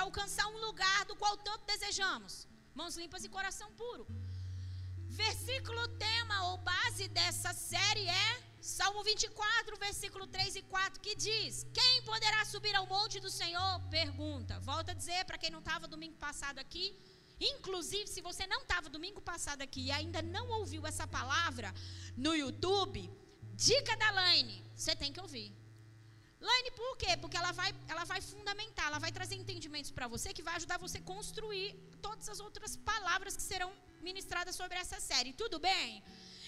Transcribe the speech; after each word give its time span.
para 0.00 0.06
alcançar 0.06 0.46
um 0.46 0.60
lugar 0.66 1.04
do 1.04 1.14
qual 1.14 1.36
tanto 1.36 1.66
desejamos. 1.66 2.48
Mãos 2.74 2.96
limpas 2.96 3.22
e 3.22 3.28
coração 3.28 3.70
puro. 3.72 4.06
Versículo 5.10 5.82
tema 5.98 6.36
ou 6.48 6.56
base 6.58 7.06
dessa 7.08 7.52
série 7.52 8.06
é 8.08 8.42
Salmo 8.62 9.02
24, 9.04 9.76
versículo 9.76 10.26
3 10.26 10.56
e 10.56 10.62
4, 10.62 11.00
que 11.00 11.14
diz: 11.14 11.66
Quem 11.74 12.02
poderá 12.02 12.46
subir 12.46 12.74
ao 12.74 12.86
monte 12.86 13.20
do 13.20 13.28
Senhor? 13.28 13.80
Pergunta. 13.90 14.58
Volta 14.60 14.92
a 14.92 14.94
dizer 14.94 15.22
para 15.26 15.36
quem 15.36 15.50
não 15.50 15.58
estava 15.58 15.86
domingo 15.86 16.16
passado 16.16 16.58
aqui. 16.58 16.86
Inclusive, 17.38 18.06
se 18.06 18.22
você 18.22 18.46
não 18.46 18.62
estava 18.62 18.88
domingo 18.88 19.20
passado 19.20 19.60
aqui 19.60 19.82
e 19.86 19.90
ainda 19.90 20.22
não 20.22 20.48
ouviu 20.60 20.86
essa 20.86 21.06
palavra 21.06 21.74
no 22.16 22.34
YouTube, 22.34 23.10
dica 23.54 23.94
da 23.98 24.10
Laine, 24.12 24.64
você 24.74 24.96
tem 24.96 25.12
que 25.12 25.20
ouvir. 25.20 25.59
Laine, 26.40 26.70
por 26.70 26.96
quê? 26.96 27.16
Porque 27.22 27.36
ela 27.36 27.52
vai, 27.52 27.70
ela 27.92 28.04
vai 28.04 28.20
fundamentar, 28.20 28.86
ela 28.86 28.98
vai 28.98 29.12
trazer 29.12 29.36
entendimentos 29.42 29.90
para 29.90 30.06
você 30.14 30.32
que 30.36 30.42
vai 30.48 30.54
ajudar 30.56 30.78
você 30.78 30.98
a 30.98 31.08
construir 31.14 31.68
todas 32.00 32.28
as 32.28 32.40
outras 32.40 32.76
palavras 32.76 33.36
que 33.36 33.42
serão 33.42 33.70
ministradas 34.08 34.56
sobre 34.56 34.78
essa 34.78 34.98
série. 35.00 35.34
Tudo 35.34 35.58
bem? 35.58 36.02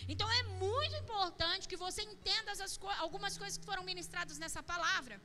Então 0.09 0.29
é 0.39 0.43
muito 0.67 0.97
importante 0.97 1.69
que 1.69 1.77
você 1.77 2.03
entenda 2.03 2.51
as, 2.53 2.79
algumas 2.99 3.37
coisas 3.37 3.59
que 3.59 3.65
foram 3.71 3.85
ministradas 3.85 4.39
nessa 4.39 4.63
palavra 4.63 5.21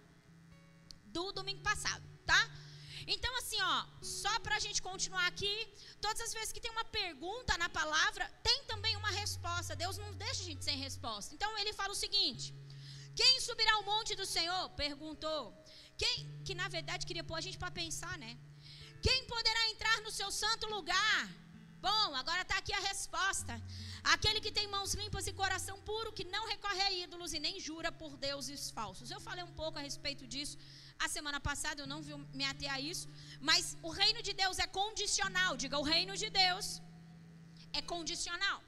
do 1.06 1.32
domingo 1.32 1.62
passado, 1.62 2.04
tá? 2.26 2.42
Então, 3.16 3.34
assim, 3.38 3.60
ó, 3.62 3.86
só 4.02 4.34
para 4.42 4.56
a 4.58 4.60
gente 4.60 4.82
continuar 4.82 5.26
aqui, 5.28 5.56
todas 6.02 6.22
as 6.26 6.34
vezes 6.34 6.52
que 6.52 6.60
tem 6.60 6.72
uma 6.72 6.84
pergunta 6.84 7.58
na 7.58 7.70
palavra, 7.70 8.30
tem 8.44 8.66
também 8.66 8.98
uma 8.98 9.12
resposta. 9.12 9.78
Deus 9.78 9.98
não 9.98 10.12
deixa 10.26 10.42
a 10.42 10.46
gente 10.50 10.66
sem 10.66 10.78
resposta. 10.78 11.34
Então, 11.34 11.58
ele 11.58 11.72
fala 11.72 11.94
o 11.94 12.02
seguinte: 12.04 12.54
Quem 13.20 13.34
subirá 13.48 13.74
ao 13.76 13.88
monte 13.92 14.14
do 14.22 14.26
Senhor? 14.36 14.64
Perguntou. 14.84 15.42
Quem, 16.02 16.16
que 16.46 16.56
na 16.62 16.68
verdade 16.78 17.08
queria 17.10 17.28
pôr 17.30 17.38
a 17.40 17.46
gente 17.46 17.60
para 17.64 17.78
pensar, 17.82 18.16
né? 18.24 18.32
Quem 19.08 19.20
poderá 19.34 19.62
entrar 19.72 19.98
no 20.06 20.12
seu 20.20 20.30
santo 20.42 20.66
lugar? 20.76 21.20
Bom, 21.88 22.08
agora 22.22 22.42
está 22.44 22.58
aqui 22.58 22.74
a 22.74 22.84
resposta. 22.92 23.54
Aquele 24.16 24.40
que 24.46 24.52
tem 24.58 24.68
mãos 24.76 24.94
limpas 25.02 25.28
e 25.30 25.34
coração 25.42 25.78
puro, 25.90 26.16
que 26.18 26.26
não 26.36 26.44
recorre 26.54 26.82
a 26.88 26.92
ídolos 27.04 27.34
e 27.38 27.40
nem 27.46 27.56
jura 27.68 27.92
por 28.02 28.12
deuses 28.26 28.62
falsos. 28.78 29.12
Eu 29.16 29.22
falei 29.28 29.44
um 29.50 29.56
pouco 29.62 29.78
a 29.80 29.86
respeito 29.90 30.26
disso 30.34 30.58
a 31.06 31.08
semana 31.16 31.40
passada, 31.50 31.82
eu 31.82 31.90
não 31.94 32.02
vi 32.08 32.14
me 32.40 32.46
ater 32.52 32.72
a 32.76 32.80
isso. 32.92 33.08
Mas 33.50 33.78
o 33.88 33.92
reino 34.02 34.22
de 34.28 34.34
Deus 34.42 34.58
é 34.66 34.68
condicional. 34.82 35.52
Diga, 35.64 35.78
o 35.84 35.88
reino 35.96 36.16
de 36.24 36.30
Deus 36.44 36.82
é 37.80 37.82
condicional. 37.94 38.60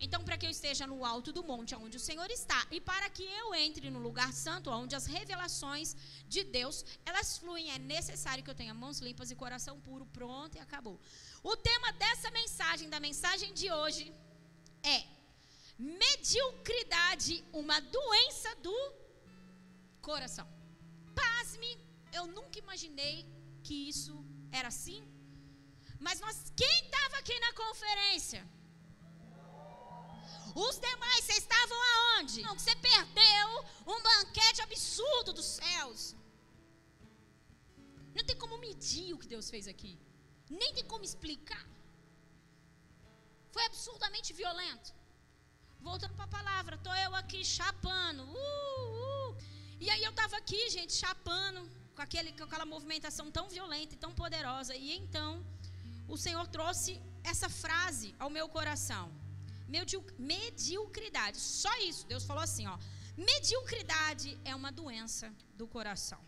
Então, 0.00 0.22
para 0.22 0.38
que 0.38 0.46
eu 0.46 0.50
esteja 0.50 0.86
no 0.86 1.04
alto 1.04 1.32
do 1.32 1.42
monte 1.42 1.74
onde 1.74 1.96
o 1.96 2.00
Senhor 2.08 2.30
está, 2.30 2.60
e 2.70 2.80
para 2.80 3.10
que 3.10 3.24
eu 3.40 3.52
entre 3.54 3.90
no 3.90 3.98
lugar 3.98 4.32
santo, 4.32 4.70
onde 4.70 4.94
as 4.94 5.06
revelações 5.06 5.96
de 6.28 6.44
Deus, 6.44 6.84
elas 7.04 7.36
fluem, 7.38 7.72
é 7.72 7.78
necessário 7.78 8.44
que 8.44 8.50
eu 8.50 8.54
tenha 8.54 8.72
mãos 8.72 9.00
limpas 9.00 9.30
e 9.32 9.34
coração 9.34 9.80
puro, 9.80 10.06
pronto 10.06 10.56
e 10.56 10.60
acabou. 10.60 11.00
O 11.42 11.56
tema 11.56 11.92
dessa 11.92 12.30
mensagem, 12.30 12.88
da 12.88 13.00
mensagem 13.00 13.52
de 13.52 13.72
hoje, 13.72 14.12
é 14.84 15.04
mediocridade, 15.76 17.44
uma 17.52 17.80
doença 17.80 18.54
do 18.56 18.76
coração. 20.00 20.48
Pasme, 21.14 21.76
eu 22.12 22.26
nunca 22.28 22.58
imaginei 22.58 23.26
que 23.64 23.88
isso 23.88 24.24
era 24.52 24.68
assim. 24.68 25.02
Mas 25.98 26.20
nós, 26.20 26.52
quem 26.56 26.84
estava 26.84 27.16
aqui 27.18 27.36
na 27.40 27.52
conferência? 27.52 28.57
Os 30.66 30.76
demais, 30.80 31.24
vocês 31.24 31.38
estavam 31.38 31.78
aonde? 31.92 32.42
Não, 32.42 32.58
você 32.58 32.74
perdeu 32.90 33.48
um 33.86 33.98
banquete 34.02 34.60
absurdo 34.60 35.32
dos 35.32 35.48
céus. 35.60 36.16
Não 38.16 38.24
tem 38.28 38.36
como 38.36 38.58
medir 38.58 39.14
o 39.14 39.18
que 39.18 39.28
Deus 39.34 39.48
fez 39.54 39.68
aqui. 39.72 39.92
Nem 40.50 40.74
tem 40.74 40.84
como 40.92 41.04
explicar. 41.04 41.64
Foi 43.52 43.64
absurdamente 43.66 44.32
violento. 44.32 44.92
Voltando 45.80 46.14
para 46.14 46.24
a 46.24 46.36
palavra, 46.38 46.74
estou 46.74 46.96
eu 46.96 47.14
aqui 47.14 47.44
chapando. 47.44 48.24
Uh, 48.24 49.28
uh. 49.28 49.36
E 49.78 49.88
aí 49.90 50.02
eu 50.02 50.10
estava 50.10 50.36
aqui, 50.36 50.68
gente, 50.70 50.92
chapando, 50.92 51.60
com, 51.94 52.02
aquele, 52.02 52.32
com 52.32 52.44
aquela 52.48 52.66
movimentação 52.66 53.30
tão 53.30 53.48
violenta 53.48 53.94
e 53.94 53.98
tão 54.04 54.12
poderosa. 54.12 54.74
E 54.74 54.96
então, 54.96 55.46
o 56.08 56.16
Senhor 56.16 56.48
trouxe 56.48 57.00
essa 57.22 57.48
frase 57.48 58.12
ao 58.18 58.28
meu 58.28 58.48
coração. 58.48 59.06
Mediocridade. 59.68 61.38
Só 61.38 61.74
isso. 61.90 62.06
Deus 62.06 62.24
falou 62.24 62.42
assim, 62.42 62.66
ó. 62.66 62.78
Mediocridade 63.16 64.38
é 64.44 64.54
uma 64.54 64.70
doença 64.70 65.32
do 65.56 65.66
coração. 65.66 66.20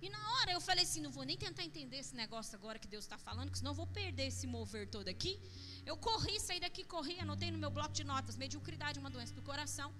E 0.00 0.08
na 0.08 0.20
hora 0.34 0.52
eu 0.52 0.60
falei 0.60 0.84
assim, 0.84 1.00
não 1.00 1.10
vou 1.10 1.24
nem 1.24 1.36
tentar 1.36 1.64
entender 1.64 1.98
esse 1.98 2.14
negócio 2.14 2.54
agora 2.54 2.78
que 2.78 2.86
Deus 2.86 3.04
está 3.04 3.18
falando, 3.18 3.50
que 3.50 3.58
senão 3.58 3.72
eu 3.72 3.74
vou 3.74 3.86
perder 3.86 4.26
esse 4.28 4.46
mover 4.46 4.86
todo 4.88 5.08
aqui. 5.08 5.40
Eu 5.84 5.96
corri, 5.96 6.38
saí 6.38 6.60
daqui, 6.60 6.84
corri, 6.84 7.18
anotei 7.18 7.50
no 7.50 7.58
meu 7.58 7.70
bloco 7.70 7.92
de 7.92 8.04
notas, 8.04 8.36
mediocridade 8.36 8.98
é 8.98 9.00
uma 9.00 9.10
doença 9.10 9.34
do 9.34 9.42
coração. 9.42 9.92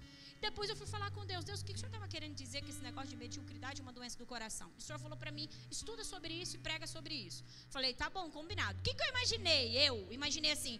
Depois 0.45 0.69
eu 0.69 0.75
fui 0.81 0.87
falar 0.87 1.09
com 1.15 1.25
Deus, 1.31 1.43
Deus, 1.49 1.59
o 1.61 1.65
que, 1.65 1.73
o 1.73 1.77
senhor 1.77 1.91
estava 1.93 2.07
querendo 2.13 2.35
dizer 2.43 2.59
que 2.63 2.71
esse 2.73 2.83
negócio 2.89 3.09
de 3.13 3.17
mediocridade 3.23 3.81
é 3.81 3.83
uma 3.83 3.91
doença 3.97 4.17
do 4.21 4.25
coração? 4.25 4.71
O 4.77 4.81
senhor 4.85 4.99
falou 5.05 5.17
para 5.23 5.31
mim, 5.37 5.47
estuda 5.69 6.03
sobre 6.03 6.33
isso 6.41 6.55
e 6.55 6.59
prega 6.67 6.87
sobre 6.87 7.13
isso. 7.13 7.43
Falei, 7.69 7.93
tá 7.93 8.09
bom, 8.09 8.25
combinado. 8.37 8.79
O 8.79 8.81
que, 8.81 8.93
que 8.93 9.03
eu 9.03 9.09
imaginei? 9.09 9.77
Eu 9.87 9.95
imaginei 10.17 10.51
assim, 10.51 10.79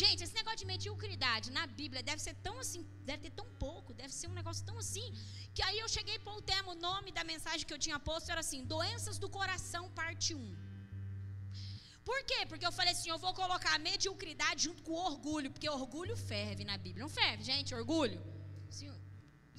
gente, 0.00 0.22
esse 0.24 0.34
negócio 0.34 0.58
de 0.58 0.66
mediocridade 0.66 1.50
na 1.58 1.66
Bíblia 1.66 2.02
deve 2.02 2.20
ser 2.26 2.34
tão 2.46 2.58
assim, 2.58 2.82
deve 3.10 3.22
ter 3.26 3.30
tão 3.40 3.46
pouco, 3.64 3.94
deve 3.94 4.12
ser 4.12 4.28
um 4.28 4.36
negócio 4.40 4.64
tão 4.64 4.78
assim, 4.78 5.06
que 5.54 5.62
aí 5.62 5.78
eu 5.78 5.88
cheguei 5.88 6.18
para 6.18 6.34
o 6.34 6.42
tema, 6.42 6.72
o 6.72 6.80
nome 6.88 7.10
da 7.10 7.24
mensagem 7.24 7.66
que 7.66 7.72
eu 7.72 7.78
tinha 7.78 7.98
posto 7.98 8.30
era 8.30 8.40
assim, 8.40 8.62
doenças 8.64 9.18
do 9.18 9.28
coração, 9.28 9.90
parte 9.90 10.34
1. 10.34 10.68
Por 12.08 12.20
quê? 12.24 12.46
Porque 12.50 12.66
eu 12.66 12.72
falei 12.72 12.92
assim, 12.92 13.10
eu 13.10 13.18
vou 13.18 13.34
colocar 13.34 13.74
a 13.74 13.78
mediocridade 13.78 14.64
junto 14.64 14.82
com 14.82 14.92
o 14.92 15.04
orgulho, 15.12 15.50
porque 15.50 15.68
orgulho 15.68 16.16
ferve 16.16 16.64
na 16.64 16.76
Bíblia. 16.78 17.02
Não 17.02 17.10
ferve, 17.10 17.42
gente, 17.44 17.74
orgulho? 17.74 18.18
Sim, 18.70 18.90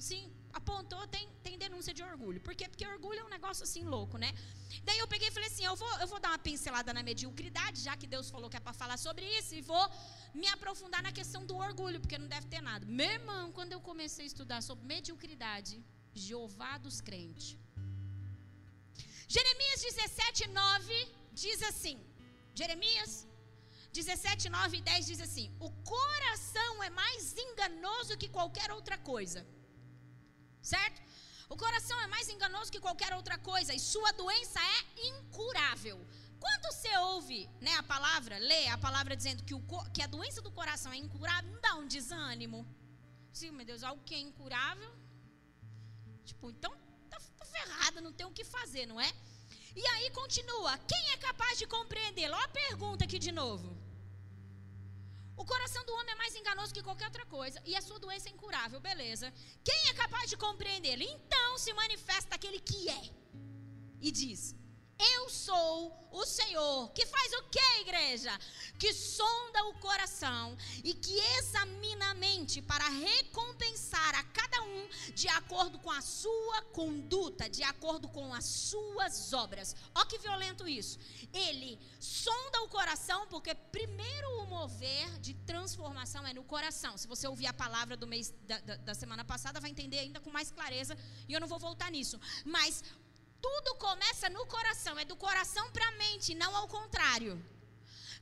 sim 0.08 0.22
apontou, 0.52 1.02
tem, 1.14 1.28
tem 1.44 1.56
denúncia 1.64 1.92
de 1.98 2.02
orgulho. 2.02 2.40
Por 2.46 2.54
quê? 2.58 2.66
Porque 2.68 2.86
orgulho 2.86 3.20
é 3.20 3.24
um 3.24 3.32
negócio 3.36 3.62
assim 3.66 3.84
louco, 3.94 4.16
né? 4.18 4.30
Daí 4.86 4.98
eu 4.98 5.08
peguei 5.12 5.28
e 5.28 5.30
falei 5.30 5.48
assim, 5.48 5.64
eu 5.64 5.76
vou, 5.76 5.92
eu 6.02 6.08
vou 6.12 6.20
dar 6.24 6.30
uma 6.30 6.38
pincelada 6.38 6.92
na 6.92 7.02
mediocridade, 7.02 7.80
já 7.88 7.96
que 7.96 8.06
Deus 8.14 8.30
falou 8.34 8.50
que 8.50 8.56
é 8.56 8.60
para 8.60 8.72
falar 8.72 8.98
sobre 9.06 9.24
isso, 9.38 9.54
e 9.54 9.60
vou 9.60 9.84
me 10.34 10.48
aprofundar 10.48 11.02
na 11.02 11.12
questão 11.12 11.44
do 11.50 11.56
orgulho, 11.56 12.00
porque 12.00 12.18
não 12.18 12.28
deve 12.34 12.46
ter 12.54 12.60
nada. 12.60 12.84
Meu 13.00 13.10
irmão, 13.18 13.52
quando 13.52 13.72
eu 13.72 13.80
comecei 13.80 14.24
a 14.24 14.30
estudar 14.32 14.60
sobre 14.62 14.84
mediocridade, 14.94 15.74
Jeová 16.12 16.72
dos 16.78 17.00
crentes. 17.00 17.56
Jeremias 19.28 19.80
17, 19.82 20.48
9 20.48 21.08
diz 21.32 21.62
assim: 21.62 21.96
Jeremias 22.60 23.12
17, 23.92 24.48
9 24.48 24.76
e 24.76 24.80
10 24.80 25.06
diz 25.06 25.20
assim: 25.20 25.46
O 25.60 25.70
coração 25.94 26.82
é 26.82 26.90
mais 26.90 27.36
enganoso 27.46 28.18
que 28.18 28.28
qualquer 28.28 28.70
outra 28.72 28.98
coisa. 28.98 29.46
Certo? 30.62 31.00
O 31.48 31.56
coração 31.56 32.00
é 32.00 32.06
mais 32.06 32.28
enganoso 32.28 32.70
que 32.70 32.80
qualquer 32.80 33.12
outra 33.14 33.36
coisa 33.38 33.74
e 33.74 33.80
sua 33.80 34.12
doença 34.12 34.60
é 34.60 35.08
incurável. 35.08 35.98
Quando 36.38 36.62
você 36.72 36.96
ouve 36.98 37.48
né, 37.60 37.74
a 37.74 37.82
palavra, 37.82 38.38
lê 38.38 38.68
a 38.68 38.78
palavra 38.78 39.16
dizendo 39.16 39.42
que, 39.44 39.54
o, 39.54 39.60
que 39.92 40.02
a 40.02 40.06
doença 40.06 40.40
do 40.40 40.50
coração 40.50 40.92
é 40.92 40.96
incurável, 40.96 41.50
não 41.50 41.60
dá 41.60 41.74
um 41.74 41.86
desânimo. 41.86 42.66
Sim, 43.32 43.50
meu 43.50 43.66
Deus, 43.66 43.82
algo 43.82 44.02
que 44.04 44.14
é 44.14 44.18
incurável. 44.18 44.90
Tipo, 46.24 46.50
então 46.50 46.72
tá, 47.10 47.18
tá 47.38 47.44
ferrada, 47.44 48.00
não 48.00 48.12
tem 48.12 48.26
o 48.26 48.32
que 48.32 48.44
fazer, 48.44 48.86
não 48.86 49.00
é? 49.00 49.12
E 49.74 49.86
aí 49.86 50.10
continua: 50.10 50.78
quem 50.78 51.10
é 51.10 51.16
capaz 51.16 51.58
de 51.58 51.66
compreendê-lo? 51.66 52.34
Olha 52.34 52.44
a 52.44 52.48
pergunta 52.48 53.04
aqui 53.04 53.18
de 53.18 53.32
novo. 53.32 53.79
O 55.40 55.44
coração 55.46 55.82
do 55.86 55.94
homem 55.94 56.12
é 56.12 56.16
mais 56.16 56.34
enganoso 56.36 56.74
que 56.74 56.82
qualquer 56.82 57.06
outra 57.06 57.24
coisa 57.24 57.58
e 57.64 57.74
a 57.74 57.80
sua 57.80 57.98
doença 57.98 58.28
é 58.28 58.32
incurável, 58.32 58.78
beleza? 58.78 59.32
Quem 59.64 59.88
é 59.88 59.94
capaz 59.94 60.28
de 60.28 60.36
compreendê-lo? 60.36 61.02
Então 61.02 61.56
se 61.56 61.72
manifesta 61.72 62.34
aquele 62.34 62.60
que 62.60 62.90
é 62.90 63.02
e 64.02 64.12
diz: 64.12 64.54
eu 65.00 65.28
sou 65.30 65.96
o 66.12 66.26
Senhor, 66.26 66.90
que 66.90 67.06
faz 67.06 67.32
o 67.34 67.42
que, 67.44 67.80
igreja? 67.80 68.36
Que 68.78 68.92
sonda 68.92 69.64
o 69.66 69.74
coração 69.74 70.56
e 70.82 70.92
que 70.92 71.16
examina 71.38 72.10
a 72.10 72.14
mente 72.14 72.60
para 72.60 72.88
recompensar 72.88 74.14
a 74.16 74.24
cada 74.24 74.62
um 74.62 74.88
de 75.14 75.28
acordo 75.28 75.78
com 75.78 75.90
a 75.90 76.00
sua 76.00 76.62
conduta, 76.72 77.48
de 77.48 77.62
acordo 77.62 78.08
com 78.08 78.34
as 78.34 78.44
suas 78.44 79.32
obras. 79.32 79.76
Ó 79.94 80.04
que 80.04 80.18
violento 80.18 80.66
isso. 80.66 80.98
Ele 81.32 81.78
sonda 82.00 82.62
o 82.62 82.68
coração 82.68 83.26
porque 83.28 83.54
primeiro 83.54 84.42
o 84.42 84.46
mover 84.46 85.18
de 85.20 85.34
transformação 85.34 86.26
é 86.26 86.34
no 86.34 86.42
coração. 86.42 86.96
Se 86.98 87.06
você 87.06 87.26
ouvir 87.28 87.46
a 87.46 87.52
palavra 87.52 87.96
do 87.96 88.06
mês 88.06 88.34
da, 88.42 88.58
da, 88.58 88.76
da 88.76 88.94
semana 88.94 89.24
passada, 89.24 89.60
vai 89.60 89.70
entender 89.70 90.00
ainda 90.00 90.20
com 90.20 90.30
mais 90.30 90.50
clareza 90.50 90.96
e 91.28 91.32
eu 91.32 91.40
não 91.40 91.46
vou 91.46 91.58
voltar 91.58 91.90
nisso. 91.90 92.20
Mas 92.44 92.82
tudo 93.46 93.74
começa 93.86 94.28
no 94.36 94.44
coração, 94.46 94.98
é 94.98 95.04
do 95.04 95.16
coração 95.16 95.70
para 95.70 95.86
a 95.88 95.96
mente, 96.04 96.34
não 96.34 96.52
ao 96.60 96.68
contrário. 96.76 97.34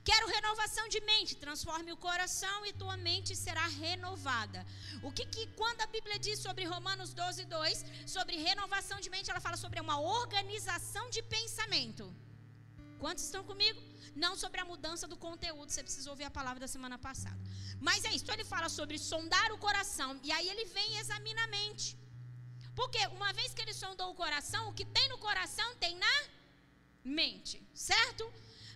Quero 0.09 0.31
renovação 0.37 0.85
de 0.93 0.99
mente. 1.09 1.35
Transforme 1.45 1.91
o 1.91 1.97
coração 2.07 2.57
e 2.65 2.71
tua 2.81 2.95
mente 3.07 3.35
será 3.35 3.65
renovada. 3.85 4.65
O 5.07 5.11
que, 5.11 5.25
que 5.33 5.43
quando 5.59 5.81
a 5.81 5.87
Bíblia 5.95 6.17
diz 6.27 6.39
sobre 6.39 6.63
Romanos 6.73 7.13
12, 7.13 7.45
2, 7.45 7.85
sobre 8.15 8.37
renovação 8.49 8.99
de 8.99 9.09
mente, 9.09 9.29
ela 9.29 9.45
fala 9.47 9.57
sobre 9.57 9.79
uma 9.85 9.99
organização 10.21 11.05
de 11.09 11.21
pensamento. 11.35 12.05
Quantos 13.03 13.23
estão 13.25 13.43
comigo? 13.51 13.79
Não 14.23 14.33
sobre 14.43 14.59
a 14.61 14.65
mudança 14.71 15.05
do 15.11 15.17
conteúdo, 15.27 15.71
você 15.71 15.83
precisa 15.87 16.09
ouvir 16.09 16.25
a 16.27 16.31
palavra 16.39 16.59
da 16.59 16.69
semana 16.75 16.97
passada. 16.97 17.39
Mas 17.87 18.03
é 18.03 18.09
isso, 18.09 18.23
então 18.23 18.35
ele 18.35 18.43
fala 18.55 18.67
sobre 18.79 18.97
sondar 18.97 19.49
o 19.53 19.57
coração, 19.57 20.19
e 20.23 20.31
aí 20.31 20.47
ele 20.49 20.65
vem 20.65 20.89
e 20.93 20.99
examina 21.03 21.43
a 21.43 21.47
mente. 21.47 21.87
Porque 22.79 23.01
uma 23.07 23.31
vez 23.37 23.53
que 23.53 23.61
ele 23.63 23.73
sondou 23.73 24.07
o 24.11 24.15
coração, 24.15 24.61
o 24.69 24.73
que 24.77 24.85
tem 24.97 25.07
no 25.09 25.17
coração 25.17 25.67
tem 25.83 25.93
na 26.05 26.15
mente, 27.03 27.55
certo? 27.73 28.23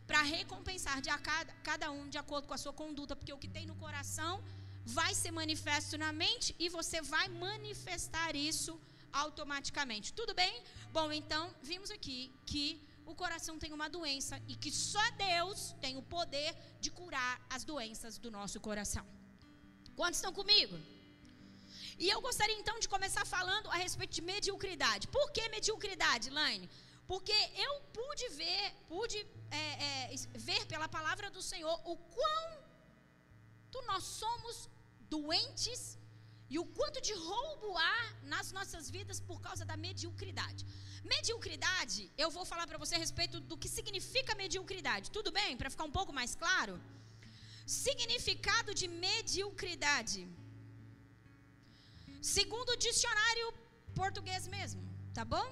Para 0.06 0.22
recompensar 0.22 0.98
de 1.02 1.10
a 1.10 1.18
cada, 1.18 1.54
cada 1.70 1.88
um 1.90 2.10
de 2.10 2.18
acordo 2.18 2.46
com 2.46 2.54
a 2.54 2.58
sua 2.64 2.74
conduta, 2.74 3.16
porque 3.16 3.32
o 3.32 3.38
que 3.44 3.48
tem 3.48 3.66
no 3.66 3.78
coração 3.84 4.44
vai 4.86 5.12
ser 5.16 5.32
manifesto 5.32 5.98
na 5.98 6.12
mente 6.12 6.54
e 6.60 6.68
você 6.68 7.02
vai 7.02 7.30
manifestar 7.30 8.36
isso 8.36 8.78
automaticamente. 9.14 10.12
Tudo 10.12 10.34
bem? 10.34 10.54
Bom, 10.92 11.10
então 11.22 11.44
vimos 11.62 11.90
aqui 11.90 12.20
que 12.46 12.66
o 13.06 13.16
coração 13.16 13.58
tem 13.58 13.72
uma 13.72 13.88
doença 13.88 14.36
e 14.50 14.56
que 14.58 14.70
só 14.70 15.06
Deus 15.12 15.74
tem 15.80 15.96
o 15.96 16.04
poder 16.18 16.54
de 16.82 16.92
curar 16.92 17.42
as 17.50 17.64
doenças 17.64 18.18
do 18.18 18.30
nosso 18.30 18.60
coração. 18.60 19.06
Quantos 19.96 20.18
estão 20.18 20.34
comigo? 20.34 20.78
E 21.98 22.10
eu 22.10 22.20
gostaria 22.22 22.58
então 22.60 22.80
de 22.80 22.88
começar 22.88 23.26
falando 23.26 23.70
a 23.70 23.76
respeito 23.76 24.14
de 24.14 24.22
mediocridade. 24.22 25.08
Por 25.08 25.32
que 25.32 25.48
mediocridade, 25.50 26.30
Laine? 26.30 26.70
Porque 27.08 27.36
eu 27.68 27.74
pude 27.98 28.28
ver, 28.30 28.74
pude 28.88 29.18
é, 29.52 29.66
é, 29.88 30.16
ver 30.50 30.66
pela 30.66 30.88
palavra 30.88 31.30
do 31.30 31.42
Senhor 31.42 31.76
o 31.86 31.96
quanto 31.98 33.82
nós 33.86 34.04
somos 34.04 34.70
doentes 35.10 35.98
e 36.50 36.58
o 36.60 36.66
quanto 36.78 37.02
de 37.02 37.14
roubo 37.14 37.78
há 37.78 38.00
nas 38.34 38.52
nossas 38.58 38.90
vidas 38.96 39.20
por 39.20 39.40
causa 39.42 39.64
da 39.66 39.76
mediocridade. 39.86 40.66
Mediocridade, 41.04 42.02
eu 42.24 42.30
vou 42.36 42.46
falar 42.46 42.66
para 42.68 42.78
você 42.78 42.96
a 42.96 43.04
respeito 43.06 43.40
do 43.40 43.58
que 43.58 43.70
significa 43.78 44.36
mediocridade. 44.36 45.12
Tudo 45.12 45.32
bem? 45.32 45.58
Para 45.58 45.70
ficar 45.70 45.84
um 45.84 45.96
pouco 46.00 46.14
mais 46.14 46.34
claro? 46.36 46.80
Significado 47.66 48.74
de 48.74 48.88
mediocridade. 48.88 50.22
Segundo 52.24 52.70
o 52.70 52.78
dicionário 52.78 53.54
português 53.94 54.48
mesmo, 54.48 54.82
tá 55.14 55.26
bom? 55.26 55.46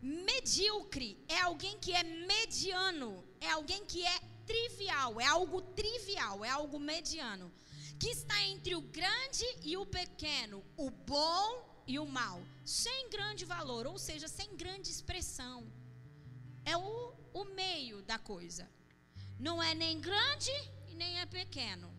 Medíocre 0.00 1.22
é 1.28 1.40
alguém 1.40 1.78
que 1.78 1.92
é 1.92 2.02
mediano, 2.02 3.22
é 3.38 3.50
alguém 3.50 3.84
que 3.84 4.06
é 4.06 4.18
trivial, 4.46 5.20
é 5.20 5.26
algo 5.26 5.60
trivial, 5.60 6.42
é 6.42 6.48
algo 6.48 6.80
mediano, 6.80 7.52
que 8.00 8.08
está 8.08 8.40
entre 8.44 8.74
o 8.74 8.80
grande 8.80 9.44
e 9.62 9.76
o 9.76 9.84
pequeno, 9.84 10.64
o 10.78 10.88
bom 10.88 11.82
e 11.86 11.98
o 11.98 12.06
mal, 12.06 12.40
sem 12.64 13.10
grande 13.10 13.44
valor, 13.44 13.86
ou 13.86 13.98
seja, 13.98 14.28
sem 14.28 14.56
grande 14.56 14.90
expressão. 14.90 15.70
É 16.64 16.74
o, 16.74 17.12
o 17.34 17.44
meio 17.44 18.00
da 18.00 18.18
coisa. 18.18 18.66
Não 19.38 19.62
é 19.62 19.74
nem 19.74 20.00
grande 20.00 20.52
e 20.86 20.94
nem 20.94 21.20
é 21.20 21.26
pequeno. 21.26 21.94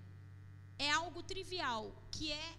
É 0.80 0.90
algo 0.90 1.22
trivial, 1.22 1.94
que 2.12 2.32
é 2.32 2.59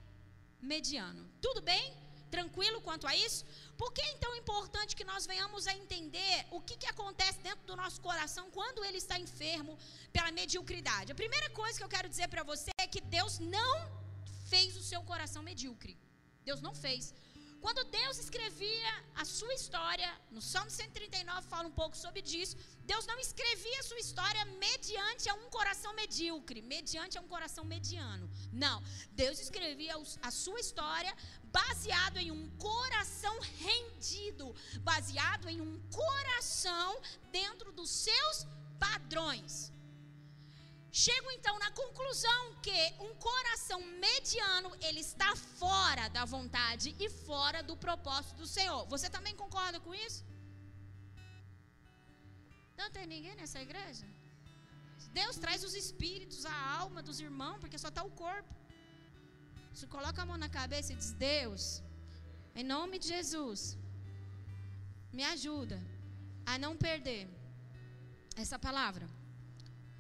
mediano. 0.63 1.29
Tudo 1.41 1.61
bem? 1.61 1.85
Tranquilo 2.31 2.81
quanto 2.81 3.07
a 3.07 3.15
isso? 3.17 3.45
Por 3.77 3.93
que 3.93 4.01
é 4.01 4.13
então 4.13 4.33
importante 4.37 4.95
que 4.95 5.05
nós 5.05 5.27
venhamos 5.27 5.67
a 5.67 5.73
entender 5.73 6.47
o 6.51 6.61
que, 6.61 6.77
que 6.77 6.87
acontece 6.87 7.41
dentro 7.41 7.65
do 7.67 7.77
nosso 7.77 8.01
coração 8.01 8.51
quando 8.51 8.85
ele 8.85 8.99
está 8.99 9.19
enfermo 9.19 9.77
pela 10.13 10.31
mediocridade? 10.31 11.11
A 11.11 11.15
primeira 11.23 11.51
coisa 11.51 11.79
que 11.79 11.85
eu 11.85 11.89
quero 11.89 12.09
dizer 12.09 12.29
para 12.29 12.45
você 12.45 12.71
é 12.79 12.87
que 12.87 13.01
Deus 13.01 13.39
não 13.41 13.75
fez 14.49 14.77
o 14.77 14.83
seu 14.83 15.03
coração 15.03 15.43
medíocre. 15.43 15.99
Deus 16.45 16.61
não 16.61 16.75
fez. 16.75 17.13
Quando 17.61 17.85
Deus 17.85 18.19
escrevia 18.19 18.93
a 19.15 19.25
sua 19.25 19.53
história, 19.53 20.11
no 20.31 20.41
Salmo 20.41 20.71
139 20.71 21.47
fala 21.47 21.69
um 21.69 21.77
pouco 21.81 21.97
sobre 21.97 22.23
disso, 22.23 22.57
Deus 22.85 23.07
não 23.07 23.19
escrevia 23.19 23.81
a 23.81 23.83
sua 23.83 23.99
história 23.99 24.45
mediante 24.67 25.29
a 25.29 25.35
um 25.35 25.51
coração 25.51 25.93
medíocre, 25.93 26.63
mediante 26.63 27.19
a 27.19 27.21
um 27.21 27.29
coração 27.29 27.65
mediano. 27.65 28.31
Não. 28.51 28.83
Deus 29.13 29.39
escrevia 29.39 29.95
a 30.23 30.31
sua 30.31 30.59
história 30.59 31.15
baseado 31.45 32.17
em 32.17 32.31
um 32.31 32.49
coração 32.57 33.39
rendido, 33.59 34.55
baseado 34.81 35.49
em 35.49 35.61
um 35.61 35.79
coração 35.91 36.99
dentro 37.31 37.73
dos 37.73 37.91
seus 37.91 38.47
padrões. 38.79 39.71
Chego 40.93 41.31
então 41.31 41.57
na 41.59 41.71
conclusão 41.71 42.55
que 42.63 42.79
um 42.99 43.15
coração 43.15 43.81
mediano, 44.07 44.71
ele 44.81 45.01
está 45.01 45.37
fora 45.37 46.09
da 46.09 46.25
vontade 46.25 46.95
e 46.99 47.09
fora 47.09 47.63
do 47.63 47.77
propósito 47.77 48.37
do 48.37 48.47
Senhor. 48.47 48.87
Você 48.87 49.09
também 49.09 49.37
concorda 49.37 49.79
com 49.79 49.95
isso? 49.95 50.25
Não 52.77 52.91
tem 52.91 53.07
ninguém 53.07 53.37
nessa 53.37 53.61
igreja? 53.61 54.05
Deus 55.13 55.37
traz 55.37 55.63
os 55.69 55.75
espíritos, 55.75 56.45
a 56.45 56.57
alma 56.81 57.03
dos 57.03 57.21
irmãos, 57.21 57.59
porque 57.61 57.79
só 57.79 57.89
está 57.89 58.03
o 58.03 58.11
corpo. 58.11 58.53
Você 59.73 59.87
coloca 59.87 60.21
a 60.23 60.27
mão 60.27 60.37
na 60.37 60.49
cabeça 60.49 60.93
e 60.93 60.97
diz: 60.97 61.13
Deus, 61.13 61.83
em 62.55 62.65
nome 62.65 62.99
de 62.99 63.09
Jesus, 63.15 63.79
me 65.13 65.25
ajuda 65.35 65.81
a 66.45 66.59
não 66.59 66.77
perder 66.77 67.29
essa 68.37 68.59
palavra. 68.59 69.09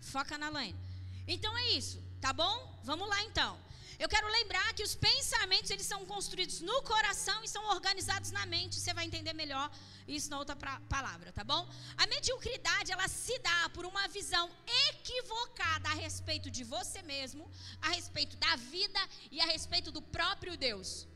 Foca 0.00 0.37
na 0.38 0.49
Laine. 0.49 0.79
Então 1.26 1.56
é 1.56 1.70
isso, 1.70 2.02
tá 2.20 2.32
bom? 2.32 2.81
Vamos 2.82 3.08
lá 3.08 3.23
então. 3.25 3.58
Eu 3.99 4.08
quero 4.08 4.26
lembrar 4.29 4.73
que 4.73 4.82
os 4.82 4.94
pensamentos 4.94 5.70
eles 5.70 5.85
são 5.85 6.06
construídos 6.06 6.62
no 6.62 6.82
coração 6.82 7.44
e 7.44 7.49
são 7.49 7.62
organizados 7.75 8.31
na 8.31 8.47
mente. 8.47 8.81
Você 8.81 8.94
vai 8.94 9.05
entender 9.05 9.35
melhor 9.35 9.70
isso 10.08 10.31
na 10.31 10.38
outra 10.38 10.56
pra, 10.56 10.81
palavra, 10.88 11.31
tá 11.32 11.44
bom? 11.44 11.69
A 11.99 12.06
mediocridade 12.06 12.91
ela 12.91 13.06
se 13.08 13.38
dá 13.41 13.69
por 13.75 13.85
uma 13.85 14.08
visão 14.08 14.50
equivocada 14.88 15.91
a 15.91 15.94
respeito 15.94 16.50
de 16.50 16.64
você 16.64 17.02
mesmo, 17.02 17.50
a 17.82 17.91
respeito 17.91 18.38
da 18.38 18.56
vida 18.56 19.00
e 19.31 19.38
a 19.38 19.44
respeito 19.44 19.93
do 19.93 20.00
próprio 20.00 20.56
Deus. 20.56 21.06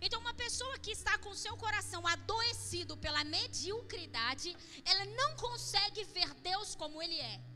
Então, 0.00 0.20
uma 0.20 0.34
pessoa 0.34 0.76
que 0.80 0.90
está 0.90 1.16
com 1.18 1.32
seu 1.34 1.56
coração 1.56 2.04
adoecido 2.04 2.96
pela 2.96 3.22
mediocridade, 3.22 4.56
ela 4.84 5.04
não 5.20 5.36
consegue 5.36 6.02
ver 6.02 6.34
Deus 6.34 6.74
como 6.74 7.00
Ele 7.00 7.18
é. 7.20 7.53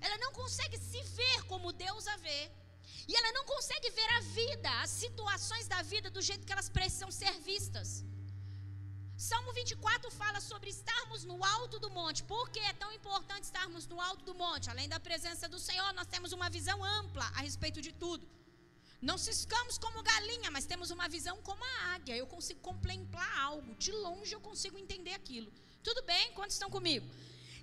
Ela 0.00 0.18
não 0.18 0.32
consegue 0.32 0.78
se 0.78 1.02
ver 1.02 1.42
como 1.44 1.72
Deus 1.72 2.06
a 2.06 2.16
vê. 2.16 2.50
E 3.06 3.14
ela 3.14 3.32
não 3.32 3.44
consegue 3.44 3.90
ver 3.90 4.10
a 4.16 4.20
vida, 4.20 4.70
as 4.82 4.90
situações 4.90 5.66
da 5.68 5.82
vida 5.82 6.10
do 6.10 6.22
jeito 6.22 6.46
que 6.46 6.52
elas 6.52 6.68
precisam 6.68 7.10
ser 7.10 7.32
vistas. 7.40 8.04
Salmo 9.16 9.52
24 9.52 10.10
fala 10.10 10.40
sobre 10.40 10.70
estarmos 10.70 11.24
no 11.24 11.42
alto 11.44 11.78
do 11.78 11.90
monte. 11.90 12.24
Por 12.24 12.50
que 12.50 12.58
é 12.58 12.72
tão 12.72 12.92
importante 12.92 13.44
estarmos 13.44 13.86
no 13.86 14.00
alto 14.00 14.24
do 14.24 14.34
monte? 14.34 14.68
Além 14.70 14.88
da 14.88 14.98
presença 14.98 15.48
do 15.48 15.58
Senhor, 15.58 15.92
nós 15.92 16.06
temos 16.06 16.32
uma 16.32 16.50
visão 16.50 16.82
ampla 16.82 17.24
a 17.36 17.40
respeito 17.40 17.80
de 17.80 17.92
tudo. 17.92 18.26
Não 19.00 19.16
ciscamos 19.16 19.78
como 19.78 20.02
galinha, 20.02 20.50
mas 20.50 20.64
temos 20.66 20.90
uma 20.90 21.08
visão 21.08 21.36
como 21.42 21.62
a 21.64 21.94
águia. 21.94 22.16
Eu 22.16 22.26
consigo 22.26 22.60
contemplar 22.60 23.38
algo. 23.38 23.74
De 23.76 23.92
longe 23.92 24.34
eu 24.34 24.40
consigo 24.40 24.78
entender 24.78 25.12
aquilo. 25.12 25.52
Tudo 25.82 26.02
bem? 26.02 26.32
Quantos 26.32 26.56
estão 26.56 26.70
comigo? 26.70 27.06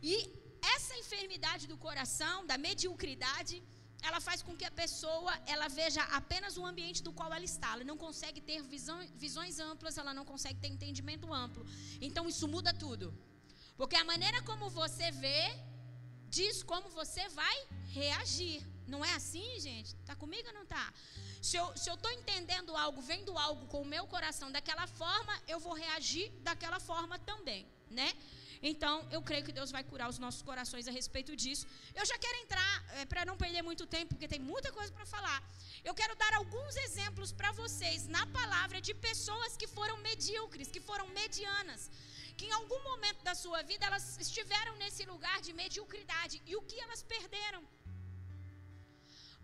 E 0.02 0.30
essa 0.76 0.96
enfermidade 0.96 1.68
do 1.68 1.78
coração, 1.78 2.46
da 2.46 2.58
mediocridade, 2.58 3.62
ela 4.04 4.20
faz 4.20 4.42
com 4.42 4.56
que 4.56 4.66
a 4.66 4.72
pessoa 4.72 5.32
ela 5.46 5.68
veja 5.68 6.02
apenas 6.20 6.58
o 6.58 6.66
ambiente 6.66 7.04
do 7.04 7.14
qual 7.14 7.32
ela 7.32 7.44
está. 7.44 7.74
Ela 7.74 7.84
não 7.84 7.98
consegue 7.98 8.42
ter 8.42 8.62
visão, 8.64 9.00
visões 9.16 9.60
amplas, 9.60 9.98
ela 9.98 10.14
não 10.14 10.26
consegue 10.26 10.60
ter 10.60 10.68
entendimento 10.68 11.34
amplo. 11.34 11.66
Então 12.00 12.28
isso 12.28 12.48
muda 12.48 12.74
tudo. 12.74 13.14
Porque 13.78 13.96
a 13.96 14.04
maneira 14.04 14.42
como 14.44 14.70
você 14.70 15.12
vê 15.12 15.42
diz 16.30 16.64
como 16.64 16.90
você 16.90 17.28
vai 17.30 17.56
reagir. 17.90 18.66
Não 18.88 19.04
é 19.06 19.14
assim, 19.14 19.60
gente? 19.60 19.96
Tá 20.08 20.16
comigo 20.16 20.48
ou 20.48 20.54
não 20.54 20.66
tá? 20.66 20.94
Se 21.42 21.58
eu 21.58 21.74
estou 21.76 22.12
entendendo 22.12 22.76
algo, 22.76 23.02
vendo 23.02 23.38
algo 23.38 23.66
com 23.68 23.82
o 23.82 23.86
meu 23.86 24.06
coração 24.08 24.52
daquela 24.52 24.86
forma, 24.88 25.34
eu 25.48 25.60
vou 25.60 25.74
reagir 25.74 26.30
daquela 26.42 26.80
forma 26.80 27.18
também, 27.20 27.68
né? 27.90 28.14
Então, 28.62 28.96
eu 29.12 29.22
creio 29.22 29.44
que 29.44 29.52
Deus 29.52 29.72
vai 29.72 29.84
curar 29.84 30.08
os 30.10 30.20
nossos 30.20 30.42
corações 30.50 30.88
a 30.88 30.92
respeito 30.92 31.36
disso. 31.36 31.66
Eu 31.96 32.06
já 32.06 32.18
quero 32.18 32.38
entrar, 32.44 32.86
é, 32.98 33.06
para 33.06 33.26
não 33.26 33.36
perder 33.36 33.62
muito 33.64 33.86
tempo, 33.88 34.10
porque 34.14 34.28
tem 34.28 34.40
muita 34.40 34.72
coisa 34.72 34.92
para 34.92 35.06
falar. 35.06 35.40
Eu 35.84 35.94
quero 35.96 36.16
dar 36.16 36.34
alguns 36.36 36.76
exemplos 36.88 37.32
para 37.32 37.52
vocês 37.52 38.08
na 38.08 38.26
palavra 38.28 38.80
de 38.80 38.94
pessoas 38.94 39.58
que 39.58 39.68
foram 39.68 39.98
medíocres, 40.10 40.70
que 40.70 40.80
foram 40.80 41.08
medianas, 41.08 41.90
que 42.38 42.46
em 42.46 42.52
algum 42.60 42.82
momento 42.84 43.24
da 43.24 43.34
sua 43.34 43.62
vida 43.64 43.86
elas 43.86 44.06
estiveram 44.20 44.76
nesse 44.78 45.06
lugar 45.06 45.42
de 45.42 45.54
mediocridade 45.54 46.42
e 46.46 46.56
o 46.56 46.62
que 46.62 46.80
elas 46.80 47.02
perderam. 47.02 47.64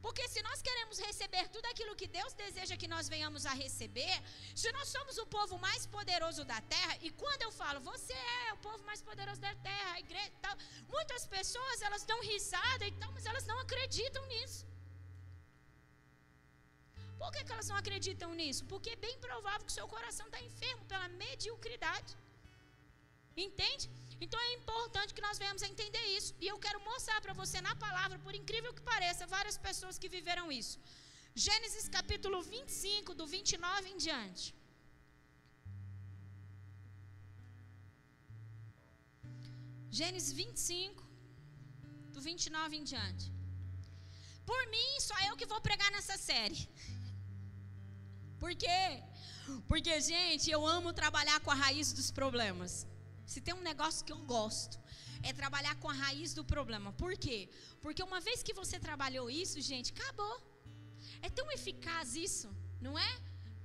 Porque 0.08 0.26
se 0.34 0.42
nós 0.48 0.60
queremos 0.68 0.98
receber 1.08 1.46
tudo 1.56 1.66
aquilo 1.72 1.94
que 2.02 2.08
Deus 2.18 2.34
deseja 2.44 2.80
que 2.82 2.88
nós 2.94 3.06
venhamos 3.14 3.46
a 3.52 3.54
receber, 3.64 4.16
se 4.62 4.70
nós 4.78 4.88
somos 4.96 5.16
o 5.24 5.26
povo 5.36 5.56
mais 5.66 5.82
poderoso 5.96 6.44
da 6.52 6.60
terra, 6.76 6.94
e 7.06 7.10
quando 7.22 7.42
eu 7.48 7.52
falo, 7.60 7.80
você 7.90 8.18
é 8.46 8.54
o 8.54 8.60
povo 8.68 8.82
mais 8.90 9.02
poderoso 9.10 9.42
da 9.48 9.54
terra, 9.70 9.90
a 9.96 10.00
igreja 10.06 10.32
tal, 10.46 10.56
muitas 10.96 11.26
pessoas 11.36 11.82
elas 11.88 12.06
dão 12.12 12.20
risada 12.32 12.86
e 12.88 12.94
tal, 13.02 13.12
mas 13.16 13.26
elas 13.32 13.46
não 13.52 13.60
acreditam 13.66 14.24
nisso. 14.34 14.62
Por 17.22 17.30
que, 17.34 17.44
que 17.44 17.54
elas 17.56 17.70
não 17.72 17.78
acreditam 17.84 18.32
nisso? 18.40 18.64
Porque 18.72 18.92
é 18.92 19.04
bem 19.08 19.18
provável 19.28 19.66
que 19.66 19.74
o 19.74 19.80
seu 19.80 19.90
coração 19.96 20.28
está 20.28 20.40
enfermo 20.50 20.86
pela 20.86 21.10
mediocridade. 21.24 22.14
Entende? 23.46 23.86
Então 24.26 24.40
é 24.48 24.54
importante 24.60 25.14
que 25.16 25.26
nós 25.28 25.40
venhamos 25.42 25.64
a 25.66 25.70
entender 25.74 26.06
isso. 26.18 26.32
E 26.44 26.48
eu 26.54 26.58
quero 26.66 26.80
mostrar 26.92 27.20
para 27.26 27.34
você 27.42 27.60
na 27.68 27.76
palavra, 27.86 28.18
por 28.26 28.34
incrível 28.42 28.74
que 28.78 28.90
pareça, 28.94 29.34
várias 29.38 29.58
pessoas 29.68 29.98
que 30.02 30.10
viveram 30.18 30.46
isso. 30.62 30.78
Gênesis 31.46 31.88
capítulo 31.98 32.38
25, 32.42 33.14
do 33.20 33.28
29 33.36 33.90
em 33.94 33.98
diante. 34.06 34.46
Gênesis 40.00 40.32
25, 40.42 41.04
do 42.16 42.22
29 42.30 42.76
em 42.80 42.84
diante. 42.92 43.26
Por 44.50 44.62
mim, 44.74 44.92
só 45.08 45.16
eu 45.28 45.38
que 45.40 45.52
vou 45.54 45.62
pregar 45.68 45.90
nessa 45.96 46.18
série. 46.30 46.62
Por 48.42 48.54
quê? 48.64 48.84
Porque, 49.70 49.94
gente, 50.12 50.46
eu 50.56 50.62
amo 50.76 50.98
trabalhar 51.02 51.40
com 51.46 51.52
a 51.52 51.60
raiz 51.64 51.94
dos 51.98 52.10
problemas. 52.20 52.74
Se 53.32 53.40
tem 53.46 53.54
um 53.54 53.68
negócio 53.72 54.06
que 54.06 54.14
eu 54.16 54.22
gosto, 54.36 54.76
é 55.22 55.34
trabalhar 55.42 55.76
com 55.82 55.90
a 55.90 55.98
raiz 56.04 56.34
do 56.34 56.44
problema. 56.54 56.90
Por 57.04 57.14
quê? 57.24 57.50
Porque 57.82 58.02
uma 58.10 58.22
vez 58.28 58.42
que 58.42 58.54
você 58.62 58.80
trabalhou 58.80 59.30
isso, 59.30 59.60
gente, 59.72 59.92
acabou. 59.92 60.36
É 61.22 61.30
tão 61.30 61.48
eficaz 61.52 62.16
isso, 62.16 62.50
não 62.80 62.98
é? 62.98 63.12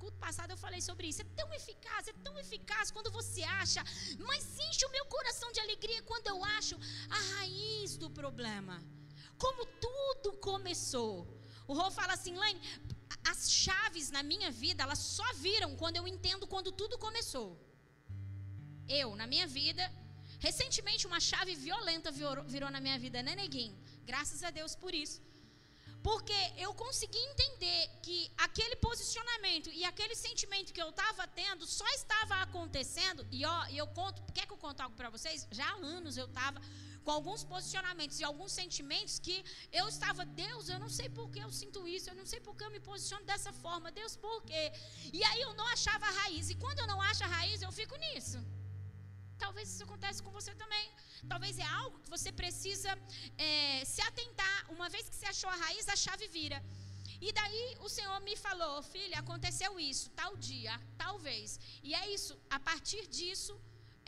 Culto 0.00 0.18
passado 0.18 0.50
eu 0.50 0.56
falei 0.56 0.80
sobre 0.80 1.06
isso. 1.06 1.22
É 1.22 1.28
tão 1.40 1.48
eficaz, 1.54 2.08
é 2.08 2.12
tão 2.26 2.36
eficaz 2.44 2.90
quando 2.90 3.10
você 3.18 3.42
acha, 3.62 3.82
mas 4.28 4.58
enche 4.66 4.84
o 4.84 4.90
meu 4.90 5.04
coração 5.06 5.52
de 5.52 5.60
alegria 5.60 6.02
quando 6.02 6.26
eu 6.26 6.44
acho 6.58 6.76
a 7.18 7.20
raiz 7.34 7.96
do 7.96 8.10
problema. 8.10 8.82
Como 9.38 9.64
tudo 9.86 10.36
começou. 10.38 11.14
O 11.68 11.74
Rô 11.74 11.88
fala 11.90 12.14
assim, 12.14 12.34
Laine, 12.34 12.60
as 13.30 13.50
chaves 13.50 14.10
na 14.10 14.24
minha 14.24 14.50
vida, 14.50 14.82
elas 14.82 14.98
só 14.98 15.28
viram 15.34 15.76
quando 15.76 15.98
eu 15.98 16.08
entendo 16.08 16.48
quando 16.48 16.72
tudo 16.72 16.98
começou. 16.98 17.71
Eu, 18.88 19.14
na 19.16 19.26
minha 19.26 19.46
vida, 19.46 19.84
recentemente 20.38 21.06
uma 21.06 21.20
chave 21.20 21.54
violenta 21.54 22.10
virou, 22.10 22.70
na 22.70 22.80
minha 22.80 22.98
vida, 22.98 23.22
né, 23.22 23.34
neguinho? 23.34 23.76
Graças 24.04 24.42
a 24.42 24.50
Deus 24.50 24.74
por 24.74 24.94
isso. 24.94 25.20
Porque 26.02 26.40
eu 26.56 26.74
consegui 26.74 27.18
entender 27.30 27.88
que 28.02 28.30
aquele 28.36 28.74
posicionamento 28.76 29.70
e 29.70 29.84
aquele 29.84 30.16
sentimento 30.16 30.72
que 30.72 30.82
eu 30.82 30.90
estava 30.90 31.28
tendo 31.28 31.64
só 31.64 31.88
estava 31.90 32.34
acontecendo. 32.46 33.24
E 33.30 33.44
ó, 33.44 33.66
eu 33.68 33.86
conto, 33.86 34.20
quer 34.32 34.44
que 34.46 34.52
eu 34.52 34.56
conte 34.56 34.82
algo 34.82 34.96
para 34.96 35.10
vocês? 35.10 35.46
Já 35.52 35.64
há 35.64 35.76
anos 35.76 36.16
eu 36.16 36.26
estava 36.26 36.60
com 37.04 37.10
alguns 37.10 37.44
posicionamentos 37.44 38.18
e 38.20 38.24
alguns 38.24 38.52
sentimentos 38.52 39.18
que 39.18 39.44
eu 39.72 39.88
estava, 39.88 40.24
Deus, 40.24 40.68
eu 40.68 40.78
não 40.78 40.88
sei 40.88 41.08
por 41.08 41.30
que 41.30 41.40
eu 41.40 41.52
sinto 41.52 41.86
isso, 41.86 42.08
eu 42.10 42.14
não 42.14 42.26
sei 42.26 42.40
por 42.40 42.54
que 42.56 42.64
eu 42.64 42.70
me 42.70 42.80
posiciono 42.80 43.24
dessa 43.24 43.52
forma, 43.52 43.90
Deus, 43.90 44.16
por 44.16 44.42
quê? 44.42 44.72
E 45.12 45.22
aí 45.24 45.40
eu 45.40 45.54
não 45.54 45.66
achava 45.68 46.06
a 46.06 46.10
raiz. 46.10 46.50
E 46.50 46.56
quando 46.56 46.80
eu 46.80 46.86
não 46.86 47.00
acho 47.00 47.22
a 47.24 47.26
raiz, 47.26 47.60
eu 47.62 47.72
fico 47.72 47.96
nisso. 47.96 48.38
Talvez 49.44 49.66
isso 49.72 49.84
aconteça 49.88 50.22
com 50.26 50.32
você 50.38 50.52
também. 50.62 50.86
Talvez 51.32 51.54
é 51.64 51.68
algo 51.80 51.96
que 52.04 52.10
você 52.16 52.30
precisa 52.42 52.90
é, 53.48 53.84
se 53.92 54.02
atentar. 54.10 54.58
Uma 54.76 54.88
vez 54.94 55.04
que 55.10 55.16
você 55.16 55.28
achou 55.34 55.50
a 55.54 55.58
raiz, 55.64 55.88
a 55.94 55.98
chave 56.04 56.28
vira. 56.38 56.60
E 57.26 57.30
daí 57.38 57.64
o 57.86 57.88
Senhor 57.96 58.18
me 58.28 58.36
falou, 58.46 58.76
filha, 58.94 59.16
aconteceu 59.24 59.72
isso, 59.90 60.06
tal 60.20 60.32
dia, 60.48 60.72
talvez. 61.04 61.58
E 61.88 61.90
é 62.00 62.04
isso. 62.16 62.34
A 62.56 62.58
partir 62.68 63.02
disso, 63.18 63.54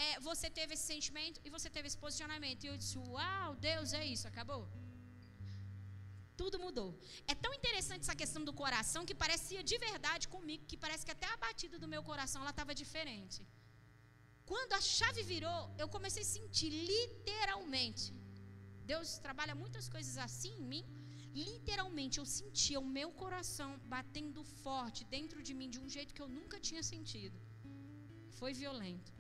é, 0.07 0.09
você 0.29 0.49
teve 0.59 0.75
esse 0.76 0.87
sentimento 0.95 1.41
e 1.45 1.50
você 1.57 1.69
teve 1.76 1.87
esse 1.88 1.99
posicionamento. 2.05 2.64
E 2.64 2.71
eu 2.73 2.76
disse, 2.83 2.97
uau, 2.99 3.50
Deus, 3.69 3.93
é 4.00 4.05
isso, 4.14 4.26
acabou. 4.33 4.62
Tudo 6.41 6.59
mudou. 6.64 6.91
É 7.33 7.35
tão 7.45 7.53
interessante 7.61 8.03
essa 8.07 8.21
questão 8.23 8.43
do 8.49 8.55
coração 8.62 9.03
que 9.09 9.17
parecia 9.25 9.62
de 9.71 9.76
verdade 9.88 10.26
comigo, 10.37 10.64
que 10.71 10.76
parece 10.85 11.05
que 11.07 11.14
até 11.17 11.29
a 11.33 11.37
batida 11.37 11.79
do 11.83 11.88
meu 11.95 12.03
coração 12.11 12.41
ela 12.43 12.55
estava 12.57 12.75
diferente. 12.83 13.41
Quando 14.51 14.73
a 14.79 14.81
chave 14.97 15.23
virou, 15.35 15.61
eu 15.83 15.89
comecei 15.95 16.23
a 16.23 16.33
sentir 16.37 16.71
literalmente. 16.91 18.05
Deus 18.93 19.19
trabalha 19.27 19.55
muitas 19.63 19.87
coisas 19.95 20.17
assim 20.27 20.53
em 20.59 20.67
mim. 20.73 20.85
Literalmente 21.35 22.19
eu 22.19 22.27
sentia 22.39 22.79
o 22.85 22.91
meu 22.99 23.11
coração 23.23 23.71
batendo 23.95 24.43
forte 24.65 25.01
dentro 25.17 25.43
de 25.47 25.55
mim 25.59 25.69
de 25.75 25.81
um 25.85 25.89
jeito 25.97 26.15
que 26.15 26.23
eu 26.25 26.29
nunca 26.39 26.59
tinha 26.69 26.83
sentido. 26.93 27.37
Foi 28.41 28.53
violento. 28.53 29.11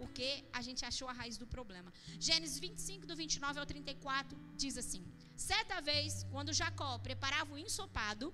Porque 0.00 0.28
a 0.58 0.60
gente 0.66 0.82
achou 0.90 1.08
a 1.08 1.16
raiz 1.20 1.36
do 1.42 1.46
problema. 1.46 1.90
Gênesis 2.28 2.58
25, 2.58 3.06
do 3.10 3.16
29 3.16 3.60
ao 3.60 3.66
34, 3.72 4.36
diz 4.62 4.76
assim: 4.82 5.02
Certa 5.36 5.80
vez, 5.80 6.24
quando 6.32 6.56
Jacó 6.60 6.98
preparava 6.98 7.54
o 7.54 7.58
ensopado, 7.66 8.26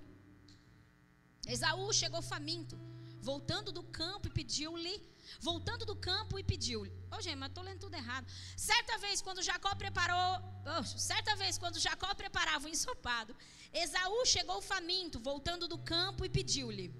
Esaú 1.47 1.91
chegou 1.93 2.21
faminto, 2.21 2.77
voltando 3.21 3.71
do 3.71 3.83
campo 3.83 4.27
e 4.27 4.31
pediu-lhe 4.31 4.95
voltando 5.39 5.85
do 5.85 5.95
campo 5.95 6.37
e 6.39 6.43
pediu-lhe. 6.43 6.91
Ô, 7.11 7.15
oh, 7.15 7.21
gente, 7.21 7.37
mas 7.41 7.49
estou 7.49 7.63
lendo 7.63 7.79
tudo 7.79 7.95
errado. 7.95 8.25
Certa 8.55 8.97
vez, 8.97 9.21
quando 9.21 9.41
Jacó 9.41 9.73
preparou. 9.75 10.31
Oh, 10.77 10.83
certa 10.83 11.35
vez, 11.35 11.57
quando 11.57 11.79
Jacó 11.79 12.13
preparava 12.13 12.65
o 12.65 12.69
ensopado, 12.69 13.35
Esaú 13.73 14.25
chegou 14.25 14.61
faminto, 14.61 15.19
voltando 15.19 15.67
do 15.67 15.77
campo 15.77 16.25
e 16.25 16.29
pediu-lhe: 16.29 16.93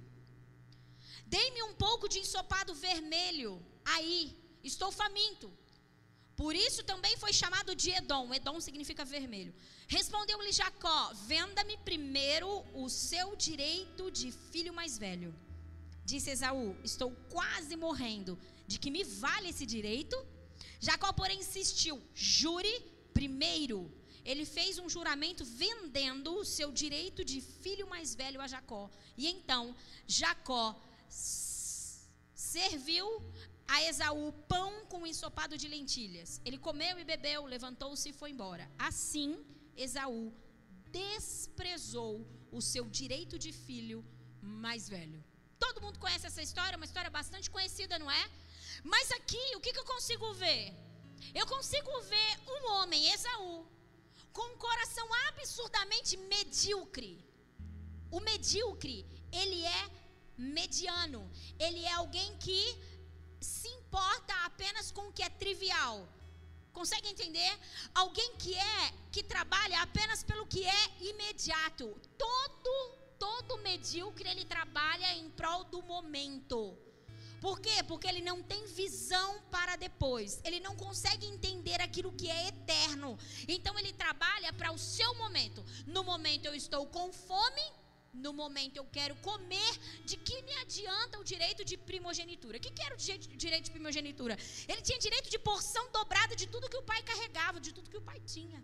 Dei-me 1.25 1.63
um 1.63 1.73
pouco 1.73 2.07
de 2.07 2.19
ensopado 2.19 2.73
vermelho. 2.73 3.53
Aí, 3.85 4.37
estou 4.63 4.91
faminto. 4.91 5.51
Por 6.35 6.55
isso 6.55 6.83
também 6.83 7.15
foi 7.17 7.33
chamado 7.33 7.75
de 7.75 7.91
Edom. 7.91 8.33
Edom 8.33 8.59
significa 8.59 9.05
vermelho. 9.05 9.53
Respondeu-lhe 9.87 10.51
Jacó: 10.51 11.13
Venda-me 11.25 11.77
primeiro 11.77 12.49
o 12.73 12.89
seu 12.89 13.35
direito 13.35 14.09
de 14.09 14.31
filho 14.31 14.73
mais 14.73 14.97
velho. 14.97 15.33
Disse 16.05 16.29
Esaú: 16.29 16.75
Estou 16.83 17.11
quase 17.29 17.75
morrendo. 17.75 18.37
De 18.67 18.79
que 18.79 18.91
me 18.91 19.03
vale 19.03 19.49
esse 19.49 19.65
direito? 19.65 20.15
Jacó, 20.79 21.11
porém, 21.13 21.39
insistiu: 21.39 22.01
Jure 22.13 22.73
primeiro. 23.13 23.91
Ele 24.23 24.45
fez 24.45 24.77
um 24.77 24.87
juramento 24.87 25.43
vendendo 25.43 26.35
o 26.35 26.45
seu 26.45 26.71
direito 26.71 27.25
de 27.25 27.41
filho 27.41 27.87
mais 27.87 28.13
velho 28.13 28.39
a 28.39 28.47
Jacó. 28.47 28.89
E 29.17 29.27
então 29.27 29.75
Jacó 30.07 30.79
serviu 32.35 33.07
a 33.67 33.81
Esaú 33.83 34.31
pão 34.47 34.85
com 34.91 35.07
ensopado 35.07 35.57
de 35.57 35.67
lentilhas. 35.67 36.39
Ele 36.45 36.57
comeu 36.57 36.99
e 36.99 37.03
bebeu, 37.03 37.45
levantou-se 37.45 38.09
e 38.09 38.13
foi 38.13 38.29
embora. 38.31 38.69
Assim, 38.77 39.43
Esaú 39.75 40.31
desprezou 40.91 42.27
o 42.51 42.61
seu 42.61 42.85
direito 42.89 43.39
de 43.39 43.51
filho 43.51 44.05
mais 44.41 44.89
velho. 44.89 45.23
Todo 45.63 45.81
mundo 45.85 45.99
conhece 46.03 46.27
essa 46.29 46.43
história, 46.47 46.79
uma 46.79 46.89
história 46.89 47.11
bastante 47.19 47.49
conhecida, 47.55 47.97
não 48.03 48.09
é? 48.19 48.23
Mas 48.83 49.11
aqui, 49.17 49.43
o 49.55 49.61
que, 49.63 49.73
que 49.73 49.81
eu 49.83 49.89
consigo 49.93 50.27
ver? 50.43 50.63
Eu 51.39 51.45
consigo 51.53 51.91
ver 52.13 52.31
um 52.55 52.61
homem, 52.73 53.09
Esaú, 53.13 53.55
com 54.37 54.45
um 54.53 54.57
coração 54.57 55.07
absurdamente 55.29 56.17
medíocre. 56.33 57.13
O 58.17 58.19
medíocre, 58.29 58.97
ele 59.41 59.59
é 59.79 59.83
mediano. 60.37 61.21
Ele 61.59 61.83
é 61.85 61.93
alguém 61.93 62.29
que 62.45 62.61
se 63.39 63.67
importa 63.79 64.33
apenas 64.45 64.91
com 64.91 65.07
o 65.07 65.13
que 65.13 65.23
é 65.23 65.29
trivial. 65.29 66.07
Consegue 66.73 67.07
entender? 67.09 67.51
Alguém 67.93 68.35
que 68.37 68.53
é 68.57 68.93
que 69.11 69.23
trabalha 69.23 69.81
apenas 69.81 70.23
pelo 70.23 70.47
que 70.47 70.63
é 70.65 70.83
imediato. 71.11 71.85
Todo 72.17 72.73
todo 73.21 73.59
medíocre 73.59 74.27
ele 74.27 74.45
trabalha 74.45 75.09
em 75.19 75.29
prol 75.29 75.63
do 75.65 75.79
momento. 75.83 76.59
Por 77.39 77.59
quê? 77.65 77.77
Porque 77.89 78.07
ele 78.07 78.21
não 78.29 78.37
tem 78.51 78.65
visão 78.81 79.29
para 79.55 79.75
depois. 79.75 80.39
Ele 80.43 80.59
não 80.59 80.75
consegue 80.75 81.27
entender 81.27 81.79
aquilo 81.81 82.11
que 82.19 82.27
é 82.29 82.47
eterno. 82.47 83.11
Então 83.47 83.77
ele 83.77 83.93
trabalha 83.93 84.51
para 84.53 84.71
o 84.71 84.79
seu 84.79 85.13
momento. 85.15 85.63
No 85.85 86.03
momento 86.03 86.45
eu 86.47 86.55
estou 86.55 86.83
com 86.87 87.13
fome, 87.13 87.65
no 88.25 88.33
momento 88.33 88.77
eu 88.77 88.85
quero 88.97 89.15
comer, 89.29 89.71
de 90.09 90.17
que 90.17 90.41
me 90.41 90.53
adianta 90.63 91.19
o 91.19 91.23
direito 91.23 91.63
de 91.63 91.77
primogenitura? 91.77 92.57
O 92.57 92.61
que, 92.61 92.81
era 92.81 92.95
o 92.95 92.97
direito 93.45 93.65
de 93.65 93.71
primogenitura? 93.71 94.35
Ele 94.67 94.81
tinha 94.81 94.99
direito 95.07 95.29
de 95.29 95.39
porção 95.39 95.91
dobrada 95.91 96.35
de 96.35 96.47
tudo 96.47 96.69
que 96.69 96.77
o 96.77 96.87
pai 96.91 97.01
carregava, 97.03 97.59
de 97.59 97.71
tudo 97.71 97.89
que 97.89 97.97
o 97.97 98.07
pai 98.11 98.19
tinha 98.21 98.61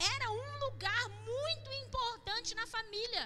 era 0.00 0.26
um 0.30 0.58
lugar 0.66 1.02
muito 1.30 1.70
importante 1.84 2.54
na 2.60 2.66
família. 2.66 3.24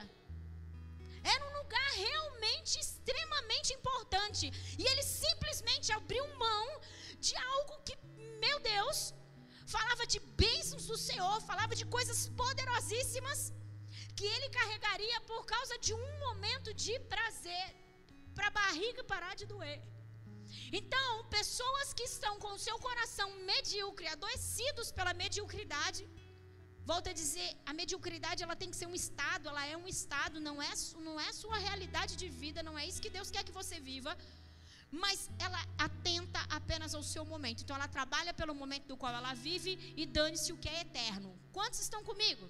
Era 1.33 1.43
um 1.49 1.53
lugar 1.61 1.89
realmente 2.05 2.73
extremamente 2.85 3.73
importante. 3.79 4.47
E 4.79 4.85
ele 4.91 5.03
simplesmente 5.03 5.93
abriu 5.99 6.25
mão 6.47 6.67
de 7.27 7.35
algo 7.37 7.75
que, 7.87 7.97
meu 8.45 8.59
Deus, 8.73 8.99
falava 9.77 10.05
de 10.13 10.19
bênçãos 10.43 10.87
do 10.91 10.99
Senhor, 11.09 11.37
falava 11.51 11.75
de 11.81 11.87
coisas 11.97 12.29
poderosíssimas, 12.43 13.41
que 14.17 14.27
ele 14.35 14.49
carregaria 14.59 15.21
por 15.31 15.43
causa 15.55 15.77
de 15.87 15.93
um 15.95 16.19
momento 16.27 16.73
de 16.85 16.95
prazer, 17.15 17.67
para 18.35 18.49
a 18.49 18.57
barriga 18.63 19.03
parar 19.13 19.35
de 19.41 19.47
doer. 19.47 19.81
Então, 20.79 21.09
pessoas 21.39 21.93
que 21.97 22.05
estão 22.13 22.35
com 22.43 22.53
o 22.55 22.63
seu 22.67 22.77
coração 22.87 23.29
medíocre, 23.51 24.07
adoecidos 24.09 24.91
pela 24.99 25.15
mediocridade, 25.23 26.03
volta 26.91 27.11
a 27.11 27.19
dizer, 27.21 27.49
a 27.71 27.73
mediocridade 27.81 28.43
ela 28.43 28.57
tem 28.61 28.71
que 28.71 28.77
ser 28.81 28.89
um 28.93 28.97
estado, 29.03 29.49
ela 29.49 29.65
é 29.73 29.77
um 29.77 29.89
estado, 29.97 30.39
não 30.49 30.57
é, 30.63 30.73
não 31.09 31.19
é 31.27 31.33
sua 31.33 31.59
realidade 31.67 32.15
de 32.23 32.29
vida, 32.43 32.63
não 32.69 32.79
é 32.79 32.87
isso 32.89 33.03
que 33.05 33.15
Deus 33.19 33.31
quer 33.31 33.43
que 33.49 33.59
você 33.61 33.79
viva, 33.81 34.13
mas 35.03 35.19
ela 35.45 35.61
atenta 35.87 36.41
apenas 36.59 36.95
ao 36.95 37.03
seu 37.13 37.25
momento. 37.25 37.63
Então, 37.63 37.77
ela 37.79 37.89
trabalha 37.89 38.33
pelo 38.41 38.55
momento 38.63 38.87
do 38.91 38.97
qual 38.97 39.15
ela 39.21 39.33
vive 39.47 39.73
e 39.97 40.05
dane-se 40.07 40.53
o 40.53 40.59
que 40.63 40.69
é 40.69 40.81
eterno. 40.83 41.31
Quantos 41.57 41.81
estão 41.81 42.03
comigo? 42.11 42.47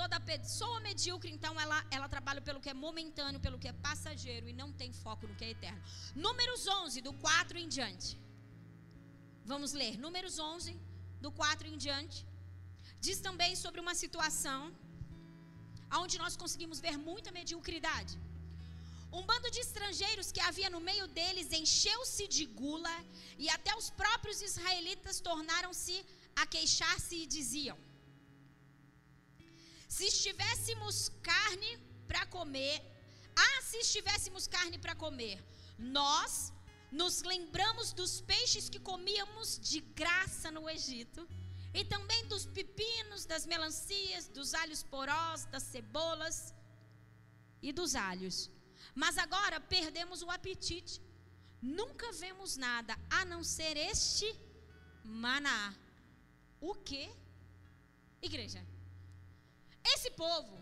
Toda 0.00 0.18
pessoa 0.18 0.80
medíocre, 0.80 1.30
então, 1.30 1.52
ela, 1.64 1.78
ela 1.96 2.08
trabalha 2.08 2.40
pelo 2.40 2.60
que 2.60 2.70
é 2.70 2.74
momentâneo, 2.74 3.38
pelo 3.46 3.60
que 3.62 3.68
é 3.68 3.72
passageiro 3.88 4.48
e 4.48 4.52
não 4.52 4.72
tem 4.72 4.92
foco 4.92 5.28
no 5.28 5.36
que 5.36 5.44
é 5.44 5.50
eterno. 5.50 5.80
Números 6.16 6.66
11, 6.66 7.00
do 7.00 7.12
4 7.12 7.58
em 7.58 7.68
diante. 7.68 8.18
Vamos 9.44 9.72
ler. 9.72 9.96
Números 9.98 10.38
11, 10.38 10.80
do 11.20 11.30
4 11.30 11.68
em 11.68 11.76
diante. 11.76 12.26
Diz 13.06 13.18
também 13.26 13.52
sobre 13.62 13.80
uma 13.84 13.94
situação 14.02 14.60
onde 16.02 16.16
nós 16.22 16.34
conseguimos 16.42 16.78
ver 16.86 16.96
muita 17.08 17.30
mediocridade. 17.38 18.14
Um 19.16 19.22
bando 19.30 19.50
de 19.54 19.60
estrangeiros 19.66 20.30
que 20.34 20.44
havia 20.48 20.68
no 20.74 20.80
meio 20.88 21.06
deles 21.16 21.52
encheu-se 21.60 22.24
de 22.36 22.44
gula, 22.60 22.94
e 23.44 23.48
até 23.56 23.72
os 23.80 23.88
próprios 24.00 24.38
israelitas 24.48 25.20
tornaram-se 25.28 25.96
a 26.42 26.44
queixar-se 26.54 27.14
e 27.22 27.30
diziam: 27.36 27.76
se 29.96 30.06
estivéssemos 30.14 30.96
carne 31.30 31.72
para 32.08 32.24
comer, 32.36 32.76
ah, 33.44 33.58
se 33.68 33.78
estivéssemos 33.86 34.46
carne 34.56 34.78
para 34.84 34.96
comer, 35.04 35.38
nós 36.00 36.52
nos 37.00 37.16
lembramos 37.32 37.86
dos 38.00 38.12
peixes 38.32 38.68
que 38.72 38.80
comíamos 38.90 39.48
de 39.70 39.80
graça 40.02 40.50
no 40.56 40.64
Egito, 40.76 41.22
e 41.74 41.84
também 41.84 42.24
dos 42.32 42.46
pepinos, 42.46 43.26
das 43.26 43.44
melancias, 43.44 44.28
dos 44.28 44.54
alhos 44.54 44.82
porós, 44.84 45.44
das 45.46 45.64
cebolas 45.64 46.54
e 47.60 47.72
dos 47.72 47.96
alhos. 47.96 48.48
Mas 48.94 49.18
agora 49.18 49.58
perdemos 49.60 50.22
o 50.22 50.30
apetite. 50.30 51.02
Nunca 51.60 52.12
vemos 52.12 52.56
nada 52.56 52.96
a 53.10 53.24
não 53.24 53.42
ser 53.42 53.76
este 53.76 54.28
maná. 55.02 55.74
O 56.60 56.74
que? 56.74 57.10
Igreja, 58.22 58.64
esse 59.94 60.10
povo 60.12 60.56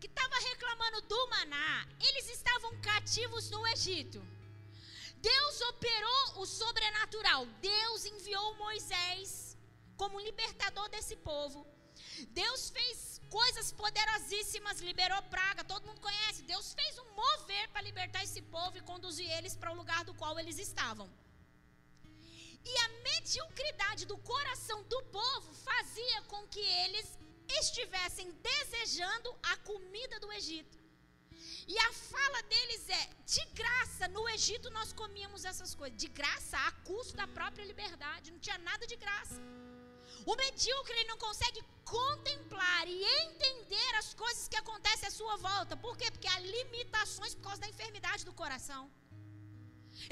que 0.00 0.06
estava 0.06 0.36
reclamando 0.50 1.02
do 1.02 1.28
maná, 1.28 1.86
eles 2.00 2.30
estavam 2.30 2.80
cativos 2.80 3.50
no 3.50 3.66
Egito. 3.68 4.20
Deus 5.18 5.60
operou 5.72 6.40
o 6.40 6.46
sobrenatural. 6.46 7.44
Deus 7.60 8.06
enviou 8.06 8.56
Moisés 8.56 9.45
como 9.96 10.24
libertador 10.28 10.88
desse 10.88 11.16
povo. 11.30 11.66
Deus 12.42 12.70
fez 12.70 13.20
coisas 13.30 13.72
poderosíssimas, 13.72 14.80
liberou 14.80 15.20
praga, 15.34 15.64
todo 15.64 15.86
mundo 15.86 16.00
conhece. 16.00 16.48
Deus 16.54 16.74
fez 16.74 16.98
um 16.98 17.08
mover 17.22 17.68
para 17.70 17.86
libertar 17.88 18.22
esse 18.24 18.42
povo 18.56 18.76
e 18.76 18.86
conduzir 18.92 19.30
eles 19.38 19.56
para 19.56 19.72
o 19.72 19.78
lugar 19.80 20.04
do 20.04 20.14
qual 20.14 20.38
eles 20.38 20.58
estavam. 20.58 21.08
E 22.64 22.78
a 22.84 22.88
mediocridade 23.08 24.04
do 24.06 24.18
coração 24.18 24.82
do 24.84 25.00
povo 25.18 25.52
fazia 25.68 26.22
com 26.22 26.42
que 26.48 26.64
eles 26.84 27.06
estivessem 27.60 28.32
desejando 28.50 29.28
a 29.42 29.56
comida 29.58 30.18
do 30.18 30.32
Egito. 30.32 30.76
E 31.68 31.78
a 31.78 31.92
fala 31.92 32.42
deles 32.42 32.88
é: 32.88 33.04
de 33.24 33.44
graça, 33.60 34.08
no 34.08 34.28
Egito 34.36 34.70
nós 34.70 34.92
comíamos 34.92 35.44
essas 35.44 35.74
coisas. 35.74 35.98
De 35.98 36.08
graça, 36.08 36.56
a 36.58 36.72
custo 36.88 37.16
da 37.16 37.26
própria 37.26 37.64
liberdade. 37.64 38.32
Não 38.32 38.38
tinha 38.38 38.58
nada 38.58 38.86
de 38.86 38.96
graça. 38.96 39.40
O 40.30 40.34
medíocre 40.34 41.04
não 41.04 41.18
consegue 41.24 41.60
contemplar 41.84 42.84
e 42.88 42.96
entender 43.24 43.90
as 44.00 44.12
coisas 44.22 44.48
que 44.48 44.60
acontecem 44.62 45.08
à 45.08 45.16
sua 45.18 45.36
volta. 45.36 45.76
Por 45.84 45.96
quê? 45.98 46.10
Porque 46.10 46.30
há 46.32 46.38
limitações 46.40 47.34
por 47.36 47.44
causa 47.44 47.60
da 47.60 47.68
enfermidade 47.68 48.24
do 48.28 48.32
coração. 48.32 48.82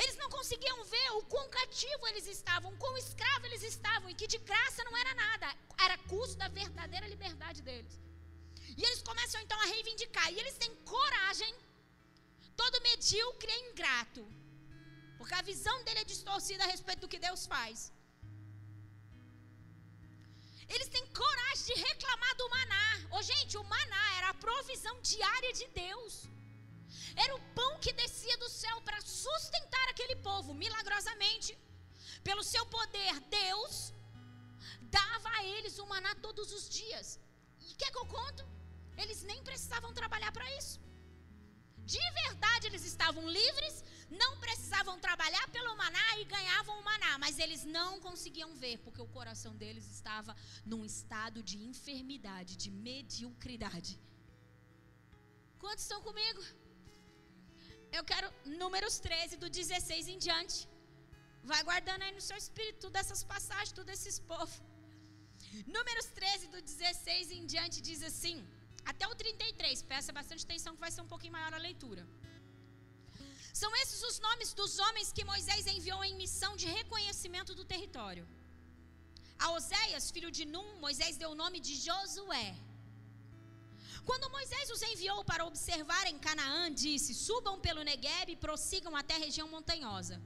Eles 0.03 0.17
não 0.21 0.29
conseguiam 0.37 0.79
ver 0.85 1.09
o 1.19 1.23
quão 1.33 1.47
cativo 1.57 2.07
eles 2.11 2.27
estavam, 2.37 2.73
o 2.73 2.79
quão 2.83 2.97
escravo 2.97 3.47
eles 3.47 3.65
estavam, 3.73 4.09
e 4.09 4.15
que 4.15 4.29
de 4.35 4.39
graça 4.51 4.85
não 4.85 4.97
era 5.03 5.15
nada, 5.15 5.49
era 5.87 5.99
custo 6.11 6.37
da 6.43 6.49
verdadeira 6.49 7.09
liberdade 7.15 7.61
deles. 7.69 7.99
E 8.79 8.83
eles 8.87 9.03
começam 9.03 9.41
então 9.43 9.61
a 9.61 9.67
reivindicar, 9.67 10.29
e 10.33 10.41
eles 10.41 10.57
têm 10.63 10.75
coragem, 10.95 11.53
todo 12.57 12.83
medíocre 12.89 13.51
é 13.51 13.61
ingrato, 13.69 14.25
porque 15.19 15.35
a 15.35 15.43
visão 15.43 15.77
dele 15.85 16.01
é 16.01 16.05
distorcida 16.15 16.65
a 16.65 16.73
respeito 16.75 17.01
do 17.01 17.13
que 17.13 17.25
Deus 17.29 17.45
faz. 17.55 17.93
Eles 20.69 20.89
têm 20.89 21.07
coragem 21.07 21.67
de 21.67 21.75
reclamar 21.89 22.35
do 22.37 22.49
maná. 22.49 22.87
Oh, 23.13 23.23
gente, 23.23 23.57
o 23.57 23.65
maná 23.65 24.05
era 24.19 24.29
a 24.31 24.41
provisão 24.47 25.01
diária 25.01 25.53
de 25.53 25.67
Deus. 25.69 26.15
Era 27.17 27.35
o 27.37 27.43
pão 27.59 27.79
que 27.79 27.93
descia 27.93 28.37
do 28.39 28.49
céu 28.49 28.81
para 28.83 29.01
sustentar 29.01 29.89
aquele 29.89 30.17
povo 30.17 30.53
milagrosamente. 30.55 31.57
Pelo 32.23 32.43
seu 32.43 32.65
poder, 32.67 33.15
Deus 33.41 33.93
dava 34.99 35.29
a 35.39 35.45
eles 35.45 35.79
o 35.79 35.87
maná 35.87 36.15
todos 36.27 36.53
os 36.53 36.69
dias. 36.69 37.21
E 37.69 37.75
quer 37.75 37.91
que 37.93 37.99
eu 38.03 38.07
conto? 38.07 38.43
Eles 38.97 39.23
nem 39.23 39.43
precisavam 39.49 39.93
trabalhar 39.93 40.33
para 40.33 40.49
isso. 40.59 40.81
De 41.93 42.03
verdade, 42.23 42.67
eles 42.69 42.85
estavam 42.85 43.29
livres, 43.29 43.85
não 44.23 44.33
precisavam 44.45 44.97
trabalhar 45.07 45.47
pelo 45.57 45.73
maná 45.83 46.07
e 46.21 46.25
ganhavam 46.35 46.75
o 46.79 46.85
maná, 46.91 47.13
mas 47.25 47.39
eles 47.45 47.63
não 47.77 47.91
conseguiam 48.07 48.51
ver, 48.63 48.77
porque 48.85 49.03
o 49.07 49.13
coração 49.19 49.53
deles 49.63 49.87
estava 49.99 50.35
num 50.73 50.83
estado 50.93 51.43
de 51.51 51.57
enfermidade, 51.71 52.61
de 52.65 52.71
mediocridade. 52.89 53.95
Quantos 55.63 55.85
estão 55.85 56.01
comigo? 56.09 56.43
Eu 57.97 58.05
quero 58.11 58.29
números 58.63 58.95
13, 58.99 59.37
do 59.43 59.49
16 59.59 60.09
em 60.13 60.19
diante. 60.27 60.57
Vai 61.51 61.61
guardando 61.69 62.03
aí 62.05 62.13
no 62.19 62.25
seu 62.29 62.39
espírito 62.45 62.81
todas 62.87 63.03
essas 63.05 63.23
passagens, 63.33 63.77
todos 63.81 63.93
esses 63.97 64.19
povos. 64.31 64.57
Números 65.77 66.07
13, 66.21 66.49
do 66.55 66.61
16 66.61 67.31
em 67.39 67.47
diante, 67.53 67.83
diz 67.89 68.03
assim, 68.11 68.37
até 68.93 69.07
o 69.11 69.15
33, 69.15 69.83
presta 69.91 70.13
bastante 70.21 70.45
atenção 70.45 70.75
que 70.75 70.85
vai 70.87 70.91
ser 70.95 71.03
um 71.07 71.11
pouquinho 71.15 71.35
maior 71.39 71.53
a 71.59 71.61
leitura. 71.69 72.03
São 73.61 73.71
esses 73.83 74.01
os 74.09 74.17
nomes 74.27 74.53
dos 74.61 74.73
homens 74.85 75.13
que 75.17 75.29
Moisés 75.33 75.65
enviou 75.75 76.01
em 76.05 76.17
missão 76.23 76.53
de 76.61 76.67
reconhecimento 76.79 77.53
do 77.59 77.65
território. 77.73 78.25
A 79.45 79.53
Oséias, 79.57 80.11
filho 80.15 80.31
de 80.37 80.45
Num, 80.53 80.71
Moisés 80.85 81.17
deu 81.23 81.31
o 81.31 81.41
nome 81.43 81.59
de 81.67 81.75
Josué. 81.85 82.49
Quando 84.09 84.33
Moisés 84.37 84.69
os 84.75 84.83
enviou 84.91 85.21
para 85.31 85.47
observar 85.51 86.05
em 86.09 86.19
Canaã, 86.27 86.63
disse: 86.85 87.21
Subam 87.27 87.57
pelo 87.67 87.85
Negueb 87.91 88.29
e 88.33 88.43
prossigam 88.45 88.95
até 89.01 89.15
a 89.15 89.25
região 89.27 89.49
montanhosa. 89.57 90.17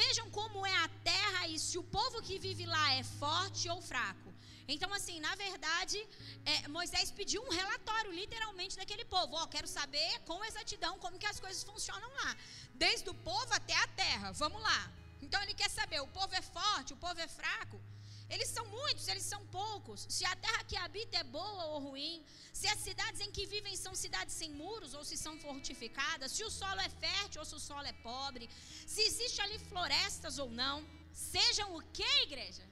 Vejam 0.00 0.26
como 0.38 0.66
é 0.74 0.76
a 0.84 0.88
terra 1.12 1.42
e 1.48 1.58
se 1.66 1.76
o 1.82 1.84
povo 1.98 2.22
que 2.26 2.38
vive 2.46 2.64
lá 2.74 2.86
é 2.94 3.04
forte 3.22 3.68
ou 3.74 3.80
fraco. 3.90 4.25
Então, 4.68 4.92
assim, 4.92 5.20
na 5.20 5.34
verdade, 5.36 5.98
é, 6.44 6.68
Moisés 6.68 7.10
pediu 7.10 7.42
um 7.42 7.50
relatório, 7.50 8.10
literalmente, 8.12 8.76
daquele 8.76 9.04
povo. 9.04 9.36
Ó, 9.36 9.44
oh, 9.44 9.48
quero 9.48 9.68
saber 9.68 10.20
com 10.20 10.44
exatidão 10.44 10.98
como 10.98 11.18
que 11.18 11.26
as 11.26 11.38
coisas 11.38 11.62
funcionam 11.62 12.08
lá. 12.20 12.36
Desde 12.74 13.08
o 13.08 13.14
povo 13.14 13.52
até 13.54 13.74
a 13.74 13.86
terra. 13.88 14.32
Vamos 14.32 14.60
lá. 14.60 14.92
Então, 15.22 15.40
ele 15.42 15.54
quer 15.54 15.70
saber, 15.70 16.00
o 16.00 16.08
povo 16.08 16.34
é 16.34 16.42
forte, 16.42 16.92
o 16.92 16.96
povo 16.96 17.20
é 17.20 17.28
fraco. 17.28 17.80
Eles 18.28 18.48
são 18.48 18.66
muitos, 18.66 19.06
eles 19.06 19.22
são 19.22 19.46
poucos. 19.46 20.04
Se 20.08 20.24
a 20.24 20.34
terra 20.34 20.64
que 20.64 20.76
habita 20.76 21.16
é 21.16 21.22
boa 21.22 21.64
ou 21.66 21.78
ruim, 21.78 22.24
se 22.52 22.66
as 22.66 22.80
cidades 22.80 23.20
em 23.20 23.30
que 23.30 23.46
vivem 23.46 23.76
são 23.76 23.94
cidades 23.94 24.34
sem 24.34 24.50
muros 24.50 24.94
ou 24.94 25.04
se 25.04 25.16
são 25.16 25.38
fortificadas, 25.38 26.32
se 26.32 26.42
o 26.42 26.50
solo 26.50 26.80
é 26.80 26.88
fértil 26.88 27.40
ou 27.40 27.44
se 27.44 27.54
o 27.54 27.60
solo 27.60 27.86
é 27.86 27.92
pobre, 27.92 28.50
se 28.86 29.00
existe 29.02 29.40
ali 29.40 29.58
florestas 29.70 30.38
ou 30.38 30.50
não. 30.50 30.84
Sejam 31.12 31.76
o 31.76 31.82
que, 31.92 32.22
igreja? 32.24 32.64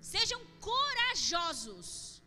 Sejam 0.00 0.40
corajosos. 0.60 2.22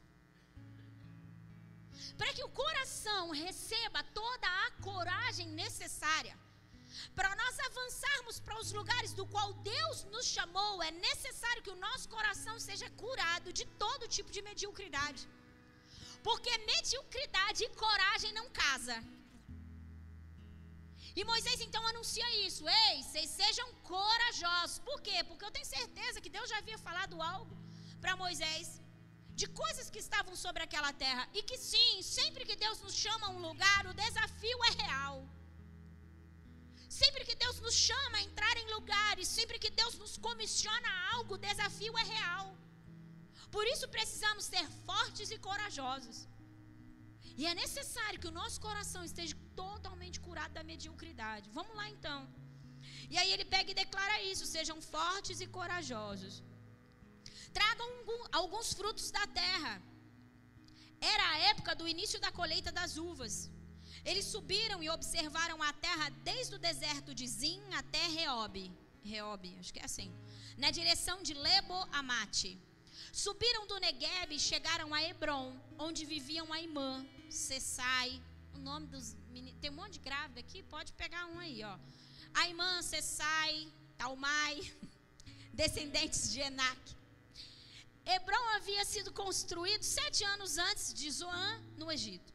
Para 2.17 2.33
que 2.33 2.43
o 2.43 2.49
coração 2.49 3.31
receba 3.31 4.03
toda 4.03 4.47
a 4.65 4.71
coragem 4.81 5.47
necessária 5.47 6.37
para 7.17 7.35
nós 7.41 7.55
avançarmos 7.67 8.39
para 8.39 8.59
os 8.59 8.71
lugares 8.79 9.13
do 9.13 9.25
qual 9.33 9.49
Deus 9.53 10.03
nos 10.13 10.25
chamou, 10.25 10.73
é 10.83 10.91
necessário 10.91 11.63
que 11.63 11.73
o 11.75 11.81
nosso 11.85 12.07
coração 12.09 12.59
seja 12.59 12.89
curado 13.03 13.53
de 13.59 13.65
todo 13.83 14.11
tipo 14.15 14.31
de 14.35 14.41
mediocridade. 14.41 15.27
Porque 16.27 16.51
mediocridade 16.73 17.63
e 17.63 17.69
coragem 17.69 18.31
não 18.39 18.47
casa. 18.49 18.97
E 21.19 21.23
Moisés 21.31 21.59
então 21.61 21.85
anuncia 21.87 22.27
isso: 22.47 22.63
Ei, 22.69 23.03
vocês 23.03 23.29
sejam 23.29 23.67
corajosos. 23.93 24.79
Por 24.79 25.01
quê? 25.01 25.17
Porque 25.23 25.45
eu 25.45 25.51
tenho 25.51 25.65
certeza 25.65 26.21
que 26.21 26.29
Deus 26.29 26.49
já 26.49 26.59
havia 26.59 26.77
falado 26.77 27.21
algo 27.21 27.60
para 28.01 28.15
Moisés 28.23 28.67
de 29.39 29.47
coisas 29.61 29.89
que 29.93 30.01
estavam 30.05 30.35
sobre 30.45 30.61
aquela 30.63 30.91
terra. 31.05 31.23
E 31.37 31.41
que 31.49 31.57
sim, 31.71 31.93
sempre 32.17 32.45
que 32.49 32.57
Deus 32.65 32.79
nos 32.85 32.95
chama 33.03 33.27
a 33.27 33.33
um 33.35 33.41
lugar, 33.49 33.81
o 33.91 33.97
desafio 34.05 34.59
é 34.69 34.71
real. 34.83 35.15
Sempre 37.01 37.23
que 37.27 37.35
Deus 37.43 37.57
nos 37.65 37.75
chama 37.89 38.17
a 38.17 38.25
entrar 38.27 38.55
em 38.61 38.67
lugares, 38.75 39.27
sempre 39.37 39.57
que 39.63 39.71
Deus 39.81 39.93
nos 40.01 40.15
comissiona 40.27 40.89
algo, 41.13 41.35
o 41.35 41.43
desafio 41.49 41.93
é 42.03 42.05
real. 42.17 42.45
Por 43.55 43.65
isso 43.73 43.87
precisamos 43.95 44.43
ser 44.53 44.65
fortes 44.89 45.29
e 45.35 45.37
corajosos. 45.47 46.17
E 47.39 47.45
é 47.51 47.53
necessário 47.63 48.19
que 48.21 48.29
o 48.31 48.37
nosso 48.39 48.59
coração 48.67 49.03
esteja 49.09 49.35
totalmente 49.63 50.19
curado 50.27 50.53
da 50.57 50.63
mediocridade. 50.71 51.49
Vamos 51.57 51.75
lá 51.79 51.87
então. 51.95 52.19
E 53.13 53.17
aí 53.21 53.29
ele 53.33 53.45
pega 53.53 53.71
e 53.71 53.79
declara 53.83 54.21
isso: 54.31 54.51
sejam 54.55 54.77
fortes 54.95 55.39
e 55.45 55.47
corajosos. 55.57 56.35
Tragam 57.53 57.89
alguns 58.31 58.73
frutos 58.73 59.11
da 59.11 59.25
terra. 59.27 59.81
Era 60.99 61.25
a 61.31 61.37
época 61.51 61.75
do 61.75 61.87
início 61.87 62.19
da 62.19 62.31
colheita 62.31 62.71
das 62.71 62.97
uvas. 62.97 63.49
Eles 64.03 64.25
subiram 64.25 64.81
e 64.81 64.89
observaram 64.89 65.61
a 65.61 65.73
terra 65.73 66.09
desde 66.23 66.55
o 66.55 66.59
deserto 66.59 67.13
de 67.13 67.27
Zim 67.27 67.61
até 67.73 68.07
Reob. 68.07 68.71
Reob, 69.03 69.57
acho 69.59 69.73
que 69.73 69.79
é 69.79 69.85
assim. 69.85 70.11
Na 70.57 70.71
direção 70.71 71.21
de 71.21 71.33
Lebo 71.33 71.75
Amate. 71.91 72.59
Subiram 73.11 73.67
do 73.67 73.79
Negueb 73.79 74.33
e 74.33 74.39
chegaram 74.39 74.93
a 74.93 75.03
Hebron, 75.03 75.53
onde 75.77 76.05
viviam 76.05 76.51
Aimã, 76.53 77.05
Sessai, 77.29 78.21
o 78.53 78.57
nome 78.57 78.87
dos 78.87 79.15
meninos. 79.29 79.59
Tem 79.59 79.69
um 79.69 79.73
monte 79.73 79.93
de 79.93 79.99
grávida 79.99 80.39
aqui, 80.39 80.63
pode 80.63 80.93
pegar 80.93 81.25
um 81.25 81.39
aí, 81.39 81.63
ó. 81.63 81.77
Aimã, 82.33 82.81
Sessai, 82.81 83.67
Talmai, 83.97 84.61
descendentes 85.53 86.31
de 86.31 86.39
Enac. 86.39 87.00
Hebron 88.05 88.47
havia 88.55 88.83
sido 88.83 89.11
construído 89.13 89.83
sete 89.83 90.23
anos 90.23 90.57
antes 90.57 90.93
de 90.93 91.09
Zoan, 91.11 91.61
no 91.77 91.91
Egito. 91.91 92.33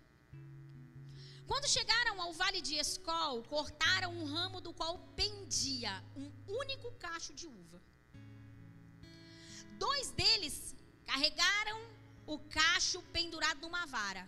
Quando 1.46 1.68
chegaram 1.68 2.20
ao 2.20 2.33
vale 2.33 2.61
de 2.61 2.74
Escol, 2.74 3.42
cortaram 3.44 4.12
um 4.12 4.24
ramo 4.24 4.61
do 4.61 4.72
qual 4.72 4.98
pendia 5.14 6.02
um 6.16 6.31
único 6.46 6.90
cacho 6.92 7.33
de 7.35 7.46
uva. 7.46 7.81
Dois 9.79 10.11
deles 10.11 10.74
carregaram 11.05 11.81
o 12.26 12.38
cacho 12.38 13.00
pendurado 13.12 13.61
numa 13.61 13.87
vara. 13.87 14.26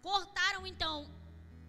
Cortaram 0.00 0.66
então, 0.66 1.10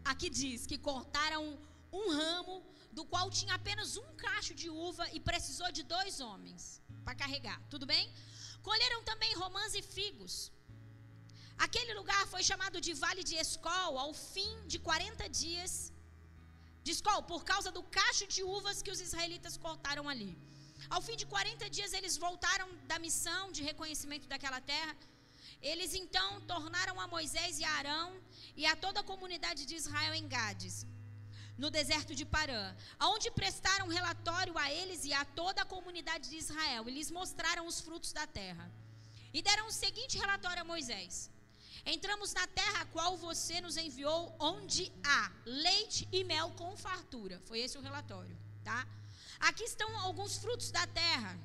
aqui 0.06 0.30
diz 0.30 0.66
que 0.66 0.78
cortaram 0.78 1.60
um 1.92 2.12
ramo 2.12 2.64
do 2.92 3.04
qual 3.06 3.30
tinha 3.30 3.56
apenas 3.56 3.98
um 3.98 4.16
cacho 4.16 4.54
de 4.54 4.70
uva 4.70 5.06
e 5.12 5.20
precisou 5.20 5.72
de 5.72 5.84
dois 5.84 6.20
homens 6.20 6.82
para 7.04 7.16
carregar. 7.16 7.62
Tudo 7.70 7.86
bem? 7.86 8.10
Colheram 8.70 9.02
também 9.10 9.34
romãs 9.44 9.74
e 9.80 9.82
figos. 9.96 10.34
Aquele 11.66 11.94
lugar 12.00 12.24
foi 12.34 12.42
chamado 12.50 12.78
de 12.86 12.94
Vale 13.04 13.24
de 13.30 13.36
Escol 13.44 13.94
ao 14.04 14.12
fim 14.34 14.54
de 14.72 14.78
40 14.88 15.30
dias. 15.42 15.74
De 16.86 16.92
Escol, 16.96 17.22
por 17.32 17.42
causa 17.52 17.70
do 17.78 17.84
cacho 17.98 18.26
de 18.36 18.42
uvas 18.58 18.82
que 18.84 18.94
os 18.96 19.02
israelitas 19.06 19.56
cortaram 19.66 20.06
ali. 20.14 20.32
Ao 20.96 21.02
fim 21.08 21.16
de 21.22 21.26
40 21.34 21.70
dias, 21.78 21.94
eles 22.00 22.18
voltaram 22.26 22.68
da 22.92 23.00
missão 23.06 23.44
de 23.56 23.64
reconhecimento 23.70 24.28
daquela 24.34 24.62
terra. 24.74 24.96
Eles 25.72 25.94
então 26.02 26.30
tornaram 26.54 26.96
a 27.04 27.08
Moisés 27.16 27.54
e 27.62 27.66
a 27.70 27.74
Arão 27.80 28.08
e 28.62 28.66
a 28.72 28.76
toda 28.86 29.00
a 29.00 29.10
comunidade 29.12 29.64
de 29.70 29.76
Israel 29.82 30.14
em 30.20 30.28
Gades, 30.36 30.76
no 31.58 31.70
deserto 31.70 32.14
de 32.14 32.26
Parã, 32.26 32.76
aonde 33.00 33.32
prestaram 33.32 33.88
relatório 33.88 34.58
a 34.58 34.72
eles 34.72 35.04
e 35.06 35.14
a 35.14 35.26
toda 35.26 35.62
a 35.62 35.66
comunidade 35.66 36.30
de 36.30 36.38
Israel, 36.38 36.88
e 36.88 36.92
lhes 36.92 37.10
mostraram 37.10 37.66
os 37.66 37.80
frutos 37.80 38.14
da 38.14 38.28
terra. 38.28 38.72
E 39.34 39.42
deram 39.42 39.68
o 39.68 39.72
seguinte 39.72 40.18
relatório 40.18 40.62
a 40.62 40.66
Moisés: 40.66 41.32
Entramos 41.86 42.34
na 42.34 42.46
terra 42.48 42.82
a 42.82 42.86
qual 42.86 43.16
você 43.18 43.62
nos 43.62 43.78
enviou, 43.78 44.36
onde 44.40 44.92
há 45.06 45.32
leite 45.46 46.08
e 46.12 46.24
mel 46.24 46.52
com 46.52 46.76
fartura. 46.76 47.40
Foi 47.46 47.60
esse 47.60 47.78
o 47.78 47.82
relatório, 47.82 48.38
tá? 48.64 48.86
Aqui 49.40 49.64
estão 49.64 49.98
alguns 50.00 50.38
frutos 50.38 50.70
da 50.72 50.86
terra. 50.88 51.40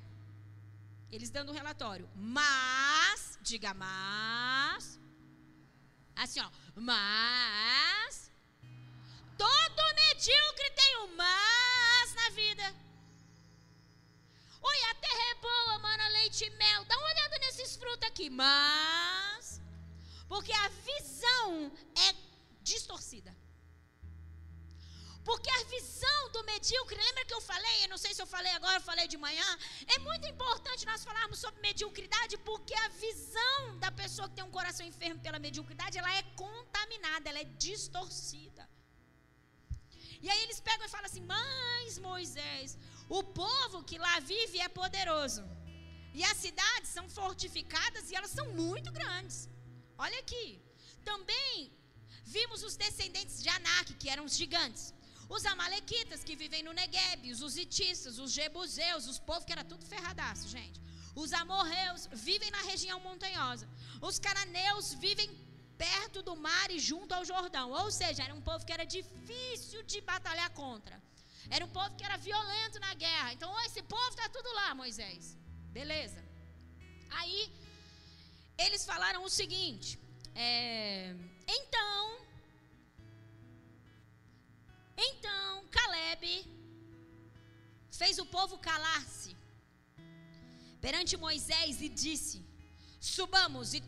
Eles 1.10 1.30
dando 1.30 1.50
o 1.50 1.52
relatório. 1.52 2.08
Mas, 2.16 3.38
diga 3.42 3.72
mas. 3.74 4.98
Assim, 6.16 6.40
ó. 6.40 6.50
Mas. 6.74 8.31
Todo 9.36 9.94
medíocre 9.94 10.70
tem 10.70 10.96
um 10.98 11.16
mas 11.16 12.14
na 12.14 12.30
vida. 12.30 12.74
Oi, 14.62 14.78
a 14.90 14.94
terra 14.94 15.24
é 15.30 15.34
boa, 15.34 15.78
mana, 15.78 16.08
leite 16.08 16.44
e 16.44 16.50
mel. 16.50 16.84
Dá 16.84 16.96
uma 16.96 17.08
olhada 17.08 17.38
nesses 17.38 17.76
frutos 17.76 18.08
aqui. 18.08 18.30
Mas. 18.30 19.60
Porque 20.28 20.52
a 20.52 20.68
visão 20.68 21.72
é 22.06 22.14
distorcida. 22.62 23.34
Porque 25.24 25.50
a 25.50 25.64
visão 25.64 26.30
do 26.34 26.42
medíocre, 26.44 26.96
lembra 26.96 27.24
que 27.24 27.34
eu 27.34 27.40
falei? 27.40 27.84
Eu 27.84 27.88
não 27.88 27.98
sei 27.98 28.12
se 28.14 28.20
eu 28.20 28.26
falei 28.26 28.52
agora, 28.52 28.76
eu 28.76 28.80
falei 28.80 29.06
de 29.06 29.16
manhã. 29.16 29.48
É 29.94 29.98
muito 30.00 30.26
importante 30.26 30.84
nós 30.84 31.04
falarmos 31.04 31.38
sobre 31.38 31.60
mediocridade, 31.60 32.36
porque 32.38 32.74
a 32.74 32.88
visão 32.88 33.78
da 33.78 33.92
pessoa 33.92 34.28
que 34.28 34.34
tem 34.34 34.44
um 34.44 34.50
coração 34.50 34.84
enfermo 34.84 35.20
pela 35.20 35.38
mediocridade, 35.38 35.98
ela 35.98 36.12
é 36.12 36.22
contaminada, 36.44 37.28
ela 37.30 37.38
é 37.38 37.44
distorcida. 37.44 38.68
E 40.24 40.30
aí 40.30 40.40
eles 40.44 40.60
pegam 40.68 40.86
e 40.86 40.94
falam 40.96 41.08
assim: 41.10 41.24
Mas 41.34 41.98
Moisés, 42.08 42.78
o 43.18 43.22
povo 43.42 43.82
que 43.88 43.98
lá 44.06 44.14
vive 44.32 44.58
é 44.66 44.68
poderoso. 44.80 45.42
E 46.18 46.22
as 46.30 46.36
cidades 46.44 46.90
são 46.96 47.06
fortificadas 47.18 48.10
e 48.10 48.14
elas 48.18 48.32
são 48.38 48.46
muito 48.62 48.90
grandes. 48.98 49.38
Olha 49.98 50.18
aqui. 50.24 50.46
Também 51.10 51.72
vimos 52.36 52.62
os 52.68 52.76
descendentes 52.76 53.42
de 53.42 53.48
Anak, 53.58 53.94
que 53.94 54.10
eram 54.14 54.24
os 54.28 54.36
gigantes. 54.42 54.84
Os 55.36 55.44
amalequitas 55.52 56.22
que 56.26 56.36
vivem 56.42 56.62
no 56.62 56.74
Negueb, 56.80 57.30
os 57.34 57.40
uzitistas, 57.48 58.18
os 58.24 58.30
jebuseus, 58.38 59.06
os 59.12 59.18
povos 59.18 59.46
que 59.46 59.54
era 59.56 59.64
tudo 59.64 59.90
ferradaço, 59.92 60.46
gente. 60.56 60.78
Os 61.22 61.32
amorreus 61.32 62.02
vivem 62.12 62.50
na 62.50 62.62
região 62.70 62.98
montanhosa. 63.00 63.66
Os 64.08 64.18
cananeus 64.18 64.94
vivem 64.94 65.30
perto 65.84 66.18
do 66.28 66.34
mar 66.46 66.68
e 66.76 66.78
junto 66.90 67.12
ao 67.16 67.24
Jordão. 67.32 67.68
Ou 67.82 67.88
seja, 68.00 68.22
era 68.26 68.34
um 68.38 68.44
povo 68.48 68.64
que 68.66 68.74
era 68.76 68.86
difícil 68.98 69.80
de 69.92 70.00
batalhar 70.12 70.50
contra. 70.62 70.96
Era 71.54 71.64
um 71.68 71.72
povo 71.78 71.94
que 71.96 72.04
era 72.08 72.16
violento 72.28 72.78
na 72.86 72.92
guerra. 73.04 73.32
Então, 73.36 73.50
esse 73.66 73.82
povo 73.94 74.12
está 74.14 74.28
tudo 74.36 74.50
lá, 74.60 74.68
Moisés. 74.82 75.24
Beleza. 75.78 76.22
Aí, 77.18 77.40
eles 78.64 78.84
falaram 78.92 79.22
o 79.24 79.34
seguinte: 79.40 79.98
é, 80.34 81.14
então 81.58 82.00
então 85.08 85.66
Caleb 85.76 86.24
fez 88.00 88.18
o 88.18 88.26
povo 88.36 88.56
calar-se 88.68 89.36
perante 90.84 91.16
Moisés 91.26 91.80
e 91.86 91.88
disse: 91.88 92.38
Subamos 93.02 93.74
e 93.74 93.82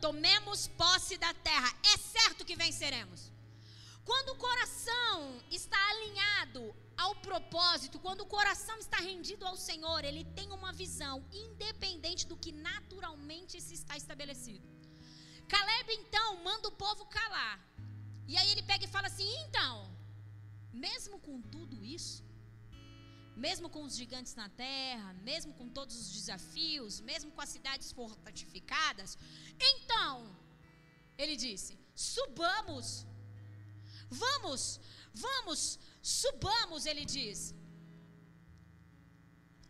tomemos 0.00 0.66
posse 0.66 1.16
da 1.16 1.32
terra, 1.32 1.72
é 1.94 1.96
certo 1.96 2.44
que 2.44 2.56
venceremos. 2.56 3.30
Quando 4.04 4.30
o 4.30 4.36
coração 4.36 5.40
está 5.48 5.78
alinhado 5.90 6.74
ao 6.96 7.14
propósito, 7.14 8.00
quando 8.00 8.22
o 8.22 8.26
coração 8.26 8.76
está 8.80 8.96
rendido 8.96 9.46
ao 9.46 9.56
Senhor, 9.56 10.04
ele 10.04 10.24
tem 10.24 10.50
uma 10.50 10.72
visão 10.72 11.24
independente 11.32 12.26
do 12.26 12.36
que 12.36 12.50
naturalmente 12.50 13.60
se 13.60 13.74
está 13.74 13.96
estabelecido. 13.96 14.68
Caleb 15.48 15.92
então 15.92 16.42
manda 16.42 16.66
o 16.66 16.72
povo 16.72 17.06
calar. 17.06 17.60
E 18.26 18.36
aí 18.36 18.50
ele 18.50 18.64
pega 18.64 18.84
e 18.84 18.88
fala 18.88 19.06
assim: 19.06 19.32
então, 19.44 19.88
mesmo 20.72 21.20
com 21.20 21.40
tudo 21.40 21.84
isso, 21.84 22.24
mesmo 23.36 23.68
com 23.68 23.82
os 23.84 23.96
gigantes 23.96 24.34
na 24.34 24.48
terra, 24.48 25.12
mesmo 25.14 25.52
com 25.54 25.68
todos 25.68 25.96
os 25.96 26.12
desafios, 26.12 27.00
mesmo 27.00 27.30
com 27.32 27.40
as 27.40 27.48
cidades 27.48 27.92
fortificadas, 27.92 29.18
então, 29.58 30.36
ele 31.16 31.36
disse: 31.36 31.78
subamos, 31.94 33.06
vamos, 34.08 34.80
vamos, 35.14 35.78
subamos, 36.02 36.86
ele 36.86 37.04
diz. 37.04 37.54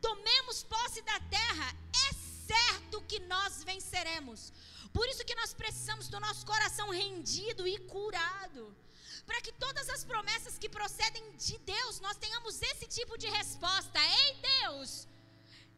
Tomemos 0.01 0.65
posse 0.65 1.01
da 1.03 1.21
terra, 1.21 1.69
é 2.09 2.13
certo 2.13 3.01
que 3.03 3.21
nós 3.21 3.63
venceremos. 3.63 4.53
Por 4.93 5.09
isso 5.09 5.25
que 5.25 5.35
nós 5.35 5.55
precisamos 5.55 6.09
do 6.09 6.19
nosso 6.21 6.45
coração 6.45 6.91
rendido 6.91 7.67
e 7.67 7.79
curado 7.79 8.77
para 9.27 9.41
que 9.41 9.53
todas 9.53 9.89
as 9.89 10.05
promessas 10.05 10.59
que 10.59 10.69
procedem 10.69 11.25
de 11.37 11.59
Deus, 11.59 12.01
nós 12.01 12.17
tenhamos 12.17 12.61
esse 12.61 12.87
tipo 12.87 13.17
de 13.17 13.29
resposta. 13.29 13.99
Ei, 13.99 14.37
Deus, 14.61 15.09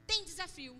tem 0.07 0.25
desafio, 0.25 0.75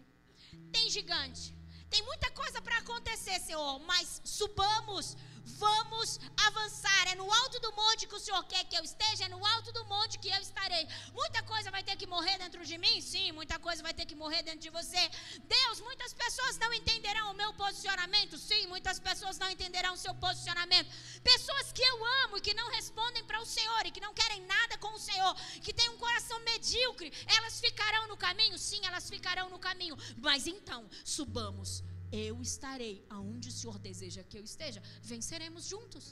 tem 0.73 0.89
gigante, 0.91 1.55
tem 1.91 2.03
muita 2.03 2.31
coisa 2.31 2.61
para 2.61 2.79
acontecer, 2.79 3.39
Senhor, 3.41 3.79
mas 3.81 4.21
subamos, 4.25 5.17
vamos 5.45 6.19
avançar. 6.47 7.09
É 7.09 7.15
no 7.15 7.31
alto 7.33 7.61
do 7.61 7.73
monte 7.73 8.07
que 8.07 8.15
o 8.15 8.21
Senhor 8.21 8.43
quer 8.45 8.65
que 8.65 8.77
eu 8.77 8.85
esteja, 8.85 9.25
é 9.25 9.29
no 9.29 9.45
alto 9.45 9.73
do 9.73 9.85
monte 9.85 10.19
que 10.19 10.29
eu 10.29 10.41
estarei. 10.41 10.87
Muita 11.13 11.43
coisa 11.43 11.71
vai 11.71 11.83
ter 11.83 11.97
que 11.97 12.07
morrer 12.07 12.39
dentro 12.39 12.65
de 12.65 12.77
mim? 12.79 13.01
Sim, 13.01 13.33
muita 13.33 13.59
coisa 13.59 13.83
vai 13.83 13.95
ter 13.95 14.07
que 14.07 14.15
morrer 14.15 14.43
dentro 14.43 14.61
de 14.61 14.71
você. 14.71 15.03
Deus, 15.45 15.81
muitas 15.81 16.13
pessoas 16.13 16.59
não 16.59 16.73
entenderão 16.73 17.31
o 17.33 17.35
meu 17.35 17.53
posicionamento? 17.55 18.39
Sim, 18.39 18.67
muitas 18.67 18.99
pessoas 18.99 19.39
não 19.39 19.51
entenderão 19.51 19.95
o 19.95 19.97
seu 19.97 20.15
posicionamento. 20.15 20.89
Pessoas 21.23 21.73
que 21.73 21.83
eu 21.83 22.05
amo 22.25 22.39
e 22.39 22.41
que 22.41 22.55
não 22.55 22.71
respondem 22.71 23.25
para 23.25 23.41
o 23.41 23.47
Senhor 23.47 23.87
e 23.87 23.91
que 23.91 24.01
não 24.01 24.15
querem 24.15 24.43
nada 24.47 24.79
com 24.79 24.93
o 24.95 24.99
Senhor, 24.99 25.35
que 25.63 25.73
têm 25.73 25.89
um 25.91 25.99
coração 25.99 26.39
medíocre, 26.41 27.13
elas 27.37 27.61
ficarão 27.61 28.09
no 28.09 28.17
caminho? 28.17 28.59
Sim, 28.59 28.81
elas 28.85 29.09
ficarão 29.09 29.49
no 29.49 29.59
caminho. 29.59 29.97
Mas 30.19 30.47
então, 30.47 30.89
subamos. 31.05 31.83
Eu 32.27 32.35
estarei 32.51 32.97
aonde 33.17 33.49
o 33.49 33.57
Senhor 33.59 33.79
deseja 33.89 34.23
que 34.31 34.39
eu 34.41 34.45
esteja. 34.51 34.81
Venceremos 35.13 35.65
juntos. 35.73 36.05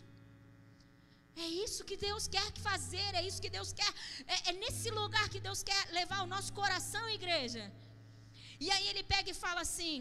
É 1.45 1.47
isso 1.65 1.85
que 1.89 1.97
Deus 1.97 2.25
quer 2.35 2.49
fazer, 2.69 3.11
é 3.15 3.23
isso 3.29 3.41
que 3.45 3.53
Deus 3.59 3.73
quer. 3.73 3.93
É, 4.27 4.51
é, 4.51 4.53
nesse 4.63 4.91
lugar 4.91 5.29
que 5.35 5.41
Deus 5.41 5.63
quer 5.63 5.83
levar 5.99 6.21
o 6.23 6.31
nosso 6.35 6.53
coração, 6.61 7.05
igreja. 7.09 7.65
E 8.65 8.71
aí 8.71 8.87
ele 8.89 9.03
pega 9.15 9.31
e 9.31 9.41
fala 9.45 9.63
assim: 9.63 9.99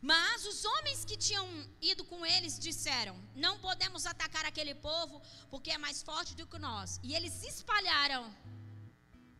Mas 0.00 0.46
os 0.52 0.64
homens 0.64 1.04
que 1.04 1.16
tinham 1.26 1.46
ido 1.80 2.04
com 2.04 2.24
eles 2.34 2.58
disseram: 2.68 3.16
Não 3.34 3.54
podemos 3.66 4.06
atacar 4.12 4.44
aquele 4.46 4.74
povo, 4.74 5.20
porque 5.50 5.72
é 5.72 5.78
mais 5.86 6.02
forte 6.02 6.34
do 6.40 6.46
que 6.46 6.58
nós. 6.58 7.00
E 7.02 7.14
eles 7.14 7.42
espalharam. 7.42 8.24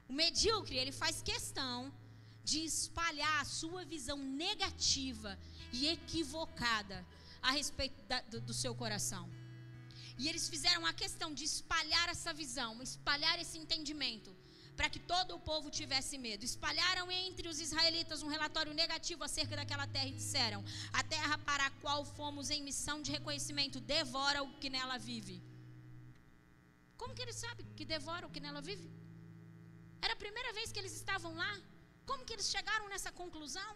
O 0.08 0.12
medíocre, 0.12 0.76
ele 0.76 0.92
faz 0.92 1.22
questão 1.22 1.76
de 2.44 2.60
espalhar 2.64 3.40
a 3.40 3.44
sua 3.44 3.84
visão 3.84 4.16
negativa 4.16 5.38
e 5.72 5.88
equivocada 5.88 7.06
a 7.40 7.50
respeito 7.52 8.00
da, 8.04 8.20
do, 8.22 8.40
do 8.40 8.54
seu 8.54 8.74
coração. 8.74 9.28
E 10.18 10.28
eles 10.28 10.48
fizeram 10.48 10.84
a 10.86 10.92
questão 10.92 11.32
de 11.32 11.44
espalhar 11.44 12.08
essa 12.08 12.32
visão, 12.32 12.82
espalhar 12.82 13.38
esse 13.38 13.58
entendimento, 13.58 14.30
para 14.76 14.88
que 14.88 15.00
todo 15.12 15.34
o 15.34 15.40
povo 15.40 15.70
tivesse 15.70 16.16
medo. 16.18 16.44
Espalharam 16.44 17.10
entre 17.10 17.48
os 17.48 17.60
israelitas 17.60 18.22
um 18.22 18.28
relatório 18.28 18.74
negativo 18.74 19.24
acerca 19.24 19.56
daquela 19.56 19.86
terra 19.86 20.08
e 20.08 20.12
disseram: 20.12 20.64
A 20.92 21.02
terra 21.02 21.38
para 21.38 21.66
a 21.66 21.70
qual 21.82 22.04
fomos 22.04 22.50
em 22.50 22.62
missão 22.62 23.00
de 23.02 23.10
reconhecimento 23.10 23.80
devora 23.80 24.42
o 24.42 24.52
que 24.60 24.70
nela 24.70 24.98
vive. 24.98 25.42
Como 26.96 27.14
que 27.14 27.22
eles 27.22 27.36
sabem 27.36 27.66
que 27.76 27.84
devora 27.84 28.26
o 28.26 28.30
que 28.30 28.40
nela 28.40 28.60
vive? 28.60 28.88
Era 30.00 30.14
a 30.14 30.22
primeira 30.24 30.52
vez 30.52 30.70
que 30.72 30.78
eles 30.78 30.94
estavam 30.94 31.34
lá. 31.34 31.52
Como 32.10 32.24
que 32.26 32.34
eles 32.36 32.50
chegaram 32.54 32.88
nessa 32.92 33.10
conclusão? 33.20 33.72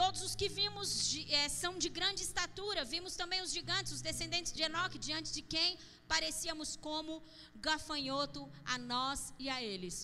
Todos 0.00 0.20
os 0.26 0.34
que 0.40 0.48
vimos 0.58 0.88
de, 1.10 1.20
é, 1.38 1.48
são 1.48 1.72
de 1.84 1.88
grande 1.98 2.22
estatura. 2.22 2.84
Vimos 2.94 3.14
também 3.20 3.40
os 3.46 3.52
gigantes, 3.56 3.92
os 3.96 4.02
descendentes 4.08 4.52
de 4.56 4.62
Enoque, 4.62 4.98
diante 5.06 5.32
de 5.36 5.42
quem 5.42 5.78
parecíamos 6.12 6.76
como 6.76 7.22
gafanhoto 7.56 8.42
a 8.64 8.78
nós 8.92 9.20
e 9.38 9.48
a 9.48 9.58
eles. 9.72 9.96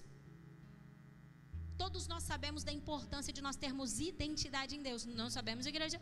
Todos 1.82 2.06
nós 2.12 2.22
sabemos 2.32 2.62
da 2.68 2.72
importância 2.80 3.32
de 3.36 3.42
nós 3.46 3.56
termos 3.64 4.00
identidade 4.00 4.74
em 4.76 4.82
Deus. 4.88 5.04
Não 5.04 5.30
sabemos, 5.30 5.66
igreja? 5.66 6.00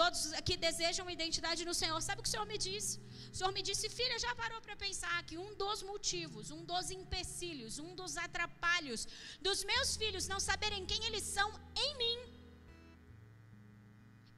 Todos 0.00 0.20
aqui 0.38 0.54
desejam 0.64 1.12
identidade 1.16 1.62
no 1.68 1.74
Senhor. 1.80 1.98
Sabe 2.06 2.18
o 2.20 2.24
que 2.24 2.30
o 2.30 2.34
Senhor 2.34 2.46
me 2.52 2.58
disse? 2.66 2.94
O 3.32 3.36
Senhor 3.38 3.52
me 3.56 3.62
disse, 3.68 3.88
filha, 3.98 4.18
já 4.24 4.32
parou 4.42 4.60
para 4.66 4.76
pensar 4.84 5.16
que 5.28 5.38
um 5.44 5.50
dos 5.62 5.82
motivos, 5.90 6.50
um 6.56 6.62
dos 6.70 6.90
empecilhos, 6.98 7.78
um 7.86 7.92
dos 8.00 8.14
atrapalhos 8.26 9.02
dos 9.46 9.60
meus 9.70 9.90
filhos 10.02 10.28
não 10.32 10.40
saberem 10.48 10.84
quem 10.90 11.02
eles 11.08 11.24
são 11.36 11.48
em 11.84 11.90
mim 12.02 12.18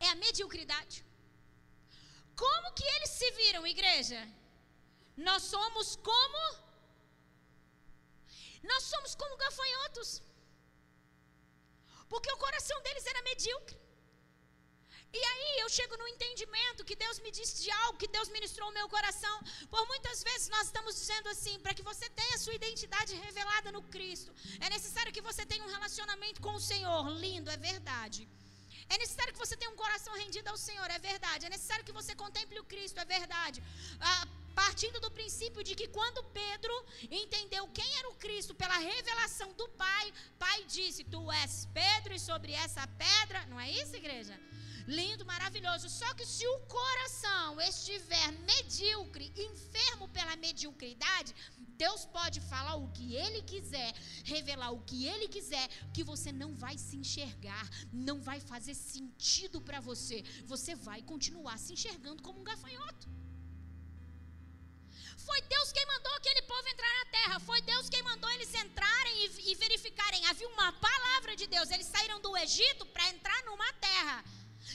é 0.06 0.08
a 0.10 0.20
mediocridade. 0.24 0.96
Como 2.44 2.74
que 2.78 2.86
eles 2.94 3.10
se 3.18 3.28
viram, 3.40 3.66
igreja? 3.74 4.20
Nós 5.28 5.42
somos 5.54 5.88
como 6.10 6.40
nós 8.70 8.84
somos 8.92 9.12
como 9.20 9.40
gafanhotos. 9.44 10.10
Porque 12.12 12.30
o 12.32 12.40
coração 12.44 12.78
deles 12.86 13.06
era 13.12 13.22
medíocre. 13.30 13.87
E 15.12 15.20
aí 15.32 15.60
eu 15.60 15.68
chego 15.70 15.96
no 15.96 16.06
entendimento 16.08 16.84
que 16.84 16.94
Deus 16.94 17.18
me 17.20 17.30
disse 17.30 17.62
de 17.62 17.70
algo, 17.70 17.98
que 17.98 18.08
Deus 18.08 18.28
ministrou 18.28 18.68
o 18.68 18.72
meu 18.72 18.88
coração. 18.88 19.36
Por 19.70 19.86
muitas 19.86 20.22
vezes 20.22 20.48
nós 20.48 20.66
estamos 20.66 20.94
dizendo 20.94 21.28
assim, 21.30 21.58
para 21.60 21.74
que 21.74 21.82
você 21.82 22.08
tenha 22.10 22.34
a 22.34 22.38
sua 22.38 22.54
identidade 22.54 23.14
revelada 23.14 23.72
no 23.72 23.82
Cristo, 23.82 24.34
é 24.60 24.68
necessário 24.68 25.12
que 25.12 25.22
você 25.22 25.46
tenha 25.46 25.64
um 25.64 25.70
relacionamento 25.76 26.42
com 26.42 26.54
o 26.54 26.60
Senhor. 26.60 27.08
Lindo, 27.24 27.50
é 27.50 27.56
verdade. 27.56 28.28
É 28.90 28.98
necessário 28.98 29.32
que 29.32 29.38
você 29.38 29.56
tenha 29.56 29.70
um 29.70 29.76
coração 29.76 30.14
rendido 30.14 30.48
ao 30.48 30.56
Senhor, 30.56 30.90
é 30.90 30.98
verdade. 30.98 31.46
É 31.46 31.50
necessário 31.50 31.84
que 31.84 31.92
você 31.92 32.14
contemple 32.14 32.60
o 32.60 32.64
Cristo, 32.64 33.00
é 33.00 33.04
verdade. 33.04 33.62
Ah, 34.00 34.26
partindo 34.54 34.98
do 35.00 35.10
princípio 35.10 35.62
de 35.62 35.74
que 35.74 35.88
quando 35.88 36.24
Pedro 36.42 36.74
entendeu 37.10 37.66
quem 37.68 37.90
era 37.98 38.08
o 38.10 38.14
Cristo 38.14 38.54
pela 38.54 38.78
revelação 38.78 39.52
do 39.60 39.68
Pai, 39.84 40.12
Pai 40.38 40.64
disse: 40.64 41.04
Tu 41.04 41.32
és 41.32 41.68
Pedro 41.72 42.14
e 42.14 42.20
sobre 42.20 42.52
essa 42.52 42.86
pedra. 43.04 43.44
Não 43.46 43.60
é 43.60 43.70
isso, 43.70 43.94
igreja? 43.94 44.34
Lindo, 44.96 45.24
maravilhoso. 45.26 45.86
Só 45.90 46.08
que 46.14 46.24
se 46.24 46.46
o 46.46 46.60
coração 46.60 47.60
estiver 47.60 48.32
medíocre, 48.50 49.30
enfermo 49.36 50.08
pela 50.08 50.34
mediocridade, 50.36 51.34
Deus 51.82 52.06
pode 52.06 52.40
falar 52.40 52.76
o 52.76 52.90
que 52.96 53.14
Ele 53.14 53.42
quiser, 53.42 53.90
revelar 54.24 54.70
o 54.72 54.80
que 54.88 55.06
Ele 55.06 55.28
quiser, 55.28 55.68
que 55.92 56.02
você 56.02 56.32
não 56.32 56.54
vai 56.54 56.78
se 56.78 56.96
enxergar, 56.96 57.68
não 57.92 58.18
vai 58.28 58.40
fazer 58.40 58.74
sentido 58.74 59.60
para 59.60 59.78
você. 59.78 60.24
Você 60.46 60.74
vai 60.74 61.02
continuar 61.02 61.58
se 61.58 61.74
enxergando 61.74 62.22
como 62.22 62.40
um 62.40 62.48
gafanhoto. 62.50 63.06
Foi 65.18 65.40
Deus 65.42 65.70
quem 65.70 65.84
mandou 65.84 66.14
aquele 66.14 66.42
povo 66.52 66.66
entrar 66.66 66.94
na 66.98 67.10
terra. 67.10 67.40
Foi 67.40 67.60
Deus 67.60 67.90
quem 67.90 68.02
mandou 68.02 68.30
eles 68.30 68.54
entrarem 68.54 69.26
e, 69.26 69.50
e 69.50 69.54
verificarem. 69.56 70.24
Havia 70.28 70.48
uma 70.48 70.72
palavra 70.72 71.36
de 71.36 71.46
Deus. 71.46 71.70
Eles 71.70 71.86
saíram 71.86 72.18
do 72.22 72.34
Egito 72.38 72.86
para 72.86 73.10
entrar 73.10 73.44
numa 73.44 73.70
terra 73.74 74.24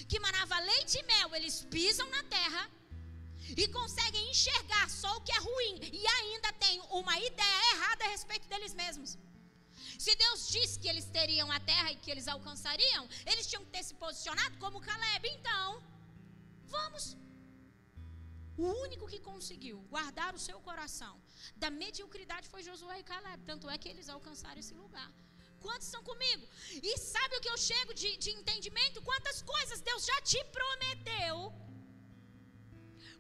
que 0.10 0.20
manava 0.20 0.60
leite 0.60 0.98
e 1.00 1.04
mel. 1.04 1.36
Eles 1.36 1.66
pisam 1.76 2.08
na 2.10 2.24
terra 2.24 2.64
e 3.62 3.68
conseguem 3.68 4.30
enxergar 4.32 4.90
só 4.90 5.12
o 5.18 5.22
que 5.22 5.32
é 5.32 5.40
ruim 5.40 5.80
e 6.02 6.08
ainda 6.18 6.52
têm 6.54 6.80
uma 7.02 7.18
ideia 7.20 7.62
errada 7.74 8.06
a 8.06 8.10
respeito 8.10 8.48
deles 8.48 8.74
mesmos. 8.74 9.18
Se 9.98 10.14
Deus 10.16 10.50
disse 10.56 10.80
que 10.80 10.90
eles 10.92 11.06
teriam 11.18 11.50
a 11.52 11.60
terra 11.60 11.92
e 11.92 11.96
que 11.96 12.12
eles 12.12 12.28
alcançariam, 12.28 13.04
eles 13.26 13.48
tinham 13.48 13.64
que 13.66 13.72
ter 13.76 13.84
se 13.84 13.94
posicionado 14.04 14.58
como 14.58 14.82
Caleb. 14.88 15.28
Então, 15.38 15.84
vamos. 16.66 17.18
O 18.58 18.68
único 18.86 19.08
que 19.12 19.20
conseguiu 19.20 19.78
guardar 19.94 20.32
o 20.36 20.44
seu 20.48 20.60
coração 20.68 21.14
da 21.56 21.70
mediocridade 21.70 22.48
foi 22.48 22.62
Josué 22.64 23.00
e 23.00 23.04
Caleb. 23.12 23.44
Tanto 23.52 23.70
é 23.70 23.78
que 23.78 23.90
eles 23.90 24.10
alcançaram 24.10 24.60
esse 24.60 24.74
lugar. 24.74 25.12
Quantos 25.66 25.88
estão 25.88 26.04
comigo? 26.12 26.46
E 26.90 26.92
sabe 27.14 27.36
o 27.38 27.42
que 27.44 27.52
eu 27.54 27.60
chego 27.70 27.94
de, 28.02 28.10
de 28.24 28.32
entendimento? 28.40 29.06
Quantas 29.10 29.42
coisas 29.54 29.82
Deus 29.90 30.06
já 30.12 30.20
te 30.22 30.42
prometeu 30.58 31.38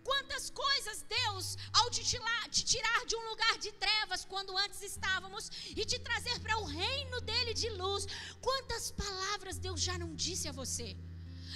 Quantas 0.03 0.49
coisas 0.49 1.01
Deus, 1.03 1.58
ao 1.71 1.89
te 1.89 2.03
tirar, 2.03 2.49
te 2.49 2.63
tirar 2.65 3.06
de 3.06 3.15
um 3.15 3.29
lugar 3.29 3.58
de 3.58 3.71
trevas, 3.84 4.25
quando 4.25 4.58
antes 4.58 4.82
estávamos, 4.82 5.49
e 5.69 5.86
te 5.86 5.97
trazer 5.99 6.38
para 6.41 6.60
o 6.60 6.65
reino 6.65 7.21
dele 7.21 7.53
de 7.53 7.69
luz, 7.69 8.06
quantas 8.41 8.91
palavras 8.91 9.58
Deus 9.58 9.79
já 9.82 9.97
não 9.97 10.13
disse 10.13 10.47
a 10.49 10.51
você? 10.51 10.97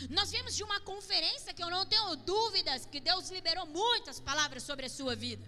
Nós 0.10 0.32
vimos 0.32 0.56
de 0.56 0.64
uma 0.64 0.80
conferência 0.80 1.54
que 1.54 1.64
eu 1.64 1.70
não 1.70 1.86
tenho 1.86 2.16
dúvidas 2.16 2.86
que 2.86 3.00
Deus 3.00 3.30
liberou 3.30 3.66
muitas 3.66 4.20
palavras 4.20 4.64
sobre 4.64 4.86
a 4.86 4.90
sua 4.90 5.16
vida. 5.16 5.46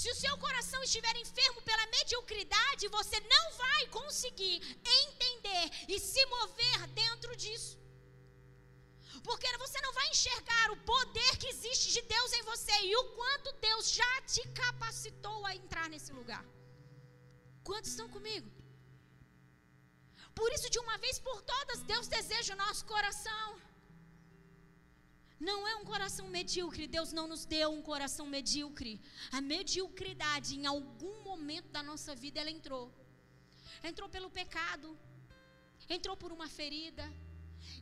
Se 0.00 0.08
o 0.10 0.18
seu 0.22 0.34
coração 0.44 0.80
estiver 0.82 1.16
enfermo 1.16 1.60
pela 1.68 1.86
mediocridade, 1.96 2.92
você 2.96 3.18
não 3.34 3.44
vai 3.64 3.82
conseguir 3.98 4.56
entender 5.00 5.64
e 5.88 5.98
se 5.98 6.24
mover 6.26 6.86
dentro 7.02 7.34
disso. 7.44 7.74
Porque 9.28 9.48
você 9.64 9.78
não 9.80 9.92
vai 9.98 10.08
enxergar 10.10 10.66
o 10.72 10.80
poder 10.92 11.32
que 11.38 11.48
existe 11.54 11.86
de 11.94 12.02
Deus 12.14 12.32
em 12.34 12.42
você 12.42 12.76
e 12.90 12.94
o 12.96 13.04
quanto 13.18 13.56
Deus 13.68 13.90
já 14.00 14.14
te 14.32 14.42
capacitou 14.62 15.38
a 15.46 15.56
entrar 15.60 15.88
nesse 15.88 16.12
lugar. 16.12 16.44
Quantos 17.68 17.90
estão 17.90 18.08
comigo? 18.16 18.48
Por 20.38 20.52
isso, 20.52 20.68
de 20.74 20.78
uma 20.84 20.98
vez 21.04 21.18
por 21.18 21.40
todas, 21.52 21.80
Deus 21.92 22.06
deseja 22.06 22.52
o 22.54 22.62
nosso 22.64 22.84
coração. 22.84 23.46
Não 25.38 25.68
é 25.68 25.76
um 25.76 25.84
coração 25.84 26.28
medíocre, 26.28 26.86
Deus 26.86 27.12
não 27.12 27.26
nos 27.28 27.44
deu 27.44 27.70
um 27.70 27.82
coração 27.82 28.26
medíocre. 28.26 29.00
A 29.30 29.40
mediocridade, 29.40 30.54
em 30.56 30.64
algum 30.66 31.22
momento 31.22 31.68
da 31.68 31.82
nossa 31.82 32.14
vida, 32.14 32.40
ela 32.40 32.50
entrou. 32.50 32.90
Entrou 33.84 34.08
pelo 34.08 34.30
pecado, 34.30 34.98
entrou 35.88 36.16
por 36.16 36.32
uma 36.32 36.48
ferida, 36.48 37.04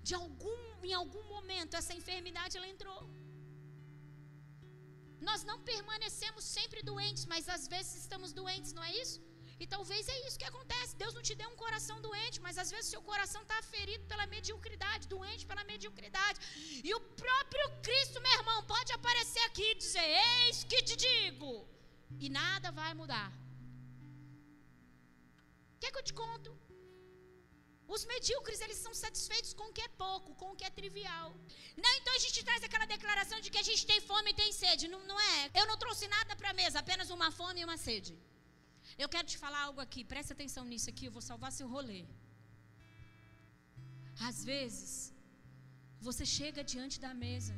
de 0.02 0.14
algum, 0.14 0.58
em 0.82 0.92
algum 0.92 1.22
momento, 1.34 1.76
essa 1.76 1.94
enfermidade 1.94 2.56
ela 2.56 2.66
entrou. 2.66 3.08
Nós 5.20 5.44
não 5.44 5.58
permanecemos 5.60 6.44
sempre 6.44 6.82
doentes, 6.82 7.24
mas 7.24 7.48
às 7.48 7.66
vezes 7.68 7.94
estamos 8.02 8.32
doentes, 8.32 8.72
não 8.72 8.82
é 8.82 8.92
isso? 8.96 9.22
E 9.62 9.66
talvez 9.74 10.08
é 10.08 10.26
isso 10.26 10.38
que 10.38 10.44
acontece. 10.44 10.96
Deus 11.02 11.14
não 11.14 11.22
te 11.28 11.34
deu 11.34 11.48
um 11.50 11.56
coração 11.64 12.00
doente, 12.06 12.40
mas 12.46 12.58
às 12.62 12.70
vezes 12.74 12.90
seu 12.90 13.02
coração 13.02 13.42
está 13.42 13.60
ferido 13.74 14.04
pela 14.12 14.26
mediocridade, 14.26 15.08
doente 15.08 15.46
pela 15.50 15.64
mediocridade. 15.64 16.40
E 16.88 16.92
o 16.94 17.00
próprio 17.22 17.66
Cristo, 17.86 18.20
meu 18.20 18.34
irmão, 18.40 18.58
pode 18.74 18.92
aparecer 18.92 19.44
aqui 19.48 19.66
e 19.70 19.78
dizer: 19.84 20.06
Eis 20.26 20.64
que 20.64 20.82
te 20.82 20.96
digo. 20.96 21.52
e 22.24 22.28
nada 22.28 22.70
vai 22.80 22.92
mudar. 22.94 23.30
Quer 25.80 25.90
que 25.92 25.98
eu 25.98 26.08
te 26.10 26.14
conto? 26.22 26.50
Os 27.94 28.04
medíocres, 28.12 28.60
eles 28.64 28.78
são 28.84 28.92
satisfeitos 28.94 29.52
com 29.58 29.64
o 29.68 29.72
que 29.76 29.82
é 29.82 29.88
pouco, 30.04 30.34
com 30.40 30.50
o 30.52 30.56
que 30.56 30.64
é 30.68 30.70
trivial. 30.70 31.28
Não, 31.84 31.92
então 31.98 32.14
a 32.14 32.18
gente 32.24 32.42
traz 32.48 32.62
aquela 32.64 32.86
declaração 32.86 33.38
de 33.40 33.50
que 33.50 33.58
a 33.62 33.66
gente 33.68 33.84
tem 33.90 34.00
fome 34.00 34.30
e 34.30 34.34
tem 34.42 34.52
sede. 34.52 34.88
Não, 34.88 35.00
não 35.10 35.18
é. 35.20 35.50
Eu 35.60 35.66
não 35.70 35.76
trouxe 35.76 36.08
nada 36.08 36.34
para 36.34 36.50
a 36.50 36.58
mesa, 36.60 36.78
apenas 36.78 37.10
uma 37.10 37.30
fome 37.40 37.60
e 37.60 37.64
uma 37.64 37.76
sede. 37.76 38.14
Eu 39.02 39.08
quero 39.14 39.26
te 39.32 39.38
falar 39.44 39.62
algo 39.68 39.80
aqui, 39.86 40.00
preste 40.12 40.32
atenção 40.34 40.64
nisso 40.70 40.88
aqui, 40.92 41.06
eu 41.06 41.14
vou 41.16 41.24
salvar 41.30 41.50
seu 41.58 41.68
rolê. 41.74 42.02
Às 44.28 44.38
vezes, 44.50 45.12
você 46.08 46.24
chega 46.38 46.62
diante 46.72 46.96
da 47.04 47.12
mesa, 47.24 47.54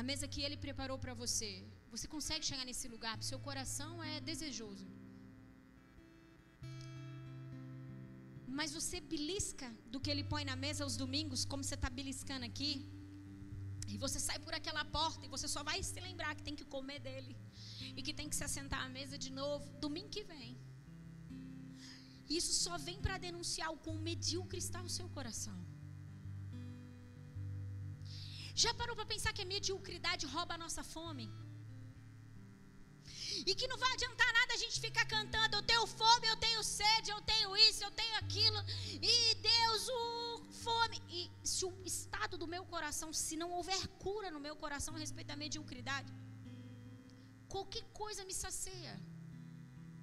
a 0.00 0.02
mesa 0.10 0.28
que 0.32 0.42
ele 0.46 0.56
preparou 0.66 0.98
para 1.04 1.14
você, 1.22 1.50
você 1.92 2.06
consegue 2.14 2.44
chegar 2.50 2.64
nesse 2.68 2.86
lugar, 2.94 3.16
seu 3.30 3.38
coração 3.48 3.92
é 4.12 4.20
desejoso. 4.30 4.86
Mas 8.58 8.72
você 8.78 8.96
belisca 9.12 9.68
do 9.92 10.00
que 10.02 10.10
ele 10.12 10.24
põe 10.32 10.44
na 10.50 10.56
mesa 10.64 10.84
aos 10.84 10.96
domingos, 11.02 11.44
como 11.50 11.64
você 11.64 11.76
está 11.78 11.90
beliscando 11.98 12.46
aqui. 12.50 12.72
E 13.92 13.96
você 14.04 14.18
sai 14.26 14.38
por 14.46 14.54
aquela 14.58 14.84
porta 14.96 15.24
e 15.26 15.32
você 15.34 15.48
só 15.54 15.62
vai 15.68 15.78
se 15.90 16.00
lembrar 16.08 16.34
que 16.36 16.46
tem 16.48 16.56
que 16.60 16.66
comer 16.76 17.00
dele. 17.08 17.32
E 17.96 18.02
que 18.02 18.14
tem 18.18 18.28
que 18.30 18.38
se 18.40 18.44
assentar 18.48 18.82
à 18.84 18.88
mesa 18.98 19.16
de 19.24 19.30
novo 19.40 19.66
domingo 19.84 20.14
que 20.16 20.24
vem. 20.32 20.52
Isso 22.38 22.52
só 22.64 22.76
vem 22.78 22.98
para 23.04 23.18
denunciar 23.26 23.70
o 23.72 23.80
quão 23.84 23.98
medíocre 24.08 24.58
está 24.66 24.80
o 24.88 24.94
seu 24.96 25.08
coração. 25.16 25.58
Já 28.62 28.72
parou 28.80 28.94
para 28.98 29.10
pensar 29.12 29.32
que 29.32 29.42
a 29.42 29.52
mediocridade 29.54 30.26
rouba 30.34 30.54
a 30.54 30.62
nossa 30.64 30.82
fome? 30.94 31.26
E 33.48 33.54
que 33.58 33.68
não 33.70 33.78
vai 33.82 33.90
adiantar 33.92 34.30
nada 34.38 34.54
a 34.54 34.60
gente 34.62 34.78
ficar 34.86 35.06
cantando: 35.06 35.56
eu 35.56 35.62
tenho 35.70 35.86
fome, 35.86 36.26
eu 36.28 36.36
tenho 36.36 36.62
sede, 36.62 37.10
eu 37.10 37.20
tenho 37.22 37.56
isso, 37.68 37.82
eu 37.84 37.90
tenho 38.00 38.16
aquilo. 38.22 38.60
E 39.12 39.34
Deus, 39.50 39.88
o 39.88 40.42
fome. 40.64 41.00
E 41.08 41.30
se 41.52 41.64
o 41.64 41.72
estado 41.84 42.36
do 42.42 42.46
meu 42.54 42.64
coração, 42.74 43.12
se 43.12 43.36
não 43.42 43.50
houver 43.50 43.82
cura 44.04 44.30
no 44.30 44.40
meu 44.46 44.54
coração 44.64 44.94
a 44.94 44.98
respeito 44.98 45.28
da 45.28 45.36
mediocridade, 45.44 46.12
qualquer 47.54 47.84
coisa 48.02 48.24
me 48.28 48.34
sacia. 48.44 48.94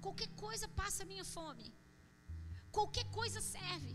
Qualquer 0.04 0.30
coisa 0.44 0.66
passa 0.80 1.02
a 1.02 1.10
minha 1.12 1.26
fome. 1.36 1.66
Qualquer 2.76 3.06
coisa 3.18 3.40
serve. 3.54 3.94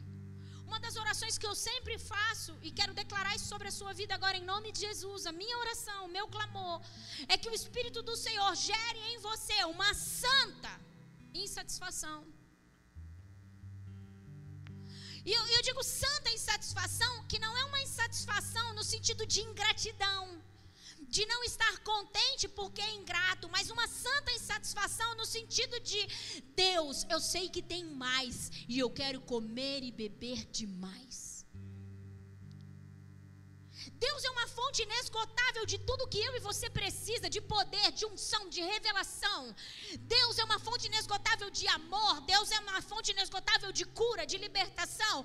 Uma 0.67 0.79
das 0.85 0.95
orações 1.03 1.37
que 1.41 1.47
eu 1.49 1.55
sempre 1.67 1.95
faço 2.11 2.51
e 2.67 2.69
quero 2.79 2.93
declarar 3.01 3.33
isso 3.35 3.47
sobre 3.53 3.67
a 3.67 3.75
sua 3.79 3.91
vida 3.99 4.13
agora 4.15 4.37
em 4.37 4.45
nome 4.53 4.69
de 4.75 4.79
Jesus, 4.85 5.25
a 5.31 5.33
minha 5.41 5.57
oração, 5.63 5.99
o 6.05 6.13
meu 6.17 6.27
clamor 6.35 6.77
é 7.33 7.37
que 7.41 7.49
o 7.49 7.57
Espírito 7.59 8.01
do 8.09 8.15
Senhor 8.25 8.53
gere 8.69 9.01
em 9.11 9.19
você 9.27 9.57
uma 9.75 9.91
santa 9.93 10.73
insatisfação. 11.43 12.19
E 15.25 15.31
eu, 15.39 15.43
eu 15.57 15.61
digo 15.67 15.81
santa 15.83 16.29
insatisfação, 16.37 17.13
que 17.31 17.39
não 17.45 17.53
é 17.61 17.63
uma 17.65 17.81
insatisfação 17.87 18.65
no 18.73 18.83
sentido 18.93 19.25
de 19.33 19.41
ingratidão 19.49 20.21
de 21.13 21.27
não 21.27 21.43
estar 21.43 21.77
contente 21.83 22.47
porque 22.47 22.81
é 22.81 22.95
ingrato, 22.95 23.47
mas 23.51 23.69
uma 23.69 23.87
santa 23.87 24.31
insatisfação 24.31 25.15
no 25.15 25.27
sentido 25.27 25.79
de 25.79 26.01
Deus, 26.55 27.05
eu 27.07 27.19
sei 27.19 27.49
que 27.49 27.61
tem 27.61 27.85
mais 27.85 28.51
e 28.67 28.79
eu 28.79 28.89
quero 28.89 29.21
comer 29.21 29.83
e 29.83 29.91
beber 29.91 30.43
demais. 30.45 31.22
Deus 34.05 34.21
é 34.25 34.31
uma 34.31 34.47
fonte 34.47 34.79
inesgotável 34.85 35.63
de 35.71 35.77
tudo 35.87 36.09
que 36.13 36.21
eu 36.27 36.33
e 36.35 36.45
você 36.49 36.67
precisa, 36.77 37.29
de 37.35 37.41
poder, 37.53 37.89
de 37.99 38.05
unção, 38.05 38.41
de 38.55 38.61
revelação. 38.73 39.41
Deus 40.15 40.37
é 40.39 40.43
uma 40.43 40.59
fonte 40.65 40.87
inesgotável 40.87 41.49
de 41.59 41.65
amor, 41.79 42.15
Deus 42.33 42.51
é 42.51 42.59
uma 42.65 42.81
fonte 42.89 43.11
inesgotável 43.15 43.71
de 43.71 43.85
cura, 43.99 44.25
de 44.31 44.37
libertação. 44.45 45.17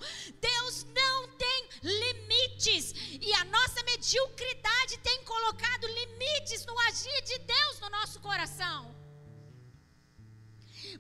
Deus 0.51 0.75
não 1.01 1.17
tem 1.45 1.61
limites 1.83 2.85
e 3.29 3.33
a 3.41 3.45
nossa 3.57 3.83
mediocridade 3.91 4.99
tem 5.09 5.19
colocado 5.25 5.87
limites 6.01 6.65
no 6.65 6.79
agir 6.89 7.21
de 7.31 7.39
Deus 7.55 7.81
no 7.81 7.91
nosso 7.99 8.21
coração. 8.21 8.79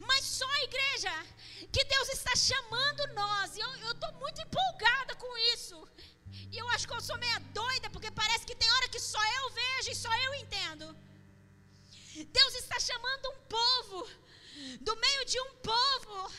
Mas 0.09 0.25
só 0.25 0.51
a 0.59 0.64
igreja 0.64 1.14
que 1.73 1.85
Deus 1.85 2.09
está 2.09 2.35
chamando 2.35 3.14
nós, 3.14 3.57
e 3.57 3.61
eu 3.61 3.93
estou 3.93 4.12
muito 4.14 4.41
empolgada 4.47 5.14
com 5.14 5.33
isso. 5.55 5.77
E 6.51 6.57
eu 6.57 6.68
acho 6.70 6.87
que 6.87 6.94
eu 6.94 7.01
sou 7.01 7.18
meia 7.18 7.38
doida, 7.61 7.90
porque 7.90 8.11
parece 8.11 8.46
que 8.46 8.55
tem 8.55 8.70
hora 8.72 8.88
que 8.88 9.01
só 9.01 9.22
eu 9.38 9.51
vejo 9.51 9.90
e 9.90 9.94
só 9.94 10.14
eu 10.27 10.35
entendo. 10.35 10.96
Deus 12.24 12.55
está 12.55 12.79
chamando 12.81 13.31
um 13.31 13.40
povo, 13.57 14.09
do 14.81 14.96
meio 14.96 15.24
de 15.24 15.40
um 15.40 15.55
povo, 15.57 16.33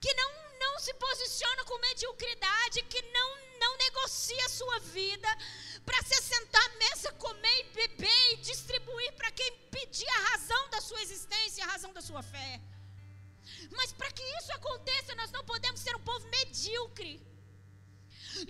que 0.00 0.12
não, 0.14 0.30
não 0.58 0.78
se 0.78 0.92
posiciona 0.94 1.64
com 1.64 1.78
mediocridade, 1.78 2.82
que 2.82 3.02
não, 3.02 3.58
não 3.58 3.76
negocia 3.78 4.46
a 4.46 4.48
sua 4.48 4.78
vida, 4.80 5.28
para 5.84 6.02
se 6.02 6.14
assentar 6.14 6.64
à 6.64 6.68
mesa, 6.76 7.12
comer 7.12 7.60
e 7.60 7.64
beber 7.74 8.32
e 8.32 8.36
distribuir 8.38 9.12
para 9.14 9.30
quem 9.30 9.50
pedir 9.70 10.08
a 10.08 10.30
razão 10.30 10.68
da 10.70 10.80
sua 10.80 11.00
existência, 11.02 11.64
a 11.64 11.68
razão 11.68 11.92
da 11.92 12.00
sua 12.00 12.22
fé. 12.22 12.60
Mas 13.72 13.92
para 13.92 14.10
que 14.10 14.22
isso 14.38 14.52
aconteça, 14.52 15.14
nós 15.14 15.30
não 15.30 15.44
podemos 15.44 15.80
ser 15.80 15.94
um 15.96 16.00
povo 16.00 16.26
medíocre. 16.28 17.33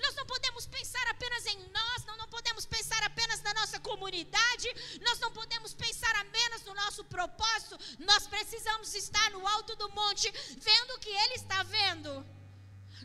Nós 0.02 0.14
não 0.14 0.26
podemos 0.26 0.66
pensar 0.66 1.06
apenas 1.08 1.46
em 1.46 1.58
nós, 1.70 2.04
nós 2.04 2.16
não 2.16 2.28
podemos 2.28 2.64
pensar 2.66 3.02
apenas 3.04 3.42
na 3.42 3.54
nossa 3.54 3.78
comunidade, 3.80 4.68
nós 5.00 5.18
não 5.20 5.30
podemos 5.32 5.74
pensar 5.74 6.14
apenas 6.16 6.64
no 6.64 6.74
nosso 6.74 7.04
propósito. 7.04 7.78
Nós 7.98 8.26
precisamos 8.26 8.94
estar 8.94 9.30
no 9.30 9.46
alto 9.46 9.76
do 9.76 9.88
monte, 9.90 10.30
vendo 10.58 10.94
o 10.94 10.98
que 10.98 11.10
Ele 11.10 11.34
está 11.34 11.62
vendo. 11.62 12.24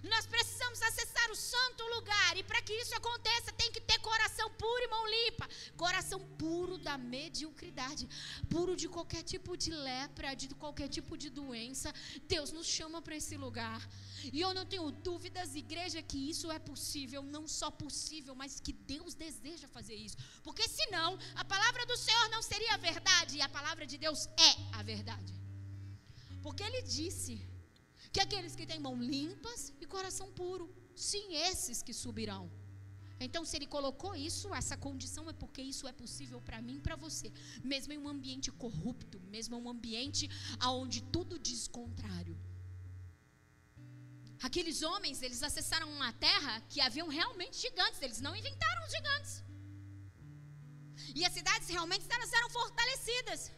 Nós 0.03 0.25
precisamos 0.25 0.81
acessar 0.81 1.29
o 1.31 1.35
santo 1.35 1.83
lugar. 1.95 2.37
E 2.37 2.43
para 2.43 2.61
que 2.61 2.73
isso 2.73 2.95
aconteça, 2.95 3.51
tem 3.53 3.71
que 3.71 3.81
ter 3.81 3.99
coração 3.99 4.49
puro 4.51 4.83
e 4.83 4.87
mão 4.87 5.07
limpa. 5.07 5.47
Coração 5.75 6.19
puro 6.37 6.77
da 6.77 6.97
mediocridade. 6.97 8.07
Puro 8.49 8.75
de 8.75 8.87
qualquer 8.87 9.23
tipo 9.23 9.57
de 9.57 9.71
lepra, 9.71 10.35
de 10.35 10.47
qualquer 10.55 10.87
tipo 10.87 11.17
de 11.17 11.29
doença. 11.29 11.93
Deus 12.27 12.51
nos 12.51 12.67
chama 12.67 13.01
para 13.01 13.15
esse 13.15 13.35
lugar. 13.35 13.87
E 14.31 14.39
eu 14.41 14.53
não 14.53 14.65
tenho 14.65 14.91
dúvidas, 14.91 15.55
igreja, 15.55 16.01
que 16.01 16.29
isso 16.29 16.51
é 16.51 16.59
possível. 16.59 17.21
Não 17.23 17.47
só 17.47 17.69
possível, 17.71 18.35
mas 18.35 18.59
que 18.59 18.73
Deus 18.73 19.13
deseja 19.13 19.67
fazer 19.67 19.95
isso. 19.95 20.17
Porque 20.43 20.67
senão, 20.67 21.17
a 21.35 21.45
palavra 21.45 21.85
do 21.85 21.97
Senhor 21.97 22.29
não 22.29 22.41
seria 22.41 22.73
a 22.73 22.77
verdade. 22.77 23.37
E 23.37 23.41
a 23.41 23.49
palavra 23.49 23.85
de 23.85 23.97
Deus 23.97 24.27
é 24.37 24.77
a 24.79 24.83
verdade. 24.83 25.33
Porque 26.41 26.63
Ele 26.63 26.81
disse 26.81 27.45
que 28.11 28.19
aqueles 28.19 28.55
que 28.55 28.65
têm 28.65 28.79
mãos 28.79 28.99
limpas 28.99 29.73
e 29.79 29.85
coração 29.85 30.31
puro, 30.31 30.73
sim, 30.95 31.35
esses 31.35 31.81
que 31.81 31.93
subirão. 31.93 32.49
Então, 33.19 33.43
se 33.43 33.55
ele 33.57 33.67
colocou 33.67 34.15
isso, 34.15 34.53
essa 34.55 34.77
condição 34.77 35.29
é 35.29 35.33
porque 35.33 35.61
isso 35.61 35.87
é 35.87 35.91
possível 35.91 36.39
para 36.41 36.61
mim 36.61 36.77
e 36.77 36.85
para 36.87 36.95
você, 36.95 37.31
mesmo 37.63 37.91
em 37.91 37.97
um 37.97 38.07
ambiente 38.07 38.49
corrupto, 38.51 39.19
mesmo 39.35 39.55
em 39.55 39.61
um 39.61 39.69
ambiente 39.69 40.29
onde 40.63 41.01
tudo 41.03 41.37
diz 41.37 41.67
contrário. 41.67 42.37
Aqueles 44.41 44.81
homens, 44.83 45.21
eles 45.21 45.43
acessaram 45.43 45.91
uma 45.91 46.13
terra 46.13 46.61
que 46.69 46.79
haviam 46.79 47.09
realmente 47.09 47.57
gigantes, 47.59 48.01
eles 48.01 48.21
não 48.21 48.33
inventaram 48.33 48.85
os 48.85 48.91
gigantes. 48.91 49.43
E 51.13 51.25
as 51.25 51.33
cidades 51.33 51.67
realmente 51.67 52.05
elas 52.09 52.31
eram 52.31 52.49
fortalecidas. 52.49 53.51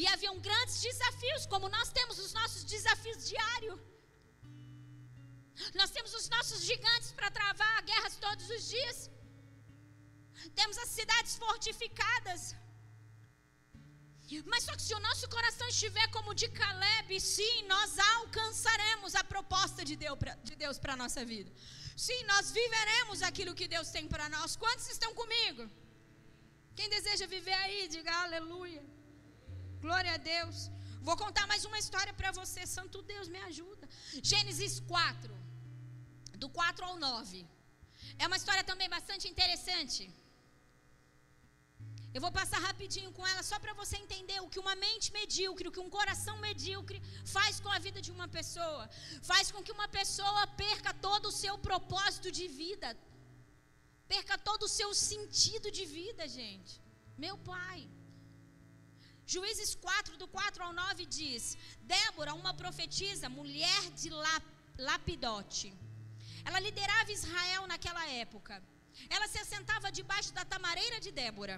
E 0.00 0.06
haviam 0.12 0.38
grandes 0.48 0.80
desafios, 0.88 1.46
como 1.46 1.68
nós 1.68 1.90
temos 1.98 2.18
os 2.18 2.32
nossos 2.32 2.64
desafios 2.64 3.28
diários. 3.28 3.78
Nós 5.74 5.90
temos 5.90 6.12
os 6.20 6.28
nossos 6.28 6.60
gigantes 6.70 7.12
para 7.12 7.30
travar 7.30 7.82
guerras 7.82 8.16
todos 8.16 8.48
os 8.56 8.68
dias. 8.68 9.10
Temos 10.54 10.76
as 10.78 10.90
cidades 10.98 11.36
fortificadas. 11.36 12.42
Mas 14.52 14.62
só 14.64 14.72
que 14.76 14.82
se 14.82 14.94
o 14.94 15.00
nosso 15.00 15.28
coração 15.28 15.66
estiver 15.68 16.06
como 16.16 16.34
de 16.40 16.48
Caleb, 16.48 17.20
sim, 17.20 17.56
nós 17.66 17.98
alcançaremos 18.16 19.14
a 19.20 19.24
proposta 19.24 19.84
de 19.84 19.96
Deus 19.96 20.78
para 20.78 20.92
a 20.92 21.00
nossa 21.02 21.24
vida. 21.24 21.50
Sim, 21.96 22.22
nós 22.24 22.52
viveremos 22.52 23.22
aquilo 23.22 23.54
que 23.54 23.66
Deus 23.66 23.88
tem 23.96 24.06
para 24.08 24.28
nós. 24.28 24.54
Quantos 24.56 24.88
estão 24.88 25.12
comigo? 25.14 25.68
Quem 26.76 26.88
deseja 26.88 27.26
viver 27.26 27.58
aí, 27.64 27.88
diga 27.88 28.12
aleluia. 28.22 28.82
Glória 29.84 30.12
a 30.14 30.20
Deus. 30.32 30.56
Vou 31.08 31.16
contar 31.22 31.46
mais 31.52 31.64
uma 31.68 31.78
história 31.82 32.12
para 32.20 32.30
você. 32.40 32.62
Santo 32.76 32.98
Deus, 33.12 33.28
me 33.34 33.40
ajuda. 33.50 33.84
Gênesis 34.30 34.74
4, 34.94 35.34
do 36.42 36.48
4 36.60 36.84
ao 36.88 36.96
9. 36.98 37.46
É 38.22 38.26
uma 38.26 38.38
história 38.40 38.64
também 38.70 38.88
bastante 38.96 39.26
interessante. 39.32 40.02
Eu 42.16 42.20
vou 42.24 42.32
passar 42.38 42.58
rapidinho 42.68 43.10
com 43.16 43.24
ela 43.30 43.42
só 43.50 43.56
para 43.64 43.74
você 43.80 43.96
entender 44.04 44.38
o 44.40 44.48
que 44.52 44.62
uma 44.64 44.74
mente 44.84 45.08
medíocre, 45.18 45.68
o 45.68 45.74
que 45.74 45.84
um 45.84 45.92
coração 45.98 46.36
medíocre 46.48 46.98
faz 47.36 47.60
com 47.64 47.70
a 47.76 47.78
vida 47.86 48.00
de 48.06 48.10
uma 48.16 48.26
pessoa. 48.38 48.84
Faz 49.30 49.52
com 49.52 49.62
que 49.66 49.76
uma 49.78 49.88
pessoa 49.98 50.42
perca 50.64 50.92
todo 51.08 51.26
o 51.28 51.36
seu 51.42 51.56
propósito 51.68 52.30
de 52.38 52.48
vida. 52.62 52.90
Perca 54.14 54.36
todo 54.50 54.64
o 54.64 54.74
seu 54.78 54.90
sentido 55.10 55.70
de 55.78 55.84
vida, 55.98 56.26
gente. 56.26 56.74
Meu 57.24 57.36
pai. 57.52 57.80
Juízes 59.32 59.70
4, 59.76 60.16
do 60.20 60.26
4 60.26 60.64
ao 60.64 60.72
9 60.72 61.06
diz: 61.18 61.42
Débora, 61.94 62.32
uma 62.40 62.52
profetisa, 62.62 63.28
mulher 63.28 63.82
de 64.00 64.10
Lapidote. 64.86 65.68
Ela 66.46 66.58
liderava 66.66 67.12
Israel 67.18 67.62
naquela 67.72 68.04
época. 68.24 68.54
Ela 69.08 69.28
se 69.32 69.38
assentava 69.38 69.92
debaixo 69.98 70.32
da 70.38 70.44
tamareira 70.52 70.98
de 71.04 71.12
Débora, 71.20 71.56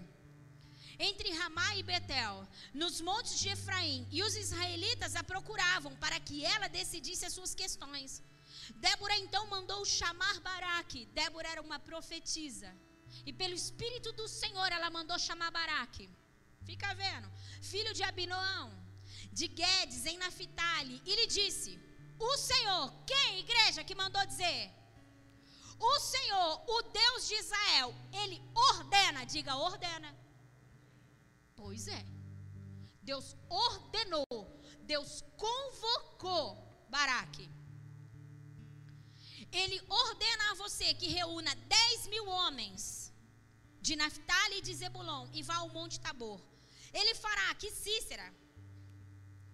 entre 1.08 1.32
Ramá 1.40 1.68
e 1.76 1.82
Betel, 1.82 2.36
nos 2.74 3.00
montes 3.08 3.38
de 3.40 3.48
Efraim, 3.54 4.06
e 4.16 4.22
os 4.26 4.34
israelitas 4.44 5.16
a 5.16 5.24
procuravam 5.32 5.94
para 6.04 6.20
que 6.20 6.44
ela 6.54 6.68
decidisse 6.80 7.24
as 7.24 7.32
suas 7.38 7.54
questões. 7.62 8.22
Débora 8.86 9.16
então 9.24 9.44
mandou 9.54 9.82
chamar 9.98 10.36
Baraque. 10.40 11.06
Débora 11.20 11.48
era 11.54 11.62
uma 11.68 11.78
profetisa. 11.90 12.70
E 13.28 13.32
pelo 13.32 13.54
Espírito 13.54 14.12
do 14.20 14.28
Senhor 14.28 14.70
ela 14.78 14.90
mandou 14.98 15.18
chamar 15.18 15.50
Baraque. 15.50 16.06
Fica 16.64 16.94
vendo? 16.94 17.30
Filho 17.60 17.92
de 17.94 18.02
Abinoão, 18.02 18.66
de 19.32 19.46
Guedes, 19.48 20.04
em 20.06 20.18
Naphtali. 20.18 21.00
E 21.04 21.16
lhe 21.16 21.26
disse: 21.26 21.78
O 22.18 22.36
Senhor, 22.36 22.92
quem, 23.06 23.40
igreja, 23.40 23.84
que 23.84 23.94
mandou 23.94 24.24
dizer? 24.26 24.70
O 25.78 25.98
Senhor, 25.98 26.50
o 26.74 26.82
Deus 26.82 27.28
de 27.28 27.34
Israel, 27.34 27.94
ele 28.12 28.40
ordena, 28.54 29.24
diga 29.24 29.56
ordena. 29.56 30.16
Pois 31.56 31.88
é. 31.88 32.04
Deus 33.02 33.36
ordenou, 33.48 34.24
Deus 34.82 35.24
convocou 35.36 36.46
Baraque. 36.88 37.50
Ele 39.50 39.78
ordena 39.88 40.52
a 40.52 40.54
você 40.54 40.94
que 40.94 41.08
reúna 41.08 41.54
10 41.54 42.06
mil 42.06 42.26
homens 42.28 43.12
de 43.80 43.96
Naphtali 43.96 44.58
e 44.58 44.62
de 44.62 44.74
Zebulon 44.74 45.28
e 45.32 45.42
vá 45.42 45.56
ao 45.56 45.68
Monte 45.68 45.98
Tabor. 45.98 46.40
Ele 46.92 47.14
fará 47.14 47.54
que 47.54 47.70
Cícera, 47.70 48.28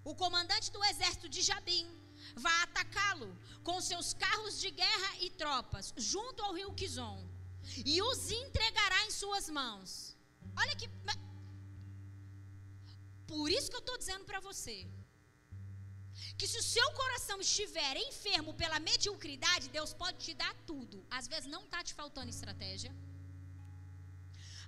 o 0.05 0.15
comandante 0.15 0.71
do 0.71 0.85
exército 0.85 1.29
de 1.29 1.43
Jabim, 1.43 1.87
vá 2.45 2.63
atacá-lo 2.63 3.31
com 3.63 3.81
seus 3.81 4.13
carros 4.15 4.59
de 4.63 4.71
guerra 4.71 5.11
e 5.21 5.31
tropas, 5.31 5.93
junto 5.97 6.43
ao 6.43 6.55
rio 6.59 6.75
Quizon, 6.75 7.19
e 7.85 8.01
os 8.03 8.31
entregará 8.31 9.07
em 9.07 9.11
suas 9.11 9.49
mãos. 9.49 10.17
Olha 10.57 10.75
que. 10.77 10.89
Por 13.27 13.51
isso 13.51 13.69
que 13.71 13.77
eu 13.77 13.87
estou 13.87 13.99
dizendo 13.99 14.25
para 14.25 14.41
você. 14.41 14.77
Que 16.39 16.47
se 16.47 16.59
o 16.59 16.63
seu 16.63 16.89
coração 16.93 17.41
estiver 17.41 17.97
enfermo 18.09 18.53
pela 18.55 18.79
mediocridade, 18.81 19.69
Deus 19.69 19.93
pode 19.93 20.19
te 20.25 20.35
dar 20.35 20.55
tudo. 20.71 21.05
Às 21.11 21.29
vezes 21.29 21.49
não 21.55 21.65
está 21.65 21.83
te 21.85 21.95
faltando 21.95 22.31
estratégia. 22.31 22.93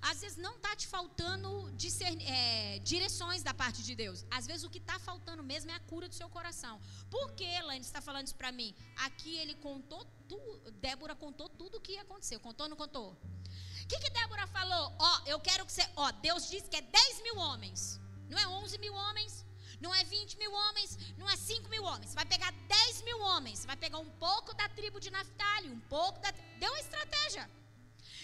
Às 0.02 0.20
vezes 0.22 0.38
não 0.38 0.56
está 0.56 0.74
te 0.74 0.86
faltando 0.86 1.70
discern, 1.72 2.22
é, 2.24 2.78
direções 2.78 3.42
da 3.42 3.52
parte 3.52 3.82
de 3.82 3.94
Deus. 3.94 4.24
Às 4.30 4.46
vezes 4.46 4.64
o 4.64 4.70
que 4.70 4.78
está 4.78 4.98
faltando 4.98 5.42
mesmo 5.42 5.70
é 5.70 5.74
a 5.74 5.80
cura 5.80 6.08
do 6.08 6.14
seu 6.14 6.28
coração. 6.28 6.80
Por 7.10 7.32
que 7.32 7.44
Elaine 7.44 7.84
está 7.84 8.00
falando 8.00 8.26
isso 8.26 8.36
para 8.36 8.50
mim? 8.50 8.74
Aqui 8.96 9.36
ele 9.36 9.54
contou 9.56 10.04
tudo, 10.28 10.70
Débora 10.72 11.14
contou 11.14 11.48
tudo 11.48 11.76
o 11.76 11.80
que 11.80 11.92
ia 11.92 12.02
acontecer. 12.02 12.38
Contou 12.38 12.64
ou 12.64 12.70
não 12.70 12.76
contou? 12.76 13.12
O 13.12 13.86
que, 13.88 13.98
que 13.98 14.10
Débora 14.10 14.46
falou? 14.46 14.94
Ó, 14.98 15.20
eu 15.26 15.38
quero 15.40 15.66
que 15.66 15.72
você. 15.72 15.86
Ó, 15.96 16.10
Deus 16.12 16.48
disse 16.48 16.68
que 16.70 16.76
é 16.76 16.82
10 16.82 17.22
mil 17.22 17.36
homens. 17.36 18.00
Não 18.28 18.38
é 18.38 18.46
11 18.46 18.78
mil 18.78 18.94
homens. 18.94 19.44
Não 19.80 19.94
é 19.94 20.04
20 20.04 20.36
mil 20.36 20.52
homens, 20.52 20.98
não 21.16 21.28
é 21.28 21.36
5 21.36 21.68
mil 21.70 21.82
homens. 21.82 22.14
Vai 22.14 22.26
pegar 22.26 22.52
10 22.52 23.02
mil 23.02 23.18
homens. 23.18 23.64
Vai 23.64 23.76
pegar 23.76 23.98
um 23.98 24.10
pouco 24.10 24.52
da 24.54 24.68
tribo 24.68 25.00
de 25.00 25.10
Naphtali, 25.10 25.70
um 25.70 25.80
pouco 25.80 26.20
da. 26.20 26.30
Deu 26.58 26.70
uma 26.70 26.80
estratégia. 26.80 27.50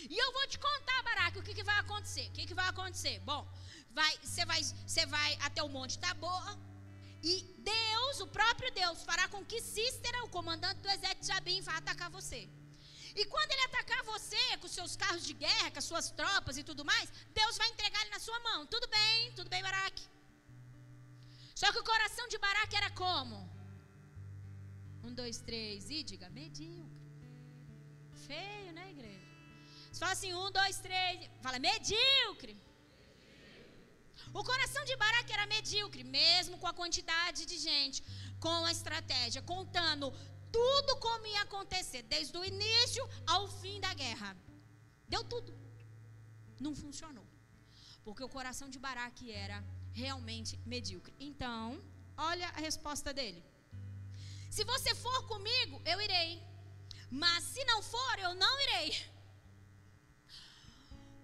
E 0.08 0.16
eu 0.16 0.32
vou 0.32 0.46
te 0.46 0.58
contar, 0.58 1.02
Baraque, 1.02 1.38
o 1.38 1.42
que, 1.42 1.54
que 1.54 1.64
vai 1.64 1.78
acontecer. 1.78 2.26
O 2.28 2.32
que, 2.32 2.46
que 2.46 2.54
vai 2.54 2.68
acontecer? 2.68 3.18
Bom, 3.20 3.46
você 4.22 4.44
vai, 4.44 4.60
vai 5.08 5.38
até 5.40 5.62
o 5.62 5.68
Monte 5.68 5.98
Tabor. 5.98 6.58
E 7.22 7.42
Deus, 7.58 8.20
o 8.20 8.26
próprio 8.26 8.70
Deus, 8.72 9.02
fará 9.02 9.26
com 9.28 9.44
que 9.44 9.60
Cícera, 9.60 10.24
o 10.24 10.28
comandante 10.28 10.80
do 10.80 10.88
exército 10.88 11.22
de 11.22 11.26
Jabim, 11.28 11.60
vá 11.60 11.76
atacar 11.76 12.10
você. 12.10 12.48
E 13.14 13.24
quando 13.24 13.50
ele 13.50 13.64
atacar 13.64 14.02
você 14.04 14.56
com 14.58 14.68
seus 14.68 14.94
carros 14.94 15.24
de 15.24 15.32
guerra, 15.32 15.70
com 15.70 15.78
as 15.78 15.84
suas 15.84 16.10
tropas 16.10 16.58
e 16.58 16.62
tudo 16.62 16.84
mais, 16.84 17.10
Deus 17.34 17.56
vai 17.56 17.68
entregar 17.70 18.00
ele 18.02 18.10
na 18.10 18.20
sua 18.20 18.38
mão. 18.40 18.66
Tudo 18.66 18.86
bem, 18.88 19.32
tudo 19.32 19.48
bem, 19.48 19.62
Baraque. 19.62 20.04
Só 21.54 21.72
que 21.72 21.78
o 21.78 21.84
coração 21.84 22.28
de 22.28 22.38
Baraque 22.38 22.76
era 22.76 22.90
como? 22.90 23.36
Um, 25.02 25.14
dois, 25.14 25.38
três, 25.40 25.88
e 25.88 26.02
diga, 26.02 26.28
medíocre. 26.28 26.94
Feio, 28.26 28.72
né, 28.72 28.90
igreja? 28.90 29.35
Você 29.96 30.00
fala 30.00 30.12
assim, 30.12 30.34
um, 30.34 30.50
dois, 30.52 30.76
três. 30.86 31.30
Fala, 31.44 31.58
medíocre. 31.58 32.54
O 34.38 34.44
coração 34.44 34.84
de 34.84 34.94
Baraque 35.02 35.32
era 35.32 35.46
medíocre, 35.46 36.04
mesmo 36.04 36.58
com 36.58 36.66
a 36.66 36.74
quantidade 36.80 37.46
de 37.46 37.56
gente, 37.56 38.04
com 38.38 38.58
a 38.66 38.70
estratégia, 38.70 39.40
contando 39.40 40.12
tudo 40.52 40.96
como 41.06 41.26
ia 41.26 41.40
acontecer, 41.44 42.02
desde 42.02 42.36
o 42.36 42.44
início 42.44 43.08
ao 43.26 43.48
fim 43.48 43.80
da 43.80 43.94
guerra. 43.94 44.36
Deu 45.08 45.24
tudo. 45.24 45.56
Não 46.60 46.74
funcionou. 46.74 47.26
Porque 48.04 48.22
o 48.22 48.28
coração 48.28 48.68
de 48.68 48.78
Baraque 48.78 49.32
era 49.32 49.64
realmente 49.94 50.60
medíocre. 50.66 51.14
Então, 51.18 51.82
olha 52.18 52.48
a 52.48 52.60
resposta 52.68 53.14
dele. 53.14 53.42
Se 54.50 54.62
você 54.62 54.94
for 54.94 55.20
comigo, 55.26 55.80
eu 55.86 55.98
irei. 56.02 56.42
Mas 57.10 57.44
se 57.44 57.64
não 57.64 57.80
for, 57.80 58.18
eu 58.18 58.34
não 58.34 58.60
irei. 58.60 59.15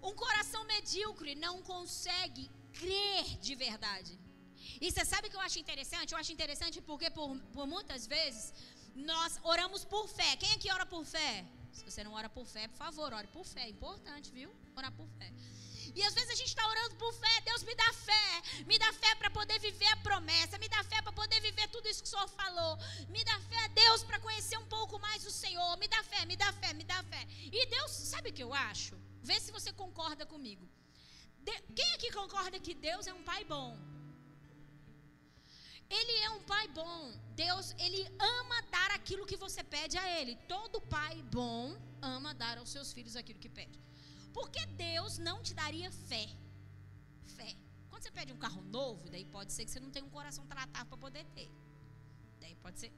Um 0.09 0.13
coração 0.23 0.61
medíocre 0.65 1.33
não 1.45 1.55
consegue 1.61 2.51
crer 2.73 3.25
de 3.45 3.55
verdade. 3.55 4.13
E 4.81 4.91
você 4.91 5.03
sabe 5.05 5.27
o 5.27 5.31
que 5.31 5.37
eu 5.37 5.45
acho 5.47 5.59
interessante? 5.59 6.11
Eu 6.11 6.19
acho 6.21 6.31
interessante 6.37 6.81
porque 6.81 7.09
por, 7.09 7.29
por 7.55 7.65
muitas 7.65 8.05
vezes 8.05 8.53
nós 8.95 9.39
oramos 9.43 9.83
por 9.85 10.07
fé. 10.07 10.35
Quem 10.35 10.51
aqui 10.53 10.69
ora 10.71 10.85
por 10.85 11.05
fé? 11.05 11.45
Se 11.71 11.83
você 11.83 12.03
não 12.03 12.13
ora 12.13 12.29
por 12.29 12.45
fé, 12.45 12.67
por 12.67 12.77
favor, 12.77 13.13
ore 13.13 13.27
por 13.27 13.45
fé. 13.45 13.63
É 13.63 13.69
importante, 13.69 14.31
viu? 14.31 14.49
Orar 14.75 14.91
por 14.91 15.07
fé. 15.17 15.31
E 15.95 16.03
às 16.03 16.13
vezes 16.13 16.29
a 16.31 16.35
gente 16.35 16.47
está 16.47 16.67
orando 16.67 16.95
por 16.95 17.13
fé. 17.13 17.41
Deus 17.41 17.63
me 17.63 17.75
dá 17.75 17.93
fé. 17.93 18.63
Me 18.65 18.77
dá 18.77 18.91
fé 18.93 19.15
para 19.15 19.29
poder 19.29 19.59
viver 19.59 19.87
a 19.87 19.97
promessa. 19.97 20.57
Me 20.57 20.69
dá 20.69 20.83
fé 20.83 21.01
para 21.01 21.11
poder 21.11 21.39
viver 21.41 21.67
tudo 21.69 21.87
isso 21.87 22.03
que 22.03 22.07
o 22.07 22.11
Senhor 22.11 22.27
falou. 22.29 22.77
Me 23.09 23.23
dá 23.23 23.39
fé, 23.41 23.67
Deus, 23.69 24.03
para 24.03 24.19
conhecer 24.19 24.57
um 24.57 24.65
pouco 24.65 24.99
mais 24.99 25.25
o 25.25 25.31
Senhor. 25.31 25.77
Me 25.77 25.87
dá 25.87 26.03
fé, 26.03 26.25
me 26.25 26.35
dá 26.35 26.51
fé, 26.53 26.73
me 26.73 26.83
dá 26.83 27.01
fé. 27.03 27.27
E 27.51 27.65
Deus, 27.67 27.91
sabe 27.91 28.29
o 28.29 28.33
que 28.33 28.43
eu 28.43 28.53
acho? 28.53 28.95
Vê 29.29 29.39
se 29.39 29.51
você 29.57 29.71
concorda 29.81 30.25
comigo. 30.33 30.65
De, 31.47 31.55
quem 31.77 31.89
aqui 31.95 32.11
concorda 32.11 32.59
que 32.59 32.73
Deus 32.73 33.07
é 33.07 33.13
um 33.13 33.23
pai 33.31 33.43
bom? 33.45 33.69
Ele 35.97 36.13
é 36.25 36.29
um 36.31 36.41
pai 36.51 36.67
bom. 36.79 36.99
Deus, 37.35 37.65
ele 37.77 38.01
ama 38.37 38.61
dar 38.75 38.91
aquilo 38.91 39.25
que 39.31 39.37
você 39.45 39.63
pede 39.63 39.97
a 39.97 40.05
ele. 40.19 40.35
Todo 40.53 40.81
pai 40.81 41.15
bom 41.37 41.77
ama 42.01 42.33
dar 42.33 42.57
aos 42.57 42.69
seus 42.75 42.91
filhos 42.91 43.15
aquilo 43.15 43.39
que 43.39 43.49
pede. 43.49 43.79
Porque 44.33 44.65
Deus 44.87 45.17
não 45.17 45.37
te 45.41 45.53
daria 45.53 45.91
fé. 46.09 46.25
Fé. 47.37 47.55
Quando 47.89 48.03
você 48.03 48.11
pede 48.11 48.33
um 48.33 48.41
carro 48.45 48.61
novo, 48.63 49.09
daí 49.09 49.25
pode 49.25 49.53
ser 49.53 49.65
que 49.65 49.71
você 49.71 49.79
não 49.79 49.91
tenha 49.91 50.05
um 50.05 50.09
coração 50.09 50.45
tratado 50.47 50.89
para 50.89 50.97
poder 50.97 51.25
ter. 51.35 51.49
Daí 52.41 52.55
pode 52.55 52.79
ser. 52.79 52.91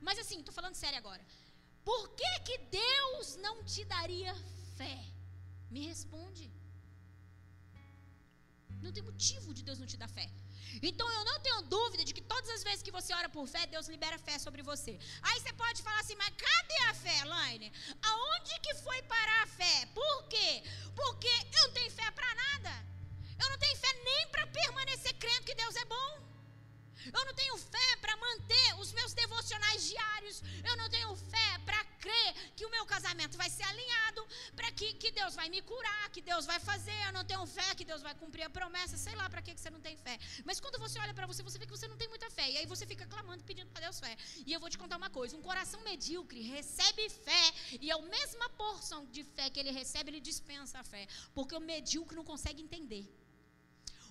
Mas 0.00 0.18
assim, 0.18 0.38
estou 0.38 0.54
falando 0.54 0.74
sério 0.74 0.98
agora. 0.98 1.24
Por 1.84 2.08
que, 2.18 2.40
que 2.46 2.58
Deus 2.58 3.36
não 3.36 3.62
te 3.64 3.84
daria 3.84 4.34
fé? 4.76 5.17
Me 5.70 5.80
responde. 5.86 6.46
Não 8.82 8.92
tem 8.92 9.02
motivo 9.02 9.52
de 9.52 9.62
Deus 9.62 9.78
não 9.78 9.86
te 9.92 9.96
dar 9.96 10.08
fé. 10.08 10.26
Então 10.88 11.06
eu 11.16 11.24
não 11.24 11.38
tenho 11.40 11.62
dúvida 11.62 12.04
de 12.04 12.12
que 12.14 12.20
todas 12.20 12.50
as 12.50 12.62
vezes 12.62 12.82
que 12.82 12.96
você 12.98 13.12
ora 13.14 13.28
por 13.28 13.46
fé, 13.46 13.66
Deus 13.66 13.88
libera 13.88 14.18
fé 14.18 14.38
sobre 14.38 14.62
você. 14.62 14.98
Aí 15.22 15.40
você 15.40 15.52
pode 15.52 15.82
falar 15.82 16.00
assim, 16.00 16.16
mas 16.16 16.34
cadê 16.44 16.78
a 16.90 16.94
fé, 16.94 17.24
Laine? 17.24 17.72
Aonde 18.02 18.60
que 18.60 18.74
foi 18.74 19.00
parar 19.02 19.42
a 19.42 19.46
fé? 19.46 19.86
Por 19.86 20.28
quê? 20.28 20.62
Porque 20.94 21.32
eu 21.58 21.66
não 21.66 21.74
tenho 21.74 21.90
fé 21.90 22.10
para 22.10 22.34
nada. 22.34 22.72
Eu 23.42 23.50
não 23.50 23.58
tenho 23.58 23.76
fé 23.76 23.92
nem 24.04 24.28
para 24.28 24.46
permanecer 24.46 25.14
crendo 25.14 25.46
que 25.46 25.54
Deus 25.54 25.74
é 25.76 25.84
bom. 25.84 26.27
Eu 27.12 27.24
não 27.24 27.34
tenho 27.34 27.56
fé 27.58 27.96
para 28.00 28.16
manter 28.16 28.74
os 28.80 28.92
meus 28.92 29.12
devocionais 29.14 29.88
diários. 29.88 30.42
Eu 30.64 30.76
não 30.76 30.88
tenho 30.88 31.14
fé 31.16 31.58
para 31.64 31.84
crer 32.04 32.34
que 32.56 32.64
o 32.66 32.70
meu 32.70 32.84
casamento 32.86 33.36
vai 33.36 33.50
ser 33.50 33.64
alinhado, 33.64 34.26
para 34.54 34.70
que, 34.72 34.94
que 34.94 35.10
Deus 35.10 35.34
vai 35.34 35.48
me 35.48 35.60
curar, 35.62 36.10
que 36.10 36.22
Deus 36.22 36.46
vai 36.46 36.58
fazer. 36.60 36.98
Eu 37.06 37.12
não 37.12 37.24
tenho 37.24 37.44
fé 37.46 37.74
que 37.74 37.84
Deus 37.84 38.02
vai 38.02 38.14
cumprir 38.14 38.44
a 38.44 38.50
promessa. 38.50 38.96
Sei 38.96 39.14
lá 39.14 39.28
para 39.28 39.42
que, 39.42 39.54
que 39.54 39.60
você 39.60 39.70
não 39.70 39.80
tem 39.80 39.96
fé. 39.96 40.18
Mas 40.44 40.60
quando 40.60 40.78
você 40.78 40.98
olha 40.98 41.14
para 41.14 41.26
você, 41.26 41.42
você 41.42 41.58
vê 41.58 41.66
que 41.66 41.76
você 41.78 41.88
não 41.88 41.96
tem 41.96 42.08
muita 42.08 42.30
fé. 42.30 42.50
E 42.50 42.56
aí 42.58 42.66
você 42.66 42.86
fica 42.86 43.06
clamando, 43.06 43.44
pedindo 43.44 43.70
para 43.70 43.82
Deus 43.86 44.00
fé. 44.00 44.16
E 44.46 44.52
eu 44.52 44.60
vou 44.60 44.70
te 44.70 44.78
contar 44.78 44.96
uma 44.96 45.10
coisa: 45.10 45.36
um 45.36 45.42
coração 45.42 45.80
medíocre 45.82 46.40
recebe 46.40 47.08
fé, 47.08 47.44
e 47.80 47.90
a 47.90 47.98
mesma 48.16 48.48
porção 48.50 49.06
de 49.06 49.22
fé 49.24 49.50
que 49.50 49.60
ele 49.60 49.70
recebe, 49.70 50.10
ele 50.10 50.20
dispensa 50.20 50.78
a 50.78 50.84
fé. 50.84 51.06
Porque 51.34 51.54
o 51.54 51.60
medíocre 51.60 52.16
não 52.16 52.24
consegue 52.24 52.62
entender. 52.62 53.04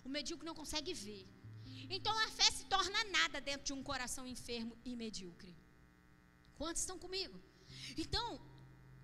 O 0.06 0.10
medíocre 0.10 0.46
não 0.46 0.56
consegue 0.56 0.94
ver. 0.94 1.37
Então 1.90 2.14
a 2.26 2.30
fé 2.38 2.50
se 2.52 2.66
torna 2.66 3.04
nada 3.18 3.40
dentro 3.40 3.66
de 3.70 3.74
um 3.74 3.84
coração 3.92 4.26
enfermo 4.36 4.76
e 4.84 4.96
medíocre. 4.96 5.56
Quantos 6.60 6.82
estão 6.82 6.98
comigo? 7.06 7.38
Então, 8.04 8.28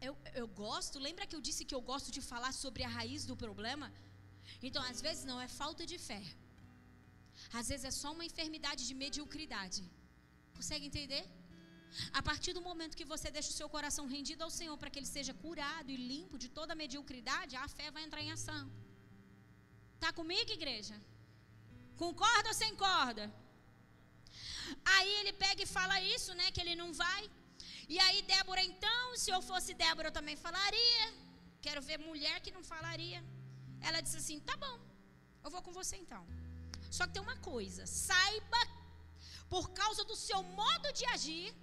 eu, 0.08 0.14
eu 0.42 0.48
gosto, 0.48 1.00
lembra 1.08 1.28
que 1.28 1.36
eu 1.38 1.44
disse 1.48 1.66
que 1.66 1.76
eu 1.78 1.82
gosto 1.92 2.12
de 2.16 2.22
falar 2.32 2.52
sobre 2.64 2.84
a 2.84 2.94
raiz 2.98 3.26
do 3.26 3.36
problema? 3.44 3.88
Então, 4.68 4.82
às 4.92 5.00
vezes 5.06 5.24
não 5.32 5.40
é 5.46 5.48
falta 5.48 5.86
de 5.92 5.98
fé. 6.08 6.24
Às 7.60 7.68
vezes 7.70 7.86
é 7.92 7.94
só 8.02 8.12
uma 8.16 8.26
enfermidade 8.30 8.82
de 8.90 8.96
mediocridade. 9.04 9.84
Consegue 10.58 10.86
entender? 10.92 11.24
A 12.20 12.22
partir 12.30 12.54
do 12.58 12.62
momento 12.70 12.98
que 13.00 13.12
você 13.14 13.30
deixa 13.38 13.52
o 13.52 13.60
seu 13.60 13.70
coração 13.76 14.06
rendido 14.16 14.44
ao 14.44 14.56
Senhor 14.60 14.76
para 14.78 14.90
que 14.90 15.00
ele 15.00 15.12
seja 15.18 15.34
curado 15.46 15.90
e 15.92 15.98
limpo 16.12 16.38
de 16.44 16.50
toda 16.58 16.80
mediocridade, 16.84 17.56
a 17.56 17.68
fé 17.78 17.90
vai 17.92 18.04
entrar 18.04 18.22
em 18.22 18.32
ação. 18.38 18.64
Tá 20.04 20.12
comigo, 20.20 20.52
igreja? 20.60 20.96
Concorda 21.98 22.50
ou 22.50 22.54
sem 22.54 22.76
corda? 22.76 23.26
Aí 24.96 25.12
ele 25.20 25.34
pega 25.34 25.62
e 25.64 25.74
fala 25.78 26.02
isso, 26.16 26.34
né? 26.40 26.52
Que 26.52 26.62
ele 26.62 26.76
não 26.76 26.92
vai. 26.94 27.30
E 27.88 28.00
aí 28.06 28.22
Débora, 28.22 28.64
então, 28.64 29.16
se 29.22 29.30
eu 29.32 29.42
fosse 29.42 29.74
Débora, 29.74 30.08
eu 30.08 30.18
também 30.20 30.36
falaria. 30.36 31.06
Quero 31.62 31.82
ver 31.82 31.98
mulher 32.00 32.40
que 32.42 32.52
não 32.52 32.64
falaria. 32.64 33.24
Ela 33.82 34.02
disse 34.02 34.18
assim: 34.22 34.40
tá 34.40 34.56
bom, 34.66 34.78
eu 35.44 35.52
vou 35.56 35.62
com 35.62 35.74
você 35.80 35.96
então. 35.98 36.24
Só 36.90 37.06
que 37.06 37.14
tem 37.14 37.22
uma 37.22 37.38
coisa: 37.52 37.86
saiba, 37.86 38.62
por 39.50 39.66
causa 39.82 40.04
do 40.12 40.16
seu 40.16 40.42
modo 40.62 40.92
de 41.00 41.06
agir, 41.16 41.54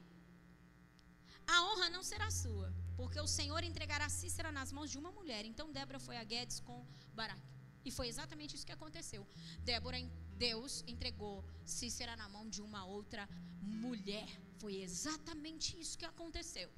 a 1.47 1.62
honra 1.66 1.89
não 1.91 2.03
será 2.11 2.31
sua, 2.31 2.68
porque 2.97 3.20
o 3.20 3.26
Senhor 3.39 3.62
entregará 3.64 4.09
Cícera 4.09 4.53
nas 4.53 4.72
mãos 4.72 4.91
de 4.91 4.99
uma 4.99 5.12
mulher. 5.18 5.45
Então 5.45 5.72
Débora 5.72 5.99
foi 5.99 6.16
a 6.16 6.24
Guedes 6.24 6.61
com 6.61 6.87
Baraque. 7.12 7.60
E 7.85 7.91
foi 7.91 8.09
exatamente 8.09 8.55
isso 8.55 8.66
que 8.66 8.72
aconteceu. 8.72 9.26
Débora, 9.64 9.99
Deus 10.37 10.85
entregou 10.87 11.45
Cícera 11.64 12.16
na 12.16 12.28
mão 12.28 12.49
de 12.49 12.62
uma 12.62 12.85
outra 12.85 13.28
mulher. 13.62 14.28
Foi 14.59 14.76
exatamente 14.76 15.78
isso 15.81 15.99
que 15.99 16.05
aconteceu. 16.05 16.70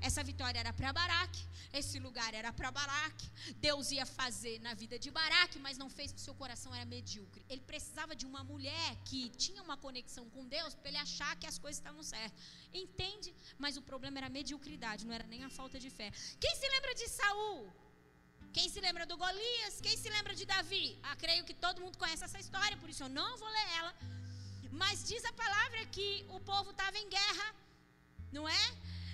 Essa 0.00 0.22
vitória 0.22 0.58
era 0.58 0.72
para 0.72 0.92
Baraque, 0.92 1.42
esse 1.72 1.98
lugar 1.98 2.32
era 2.34 2.52
para 2.52 2.70
Baraque. 2.70 3.28
Deus 3.56 3.90
ia 3.90 4.06
fazer 4.06 4.58
na 4.60 4.74
vida 4.74 4.98
de 4.98 5.10
Baraque, 5.10 5.58
mas 5.58 5.78
não 5.78 5.88
fez 5.90 6.10
porque 6.10 6.24
seu 6.24 6.34
coração 6.34 6.74
era 6.74 6.84
medíocre. 6.84 7.44
Ele 7.48 7.60
precisava 7.60 8.14
de 8.16 8.26
uma 8.26 8.42
mulher 8.42 8.96
que 9.04 9.28
tinha 9.30 9.62
uma 9.62 9.76
conexão 9.76 10.28
com 10.30 10.46
Deus 10.46 10.74
para 10.74 10.88
ele 10.88 10.98
achar 10.98 11.36
que 11.36 11.46
as 11.46 11.58
coisas 11.58 11.78
estavam 11.78 12.02
certas. 12.02 12.38
Entende? 12.72 13.34
Mas 13.58 13.76
o 13.76 13.82
problema 13.82 14.18
era 14.18 14.26
a 14.26 14.30
mediocridade, 14.30 15.06
não 15.06 15.14
era 15.14 15.26
nem 15.26 15.44
a 15.44 15.50
falta 15.50 15.78
de 15.78 15.90
fé. 15.90 16.10
Quem 16.40 16.54
se 16.56 16.68
lembra 16.68 16.94
de 16.94 17.08
Saul? 17.08 17.83
Quem 18.56 18.68
se 18.72 18.80
lembra 18.86 19.04
do 19.10 19.16
Golias? 19.22 19.80
Quem 19.84 19.96
se 20.00 20.08
lembra 20.16 20.32
de 20.40 20.44
Davi? 20.46 20.96
Ah, 21.02 21.16
creio 21.22 21.44
que 21.48 21.54
todo 21.62 21.80
mundo 21.84 21.98
conhece 22.02 22.22
essa 22.26 22.38
história, 22.44 22.76
por 22.76 22.88
isso 22.88 23.02
eu 23.02 23.08
não 23.08 23.30
vou 23.36 23.48
ler 23.56 23.68
ela. 23.78 23.92
Mas 24.80 25.02
diz 25.10 25.24
a 25.24 25.32
palavra 25.32 25.80
que 25.96 26.08
o 26.36 26.38
povo 26.50 26.70
estava 26.70 26.96
em 26.96 27.08
guerra, 27.08 27.46
não 28.36 28.48
é? 28.48 28.64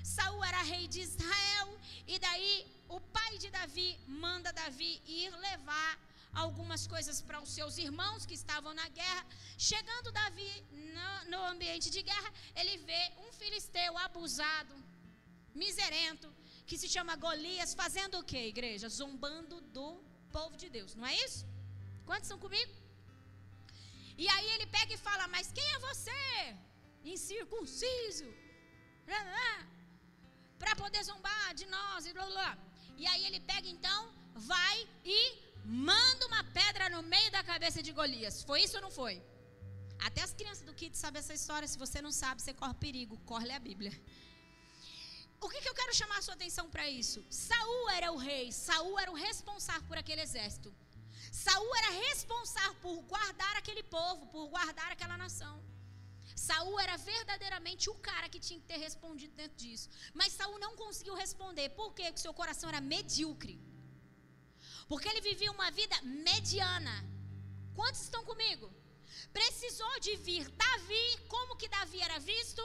Saul 0.04 0.44
era 0.44 0.60
rei 0.74 0.86
de 0.94 1.00
Israel 1.08 1.68
e 2.06 2.18
daí 2.18 2.54
o 2.96 3.00
pai 3.16 3.38
de 3.38 3.48
Davi 3.58 3.88
manda 4.24 4.52
Davi 4.52 4.92
ir 5.06 5.30
levar 5.48 5.92
algumas 6.34 6.86
coisas 6.86 7.22
para 7.22 7.40
os 7.40 7.50
seus 7.58 7.78
irmãos 7.78 8.26
que 8.26 8.34
estavam 8.34 8.74
na 8.74 8.88
guerra. 8.90 9.24
Chegando 9.56 10.12
Davi 10.12 10.52
no, 10.98 11.30
no 11.30 11.40
ambiente 11.46 11.88
de 11.96 12.02
guerra, 12.02 12.30
ele 12.54 12.76
vê 12.90 13.02
um 13.24 13.32
filisteu 13.40 13.96
abusado, 14.06 14.74
miserento, 15.54 16.28
que 16.70 16.78
se 16.82 16.88
chama 16.94 17.20
Golias, 17.24 17.70
fazendo 17.80 18.16
o 18.18 18.26
que, 18.30 18.40
igreja? 18.54 18.88
Zombando 18.98 19.56
do 19.76 19.86
povo 20.36 20.54
de 20.62 20.68
Deus, 20.76 20.90
não 20.98 21.06
é 21.12 21.14
isso? 21.26 21.40
Quantos 22.08 22.26
estão 22.26 22.38
comigo? 22.44 22.72
E 24.22 24.26
aí 24.34 24.48
ele 24.54 24.66
pega 24.76 24.92
e 24.96 25.04
fala: 25.08 25.24
Mas 25.34 25.50
quem 25.56 25.68
é 25.76 25.78
você? 25.88 26.22
Incircunciso 27.14 28.28
para 30.60 30.72
poder 30.82 31.02
zombar 31.10 31.48
de 31.60 31.66
nós 31.74 32.06
e 32.08 32.12
blá, 32.16 32.26
blá 32.34 32.50
E 33.02 33.06
aí 33.12 33.22
ele 33.28 33.40
pega 33.50 33.68
então, 33.76 34.00
vai 34.52 34.76
e 35.04 35.20
manda 35.90 36.26
uma 36.30 36.44
pedra 36.58 36.86
no 36.94 37.02
meio 37.14 37.30
da 37.36 37.42
cabeça 37.52 37.82
de 37.86 37.92
Golias. 37.98 38.36
Foi 38.50 38.58
isso 38.66 38.76
ou 38.78 38.84
não 38.86 38.92
foi? 39.00 39.16
Até 40.08 40.22
as 40.26 40.34
crianças 40.38 40.64
do 40.68 40.74
Kid 40.80 40.96
sabem 40.96 41.20
essa 41.24 41.34
história. 41.40 41.66
Se 41.72 41.78
você 41.84 42.00
não 42.06 42.12
sabe, 42.22 42.40
você 42.40 42.54
corre 42.60 42.74
perigo. 42.86 43.16
Corre 43.32 43.50
a 43.58 43.58
Bíblia. 43.58 43.92
O 45.40 45.48
que, 45.48 45.60
que 45.62 45.68
eu 45.68 45.74
quero 45.74 45.94
chamar 45.94 46.18
a 46.18 46.22
sua 46.22 46.34
atenção 46.34 46.68
para 46.70 46.86
isso? 46.88 47.24
Saul 47.30 47.88
era 47.98 48.12
o 48.12 48.16
rei. 48.16 48.52
Saul 48.52 48.98
era 48.98 49.10
o 49.10 49.14
responsável 49.14 49.86
por 49.88 49.96
aquele 49.96 50.20
exército. 50.20 50.70
Saul 51.32 51.76
era 51.76 51.90
responsável 52.08 52.74
por 52.82 52.96
guardar 53.02 53.56
aquele 53.56 53.82
povo, 53.82 54.26
por 54.26 54.46
guardar 54.48 54.90
aquela 54.92 55.16
nação. 55.16 55.54
Saul 56.48 56.78
era 56.80 56.96
verdadeiramente 56.96 57.88
o 57.88 57.94
cara 58.08 58.28
que 58.28 58.40
tinha 58.46 58.60
que 58.60 58.66
ter 58.66 58.78
respondido 58.78 59.34
dentro 59.34 59.56
disso. 59.56 59.88
Mas 60.12 60.32
Saul 60.32 60.58
não 60.58 60.76
conseguiu 60.76 61.14
responder. 61.14 61.70
Por 61.70 61.92
quê? 61.94 62.04
Porque 62.04 62.26
seu 62.26 62.34
coração 62.34 62.68
era 62.68 62.80
medíocre. 62.80 63.56
Porque 64.88 65.08
ele 65.08 65.20
vivia 65.20 65.52
uma 65.52 65.70
vida 65.70 65.96
mediana. 66.02 66.96
Quantos 67.74 68.02
estão 68.02 68.24
comigo? 68.24 68.70
Precisou 69.32 70.00
de 70.00 70.16
vir 70.16 70.48
Davi. 70.50 71.06
Como 71.28 71.56
que 71.56 71.68
Davi 71.68 72.00
era 72.00 72.18
visto? 72.18 72.62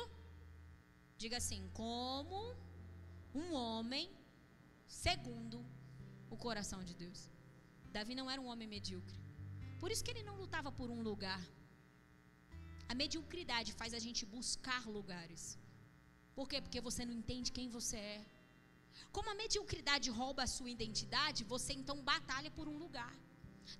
Diga 1.26 1.38
assim: 1.44 1.62
como 1.82 2.40
um 3.42 3.48
homem 3.62 4.06
segundo 5.04 5.60
o 6.34 6.38
coração 6.46 6.80
de 6.90 6.94
Deus. 7.04 7.20
Davi 7.96 8.14
não 8.20 8.28
era 8.34 8.42
um 8.44 8.50
homem 8.52 8.68
medíocre. 8.76 9.18
Por 9.82 9.90
isso 9.92 10.04
que 10.04 10.12
ele 10.14 10.28
não 10.28 10.36
lutava 10.42 10.72
por 10.80 10.88
um 10.96 11.02
lugar. 11.10 11.42
A 12.92 12.96
mediocridade 13.02 13.72
faz 13.80 13.92
a 14.00 14.04
gente 14.06 14.24
buscar 14.36 14.82
lugares. 14.98 15.44
Por 16.38 16.48
quê? 16.50 16.60
Porque 16.66 16.86
você 16.90 17.04
não 17.10 17.18
entende 17.20 17.56
quem 17.58 17.70
você 17.78 17.98
é. 18.18 18.22
Como 19.16 19.32
a 19.32 19.40
mediocridade 19.44 20.16
rouba 20.22 20.44
a 20.44 20.54
sua 20.56 20.74
identidade, 20.78 21.50
você 21.56 21.74
então 21.82 22.00
batalha 22.14 22.52
por 22.58 22.68
um 22.74 22.78
lugar. 22.86 23.14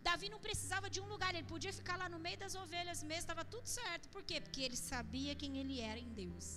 Davi 0.10 0.30
não 0.36 0.46
precisava 0.48 0.90
de 0.96 1.02
um 1.04 1.10
lugar, 1.16 1.34
ele 1.36 1.52
podia 1.56 1.80
ficar 1.82 1.98
lá 2.04 2.10
no 2.14 2.22
meio 2.28 2.40
das 2.46 2.56
ovelhas 2.64 3.02
mesmo, 3.10 3.26
estava 3.26 3.46
tudo 3.56 3.68
certo. 3.80 4.08
Por 4.16 4.24
quê? 4.30 4.40
Porque 4.46 4.64
ele 4.68 4.80
sabia 4.92 5.36
quem 5.44 5.60
ele 5.64 5.78
era 5.92 6.00
em 6.08 6.14
Deus. 6.24 6.48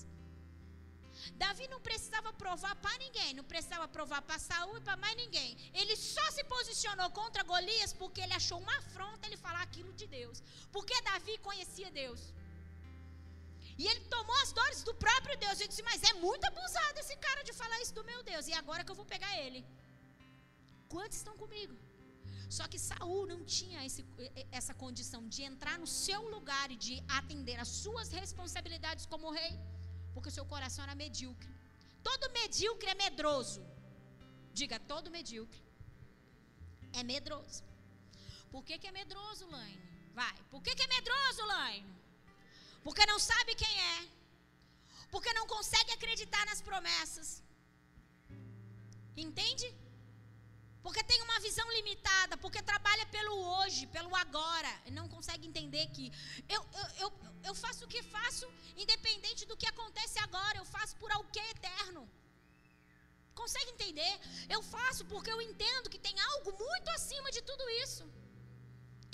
Davi 1.34 1.66
não 1.68 1.80
precisava 1.80 2.32
provar 2.32 2.74
para 2.76 2.96
ninguém, 2.98 3.34
não 3.34 3.44
precisava 3.44 3.86
provar 3.88 4.22
para 4.22 4.38
Saul 4.38 4.76
e 4.78 4.80
para 4.80 4.96
mais 4.96 5.16
ninguém. 5.16 5.56
Ele 5.74 5.96
só 5.96 6.30
se 6.30 6.44
posicionou 6.44 7.10
contra 7.10 7.42
Golias 7.42 7.92
porque 7.92 8.20
ele 8.20 8.34
achou 8.34 8.58
uma 8.58 8.76
afronta 8.78 9.26
ele 9.26 9.36
falar 9.36 9.62
aquilo 9.62 9.92
de 9.92 10.06
Deus. 10.06 10.42
Porque 10.72 11.00
Davi 11.02 11.38
conhecia 11.38 11.90
Deus. 11.90 12.20
E 13.80 13.86
ele 13.86 14.00
tomou 14.14 14.36
as 14.42 14.52
dores 14.52 14.82
do 14.82 14.94
próprio 14.94 15.36
Deus. 15.38 15.60
Ele 15.60 15.68
disse: 15.68 15.82
Mas 15.90 16.02
é 16.02 16.14
muito 16.14 16.44
abusado 16.44 16.98
esse 16.98 17.16
cara 17.16 17.42
de 17.48 17.52
falar 17.52 17.80
isso 17.80 17.94
do 17.94 18.04
meu 18.04 18.22
Deus. 18.22 18.48
E 18.48 18.52
agora 18.52 18.84
que 18.84 18.90
eu 18.90 19.00
vou 19.00 19.06
pegar 19.06 19.32
ele. 19.44 19.64
Quantos 20.88 21.18
estão 21.18 21.36
comigo? 21.36 21.76
Só 22.56 22.66
que 22.66 22.78
Saul 22.78 23.26
não 23.26 23.40
tinha 23.44 23.84
esse, 23.84 24.02
essa 24.50 24.74
condição 24.82 25.28
de 25.28 25.42
entrar 25.42 25.78
no 25.78 25.86
seu 25.86 26.22
lugar 26.36 26.70
e 26.70 26.76
de 26.76 26.94
atender 27.18 27.60
às 27.60 27.68
suas 27.68 28.10
responsabilidades 28.10 29.04
como 29.04 29.30
rei, 29.30 29.54
porque 30.14 30.30
o 30.30 30.36
seu 30.38 30.46
coração 30.52 30.84
era 30.84 30.94
medíocre. 31.04 31.50
Todo 32.08 32.32
medíocre 32.40 32.90
é 32.90 32.94
medroso. 33.04 33.62
Diga, 34.58 34.78
todo 34.92 35.10
medíocre 35.10 35.62
é 37.00 37.02
medroso. 37.02 37.62
Por 38.52 38.62
que, 38.66 38.78
que 38.78 38.88
é 38.90 38.92
medroso, 39.00 39.46
Laine? 39.54 39.82
Vai. 40.20 40.36
Por 40.50 40.60
que, 40.62 40.74
que 40.74 40.82
é 40.82 40.88
medroso, 40.96 41.44
Laine? 41.52 41.94
Porque 42.84 43.04
não 43.06 43.18
sabe 43.18 43.54
quem 43.62 43.74
é. 43.96 44.08
Porque 45.10 45.32
não 45.38 45.46
consegue 45.46 45.92
acreditar 45.92 46.44
nas 46.46 46.60
promessas. 46.68 47.28
Entende? 49.16 49.68
Porque 50.88 51.04
tem 51.04 51.20
uma 51.22 51.38
visão 51.46 51.66
limitada, 51.78 52.34
porque 52.42 52.60
trabalha 52.62 53.04
pelo 53.14 53.34
hoje, 53.56 53.80
pelo 53.96 54.12
agora, 54.16 54.70
e 54.86 54.90
não 54.98 55.06
consegue 55.14 55.46
entender 55.46 55.84
que 55.96 56.06
eu, 56.54 56.60
eu, 56.80 56.86
eu, 57.02 57.08
eu 57.48 57.54
faço 57.62 57.84
o 57.84 57.88
que 57.92 58.02
faço, 58.14 58.46
independente 58.84 59.42
do 59.50 59.56
que 59.60 59.68
acontece 59.72 60.18
agora, 60.26 60.56
eu 60.56 60.64
faço 60.76 60.96
por 60.96 61.10
algo 61.16 61.30
que 61.30 61.40
é 61.44 61.50
eterno. 61.50 62.02
Consegue 63.40 63.70
entender? 63.74 64.14
Eu 64.48 64.62
faço 64.62 65.04
porque 65.12 65.30
eu 65.34 65.42
entendo 65.42 65.90
que 65.90 66.00
tem 66.08 66.18
algo 66.30 66.52
muito 66.64 66.88
acima 66.96 67.30
de 67.36 67.42
tudo 67.50 67.68
isso. 67.84 68.04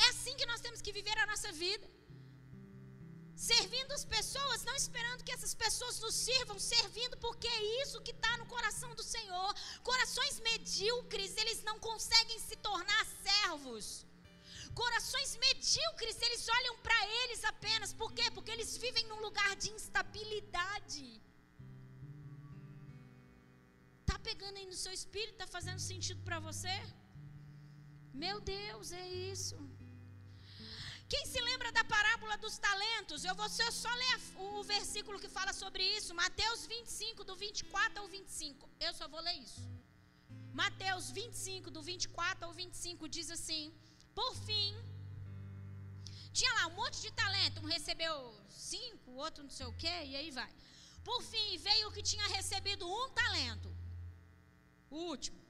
É 0.05 0.09
assim 0.13 0.37
que 0.37 0.47
nós 0.53 0.61
temos 0.61 0.81
que 0.81 0.93
viver 0.93 1.19
a 1.19 1.27
nossa 1.33 1.51
vida 1.65 1.94
servindo 3.37 3.93
as 3.93 4.05
pessoas, 4.05 4.65
não 4.65 4.75
esperando 4.75 5.25
que 5.25 5.33
essas 5.33 5.55
pessoas 5.55 5.99
nos 6.01 6.15
sirvam, 6.15 6.59
servindo 6.59 7.17
porque 7.19 7.49
é 7.49 7.83
isso 7.83 8.01
que 8.01 8.13
está 8.13 8.37
no 8.39 8.47
coração 8.47 8.95
do 8.95 9.03
Senhor. 9.03 9.55
Corações 9.83 10.41
medíocres, 10.41 11.37
eles 11.37 11.63
não 11.63 11.79
conseguem 11.79 12.39
se 12.39 12.57
tornar 12.57 13.05
servos. 13.29 14.07
Corações 14.75 15.37
medíocres, 15.37 16.21
eles 16.21 16.49
olham 16.49 16.77
para 16.79 16.99
eles 17.23 17.45
apenas, 17.45 17.93
por 17.93 18.13
quê? 18.13 18.31
Porque 18.31 18.51
eles 18.51 18.77
vivem 18.77 19.07
num 19.07 19.21
lugar 19.21 19.55
de 19.57 19.71
instabilidade. 19.71 21.21
Tá 24.05 24.19
pegando 24.19 24.57
aí 24.59 24.67
no 24.67 24.75
seu 24.85 24.93
espírito, 24.93 25.39
tá 25.43 25.47
fazendo 25.47 25.79
sentido 25.79 26.21
para 26.25 26.41
você? 26.41 26.75
Meu 28.13 28.41
Deus, 28.41 28.93
é 28.93 29.07
isso. 29.33 29.57
Quem 31.15 31.27
se 31.33 31.41
lembra 31.49 31.71
da 31.77 31.85
parábola 31.85 32.37
dos 32.45 32.55
talentos? 32.59 33.25
Eu 33.25 33.35
vou 33.41 33.49
só 33.49 33.91
ler 34.03 34.17
o 34.37 34.65
versículo 34.65 35.21
que 35.23 35.29
fala 35.37 35.53
sobre 35.53 35.83
isso, 35.97 36.13
Mateus 36.23 36.67
25, 36.67 37.23
do 37.29 37.37
24 37.37 38.01
ao 38.03 38.09
25. 38.09 38.69
Eu 38.87 38.93
só 39.01 39.07
vou 39.13 39.21
ler 39.27 39.37
isso. 39.47 39.63
Mateus 40.63 41.13
25, 41.19 41.71
do 41.77 41.83
24 41.91 42.47
ao 42.49 42.53
25, 42.53 43.09
diz 43.17 43.31
assim: 43.37 43.63
Por 44.19 44.33
fim, 44.47 44.75
tinha 46.33 46.53
lá 46.59 46.67
um 46.73 46.75
monte 46.81 46.99
de 47.07 47.13
talento, 47.23 47.61
um 47.61 47.71
recebeu 47.77 48.17
cinco, 48.73 49.13
outro 49.13 49.45
não 49.45 49.55
sei 49.59 49.67
o 49.67 49.79
quê, 49.85 49.97
e 50.11 50.17
aí 50.17 50.33
vai. 50.41 50.53
Por 51.09 51.23
fim, 51.23 51.49
veio 51.69 51.89
o 51.89 51.95
que 51.97 52.03
tinha 52.13 52.27
recebido 52.39 52.93
um 52.99 53.09
talento, 53.23 53.71
o 54.91 54.99
último, 55.13 55.41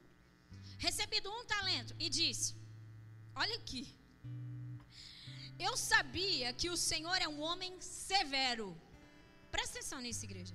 recebido 0.87 1.31
um 1.39 1.45
talento, 1.57 1.95
e 1.99 2.11
disse: 2.21 2.55
Olha 3.43 3.57
aqui, 3.63 3.85
eu 5.59 5.77
sabia 5.77 6.53
que 6.53 6.69
o 6.71 6.77
Senhor 6.77 7.19
é 7.21 7.29
um 7.29 7.41
homem 7.41 7.81
severo. 7.81 8.77
Presta 9.51 9.79
atenção 9.79 10.01
nisso, 10.01 10.25
igreja. 10.25 10.55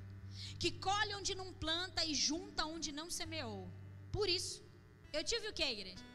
Que 0.61 0.71
colhe 0.71 1.15
onde 1.15 1.33
não 1.35 1.53
planta 1.53 2.03
e 2.03 2.13
junta 2.13 2.65
onde 2.65 2.91
não 2.91 3.09
semeou. 3.09 3.69
Por 4.11 4.27
isso, 4.27 4.63
eu 5.13 5.23
tive 5.23 5.47
o 5.49 5.53
que, 5.53 5.63
igreja? 5.63 6.05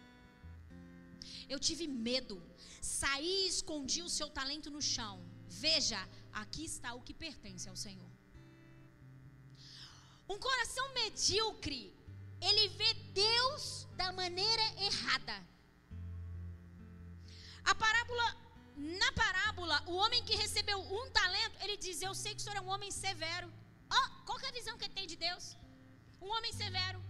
Eu 1.49 1.59
tive 1.59 1.87
medo. 1.87 2.43
Saí 2.81 3.45
e 3.45 3.49
escondi 3.49 4.03
o 4.03 4.11
seu 4.11 4.29
talento 4.29 4.71
no 4.71 4.83
chão. 4.83 5.17
Veja, 5.49 6.01
aqui 6.33 6.65
está 6.65 6.93
o 6.95 7.03
que 7.03 7.15
pertence 7.15 7.69
ao 7.69 7.77
Senhor. 7.77 8.11
Um 10.29 10.39
coração 10.39 10.93
medíocre, 10.95 11.95
ele 12.41 12.69
vê 12.69 12.95
Deus 13.13 13.87
da 13.97 14.13
maneira 14.13 14.63
errada. 14.89 15.37
A 17.65 17.75
parábola, 17.75 18.44
na 18.77 19.13
parábola, 19.13 19.83
o 19.87 19.95
homem 19.95 20.23
que 20.25 20.35
recebeu 20.35 20.79
um 20.81 21.11
talento, 21.11 21.57
ele 21.63 21.77
diz: 21.77 22.03
Eu 22.03 22.15
sei 22.15 22.35
que 22.35 22.41
o 22.41 22.45
senhor 22.45 22.57
é 22.57 22.61
um 22.61 22.73
homem 22.75 22.91
severo. 22.91 23.53
Oh, 23.99 24.09
qual 24.27 24.41
é 24.41 24.49
a 24.49 24.59
visão 24.59 24.77
que 24.77 24.85
ele 24.85 24.95
tem 24.95 25.07
de 25.07 25.17
Deus? 25.17 25.57
Um 26.21 26.29
homem 26.37 26.53
severo. 26.53 27.01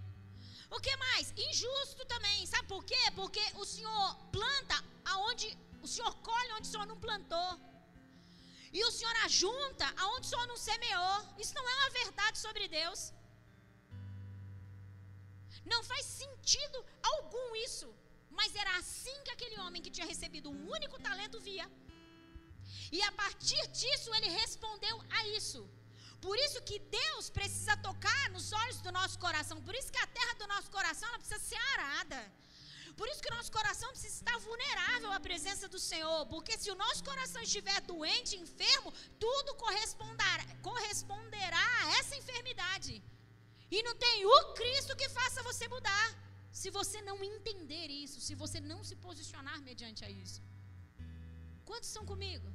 O 0.71 0.81
que 0.81 0.95
mais? 0.97 1.33
Injusto 1.37 2.05
também. 2.05 2.47
Sabe 2.47 2.67
por 2.69 2.83
quê? 2.85 3.03
Porque 3.15 3.45
o 3.63 3.65
Senhor 3.65 4.15
planta 4.37 4.77
aonde 5.05 5.47
o 5.83 5.89
Senhor 5.95 6.15
colhe 6.29 6.53
onde 6.53 6.69
o 6.69 6.73
Senhor 6.73 6.87
não 6.87 6.99
plantou. 7.07 7.51
E 8.73 8.85
o 8.85 8.91
Senhor 8.91 9.17
ajunta 9.25 9.87
aonde 10.03 10.27
o 10.27 10.31
Senhor 10.31 10.47
não 10.53 10.57
semeou. 10.57 11.17
Isso 11.39 11.55
não 11.55 11.67
é 11.73 11.75
uma 11.77 11.91
verdade 11.91 12.39
sobre 12.39 12.67
Deus. 12.69 13.13
Não 15.73 15.83
faz 15.91 16.05
sentido 16.05 16.85
algum 17.03 17.47
isso. 17.57 17.89
Mas 18.39 18.55
era 18.63 18.73
assim 18.79 19.17
que 19.25 19.33
aquele 19.37 19.59
homem 19.63 19.83
que 19.85 19.95
tinha 19.97 20.11
recebido 20.13 20.51
um 20.51 20.63
único 20.77 20.99
talento 21.07 21.41
via. 21.49 21.67
E 22.97 23.01
a 23.03 23.13
partir 23.23 23.63
disso 23.79 24.15
ele 24.17 24.29
respondeu 24.41 24.97
a 25.19 25.21
isso. 25.39 25.61
Por 26.27 26.37
isso 26.45 26.61
que 26.69 26.79
Deus 27.01 27.25
precisa 27.39 27.77
tocar 27.89 28.25
nos 28.35 28.47
olhos 28.61 28.81
do 28.87 28.91
nosso 28.99 29.19
coração. 29.25 29.57
Por 29.69 29.75
isso 29.75 29.93
que 29.95 30.03
a 30.05 30.07
terra 30.19 30.35
do 30.41 30.47
nosso 30.47 30.71
coração 30.77 31.09
ela 31.09 31.19
precisa 31.19 31.41
ser 31.51 31.63
arada. 31.75 32.21
Por 32.99 33.07
isso 33.09 33.23
que 33.23 33.31
o 33.33 33.37
nosso 33.37 33.51
coração 33.51 33.89
precisa 33.91 34.15
estar 34.21 34.39
vulnerável 34.39 35.11
à 35.13 35.21
presença 35.21 35.69
do 35.69 35.81
Senhor. 35.91 36.21
Porque 36.27 36.57
se 36.57 36.71
o 36.71 36.79
nosso 36.85 37.03
coração 37.11 37.43
estiver 37.43 37.79
doente, 37.83 38.37
enfermo, 38.37 38.93
tudo 39.19 39.55
corresponderá, 39.65 40.45
corresponderá 40.63 41.67
a 41.83 41.99
essa 41.99 42.17
enfermidade. 42.17 43.03
E 43.71 43.83
não 43.83 43.95
tem 43.97 44.25
o 44.25 44.39
Cristo 44.55 44.97
que 44.97 45.09
faça 45.09 45.43
você 45.43 45.67
mudar. 45.69 46.24
Se 46.61 46.69
você 46.79 46.99
não 47.09 47.17
entender 47.31 47.89
isso, 48.03 48.19
se 48.27 48.35
você 48.43 48.59
não 48.71 48.81
se 48.89 48.97
posicionar 49.07 49.61
mediante 49.69 50.03
a 50.09 50.11
isso. 50.25 50.41
Quantos 51.69 51.89
estão 51.89 52.05
comigo? 52.13 52.49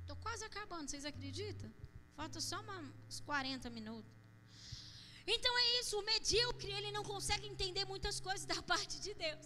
Estou 0.00 0.16
quase 0.26 0.44
acabando, 0.50 0.88
vocês 0.88 1.04
acreditam? 1.10 1.68
Falta 2.18 2.40
só 2.40 2.58
uns 3.08 3.18
40 3.20 3.68
minutos. 3.78 4.12
Então 5.34 5.52
é 5.62 5.64
isso, 5.80 5.98
o 6.00 6.06
medíocre, 6.10 6.72
ele 6.78 6.90
não 6.96 7.04
consegue 7.12 7.46
entender 7.52 7.84
muitas 7.92 8.18
coisas 8.26 8.46
da 8.52 8.60
parte 8.72 8.96
de 9.06 9.12
Deus. 9.24 9.44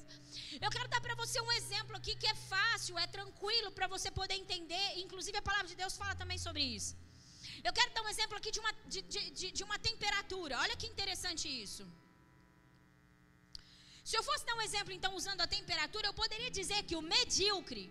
Eu 0.65 0.71
quero 0.75 0.89
dar 0.95 1.01
para 1.07 1.17
você 1.23 1.41
um 1.41 1.53
exemplo 1.61 1.97
aqui 2.01 2.15
que 2.23 2.29
é 2.35 2.37
fácil, 2.55 2.99
é 3.05 3.07
tranquilo 3.19 3.73
para 3.79 3.89
você 3.95 4.11
poder 4.21 4.37
entender, 4.45 4.87
inclusive 5.05 5.37
a 5.39 5.49
palavra 5.51 5.67
de 5.73 5.79
Deus 5.83 5.97
fala 6.03 6.15
também 6.23 6.39
sobre 6.47 6.63
isso. 6.79 6.93
Eu 7.65 7.73
quero 7.79 7.93
dar 7.95 8.03
um 8.03 8.13
exemplo 8.15 8.37
aqui 8.37 8.53
de 8.57 8.61
uma, 8.61 8.73
de, 8.95 9.03
de, 9.39 9.51
de 9.59 9.65
uma 9.69 9.79
temperatura, 9.91 10.61
olha 10.65 10.77
que 10.77 10.87
interessante 10.95 11.49
isso. 11.65 11.85
Se 14.05 14.17
eu 14.17 14.23
fosse 14.23 14.45
dar 14.45 14.55
um 14.57 14.63
exemplo, 14.63 14.93
então, 14.93 15.15
usando 15.15 15.41
a 15.41 15.47
temperatura, 15.47 16.09
eu 16.09 16.15
poderia 16.15 16.51
dizer 16.51 16.83
que 16.85 16.97
o 16.97 17.03
medíocre, 17.03 17.85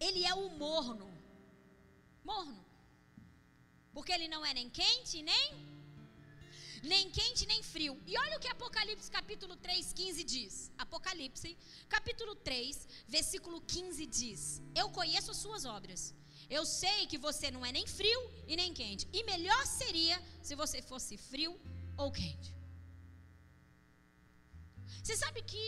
ele 0.00 0.24
é 0.24 0.34
o 0.34 0.50
morno. 0.50 1.08
Morno. 2.24 2.64
Porque 3.92 4.12
ele 4.12 4.28
não 4.28 4.44
é 4.44 4.52
nem 4.54 4.68
quente, 4.70 5.22
nem 5.22 5.78
nem 6.82 7.10
quente, 7.10 7.46
nem 7.46 7.62
frio. 7.62 8.00
E 8.06 8.16
olha 8.16 8.36
o 8.36 8.40
que 8.40 8.48
Apocalipse 8.48 9.10
capítulo 9.10 9.56
3, 9.56 9.92
15 9.92 10.24
diz. 10.24 10.70
Apocalipse 10.78 11.56
capítulo 11.88 12.34
3, 12.36 12.86
versículo 13.08 13.60
15 13.60 14.06
diz: 14.06 14.62
Eu 14.74 14.88
conheço 14.90 15.30
as 15.30 15.36
suas 15.38 15.64
obras. 15.64 16.14
Eu 16.48 16.64
sei 16.64 17.06
que 17.06 17.18
você 17.18 17.50
não 17.50 17.64
é 17.64 17.72
nem 17.72 17.86
frio 17.86 18.20
e 18.46 18.56
nem 18.56 18.72
quente. 18.72 19.06
E 19.12 19.22
melhor 19.24 19.66
seria 19.66 20.20
se 20.42 20.54
você 20.54 20.80
fosse 20.80 21.16
frio 21.16 21.60
ou 21.96 22.10
quente. 22.10 22.57
Você 25.08 25.16
sabe 25.24 25.40
que 25.50 25.62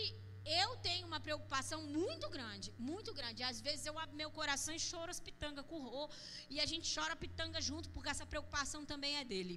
eu 0.63 0.69
tenho 0.87 1.05
uma 1.07 1.19
preocupação 1.27 1.79
muito 1.99 2.27
grande, 2.35 2.67
muito 2.89 3.11
grande. 3.19 3.41
Às 3.41 3.59
vezes 3.67 3.87
eu 3.87 3.95
abro 4.01 4.15
meu 4.19 4.29
coração 4.29 4.71
e 4.75 4.81
choro 4.87 5.09
as 5.13 5.21
pitangas 5.27 5.65
com 5.69 5.77
o 5.79 5.87
Rô, 5.93 6.03
e 6.47 6.59
a 6.63 6.67
gente 6.71 6.93
chora 6.95 7.15
pitanga 7.23 7.59
junto, 7.69 7.89
porque 7.89 8.11
essa 8.13 8.27
preocupação 8.33 8.81
também 8.91 9.15
é 9.21 9.23
dele. 9.31 9.55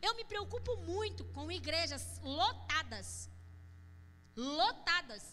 Eu 0.00 0.14
me 0.18 0.24
preocupo 0.32 0.76
muito 0.92 1.24
com 1.34 1.50
igrejas 1.60 2.04
lotadas, 2.40 3.28
lotadas 4.36 5.24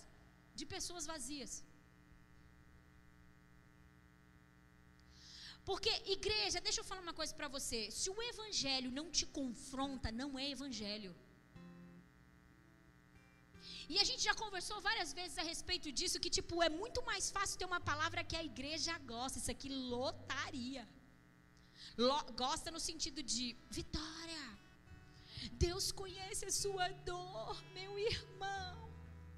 de 0.56 0.66
pessoas 0.76 1.06
vazias. 1.14 1.64
Porque 5.64 5.92
igreja, 6.18 6.60
deixa 6.60 6.82
eu 6.82 6.90
falar 6.92 7.04
uma 7.08 7.20
coisa 7.22 7.36
para 7.40 7.54
você, 7.58 7.82
se 7.92 8.10
o 8.10 8.22
evangelho 8.34 8.90
não 9.00 9.10
te 9.12 9.28
confronta, 9.40 10.12
não 10.12 10.32
é 10.40 10.50
evangelho. 10.58 11.14
E 13.94 13.98
a 14.04 14.06
gente 14.10 14.24
já 14.30 14.34
conversou 14.42 14.78
várias 14.90 15.10
vezes 15.18 15.38
a 15.42 15.46
respeito 15.52 15.88
disso, 15.98 16.22
que 16.24 16.30
tipo, 16.38 16.64
é 16.68 16.70
muito 16.82 17.00
mais 17.10 17.26
fácil 17.36 17.60
ter 17.60 17.68
uma 17.72 17.82
palavra 17.90 18.24
que 18.30 18.38
a 18.42 18.44
igreja 18.52 18.94
gosta. 19.14 19.38
Isso 19.40 19.52
aqui 19.56 19.70
lotaria. 19.96 20.84
Lo, 21.98 22.20
gosta 22.44 22.72
no 22.76 22.82
sentido 22.90 23.22
de 23.34 23.46
vitória. 23.70 24.44
Deus 25.66 25.92
conhece 25.92 26.46
a 26.46 26.54
sua 26.64 26.88
dor, 27.10 27.54
meu 27.78 27.94
irmão. 28.00 28.78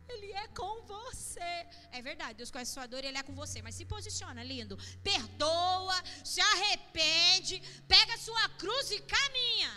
Ele 0.07 0.31
é 0.43 0.47
com 0.59 0.73
você. 0.93 1.53
É 1.97 2.01
verdade, 2.09 2.37
Deus 2.41 2.51
conhece 2.51 2.71
a 2.71 2.75
sua 2.75 2.87
dor 2.93 3.03
e 3.03 3.07
Ele 3.07 3.21
é 3.21 3.23
com 3.23 3.35
você. 3.43 3.59
Mas 3.67 3.75
se 3.79 3.85
posiciona, 3.85 4.43
lindo. 4.43 4.77
Perdoa, 5.11 5.97
se 6.23 6.41
arrepende, 6.41 7.55
pega 7.87 8.13
a 8.13 8.23
sua 8.27 8.49
cruz 8.49 8.91
e 8.91 8.99
caminha. 9.15 9.71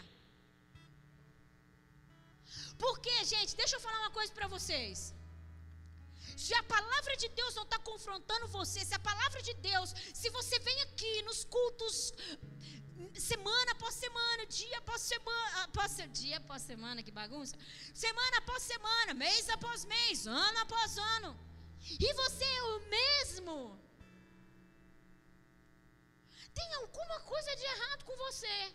Porque, 2.79 3.15
gente, 3.25 3.57
deixa 3.57 3.77
eu 3.77 3.81
falar 3.81 4.01
uma 4.01 4.11
coisa 4.19 4.33
para 4.33 4.49
vocês. 4.49 5.15
Se 6.37 6.53
a 6.55 6.63
palavra 6.63 7.17
de 7.17 7.29
Deus 7.29 7.55
não 7.55 7.63
está 7.63 7.79
confrontando 7.79 8.47
você, 8.49 8.85
se 8.85 8.95
a 8.95 8.99
palavra 8.99 9.41
de 9.49 9.55
Deus, 9.55 9.95
se 10.13 10.29
você 10.31 10.59
vem 10.59 10.83
aqui 10.83 11.23
nos 11.23 11.45
cultos, 11.45 12.13
semana 13.19 13.73
após 13.73 13.95
semana, 13.95 14.45
dia 14.47 14.79
após 14.79 15.01
semana, 15.01 15.65
após, 15.65 15.97
dia 16.13 16.37
após 16.37 16.63
semana, 16.63 17.03
que 17.03 17.11
bagunça, 17.11 17.57
semana 17.95 18.39
após 18.39 18.63
semana, 18.63 19.15
mês 19.15 19.49
após 19.49 19.85
mês, 19.87 20.27
ano 20.27 20.59
após 20.59 20.99
ano, 21.17 21.31
e 21.89 22.13
você 22.23 22.45
é 22.45 22.63
o 22.65 22.81
mesmo, 22.99 23.57
tem 26.59 26.75
alguma 26.75 27.21
coisa 27.21 27.55
de 27.55 27.65
errado 27.65 28.05
com 28.05 28.17
você. 28.17 28.75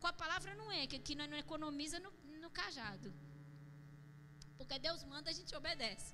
Com 0.00 0.06
a 0.06 0.12
palavra 0.14 0.54
não 0.54 0.72
é, 0.72 0.86
que 0.86 0.96
aqui 0.96 1.14
não 1.14 1.36
economiza 1.36 2.00
no, 2.00 2.10
no 2.44 2.50
cajado. 2.60 3.10
Porque 4.58 4.78
Deus 4.78 5.02
manda, 5.12 5.30
a 5.30 5.38
gente 5.38 5.54
obedece. 5.60 6.10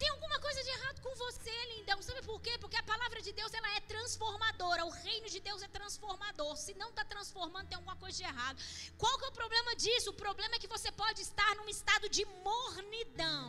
Tem 0.00 0.08
alguma 0.10 0.38
coisa 0.38 0.62
de 0.62 0.70
errado 0.76 1.00
com 1.00 1.14
você, 1.24 1.54
lindão. 1.74 2.02
Sabe 2.02 2.22
por 2.22 2.38
quê? 2.40 2.58
Porque 2.58 2.76
a 2.76 2.82
palavra 2.82 3.20
de 3.26 3.32
Deus 3.32 3.52
ela 3.58 3.70
é 3.76 3.80
transformadora. 3.80 4.84
O 4.84 4.90
reino 4.90 5.28
de 5.34 5.40
Deus 5.40 5.62
é 5.62 5.68
transformador. 5.68 6.54
Se 6.56 6.74
não 6.74 6.90
está 6.90 7.04
transformando, 7.04 7.68
tem 7.68 7.76
alguma 7.76 7.96
coisa 7.96 8.16
de 8.18 8.24
errado. 8.24 8.62
Qual 8.98 9.18
que 9.18 9.24
é 9.24 9.28
o 9.28 9.38
problema 9.40 9.74
disso? 9.74 10.10
O 10.10 10.20
problema 10.24 10.56
é 10.56 10.58
que 10.58 10.72
você 10.74 10.92
pode 10.92 11.22
estar 11.22 11.54
num 11.56 11.68
estado 11.68 12.10
de 12.10 12.24
mornidão. 12.50 13.48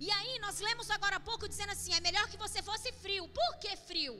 E 0.00 0.10
aí, 0.10 0.38
nós 0.38 0.60
lemos 0.60 0.88
agora 0.90 1.16
há 1.16 1.20
pouco 1.20 1.46
dizendo 1.46 1.72
assim: 1.72 1.92
é 1.92 2.00
melhor 2.00 2.26
que 2.30 2.38
você 2.38 2.62
fosse 2.62 2.90
frio. 2.92 3.28
Por 3.28 3.58
que 3.58 3.76
frio? 3.76 4.16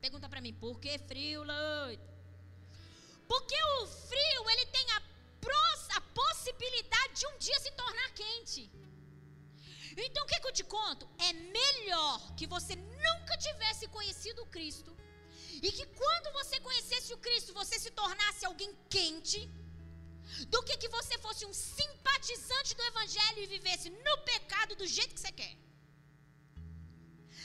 Pergunta 0.00 0.28
para 0.28 0.40
mim, 0.40 0.54
por 0.54 0.78
que 0.78 0.96
frio, 0.98 1.42
Loito? 1.42 2.11
Porque 3.28 3.58
o 3.74 3.86
frio, 3.86 4.50
ele 4.50 4.66
tem 4.66 4.86
a, 4.90 5.02
a 5.96 6.00
possibilidade 6.00 7.20
de 7.20 7.26
um 7.26 7.38
dia 7.38 7.58
se 7.60 7.70
tornar 7.72 8.10
quente. 8.12 8.70
Então 9.96 10.24
o 10.24 10.26
que, 10.26 10.40
que 10.40 10.46
eu 10.46 10.52
te 10.52 10.64
conto? 10.64 11.08
É 11.18 11.32
melhor 11.32 12.34
que 12.34 12.46
você 12.46 12.74
nunca 12.76 13.36
tivesse 13.36 13.86
conhecido 13.88 14.42
o 14.42 14.46
Cristo. 14.46 14.96
E 15.66 15.70
que 15.70 15.86
quando 15.86 16.32
você 16.32 16.58
conhecesse 16.60 17.12
o 17.14 17.18
Cristo, 17.18 17.52
você 17.52 17.78
se 17.78 17.90
tornasse 17.90 18.44
alguém 18.44 18.72
quente. 18.88 19.42
do 20.52 20.62
que 20.66 20.76
que 20.82 20.88
você 20.88 21.18
fosse 21.18 21.44
um 21.48 21.52
simpatizante 21.52 22.74
do 22.78 22.82
evangelho 22.90 23.40
e 23.42 23.46
vivesse 23.46 23.90
no 23.90 24.14
pecado 24.30 24.74
do 24.80 24.86
jeito 24.86 25.14
que 25.14 25.20
você 25.20 25.32
quer. 25.40 25.54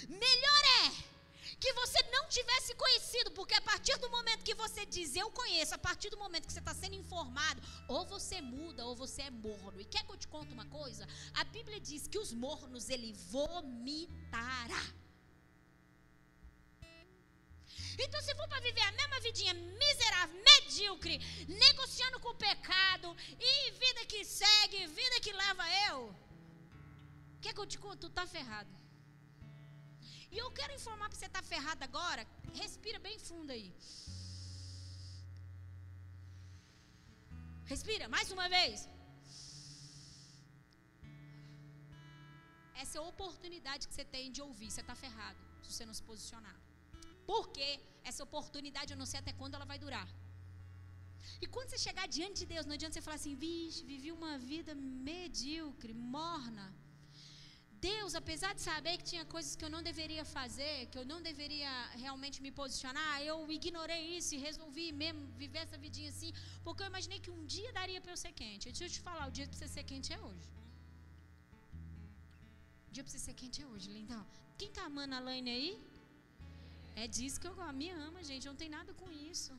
Melhor 0.07 0.61
é 0.83 1.16
que 1.59 1.73
você 1.73 2.01
não 2.11 2.27
tivesse 2.29 2.75
conhecido, 2.75 3.31
porque 3.31 3.55
a 3.55 3.61
partir 3.61 3.97
do 3.97 4.09
momento 4.09 4.43
que 4.43 4.53
você 4.53 4.85
diz 4.85 5.15
eu 5.15 5.29
conheço, 5.31 5.73
a 5.73 5.77
partir 5.77 6.09
do 6.09 6.17
momento 6.17 6.45
que 6.45 6.53
você 6.53 6.59
está 6.59 6.73
sendo 6.73 6.95
informado, 6.95 7.61
ou 7.87 8.05
você 8.05 8.39
muda 8.41 8.85
ou 8.85 8.95
você 8.95 9.23
é 9.23 9.31
morno. 9.31 9.81
E 9.81 9.85
quer 9.85 10.03
que 10.05 10.11
eu 10.11 10.17
te 10.17 10.27
conte 10.27 10.53
uma 10.53 10.67
coisa? 10.67 11.07
A 11.33 11.43
Bíblia 11.43 11.79
diz 11.79 12.07
que 12.07 12.19
os 12.19 12.31
mornos 12.31 12.89
ele 12.89 13.13
vomitará. 13.13 14.83
Então, 17.99 18.21
se 18.21 18.35
for 18.35 18.47
para 18.47 18.61
viver 18.61 18.81
a 18.81 18.91
mesma 18.91 19.19
vidinha 19.21 19.53
miserável, 19.55 20.39
medíocre, 20.43 21.17
negociando 21.47 22.19
com 22.19 22.29
o 22.29 22.35
pecado, 22.35 23.15
e 23.39 23.71
vida 23.71 24.05
que 24.05 24.23
segue, 24.23 24.85
vida 24.85 25.19
que 25.19 25.33
leva 25.33 25.63
eu, 25.89 26.15
quer 27.41 27.53
que 27.53 27.59
eu 27.59 27.65
te 27.65 27.79
conte? 27.79 28.01
Tu 28.01 28.09
tá 28.11 28.27
ferrado. 28.27 28.76
E 30.33 30.37
eu 30.43 30.49
quero 30.57 30.73
informar 30.79 31.07
para 31.09 31.17
você 31.17 31.29
estar 31.31 31.43
tá 31.43 31.51
ferrado 31.53 31.83
agora. 31.89 32.23
Respira 32.61 32.99
bem 33.07 33.17
fundo 33.27 33.51
aí. 33.57 33.67
Respira, 37.73 38.05
mais 38.15 38.29
uma 38.35 38.47
vez. 38.57 38.87
Essa 42.81 42.95
é 42.97 43.01
a 43.01 43.09
oportunidade 43.13 43.87
que 43.87 43.95
você 43.95 44.05
tem 44.15 44.31
de 44.35 44.41
ouvir. 44.47 44.69
Você 44.71 44.81
está 44.85 44.95
ferrado 45.05 45.39
se 45.63 45.71
você 45.73 45.85
não 45.89 45.95
se 45.99 46.03
posicionar. 46.11 46.57
Porque 47.31 47.67
essa 48.09 48.23
oportunidade 48.27 48.93
eu 48.93 48.99
não 49.01 49.09
sei 49.11 49.19
até 49.19 49.33
quando 49.39 49.55
ela 49.57 49.69
vai 49.71 49.79
durar. 49.85 50.07
E 51.43 51.47
quando 51.53 51.69
você 51.69 51.79
chegar 51.87 52.05
diante 52.17 52.39
de 52.41 52.47
Deus, 52.53 52.65
não 52.65 52.75
adianta 52.77 52.93
você 52.93 53.05
falar 53.07 53.19
assim, 53.21 53.35
vixe, 53.35 53.83
vivi 53.93 54.11
uma 54.19 54.33
vida 54.51 54.73
medíocre, 54.75 55.93
morna. 55.93 56.67
Deus, 57.85 58.11
apesar 58.19 58.51
de 58.57 58.61
saber 58.69 58.93
que 58.99 59.05
tinha 59.11 59.25
coisas 59.33 59.51
que 59.57 59.65
eu 59.65 59.71
não 59.73 59.81
deveria 59.89 60.23
fazer, 60.37 60.75
que 60.91 60.97
eu 61.01 61.05
não 61.11 61.19
deveria 61.29 61.71
realmente 62.03 62.37
me 62.45 62.51
posicionar, 62.59 63.13
eu 63.31 63.37
ignorei 63.57 64.03
isso 64.17 64.31
e 64.35 64.39
resolvi 64.47 64.85
mesmo 65.01 65.21
viver 65.41 65.61
essa 65.65 65.77
vidinha 65.85 66.09
assim, 66.13 66.31
porque 66.63 66.81
eu 66.83 66.87
imaginei 66.93 67.19
que 67.25 67.31
um 67.37 67.43
dia 67.55 67.71
daria 67.79 68.01
para 68.03 68.13
eu 68.15 68.19
ser 68.23 68.33
quente. 68.41 68.65
Deixa 68.71 68.85
eu 68.85 68.93
te 68.95 69.01
falar, 69.07 69.25
o 69.27 69.35
dia 69.37 69.47
para 69.47 69.57
você 69.59 69.67
ser 69.75 69.83
quente 69.91 70.11
é 70.17 70.19
hoje. 70.27 70.49
O 72.87 72.91
dia 72.95 73.03
para 73.03 73.13
você 73.13 73.21
ser 73.27 73.35
quente 73.41 73.61
é 73.61 73.67
hoje, 73.71 73.87
lindão. 73.97 74.25
Quem 74.59 74.71
tá 74.77 74.83
amando 74.91 75.15
a 75.17 75.19
Laine 75.27 75.51
aí? 75.57 75.71
É 77.03 77.07
disso 77.15 77.39
que 77.41 77.47
eu 77.49 77.55
a 77.69 77.73
minha 77.81 77.95
ama, 78.07 78.21
gente. 78.29 78.45
Eu 78.45 78.53
não 78.53 78.61
tem 78.63 78.71
nada 78.77 78.91
com 79.01 79.09
isso. 79.31 79.53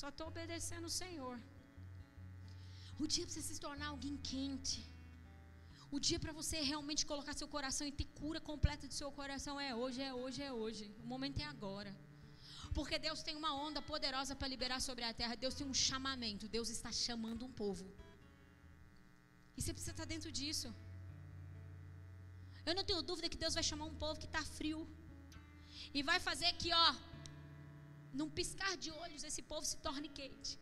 Só 0.00 0.08
estou 0.08 0.26
obedecendo 0.32 0.86
o 0.90 0.96
Senhor. 1.02 1.36
O 3.02 3.06
dia 3.14 3.24
para 3.26 3.34
você 3.34 3.42
se 3.50 3.60
tornar 3.66 3.88
alguém 3.90 4.16
quente. 4.32 4.80
O 5.96 5.98
dia 6.06 6.18
para 6.24 6.32
você 6.38 6.58
realmente 6.72 7.02
colocar 7.10 7.32
seu 7.40 7.48
coração 7.54 7.86
e 7.86 7.92
ter 7.98 8.06
cura 8.20 8.40
completa 8.50 8.84
do 8.90 8.94
seu 9.00 9.10
coração 9.18 9.54
é 9.68 9.70
hoje, 9.80 10.00
é 10.10 10.12
hoje, 10.20 10.40
é 10.48 10.52
hoje. 10.60 10.84
O 11.04 11.06
momento 11.12 11.38
é 11.44 11.46
agora. 11.54 11.92
Porque 12.76 12.98
Deus 13.06 13.22
tem 13.26 13.34
uma 13.40 13.52
onda 13.66 13.80
poderosa 13.90 14.34
para 14.38 14.48
liberar 14.54 14.80
sobre 14.86 15.04
a 15.08 15.12
terra. 15.20 15.34
Deus 15.44 15.54
tem 15.58 15.66
um 15.72 15.78
chamamento. 15.88 16.48
Deus 16.56 16.70
está 16.76 16.90
chamando 17.06 17.44
um 17.48 17.52
povo. 17.62 17.86
E 19.56 19.60
você 19.60 19.72
precisa 19.74 19.94
estar 19.96 20.08
dentro 20.14 20.32
disso. 20.38 20.68
Eu 22.68 22.74
não 22.78 22.84
tenho 22.88 23.02
dúvida 23.10 23.28
que 23.34 23.40
Deus 23.44 23.54
vai 23.58 23.64
chamar 23.70 23.86
um 23.92 23.98
povo 24.04 24.18
que 24.22 24.30
está 24.32 24.42
frio. 24.58 24.80
E 25.92 26.02
vai 26.10 26.18
fazer 26.28 26.50
que, 26.62 26.70
ó, 26.84 26.88
num 28.18 28.30
piscar 28.40 28.74
de 28.84 28.90
olhos, 29.04 29.24
esse 29.30 29.42
povo 29.52 29.66
se 29.72 29.76
torne 29.88 30.08
quente. 30.20 30.52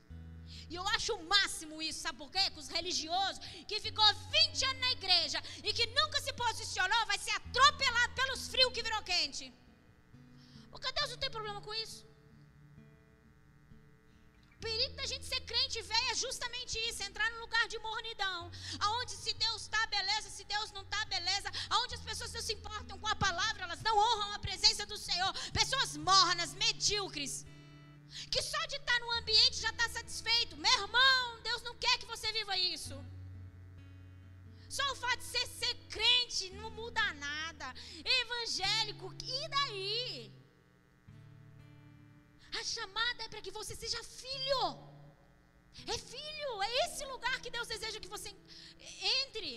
E 0.69 0.75
eu 0.75 0.87
acho 0.95 1.15
o 1.15 1.25
máximo 1.35 1.81
isso, 1.89 2.01
sabe 2.01 2.19
por 2.19 2.31
quê? 2.31 2.45
Que 2.51 2.61
os 2.63 2.69
religiosos 2.69 3.41
que 3.69 3.81
ficou 3.87 4.07
20 4.15 4.65
anos 4.71 4.81
na 4.81 4.93
igreja 4.99 5.43
e 5.65 5.73
que 5.73 5.87
nunca 5.99 6.21
se 6.21 6.33
posicionou 6.45 7.07
vai 7.07 7.19
ser 7.19 7.33
atropelado 7.33 8.15
pelos 8.21 8.49
frios 8.49 8.73
que 8.73 8.83
virou 8.83 9.03
quente. 9.03 9.53
Porque 10.71 10.93
Deus 10.93 11.11
não 11.11 11.19
tem 11.19 11.31
problema 11.31 11.61
com 11.61 11.75
isso. 11.75 12.01
O 14.55 14.61
perigo 14.61 14.95
da 14.95 15.07
gente 15.07 15.25
ser 15.25 15.41
crente 15.51 15.81
velho 15.81 16.11
é 16.11 16.15
justamente 16.15 16.79
isso, 16.89 17.03
entrar 17.03 17.29
num 17.31 17.41
lugar 17.41 17.67
de 17.67 17.79
mornidão, 17.79 18.51
aonde 18.79 19.13
se 19.13 19.33
Deus 19.33 19.63
está, 19.63 19.87
beleza, 19.87 20.29
se 20.29 20.45
Deus 20.45 20.71
não 20.73 20.83
está, 20.83 21.03
beleza, 21.07 21.51
aonde 21.71 21.95
as 21.95 22.03
pessoas 22.03 22.31
não 22.35 22.43
se 22.43 22.53
importam 22.53 22.99
com 22.99 23.09
a 23.09 23.17
palavra, 23.17 23.65
elas 23.65 23.81
não 23.81 23.97
honram 23.97 24.35
a 24.35 24.39
presença 24.39 24.85
do 24.85 24.99
Senhor, 24.99 25.33
pessoas 25.61 25.97
mornas, 25.97 26.53
medíocres, 26.53 27.47
que 28.31 28.43
só 28.43 28.61
de 28.67 28.77
estar 28.77 28.99
no 29.01 29.11
ambiente 29.13 29.63
já 29.67 29.71
está 29.71 29.89
satisfeito. 29.89 30.57
Meu 30.57 30.77
irmão, 30.83 31.41
Deus 31.43 31.63
não 31.63 31.75
quer 31.77 31.99
que 31.99 32.07
você 32.07 32.33
viva 32.33 32.57
isso. 32.59 32.97
Só 34.77 34.85
o 34.93 34.97
fato 34.97 35.19
de 35.19 35.25
ser, 35.25 35.47
ser 35.61 35.75
crente 35.95 36.51
não 36.51 36.71
muda 36.71 37.03
nada. 37.15 37.75
Evangélico, 38.21 39.13
e 39.39 39.49
daí? 39.57 40.33
A 42.59 42.63
chamada 42.75 43.25
é 43.25 43.29
para 43.29 43.43
que 43.45 43.57
você 43.59 43.75
seja 43.75 44.03
filho. 44.05 44.63
É 45.95 45.97
filho, 45.99 46.63
é 46.63 46.71
esse 46.85 47.05
lugar 47.13 47.37
que 47.41 47.51
Deus 47.57 47.69
deseja 47.75 48.01
que 48.01 48.15
você 48.17 48.31
entre. 49.19 49.53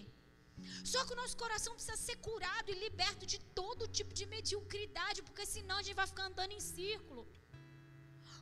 Só 0.91 0.99
que 1.05 1.13
o 1.13 1.19
nosso 1.21 1.35
coração 1.43 1.73
precisa 1.75 1.97
ser 1.97 2.17
curado 2.27 2.69
e 2.71 2.81
liberto 2.85 3.25
de 3.25 3.39
todo 3.59 3.91
tipo 3.97 4.13
de 4.19 4.25
mediocridade, 4.25 5.23
porque 5.27 5.45
senão 5.45 5.77
a 5.77 5.83
gente 5.83 5.95
vai 6.01 6.07
ficar 6.07 6.25
andando 6.25 6.53
em 6.53 6.59
círculo. 6.59 7.27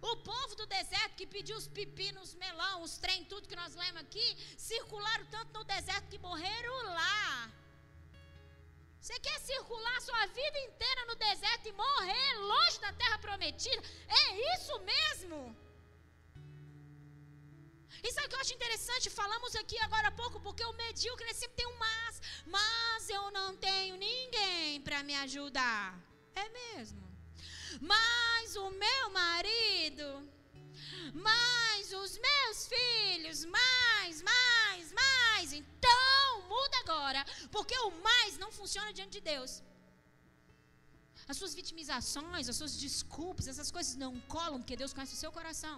O 0.01 0.17
povo 0.17 0.55
do 0.55 0.65
deserto 0.65 1.15
que 1.15 1.27
pediu 1.27 1.55
os 1.55 1.67
pepinos, 1.67 2.33
melão, 2.35 2.81
os 2.81 2.97
trem, 2.97 3.23
tudo 3.25 3.47
que 3.47 3.55
nós 3.55 3.75
lemos 3.75 4.01
aqui, 4.01 4.27
circularam 4.57 5.25
tanto 5.27 5.53
no 5.57 5.63
deserto 5.63 6.09
que 6.09 6.17
morreram 6.17 6.75
lá. 6.99 7.51
Você 8.99 9.19
quer 9.19 9.39
circular 9.39 10.01
sua 10.01 10.25
vida 10.27 10.59
inteira 10.59 11.05
no 11.05 11.15
deserto 11.15 11.67
e 11.67 11.71
morrer 11.71 12.33
longe 12.37 12.79
da 12.79 12.93
terra 12.93 13.17
prometida? 13.19 13.83
É 14.07 14.55
isso 14.55 14.79
mesmo? 14.79 15.55
Isso 18.03 18.19
é 18.19 18.25
o 18.25 18.29
que 18.29 18.35
eu 18.35 18.39
acho 18.39 18.53
interessante. 18.53 19.09
Falamos 19.09 19.55
aqui 19.55 19.77
agora 19.79 20.07
há 20.07 20.11
pouco, 20.11 20.39
porque 20.39 20.63
o 20.65 20.73
medíocre 20.73 21.33
sempre 21.33 21.57
tem 21.57 21.67
um 21.67 21.77
mas. 21.77 22.21
Mas 22.45 23.09
eu 23.09 23.29
não 23.31 23.55
tenho 23.55 23.95
ninguém 23.95 24.81
para 24.81 25.03
me 25.03 25.15
ajudar. 25.15 25.99
É 26.35 26.49
mesmo. 26.49 27.10
Mas 27.79 28.55
o 28.55 28.69
meu 28.71 29.09
marido, 29.09 30.07
mais 31.13 31.93
os 31.93 32.17
meus 32.17 32.67
filhos, 32.73 33.45
mais, 33.45 34.21
mais, 34.21 34.91
mais. 34.91 35.53
Então, 35.53 36.41
muda 36.53 36.77
agora, 36.79 37.25
porque 37.51 37.77
o 37.79 37.91
mais 38.07 38.37
não 38.37 38.51
funciona 38.51 38.91
diante 38.93 39.13
de 39.13 39.21
Deus. 39.21 39.63
As 41.27 41.37
suas 41.37 41.53
vitimizações, 41.53 42.49
as 42.49 42.55
suas 42.55 42.75
desculpas, 42.77 43.47
essas 43.47 43.71
coisas 43.71 43.95
não 43.95 44.13
colam, 44.35 44.59
porque 44.59 44.75
Deus 44.75 44.93
conhece 44.93 45.13
o 45.13 45.23
seu 45.23 45.31
coração. 45.31 45.77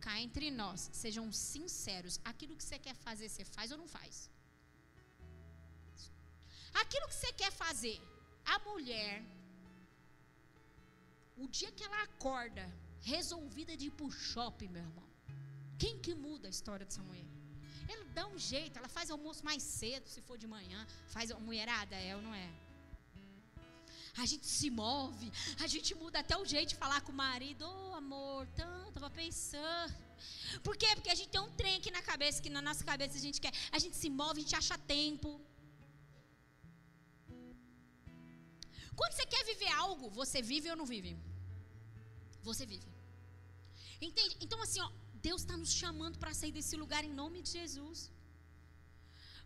Cá 0.00 0.20
entre 0.20 0.50
nós, 0.50 0.90
sejam 0.92 1.24
sinceros. 1.32 2.20
Aquilo 2.24 2.56
que 2.56 2.62
você 2.62 2.78
quer 2.78 2.94
fazer, 2.94 3.28
você 3.28 3.44
faz 3.44 3.72
ou 3.72 3.78
não 3.78 3.88
faz? 3.88 4.30
Aquilo 6.82 7.08
que 7.08 7.14
você 7.14 7.32
quer 7.32 7.50
fazer, 7.50 8.00
a 8.44 8.58
mulher 8.60 9.14
o 11.38 11.46
dia 11.48 11.70
que 11.76 11.84
ela 11.88 12.02
acorda, 12.02 12.64
resolvida 13.00 13.76
de 13.76 13.86
ir 13.86 13.90
para 13.90 14.06
o 14.06 14.10
shopping, 14.10 14.68
meu 14.68 14.82
irmão. 14.82 15.08
Quem 15.78 15.98
que 16.04 16.14
muda 16.14 16.48
a 16.48 16.50
história 16.56 16.84
dessa 16.84 17.02
mulher? 17.02 17.26
Ela 17.92 18.04
dá 18.16 18.24
um 18.26 18.38
jeito, 18.52 18.78
ela 18.78 18.88
faz 18.88 19.10
almoço 19.10 19.44
mais 19.44 19.62
cedo, 19.62 20.06
se 20.14 20.20
for 20.20 20.36
de 20.36 20.46
manhã. 20.46 20.80
Faz 21.06 21.30
a 21.30 21.38
mulherada, 21.38 21.94
é 21.96 22.14
ou 22.16 22.22
não 22.22 22.34
é? 22.34 22.48
A 24.22 24.26
gente 24.26 24.46
se 24.46 24.68
move, 24.68 25.30
a 25.64 25.66
gente 25.74 25.94
muda 25.94 26.18
até 26.18 26.36
o 26.36 26.44
jeito 26.44 26.70
de 26.70 26.76
falar 26.76 27.00
com 27.02 27.12
o 27.12 27.14
marido. 27.14 27.64
Ô 27.64 27.90
oh, 27.90 27.94
amor, 27.94 28.46
tanto, 28.56 28.92
tava 28.94 29.10
pensando. 29.10 29.94
Por 30.66 30.76
quê? 30.76 30.88
Porque 30.96 31.10
a 31.10 31.14
gente 31.14 31.30
tem 31.34 31.40
um 31.40 31.52
trem 31.60 31.76
aqui 31.76 31.90
na 31.98 32.02
cabeça, 32.02 32.42
que 32.42 32.50
na 32.50 32.60
nossa 32.60 32.84
cabeça 32.84 33.16
a 33.16 33.20
gente 33.20 33.40
quer. 33.40 33.52
A 33.70 33.78
gente 33.78 33.96
se 33.96 34.10
move, 34.10 34.40
a 34.40 34.42
gente 34.42 34.56
acha 34.56 34.76
tempo. 34.96 35.40
Quando 38.96 39.12
você 39.12 39.26
quer 39.26 39.44
viver 39.44 39.70
algo, 39.84 40.10
você 40.10 40.42
vive 40.42 40.68
ou 40.72 40.76
não 40.76 40.84
vive? 40.84 41.16
Você 42.42 42.64
vive. 42.66 42.88
Entende? 44.00 44.36
Então, 44.40 44.60
assim, 44.62 44.80
ó, 44.80 44.90
Deus 45.14 45.40
está 45.42 45.56
nos 45.56 45.72
chamando 45.72 46.18
para 46.18 46.32
sair 46.34 46.52
desse 46.52 46.76
lugar 46.76 47.04
em 47.04 47.12
nome 47.12 47.42
de 47.42 47.50
Jesus. 47.50 48.10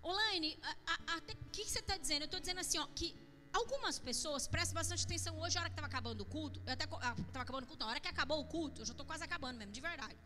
Olaine, 0.02 0.58
o 0.58 1.50
que, 1.50 1.64
que 1.64 1.70
você 1.70 1.78
está 1.78 1.96
dizendo? 1.96 2.22
Eu 2.22 2.26
estou 2.26 2.40
dizendo 2.40 2.60
assim, 2.60 2.78
ó, 2.78 2.86
que 2.98 3.14
algumas 3.52 3.98
pessoas, 3.98 4.46
prestem 4.46 4.74
bastante 4.74 5.04
atenção 5.04 5.38
hoje, 5.38 5.56
a 5.56 5.60
hora 5.60 5.70
que 5.70 5.74
estava 5.74 5.86
acabando 5.86 6.22
o 6.22 6.24
culto, 6.24 6.60
eu 6.66 6.72
até 6.72 6.84
estava 6.84 7.04
ah, 7.06 7.40
acabando 7.40 7.64
o 7.64 7.66
culto, 7.66 7.84
na 7.84 7.90
hora 7.90 8.00
que 8.00 8.08
acabou 8.08 8.40
o 8.40 8.44
culto, 8.44 8.80
eu 8.80 8.86
já 8.86 8.92
estou 8.92 9.06
quase 9.06 9.22
acabando 9.22 9.58
mesmo, 9.58 9.72
de 9.72 9.80
verdade. 9.80 10.16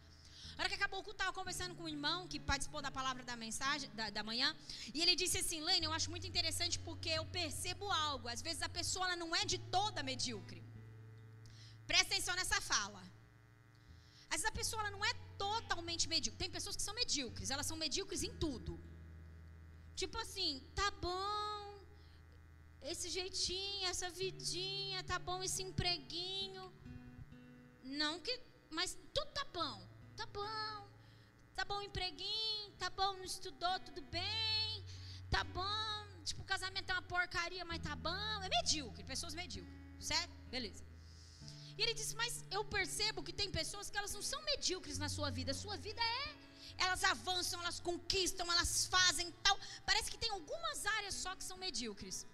A 0.56 0.60
hora 0.60 0.68
que 0.70 0.74
acabou 0.74 1.00
o 1.00 1.02
culto, 1.02 1.18
estava 1.20 1.32
conversando 1.32 1.74
com 1.74 1.82
um 1.82 1.88
irmão 1.88 2.26
que 2.26 2.40
participou 2.40 2.80
da 2.80 2.90
palavra 2.90 3.22
da 3.22 3.36
mensagem, 3.36 3.90
da, 3.90 4.08
da 4.08 4.22
manhã, 4.22 4.56
e 4.94 5.02
ele 5.02 5.14
disse 5.14 5.38
assim, 5.38 5.60
Lene, 5.60 5.84
eu 5.84 5.92
acho 5.92 6.10
muito 6.10 6.26
interessante 6.26 6.78
porque 6.78 7.10
eu 7.10 7.26
percebo 7.26 7.90
algo, 7.90 8.28
às 8.28 8.40
vezes 8.40 8.62
a 8.62 8.68
pessoa 8.68 9.06
ela 9.06 9.16
não 9.16 9.36
é 9.36 9.44
de 9.44 9.58
toda 9.58 10.02
medíocre. 10.02 10.62
Presta 11.90 12.08
atenção 12.12 12.34
nessa 12.40 12.60
fala. 12.72 13.02
Às 14.28 14.36
vezes 14.36 14.52
a 14.52 14.58
pessoa 14.60 14.80
ela 14.82 14.90
não 14.96 15.04
é 15.04 15.12
totalmente 15.44 16.08
medíocre. 16.08 16.38
Tem 16.42 16.50
pessoas 16.58 16.76
que 16.76 16.82
são 16.88 16.94
medíocres, 17.02 17.50
elas 17.50 17.66
são 17.70 17.76
medíocres 17.84 18.22
em 18.28 18.34
tudo. 18.44 18.72
Tipo 20.00 20.18
assim, 20.24 20.50
tá 20.74 20.88
bom, 21.06 21.60
esse 22.92 23.08
jeitinho, 23.08 23.86
essa 23.92 24.08
vidinha, 24.10 25.02
tá 25.04 25.18
bom 25.18 25.42
esse 25.42 25.62
empreguinho. 25.62 26.64
Não 27.82 28.14
que, 28.20 28.34
mas 28.70 28.98
tudo 29.14 29.30
tá 29.38 29.44
bom, 29.58 29.76
tá 30.16 30.26
bom. 30.26 30.76
Tá 31.56 31.64
bom 31.64 31.78
o 31.78 31.82
empreguinho, 31.82 32.70
tá 32.78 32.90
bom, 32.90 33.14
não 33.14 33.24
estudou, 33.24 33.80
tudo 33.80 34.02
bem. 34.02 34.84
Tá 35.30 35.42
bom, 35.42 36.22
tipo, 36.22 36.42
o 36.42 36.44
casamento 36.44 36.90
é 36.90 36.92
uma 36.92 37.02
porcaria, 37.14 37.64
mas 37.64 37.80
tá 37.80 37.96
bom. 37.96 38.42
É 38.42 38.48
medíocre, 38.48 39.02
pessoas 39.04 39.34
medíocres, 39.34 39.74
certo? 39.98 40.34
Beleza. 40.50 40.84
E 41.76 41.82
ele 41.82 41.94
disse: 42.00 42.14
Mas 42.22 42.32
eu 42.56 42.62
percebo 42.76 43.24
que 43.26 43.38
tem 43.40 43.50
pessoas 43.60 43.90
que 43.90 43.98
elas 44.00 44.14
não 44.16 44.24
são 44.32 44.40
medíocres 44.52 44.98
na 45.04 45.08
sua 45.16 45.30
vida. 45.38 45.60
Sua 45.64 45.76
vida 45.86 46.02
é. 46.22 46.26
Elas 46.84 47.02
avançam, 47.14 47.60
elas 47.62 47.78
conquistam, 47.88 48.50
elas 48.54 48.86
fazem 48.94 49.30
tal. 49.44 49.56
Parece 49.88 50.10
que 50.12 50.22
tem 50.24 50.30
algumas 50.38 50.78
áreas 50.96 51.14
só 51.24 51.34
que 51.38 51.44
são 51.50 51.56
medíocres. 51.66 52.26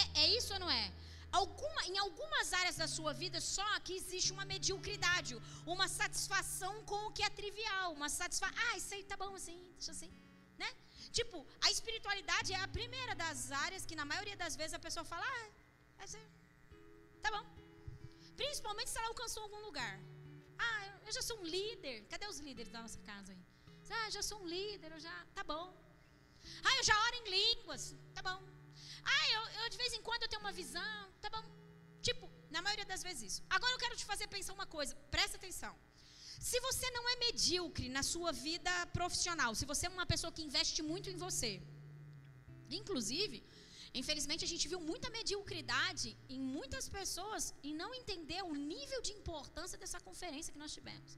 É, 0.00 0.02
é 0.22 0.26
isso 0.38 0.52
ou 0.54 0.60
não 0.64 0.70
é? 0.70 0.84
Alguma, 1.40 1.80
em 1.90 1.96
algumas 1.98 2.52
áreas 2.60 2.76
da 2.82 2.86
sua 2.96 3.12
vida 3.22 3.40
só 3.40 3.68
que 3.80 3.94
existe 4.00 4.30
uma 4.36 4.44
mediocridade, 4.44 5.32
uma 5.74 5.88
satisfação 5.88 6.74
com 6.90 7.00
o 7.06 7.12
que 7.16 7.24
é 7.28 7.30
trivial, 7.40 7.92
uma 7.92 8.08
satisfação. 8.08 8.56
Ah, 8.66 8.76
isso 8.80 8.92
aí 8.94 9.02
tá 9.12 9.16
bom 9.16 9.34
assim, 9.40 9.58
deixa 9.78 9.92
assim, 9.96 10.12
né? 10.62 10.70
Tipo, 11.18 11.44
a 11.66 11.70
espiritualidade 11.76 12.52
é 12.52 12.60
a 12.60 12.68
primeira 12.78 13.14
das 13.24 13.50
áreas 13.64 13.84
que 13.88 13.96
na 14.00 14.04
maioria 14.12 14.36
das 14.36 14.54
vezes 14.60 14.74
a 14.74 14.84
pessoa 14.86 15.04
fala, 15.12 15.24
ah, 15.34 15.46
é 16.04 16.06
tá 17.24 17.30
bom. 17.36 17.63
Principalmente 18.42 18.90
se 18.90 18.98
ela 18.98 19.08
alcançou 19.08 19.42
algum 19.42 19.60
lugar. 19.68 19.94
Ah, 20.58 20.82
eu 21.06 21.12
já 21.12 21.22
sou 21.22 21.38
um 21.40 21.46
líder. 21.56 21.96
Cadê 22.12 22.26
os 22.26 22.38
líderes 22.38 22.72
da 22.72 22.80
nossa 22.82 23.00
casa 23.10 23.32
aí? 23.32 23.42
Ah, 23.98 24.10
já 24.10 24.22
sou 24.22 24.38
um 24.42 24.46
líder, 24.46 24.90
eu 24.92 25.00
já. 25.06 25.16
Tá 25.34 25.44
bom. 25.44 25.66
Ah, 26.66 26.74
eu 26.78 26.84
já 26.90 26.96
oro 27.06 27.16
em 27.22 27.30
línguas. 27.38 27.94
Tá 28.16 28.22
bom. 28.22 28.40
Ah, 29.16 29.26
eu, 29.36 29.42
eu 29.62 29.68
de 29.70 29.76
vez 29.76 29.92
em 29.92 30.02
quando 30.02 30.22
eu 30.22 30.28
tenho 30.28 30.40
uma 30.46 30.52
visão. 30.52 31.00
Tá 31.20 31.30
bom. 31.30 31.44
Tipo, 32.02 32.30
na 32.50 32.60
maioria 32.66 32.86
das 32.92 33.02
vezes 33.02 33.22
isso. 33.30 33.42
Agora 33.56 33.72
eu 33.72 33.78
quero 33.84 33.96
te 34.00 34.06
fazer 34.12 34.26
pensar 34.28 34.52
uma 34.52 34.66
coisa. 34.66 34.94
Presta 35.16 35.36
atenção. 35.36 35.74
Se 36.48 36.58
você 36.60 36.90
não 36.96 37.04
é 37.08 37.16
medíocre 37.26 37.88
na 37.88 38.02
sua 38.02 38.30
vida 38.32 38.72
profissional, 38.98 39.54
se 39.54 39.64
você 39.64 39.86
é 39.86 39.94
uma 39.98 40.06
pessoa 40.12 40.32
que 40.32 40.42
investe 40.42 40.82
muito 40.82 41.08
em 41.08 41.16
você, 41.16 41.62
inclusive, 42.80 43.38
Infelizmente, 44.00 44.44
a 44.44 44.50
gente 44.52 44.66
viu 44.72 44.80
muita 44.90 45.08
mediocridade 45.18 46.08
em 46.28 46.40
muitas 46.56 46.88
pessoas 46.88 47.54
e 47.62 47.72
não 47.80 47.90
entender 48.00 48.42
o 48.42 48.54
nível 48.72 49.00
de 49.06 49.12
importância 49.12 49.78
dessa 49.82 50.00
conferência 50.08 50.52
que 50.52 50.62
nós 50.64 50.74
tivemos. 50.78 51.12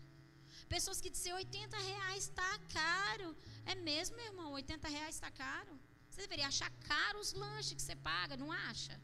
Pessoas 0.68 1.00
que 1.00 1.10
diziam 1.16 1.36
80 1.36 1.78
reais 1.90 2.24
está 2.24 2.52
caro. 2.80 3.28
É 3.64 3.74
mesmo, 3.74 4.16
meu 4.16 4.26
irmão? 4.26 4.52
80 4.52 4.88
reais 4.96 5.14
está 5.14 5.30
caro? 5.30 5.74
Você 6.10 6.22
deveria 6.22 6.48
achar 6.48 6.70
caro 6.92 7.18
os 7.24 7.32
lanches 7.32 7.74
que 7.74 7.82
você 7.82 7.96
paga, 7.96 8.36
não 8.36 8.50
acha? 8.52 8.94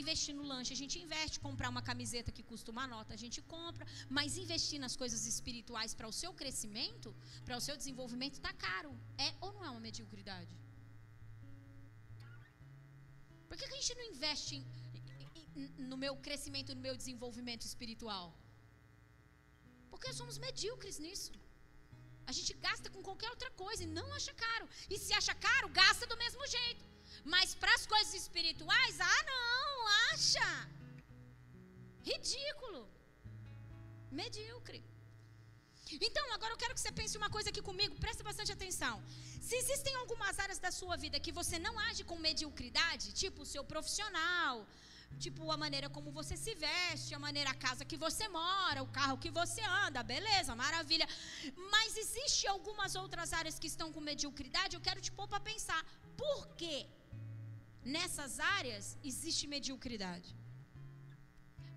Investir 0.00 0.34
no 0.34 0.44
lanche, 0.50 0.72
a 0.72 0.80
gente 0.82 0.96
investe, 1.04 1.40
comprar 1.40 1.68
uma 1.68 1.82
camiseta 1.82 2.30
que 2.36 2.44
custa 2.50 2.70
uma 2.70 2.86
nota, 2.86 3.12
a 3.14 3.20
gente 3.24 3.40
compra, 3.42 3.84
mas 4.08 4.36
investir 4.36 4.78
nas 4.84 4.94
coisas 4.94 5.26
espirituais 5.26 5.94
para 5.94 6.08
o 6.12 6.12
seu 6.12 6.32
crescimento, 6.32 7.14
para 7.44 7.56
o 7.56 7.60
seu 7.60 7.76
desenvolvimento, 7.76 8.34
está 8.34 8.52
caro. 8.52 8.92
É 9.18 9.34
ou 9.40 9.52
não 9.52 9.64
é 9.64 9.70
uma 9.70 9.80
mediocridade? 9.88 10.54
Por 13.50 13.56
que, 13.58 13.64
a 13.64 13.76
gente 13.76 13.94
não 13.98 14.04
investe 14.12 14.54
em, 14.58 14.66
no 15.90 15.96
meu 16.02 16.12
crescimento, 16.26 16.74
no 16.76 16.82
meu 16.86 16.96
desenvolvimento 17.00 17.64
espiritual? 17.70 18.26
Porque 19.90 20.12
somos 20.18 20.36
medíocres 20.46 20.98
nisso. 21.04 21.32
A 22.30 22.32
gente 22.36 22.52
gasta 22.66 22.88
com 22.94 23.02
qualquer 23.08 23.30
outra 23.34 23.50
coisa 23.62 23.82
e 23.82 23.88
não 23.98 24.06
acha 24.18 24.32
caro. 24.44 24.68
E 24.88 24.96
se 25.04 25.12
acha 25.20 25.34
caro, 25.46 25.68
gasta 25.80 26.06
do 26.12 26.16
mesmo 26.22 26.46
jeito. 26.56 26.84
Mas 27.24 27.56
para 27.62 27.74
as 27.78 27.86
coisas 27.94 28.14
espirituais, 28.22 29.00
ah, 29.00 29.22
não, 29.32 29.88
acha. 30.12 30.48
Ridículo. 32.10 32.82
Medíocre. 34.20 34.80
Então, 36.08 36.24
agora 36.34 36.52
eu 36.52 36.60
quero 36.62 36.74
que 36.74 36.80
você 36.80 36.92
pense 36.92 37.16
uma 37.22 37.30
coisa 37.36 37.48
aqui 37.50 37.62
comigo, 37.70 37.94
preste 38.04 38.22
bastante 38.22 38.52
atenção. 38.52 38.94
Se 39.40 39.54
existem 39.62 39.94
algumas 39.96 40.38
áreas 40.38 40.58
da 40.58 40.70
sua 40.70 40.96
vida 41.04 41.18
que 41.18 41.32
você 41.32 41.58
não 41.58 41.74
age 41.88 42.04
com 42.04 42.16
mediocridade, 42.28 43.12
tipo 43.12 43.42
o 43.42 43.50
seu 43.52 43.64
profissional, 43.64 44.66
tipo 45.24 45.50
a 45.50 45.56
maneira 45.64 45.88
como 45.96 46.10
você 46.18 46.36
se 46.36 46.54
veste, 46.54 47.14
a 47.14 47.18
maneira 47.18 47.50
a 47.50 47.58
casa 47.66 47.84
que 47.90 47.96
você 47.96 48.28
mora, 48.28 48.82
o 48.82 48.92
carro 48.98 49.18
que 49.18 49.30
você 49.40 49.62
anda, 49.84 50.02
beleza, 50.02 50.54
maravilha. 50.54 51.08
Mas 51.74 51.96
existe 51.96 52.46
algumas 52.46 52.94
outras 52.94 53.32
áreas 53.32 53.58
que 53.58 53.66
estão 53.66 53.92
com 53.92 54.00
mediocridade, 54.00 54.76
eu 54.76 54.80
quero 54.88 55.00
te 55.00 55.12
pôr 55.18 55.26
para 55.26 55.40
pensar, 55.40 55.82
por 56.16 56.48
que 56.60 56.86
nessas 57.82 58.38
áreas 58.38 58.96
existe 59.02 59.46
mediocridade? 59.46 60.39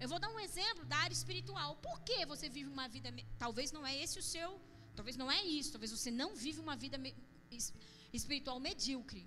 Eu 0.04 0.10
vou 0.12 0.20
dar 0.24 0.30
um 0.36 0.40
exemplo 0.48 0.84
da 0.92 0.98
área 1.06 1.18
espiritual. 1.20 1.70
Por 1.88 1.98
que 2.08 2.18
você 2.32 2.48
vive 2.56 2.70
uma 2.76 2.88
vida. 2.96 3.10
Talvez 3.44 3.68
não 3.76 3.84
é 3.92 3.94
esse 4.04 4.16
o 4.22 4.26
seu. 4.34 4.50
Talvez 4.98 5.16
não 5.22 5.30
é 5.38 5.42
isso. 5.58 5.72
Talvez 5.76 5.92
você 5.98 6.12
não 6.22 6.30
vive 6.46 6.60
uma 6.66 6.76
vida 6.84 6.98
espiritual 8.20 8.58
medíocre. 8.68 9.24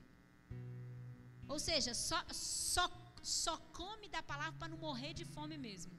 Ou 1.54 1.58
seja, 1.68 1.92
só, 2.08 2.20
só, 2.30 2.86
só 3.22 3.54
come 3.80 4.06
da 4.16 4.22
palavra 4.32 4.56
para 4.60 4.72
não 4.72 4.80
morrer 4.88 5.12
de 5.20 5.24
fome 5.24 5.56
mesmo. 5.68 5.92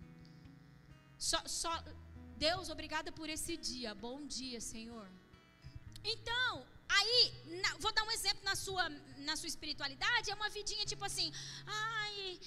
Só, 1.30 1.40
só, 1.48 1.74
Deus, 2.48 2.70
obrigada 2.70 3.12
por 3.20 3.28
esse 3.36 3.56
dia. 3.70 3.96
Bom 4.08 4.18
dia, 4.28 4.62
Senhor. 4.62 5.08
Então, 6.14 6.52
Aí, 6.90 7.34
na, 7.62 7.76
vou 7.80 7.92
dar 7.92 8.04
um 8.04 8.12
exemplo 8.12 8.44
na 8.44 8.56
sua, 8.56 8.88
na 9.18 9.36
sua 9.36 9.48
espiritualidade, 9.48 10.32
é 10.32 10.36
uma 10.36 10.50
vidinha 10.50 10.86
tipo 10.86 11.04
assim, 11.04 11.32
ai, 11.66 12.40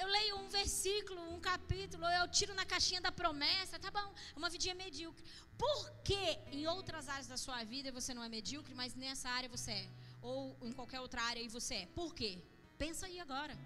eu 0.00 0.06
leio 0.06 0.36
um 0.36 0.48
versículo, 0.48 1.20
um 1.34 1.40
capítulo, 1.40 2.04
eu 2.20 2.28
tiro 2.28 2.54
na 2.54 2.64
caixinha 2.64 3.00
da 3.00 3.10
promessa, 3.10 3.78
tá 3.78 3.90
bom, 3.90 4.14
é 4.34 4.38
uma 4.38 4.50
vidinha 4.50 4.74
medíocre. 4.74 5.24
Por 5.58 5.90
que 6.04 6.22
em 6.58 6.66
outras 6.66 7.08
áreas 7.08 7.26
da 7.26 7.36
sua 7.36 7.62
vida 7.64 7.90
você 7.90 8.14
não 8.14 8.22
é 8.22 8.28
medíocre, 8.28 8.74
mas 8.74 8.94
nessa 8.94 9.28
área 9.28 9.48
você 9.48 9.72
é? 9.72 9.88
Ou 10.20 10.56
em 10.62 10.72
qualquer 10.72 11.00
outra 11.00 11.22
área 11.22 11.42
aí 11.42 11.48
você 11.48 11.74
é? 11.82 11.86
Por 11.86 12.14
quê? 12.14 12.32
Pensa 12.78 13.06
aí 13.06 13.18
agora. 13.18 13.56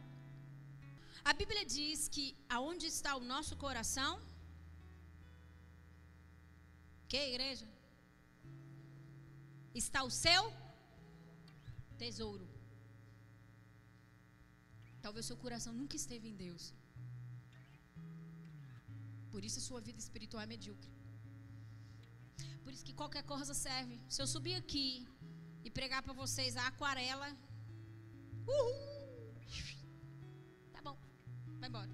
A 1.24 1.32
Bíblia 1.32 1.64
diz 1.64 2.08
que 2.08 2.24
aonde 2.48 2.86
está 2.86 3.16
o 3.16 3.20
nosso 3.32 3.54
coração? 3.56 4.12
Que 7.08 7.18
igreja? 7.32 7.66
Está 9.78 10.02
o 10.02 10.10
seu 10.10 10.42
tesouro. 12.02 12.46
Talvez 15.04 15.26
seu 15.26 15.36
coração 15.44 15.72
nunca 15.80 15.96
esteve 15.96 16.28
em 16.28 16.36
Deus. 16.44 16.74
Por 19.32 19.44
isso 19.44 19.60
sua 19.60 19.80
vida 19.88 19.98
espiritual 19.98 20.42
é 20.42 20.46
medíocre. 20.46 20.90
Por 22.64 22.72
isso 22.72 22.84
que 22.84 22.94
qualquer 23.00 23.22
coisa 23.32 23.54
serve. 23.54 24.00
Se 24.08 24.20
eu 24.22 24.26
subir 24.26 24.54
aqui 24.62 25.06
e 25.64 25.70
pregar 25.70 26.02
para 26.02 26.12
vocês 26.12 26.56
a 26.56 26.66
aquarela, 26.66 27.28
uhul, 28.46 29.34
tá 30.72 30.82
bom, 30.82 30.96
vai 31.60 31.68
embora. 31.68 31.92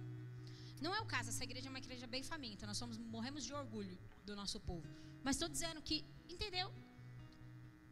Não 0.80 0.95
é 0.95 1.01
o 1.01 1.07
caso, 1.07 1.28
essa 1.28 1.45
igreja 1.45 1.68
é 1.68 1.72
uma 1.74 1.83
igreja 1.85 2.07
bem 2.07 2.22
faminta. 2.22 2.66
Nós 2.66 2.78
somos, 2.78 2.97
morremos 2.99 3.45
de 3.45 3.53
orgulho 3.53 3.99
do 4.24 4.35
nosso 4.35 4.59
povo. 4.61 4.89
Mas 5.22 5.37
estou 5.37 5.49
dizendo 5.49 5.83
que, 5.83 6.05
entendeu? 6.28 6.72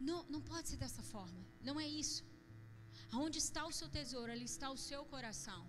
Não, 0.09 0.19
não 0.33 0.41
pode 0.51 0.67
ser 0.69 0.77
dessa 0.83 1.03
forma. 1.13 1.41
Não 1.67 1.79
é 1.79 1.87
isso. 2.03 2.23
Aonde 3.15 3.37
está 3.45 3.61
o 3.71 3.73
seu 3.79 3.89
tesouro, 3.97 4.31
ali 4.35 4.45
está 4.53 4.67
o 4.75 4.79
seu 4.89 5.01
coração. 5.13 5.61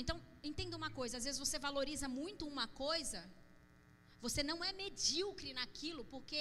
Então, 0.00 0.16
entenda 0.50 0.76
uma 0.80 0.90
coisa: 0.98 1.16
às 1.18 1.24
vezes 1.26 1.40
você 1.44 1.58
valoriza 1.68 2.08
muito 2.20 2.46
uma 2.54 2.66
coisa, 2.84 3.20
você 4.26 4.42
não 4.50 4.58
é 4.68 4.72
medíocre 4.72 5.52
naquilo, 5.60 6.04
porque 6.14 6.40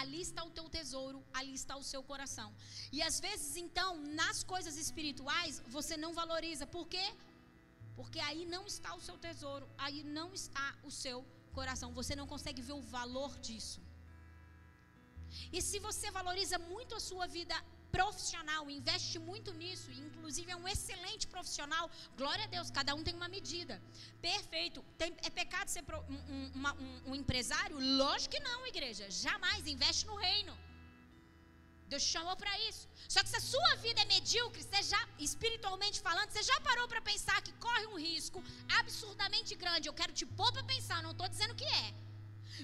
ali 0.00 0.20
está 0.28 0.42
o 0.48 0.50
teu 0.58 0.66
tesouro, 0.78 1.18
ali 1.38 1.54
está 1.62 1.76
o 1.76 1.86
seu 1.92 2.02
coração. 2.10 2.48
E 2.96 3.00
às 3.08 3.18
vezes, 3.26 3.56
então, 3.64 3.90
nas 4.22 4.42
coisas 4.52 4.76
espirituais, 4.84 5.62
você 5.76 5.96
não 5.96 6.12
valoriza. 6.22 6.66
Por 6.66 6.86
quê? 6.94 7.06
Porque 7.98 8.20
aí 8.28 8.44
não 8.54 8.66
está 8.66 8.94
o 8.94 9.00
seu 9.08 9.16
tesouro, 9.26 9.66
aí 9.78 10.02
não 10.18 10.28
está 10.34 10.66
o 10.82 10.90
seu 10.90 11.18
coração. 11.58 11.92
Você 12.00 12.14
não 12.20 12.26
consegue 12.26 12.60
ver 12.60 12.76
o 12.80 12.82
valor 12.98 13.32
disso. 13.38 13.80
E 15.52 15.60
se 15.62 15.78
você 15.78 16.10
valoriza 16.10 16.58
muito 16.58 16.94
a 16.94 17.00
sua 17.00 17.26
vida 17.26 17.56
profissional, 17.96 18.68
investe 18.78 19.18
muito 19.18 19.50
nisso, 19.60 19.90
inclusive 19.90 20.50
é 20.50 20.56
um 20.56 20.68
excelente 20.68 21.26
profissional, 21.26 21.90
glória 22.20 22.44
a 22.44 22.46
Deus, 22.46 22.70
cada 22.70 22.94
um 22.94 23.02
tem 23.02 23.14
uma 23.14 23.28
medida. 23.28 23.80
Perfeito. 24.20 24.84
Tem, 24.98 25.14
é 25.22 25.30
pecado 25.30 25.68
ser 25.68 25.82
pro, 25.82 25.98
um, 26.00 26.52
um, 26.58 27.10
um 27.10 27.14
empresário? 27.14 27.76
Lógico 28.04 28.34
que 28.34 28.40
não, 28.40 28.66
igreja. 28.66 29.10
Jamais. 29.10 29.66
Investe 29.66 30.06
no 30.06 30.16
reino. 30.16 30.54
Deus 31.88 32.02
te 32.02 32.10
chamou 32.16 32.36
para 32.36 32.52
isso. 32.68 32.88
Só 33.08 33.22
que 33.22 33.28
se 33.28 33.36
a 33.36 33.40
sua 33.40 33.76
vida 33.76 34.00
é 34.00 34.04
medíocre, 34.06 34.62
você 34.62 34.82
já, 34.82 35.00
espiritualmente 35.18 36.00
falando, 36.00 36.30
você 36.30 36.42
já 36.42 36.60
parou 36.60 36.88
para 36.88 37.00
pensar 37.00 37.40
que 37.42 37.52
corre 37.66 37.86
um 37.86 37.98
risco 37.98 38.42
absurdamente 38.80 39.54
grande. 39.54 39.88
Eu 39.88 39.94
quero 39.94 40.12
te 40.12 40.26
pôr 40.26 40.52
para 40.52 40.64
pensar, 40.64 41.02
não 41.02 41.12
estou 41.12 41.28
dizendo 41.28 41.54
que 41.54 41.64
é. 41.64 42.05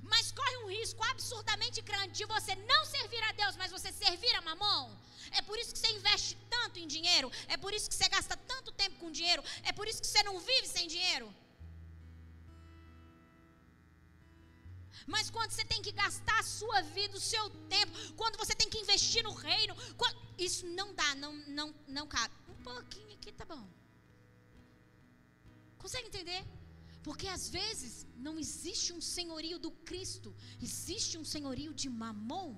Mas 0.03 0.33
corre 0.33 0.57
um 0.59 0.69
risco 0.69 1.03
absurdamente 1.05 1.81
grande 1.83 2.13
de 2.13 2.25
você 2.25 2.55
não 2.55 2.85
servir 2.87 3.23
a 3.25 3.33
Deus, 3.33 3.57
mas 3.57 3.71
você 3.71 3.93
servir 3.93 4.35
a 4.37 4.41
mamão. 4.41 4.99
É 5.33 5.43
por 5.43 5.59
isso 5.59 5.73
que 5.73 5.79
você 5.79 5.91
investe 5.91 6.37
tanto 6.49 6.79
em 6.79 6.87
dinheiro. 6.87 7.31
É 7.49 7.57
por 7.57 7.73
isso 7.75 7.89
que 7.89 7.95
você 7.95 8.09
gasta 8.09 8.37
tanto 8.37 8.73
tempo 8.73 8.97
com 8.97 9.11
dinheiro. 9.11 9.43
É 9.65 9.73
por 9.73 9.87
isso 9.87 10.01
que 10.01 10.07
você 10.07 10.23
não 10.23 10.39
vive 10.41 10.67
sem 10.67 10.87
dinheiro. 10.87 11.33
Mas 15.07 15.31
quando 15.31 15.51
você 15.51 15.65
tem 15.65 15.83
que 15.83 15.93
gastar 15.93 16.39
a 16.39 16.43
sua 16.43 16.81
vida, 16.83 17.17
o 17.17 17.21
seu 17.21 17.51
tempo, 17.69 17.93
quando 18.15 18.37
você 18.37 18.55
tem 18.55 18.69
que 18.69 18.79
investir 18.79 19.23
no 19.23 19.33
reino, 19.33 19.75
quando, 19.97 20.17
isso 20.39 20.65
não 20.67 20.95
dá, 20.95 21.15
não, 21.17 21.33
não, 21.59 21.75
não 21.89 22.07
cabe. 22.07 22.35
Um 22.49 22.63
pouquinho 22.63 23.13
aqui 23.15 23.33
tá 23.33 23.45
bom. 23.45 23.67
Consegue 25.79 26.07
entender? 26.07 26.45
Porque 27.03 27.27
às 27.27 27.49
vezes 27.49 28.07
não 28.17 28.39
existe 28.39 28.93
um 28.93 29.01
senhorio 29.01 29.59
do 29.59 29.71
Cristo, 29.71 30.35
existe 30.61 31.19
um 31.19 31.25
senhorio 31.25 31.75
de 31.75 31.89
Mamon. 31.91 32.55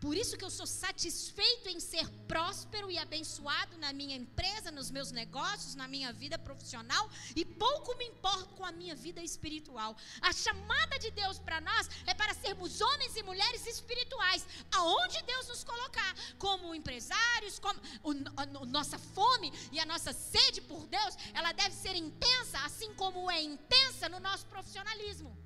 Por 0.00 0.16
isso 0.16 0.36
que 0.36 0.44
eu 0.44 0.50
sou 0.50 0.66
satisfeito 0.66 1.68
em 1.68 1.80
ser 1.80 2.08
próspero 2.28 2.88
e 2.88 2.96
abençoado 2.98 3.76
na 3.78 3.92
minha 3.92 4.16
empresa, 4.16 4.70
nos 4.70 4.92
meus 4.92 5.10
negócios, 5.10 5.74
na 5.74 5.88
minha 5.88 6.12
vida 6.12 6.38
profissional 6.38 7.10
e 7.34 7.44
pouco 7.44 7.96
me 7.96 8.06
importo 8.06 8.54
com 8.54 8.64
a 8.64 8.70
minha 8.70 8.94
vida 8.94 9.20
espiritual. 9.20 9.96
A 10.22 10.32
chamada 10.32 10.98
de 11.00 11.10
Deus 11.10 11.40
para 11.40 11.60
nós 11.60 11.88
é 12.06 12.14
para 12.14 12.32
sermos 12.34 12.80
homens 12.80 13.16
e 13.16 13.24
mulheres 13.24 13.66
espirituais, 13.66 14.46
aonde 14.70 15.20
Deus 15.22 15.48
nos 15.48 15.64
colocar, 15.64 16.14
como 16.38 16.74
empresários, 16.74 17.58
como 17.58 17.80
o, 18.04 18.12
a, 18.36 18.42
a 18.42 18.66
nossa 18.66 18.98
fome 18.98 19.52
e 19.72 19.80
a 19.80 19.86
nossa 19.86 20.12
sede 20.12 20.60
por 20.60 20.86
Deus, 20.86 21.16
ela 21.34 21.50
deve 21.50 21.74
ser 21.74 21.96
intensa, 21.96 22.58
assim 22.64 22.94
como 22.94 23.28
é 23.28 23.42
intensa 23.42 24.08
no 24.08 24.20
nosso 24.20 24.46
profissionalismo. 24.46 25.36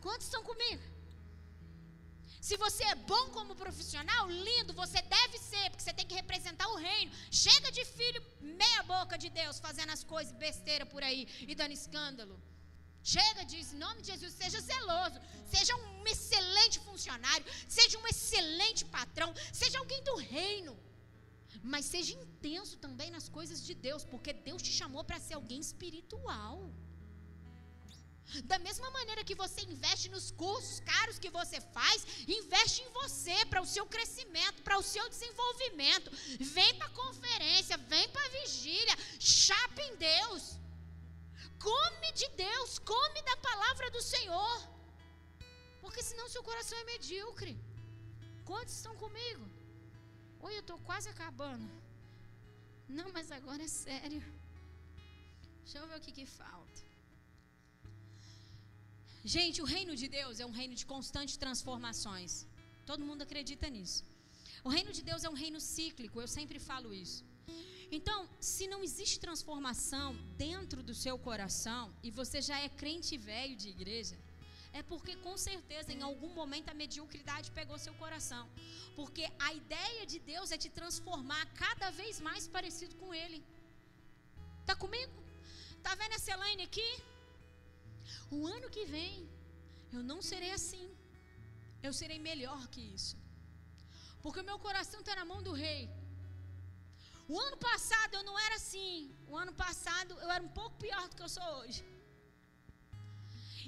Quantos 0.00 0.26
estão 0.26 0.42
comigo? 0.44 0.91
Se 2.46 2.56
você 2.62 2.84
é 2.92 2.96
bom 3.12 3.24
como 3.36 3.58
profissional, 3.64 4.22
lindo, 4.46 4.72
você 4.82 5.00
deve 5.16 5.36
ser, 5.50 5.66
porque 5.70 5.84
você 5.84 5.94
tem 5.98 6.06
que 6.08 6.20
representar 6.20 6.66
o 6.70 6.78
reino. 6.88 7.12
Chega 7.30 7.70
de 7.76 7.84
filho 7.84 8.20
meia 8.62 8.82
boca 8.94 9.16
de 9.24 9.28
Deus 9.40 9.60
fazendo 9.66 9.92
as 9.96 10.02
coisas 10.12 10.32
besteira 10.46 10.84
por 10.84 11.02
aí 11.08 11.20
e 11.50 11.54
dando 11.60 11.78
escândalo. 11.80 12.34
Chega 13.14 13.44
disso, 13.50 13.76
em 13.76 13.82
nome 13.86 14.02
de 14.02 14.08
Jesus, 14.12 14.32
seja 14.42 14.60
zeloso, 14.60 15.20
seja 15.54 15.72
um 15.76 16.04
excelente 16.14 16.80
funcionário, 16.88 17.46
seja 17.68 17.96
um 18.00 18.08
excelente 18.12 18.84
patrão, 18.96 19.32
seja 19.52 19.78
alguém 19.78 20.02
do 20.10 20.16
reino. 20.16 20.74
Mas 21.62 21.84
seja 21.94 22.12
intenso 22.12 22.76
também 22.84 23.10
nas 23.16 23.28
coisas 23.38 23.60
de 23.68 23.74
Deus, 23.88 24.04
porque 24.12 24.32
Deus 24.32 24.60
te 24.66 24.72
chamou 24.80 25.04
para 25.04 25.20
ser 25.26 25.34
alguém 25.34 25.60
espiritual. 25.60 26.56
Da 28.44 28.58
mesma 28.58 28.90
maneira 28.90 29.24
que 29.24 29.34
você 29.34 29.60
investe 29.62 30.08
nos 30.08 30.30
cursos 30.30 30.80
caros 30.80 31.18
que 31.18 31.30
você 31.30 31.60
faz, 31.60 32.06
investe 32.26 32.82
em 32.82 32.90
você, 33.00 33.44
para 33.46 33.60
o 33.60 33.66
seu 33.66 33.84
crescimento, 33.86 34.62
para 34.62 34.78
o 34.78 34.82
seu 34.82 35.06
desenvolvimento. 35.08 36.10
Vem 36.40 36.74
para 36.78 36.86
a 36.86 36.96
conferência, 37.02 37.76
vem 37.76 38.08
para 38.08 38.24
a 38.24 38.34
vigília, 38.40 38.96
chapa 39.18 39.82
em 39.82 39.96
Deus. 39.96 40.58
Come 41.58 42.12
de 42.12 42.28
Deus, 42.30 42.78
come 42.78 43.22
da 43.22 43.36
palavra 43.36 43.90
do 43.90 44.02
Senhor. 44.02 44.56
Porque 45.82 46.02
senão 46.02 46.28
seu 46.28 46.42
coração 46.42 46.78
é 46.78 46.84
medíocre. 46.84 47.54
Quantos 48.44 48.74
estão 48.74 48.96
comigo? 48.96 49.44
Oi, 50.40 50.54
eu 50.56 50.60
estou 50.60 50.78
quase 50.78 51.08
acabando. 51.08 51.68
Não, 52.88 53.12
mas 53.12 53.30
agora 53.30 53.62
é 53.62 53.68
sério. 53.68 54.22
Deixa 55.62 55.78
eu 55.78 55.86
ver 55.86 55.96
o 55.98 56.00
que, 56.00 56.12
que 56.12 56.26
falta. 56.26 56.61
Gente, 59.24 59.62
o 59.62 59.64
reino 59.64 59.94
de 59.94 60.08
Deus 60.08 60.40
é 60.40 60.46
um 60.46 60.50
reino 60.50 60.74
de 60.74 60.84
constantes 60.84 61.36
transformações. 61.36 62.46
Todo 62.84 63.04
mundo 63.04 63.22
acredita 63.22 63.68
nisso. 63.70 64.04
O 64.64 64.68
reino 64.68 64.92
de 64.92 65.02
Deus 65.02 65.22
é 65.22 65.30
um 65.30 65.40
reino 65.44 65.60
cíclico, 65.60 66.20
eu 66.20 66.26
sempre 66.26 66.58
falo 66.58 66.92
isso. 66.92 67.24
Então, 67.90 68.28
se 68.40 68.66
não 68.66 68.82
existe 68.82 69.20
transformação 69.20 70.16
dentro 70.36 70.82
do 70.82 70.94
seu 70.94 71.16
coração 71.18 71.94
e 72.02 72.10
você 72.10 72.40
já 72.40 72.58
é 72.58 72.68
crente 72.68 73.16
velho 73.16 73.54
de 73.54 73.68
igreja, 73.68 74.18
é 74.72 74.82
porque 74.82 75.14
com 75.16 75.36
certeza 75.36 75.92
em 75.92 76.02
algum 76.02 76.32
momento 76.40 76.70
a 76.70 76.74
mediocridade 76.74 77.50
pegou 77.50 77.78
seu 77.78 77.94
coração. 77.94 78.48
Porque 78.96 79.24
a 79.38 79.52
ideia 79.52 80.04
de 80.06 80.18
Deus 80.18 80.50
é 80.50 80.58
te 80.58 80.70
transformar 80.70 81.44
cada 81.54 81.90
vez 81.90 82.20
mais 82.20 82.48
parecido 82.48 82.96
com 82.96 83.14
Ele. 83.14 83.44
Tá 84.64 84.74
comigo? 84.74 85.12
Tá 85.82 85.94
vendo 85.94 86.14
essa 86.14 86.32
Elaine 86.32 86.62
aqui? 86.62 87.11
O 88.36 88.46
ano 88.54 88.68
que 88.74 88.84
vem, 88.96 89.14
eu 89.96 90.02
não 90.10 90.20
serei 90.30 90.52
assim. 90.58 90.86
Eu 91.86 91.92
serei 92.00 92.18
melhor 92.30 92.60
que 92.72 92.82
isso. 92.96 93.16
Porque 94.22 94.40
o 94.40 94.48
meu 94.50 94.58
coração 94.66 95.00
está 95.00 95.14
na 95.20 95.26
mão 95.32 95.40
do 95.48 95.52
rei. 95.64 95.82
O 97.32 97.38
ano 97.46 97.58
passado 97.68 98.12
eu 98.18 98.24
não 98.28 98.36
era 98.46 98.56
assim. 98.60 98.94
O 99.30 99.36
ano 99.44 99.54
passado 99.64 100.12
eu 100.24 100.30
era 100.36 100.44
um 100.48 100.52
pouco 100.60 100.76
pior 100.84 101.04
do 101.08 101.16
que 101.16 101.24
eu 101.26 101.32
sou 101.38 101.48
hoje. 101.60 101.82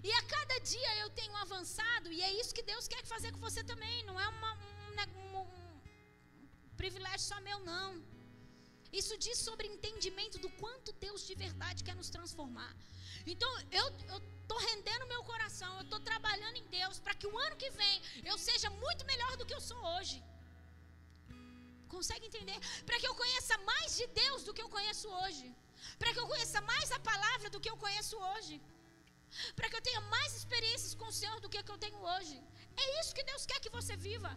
E 0.06 0.10
a 0.20 0.22
cada 0.34 0.56
dia 0.72 0.90
eu 1.02 1.08
tenho 1.18 1.34
avançado, 1.44 2.08
e 2.16 2.18
é 2.28 2.30
isso 2.40 2.54
que 2.56 2.70
Deus 2.72 2.86
quer 2.92 3.02
fazer 3.12 3.30
com 3.34 3.40
você 3.46 3.62
também. 3.70 3.96
Não 4.08 4.16
é 4.24 4.26
uma, 4.34 4.50
um, 4.54 5.38
um, 5.38 5.40
um 5.40 6.76
privilégio 6.82 7.26
só 7.30 7.38
meu, 7.40 7.58
não. 7.60 7.88
Isso 9.00 9.14
diz 9.26 9.38
sobre 9.46 9.66
entendimento 9.74 10.38
do 10.44 10.50
quanto 10.62 10.92
Deus 11.06 11.22
de 11.28 11.34
verdade 11.44 11.84
quer 11.86 11.96
nos 12.00 12.10
transformar. 12.16 12.72
Então, 13.32 13.50
eu 13.80 13.86
estou 14.42 14.58
rendendo 14.68 15.06
meu 15.12 15.22
coração, 15.30 15.70
eu 15.76 15.84
estou 15.86 16.00
trabalhando 16.10 16.56
em 16.62 16.66
Deus 16.78 16.98
para 17.04 17.14
que 17.14 17.26
o 17.26 17.38
ano 17.46 17.56
que 17.62 17.70
vem 17.80 17.96
eu 18.30 18.36
seja 18.48 18.68
muito 18.84 19.04
melhor 19.10 19.36
do 19.36 19.46
que 19.46 19.54
eu 19.58 19.62
sou 19.70 19.80
hoje. 19.94 20.16
Consegue 21.94 22.26
entender? 22.30 22.58
Para 22.86 22.98
que 23.00 23.08
eu 23.10 23.14
conheça 23.22 23.56
mais 23.70 23.96
de 23.98 24.06
Deus 24.22 24.42
do 24.46 24.54
que 24.56 24.62
eu 24.64 24.70
conheço 24.76 25.08
hoje. 25.20 25.46
Para 26.00 26.12
que 26.12 26.20
eu 26.22 26.28
conheça 26.32 26.60
mais 26.72 26.88
a 26.96 27.00
palavra 27.10 27.48
do 27.54 27.60
que 27.62 27.70
eu 27.72 27.76
conheço 27.84 28.16
hoje. 28.30 28.54
Para 29.56 29.68
que 29.68 29.76
eu 29.76 29.84
tenha 29.88 30.00
mais 30.14 30.30
experiências 30.40 30.94
com 31.00 31.06
o 31.08 31.16
Senhor 31.20 31.38
do 31.40 31.48
que 31.52 31.58
eu 31.74 31.78
tenho 31.84 32.00
hoje. 32.12 32.36
É 32.82 33.00
isso 33.00 33.14
que 33.16 33.28
Deus 33.30 33.46
quer 33.46 33.60
que 33.64 33.74
você 33.78 33.96
viva. 34.08 34.32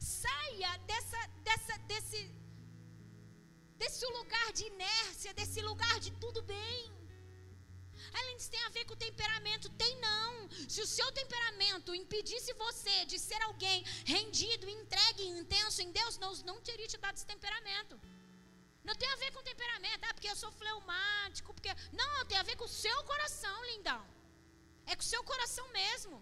Saia 0.00 0.72
dessa, 0.90 1.20
dessa, 1.48 1.74
desse, 1.90 2.20
desse 3.82 4.04
lugar 4.18 4.48
de 4.52 4.64
inércia, 4.72 5.34
desse 5.40 5.60
lugar 5.70 5.96
de 6.00 6.12
tudo 6.24 6.42
bem. 6.54 7.01
Além 8.14 8.36
disso, 8.36 8.50
tem 8.50 8.62
a 8.64 8.68
ver 8.68 8.84
com 8.84 8.94
o 8.94 9.04
temperamento? 9.08 9.68
Tem 9.70 9.92
não. 10.00 10.50
Se 10.68 10.80
o 10.82 10.86
seu 10.86 11.10
temperamento 11.12 11.94
impedisse 11.94 12.52
você 12.54 13.04
de 13.06 13.18
ser 13.18 13.40
alguém 13.42 13.82
rendido, 14.04 14.68
entregue, 14.68 15.26
intenso 15.26 15.80
em 15.82 15.90
Deus, 15.90 16.18
não, 16.18 16.32
não 16.50 16.60
teria 16.60 16.86
te 16.86 16.98
dado 16.98 17.16
esse 17.16 17.26
temperamento. 17.26 17.98
Não 18.84 18.94
tem 18.94 19.08
a 19.12 19.16
ver 19.16 19.30
com 19.32 19.42
temperamento, 19.42 20.04
ah, 20.04 20.14
porque 20.14 20.28
eu 20.28 20.36
sou 20.36 20.50
fleumático, 20.52 21.54
porque. 21.54 21.70
Não, 21.92 22.24
tem 22.26 22.38
a 22.38 22.42
ver 22.42 22.56
com 22.56 22.64
o 22.64 22.76
seu 22.84 22.98
coração, 23.04 23.64
lindão. 23.66 24.04
É 24.86 24.96
com 24.96 25.02
o 25.02 25.12
seu 25.14 25.22
coração 25.22 25.66
mesmo. 25.72 26.20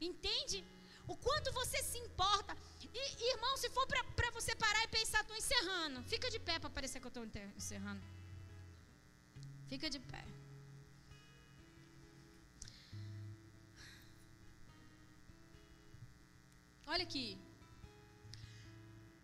Entende? 0.00 0.64
O 1.06 1.16
quanto 1.16 1.52
você 1.52 1.82
se 1.82 1.98
importa. 1.98 2.56
E, 2.92 3.30
irmão, 3.34 3.56
se 3.56 3.68
for 3.70 3.86
para 3.86 4.30
você 4.30 4.54
parar 4.56 4.82
e 4.84 4.88
pensar, 4.88 5.20
estou 5.20 5.36
encerrando. 5.36 6.02
Fica 6.04 6.30
de 6.30 6.38
pé 6.38 6.58
para 6.58 6.70
parecer 6.70 7.00
que 7.00 7.06
eu 7.06 7.08
estou 7.08 7.24
encerrando. 7.56 8.02
Fica 9.68 9.88
de 9.88 9.98
pé. 9.98 10.24
Olha 16.92 17.04
aqui. 17.08 17.28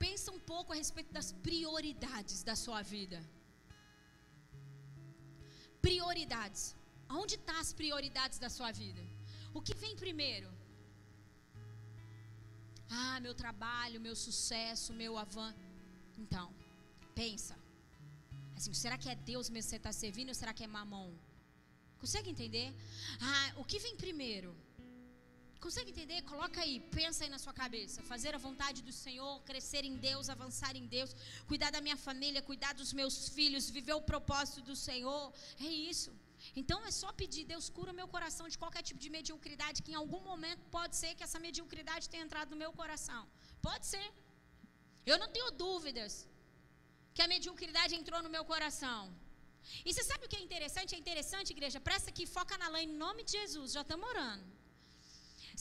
Pensa 0.04 0.28
um 0.36 0.40
pouco 0.52 0.72
a 0.72 0.76
respeito 0.82 1.12
das 1.18 1.28
prioridades 1.46 2.42
da 2.42 2.56
sua 2.64 2.80
vida. 2.94 3.18
Prioridades. 5.86 6.62
Onde 7.20 7.34
estão 7.34 7.54
tá 7.54 7.60
as 7.60 7.72
prioridades 7.80 8.38
da 8.44 8.50
sua 8.56 8.70
vida? 8.82 9.02
O 9.52 9.60
que 9.66 9.74
vem 9.82 9.94
primeiro? 10.04 10.48
Ah, 12.88 13.18
meu 13.20 13.34
trabalho, 13.42 14.04
meu 14.06 14.16
sucesso, 14.26 14.92
meu 14.92 15.16
avanço. 15.24 15.58
Então, 16.22 16.46
pensa. 17.14 17.56
Assim, 18.56 18.72
será 18.74 18.96
que 19.02 19.08
é 19.08 19.14
Deus 19.32 19.48
mesmo 19.48 19.66
que 19.66 19.70
você 19.70 19.76
está 19.76 19.92
servindo 19.92 20.30
ou 20.30 20.34
será 20.34 20.52
que 20.52 20.64
é 20.64 20.66
mamão? 20.78 21.08
Consegue 21.98 22.30
entender? 22.30 22.68
Ah, 23.20 23.52
o 23.60 23.64
que 23.64 23.78
vem 23.78 23.96
primeiro? 23.96 24.50
Consegue 25.64 25.90
entender? 25.94 26.18
Coloca 26.32 26.58
aí, 26.64 26.74
pensa 26.98 27.24
aí 27.24 27.30
na 27.34 27.40
sua 27.44 27.54
cabeça. 27.62 28.02
Fazer 28.12 28.34
a 28.34 28.40
vontade 28.46 28.80
do 28.88 28.92
Senhor, 29.04 29.32
crescer 29.50 29.84
em 29.90 29.96
Deus, 30.08 30.30
avançar 30.34 30.74
em 30.80 30.86
Deus, 30.96 31.10
cuidar 31.50 31.70
da 31.76 31.80
minha 31.86 31.98
família, 32.06 32.40
cuidar 32.50 32.72
dos 32.80 32.92
meus 33.00 33.16
filhos, 33.36 33.68
viver 33.78 33.96
o 34.00 34.06
propósito 34.12 34.62
do 34.70 34.76
Senhor. 34.88 35.22
É 35.68 35.72
isso. 35.92 36.10
Então 36.60 36.78
é 36.90 36.92
só 37.00 37.08
pedir, 37.20 37.44
Deus 37.52 37.68
cura 37.76 37.92
meu 38.00 38.08
coração 38.14 38.46
de 38.52 38.58
qualquer 38.62 38.82
tipo 38.88 39.00
de 39.04 39.10
mediocridade, 39.16 39.82
que 39.84 39.92
em 39.92 40.00
algum 40.02 40.22
momento 40.30 40.62
pode 40.76 40.96
ser 41.00 41.14
que 41.14 41.24
essa 41.28 41.38
mediocridade 41.46 42.08
tenha 42.12 42.24
entrado 42.26 42.50
no 42.54 42.60
meu 42.64 42.72
coração. 42.80 43.22
Pode 43.68 43.86
ser. 43.92 44.06
Eu 45.10 45.18
não 45.22 45.28
tenho 45.34 45.50
dúvidas 45.64 46.12
que 47.14 47.22
a 47.22 47.28
mediocridade 47.34 47.94
entrou 48.00 48.22
no 48.22 48.30
meu 48.36 48.44
coração. 48.52 49.00
E 49.84 49.92
você 49.92 50.02
sabe 50.10 50.24
o 50.24 50.28
que 50.28 50.36
é 50.40 50.42
interessante? 50.48 50.94
É 50.94 50.98
interessante, 51.04 51.50
igreja, 51.56 51.78
presta 51.88 52.10
que 52.10 52.26
foca 52.36 52.56
na 52.62 52.68
lã 52.74 52.80
em 52.80 52.92
nome 53.04 53.22
de 53.24 53.32
Jesus, 53.32 53.72
já 53.72 53.82
estamos 53.82 54.08
orando. 54.12 54.49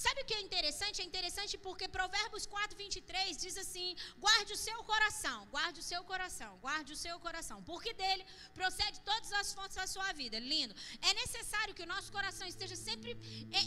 Sabe 0.03 0.21
o 0.21 0.25
que 0.27 0.35
é 0.39 0.41
interessante? 0.47 1.01
É 1.01 1.05
interessante 1.09 1.53
porque 1.65 1.85
Provérbios 1.95 2.45
4, 2.45 2.77
23 2.77 3.37
diz 3.43 3.55
assim: 3.63 3.87
guarde 4.25 4.53
o 4.53 4.59
seu 4.67 4.79
coração, 4.91 5.37
guarde 5.55 5.79
o 5.81 5.85
seu 5.91 6.01
coração, 6.11 6.51
guarde 6.65 6.93
o 6.93 6.99
seu 7.05 7.15
coração, 7.25 7.57
porque 7.69 7.91
dele 8.01 8.23
procede 8.59 8.97
todas 9.01 9.31
as 9.39 9.53
fontes 9.57 9.75
da 9.81 9.87
sua 9.95 10.09
vida. 10.21 10.39
Lindo. 10.39 10.73
É 11.09 11.13
necessário 11.13 11.75
que 11.77 11.83
o 11.87 11.91
nosso 11.93 12.09
coração 12.17 12.47
esteja 12.47 12.77
sempre 12.77 13.11
é, 13.59 13.63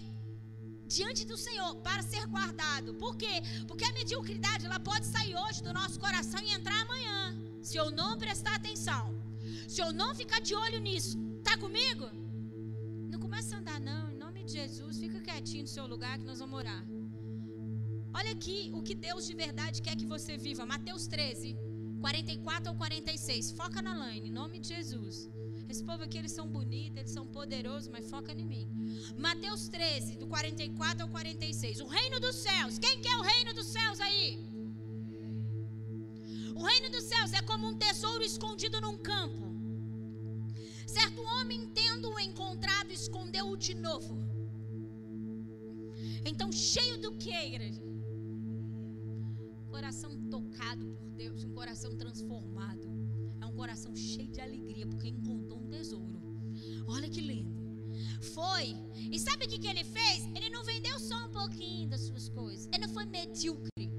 diante 0.98 1.26
do 1.26 1.36
Senhor 1.36 1.70
para 1.86 2.02
ser 2.02 2.24
guardado. 2.26 2.94
Por 2.94 3.14
quê? 3.22 3.34
Porque 3.68 3.84
a 3.84 3.92
mediocridade 3.92 4.64
ela 4.64 4.80
pode 4.80 5.06
sair 5.14 5.36
hoje 5.36 5.62
do 5.62 5.72
nosso 5.80 6.00
coração 6.00 6.40
e 6.40 6.50
entrar 6.58 6.80
amanhã, 6.80 7.18
se 7.62 7.76
eu 7.76 7.90
não 7.90 8.18
prestar 8.24 8.54
atenção. 8.54 9.04
Se 9.68 9.80
eu 9.82 9.92
não 9.92 10.14
ficar 10.14 10.40
de 10.40 10.54
olho 10.54 10.80
nisso, 10.80 11.18
tá 11.44 11.58
comigo? 11.58 12.06
Não 13.12 13.20
começa 13.20 13.54
a 13.54 13.58
andar 13.58 13.78
não, 13.80 14.01
em 14.01 14.01
de 14.52 14.58
Jesus, 14.58 14.98
fica 14.98 15.18
quietinho 15.26 15.62
no 15.62 15.68
seu 15.76 15.86
lugar 15.86 16.18
que 16.18 16.26
nós 16.30 16.38
vamos 16.42 16.58
orar. 16.62 16.84
Olha 18.18 18.32
aqui 18.36 18.70
o 18.74 18.82
que 18.86 18.94
Deus 18.94 19.26
de 19.26 19.34
verdade 19.34 19.80
quer 19.80 19.96
que 19.96 20.04
você 20.14 20.36
viva. 20.36 20.66
Mateus 20.66 21.06
13, 21.06 21.56
44 22.00 22.68
ao 22.70 22.76
46. 22.76 23.52
Foca 23.52 23.80
na 23.80 23.94
Laine, 24.00 24.28
em 24.28 24.32
nome 24.40 24.58
de 24.58 24.68
Jesus. 24.68 25.30
Esse 25.70 25.82
povo 25.82 26.02
aqui, 26.04 26.18
eles 26.18 26.32
são 26.32 26.46
bonitos, 26.46 26.98
eles 26.98 27.12
são 27.18 27.26
poderosos, 27.26 27.88
mas 27.88 28.10
foca 28.10 28.32
em 28.32 28.44
mim. 28.44 28.66
Mateus 29.26 29.68
13, 29.68 30.16
do 30.18 30.26
44 30.26 31.04
ao 31.04 31.08
46. 31.08 31.80
O 31.80 31.86
reino 31.86 32.20
dos 32.20 32.36
céus. 32.36 32.78
Quem 32.78 33.00
quer 33.00 33.16
o 33.16 33.22
reino 33.22 33.54
dos 33.54 33.68
céus 33.68 34.00
aí? 34.00 34.26
O 36.54 36.62
reino 36.62 36.90
dos 36.90 37.04
céus 37.04 37.32
é 37.32 37.40
como 37.40 37.68
um 37.68 37.78
tesouro 37.86 38.22
escondido 38.22 38.82
num 38.82 38.98
campo. 38.98 39.46
Certo 40.86 41.22
homem, 41.22 41.66
tendo-o 41.68 42.20
encontrado, 42.20 42.92
escondeu-o 42.92 43.56
de 43.56 43.74
novo. 43.74 44.31
Então, 46.24 46.50
cheio 46.52 47.00
do 47.00 47.12
que, 47.16 47.34
igreja? 47.34 47.82
Coração 49.68 50.16
tocado 50.28 50.86
por 50.86 51.10
Deus, 51.10 51.44
um 51.44 51.52
coração 51.52 51.96
transformado. 51.96 52.86
É 53.40 53.46
um 53.46 53.54
coração 53.54 53.94
cheio 53.96 54.28
de 54.28 54.40
alegria, 54.40 54.86
porque 54.86 55.08
encontrou 55.08 55.58
um 55.60 55.68
tesouro. 55.68 56.20
Olha 56.86 57.08
que 57.08 57.20
lindo. 57.20 57.52
Foi. 58.34 58.76
E 59.10 59.18
sabe 59.18 59.46
o 59.46 59.48
que, 59.48 59.58
que 59.58 59.68
ele 59.68 59.84
fez? 59.84 60.24
Ele 60.34 60.50
não 60.50 60.64
vendeu 60.64 60.98
só 60.98 61.26
um 61.26 61.30
pouquinho 61.30 61.88
das 61.88 62.02
suas 62.02 62.28
coisas. 62.28 62.68
Ele 62.72 62.86
não 62.86 62.94
foi 62.94 63.04
medíocre. 63.06 63.90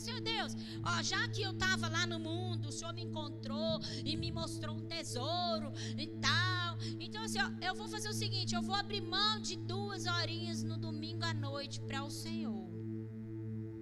Senhor 0.00 0.20
Deus, 0.20 0.56
ó, 0.82 1.02
já 1.02 1.28
que 1.28 1.42
eu 1.42 1.52
estava 1.52 1.88
lá 1.88 2.06
no 2.06 2.18
mundo, 2.18 2.68
o 2.68 2.72
Senhor 2.72 2.92
me 2.94 3.02
encontrou 3.02 3.80
e 4.04 4.16
me 4.16 4.32
mostrou 4.32 4.74
um 4.76 4.86
tesouro 4.86 5.72
e 5.96 6.06
tal. 6.26 6.78
Então, 6.98 7.22
assim, 7.22 7.38
ó, 7.40 7.48
eu 7.66 7.74
vou 7.74 7.88
fazer 7.88 8.08
o 8.08 8.14
seguinte: 8.14 8.54
eu 8.54 8.62
vou 8.62 8.74
abrir 8.74 9.02
mão 9.02 9.40
de 9.40 9.56
duas 9.56 10.06
horinhas 10.06 10.62
no 10.62 10.78
domingo 10.78 11.24
à 11.24 11.34
noite 11.34 11.80
para 11.80 12.02
o 12.02 12.10
Senhor. 12.10 12.68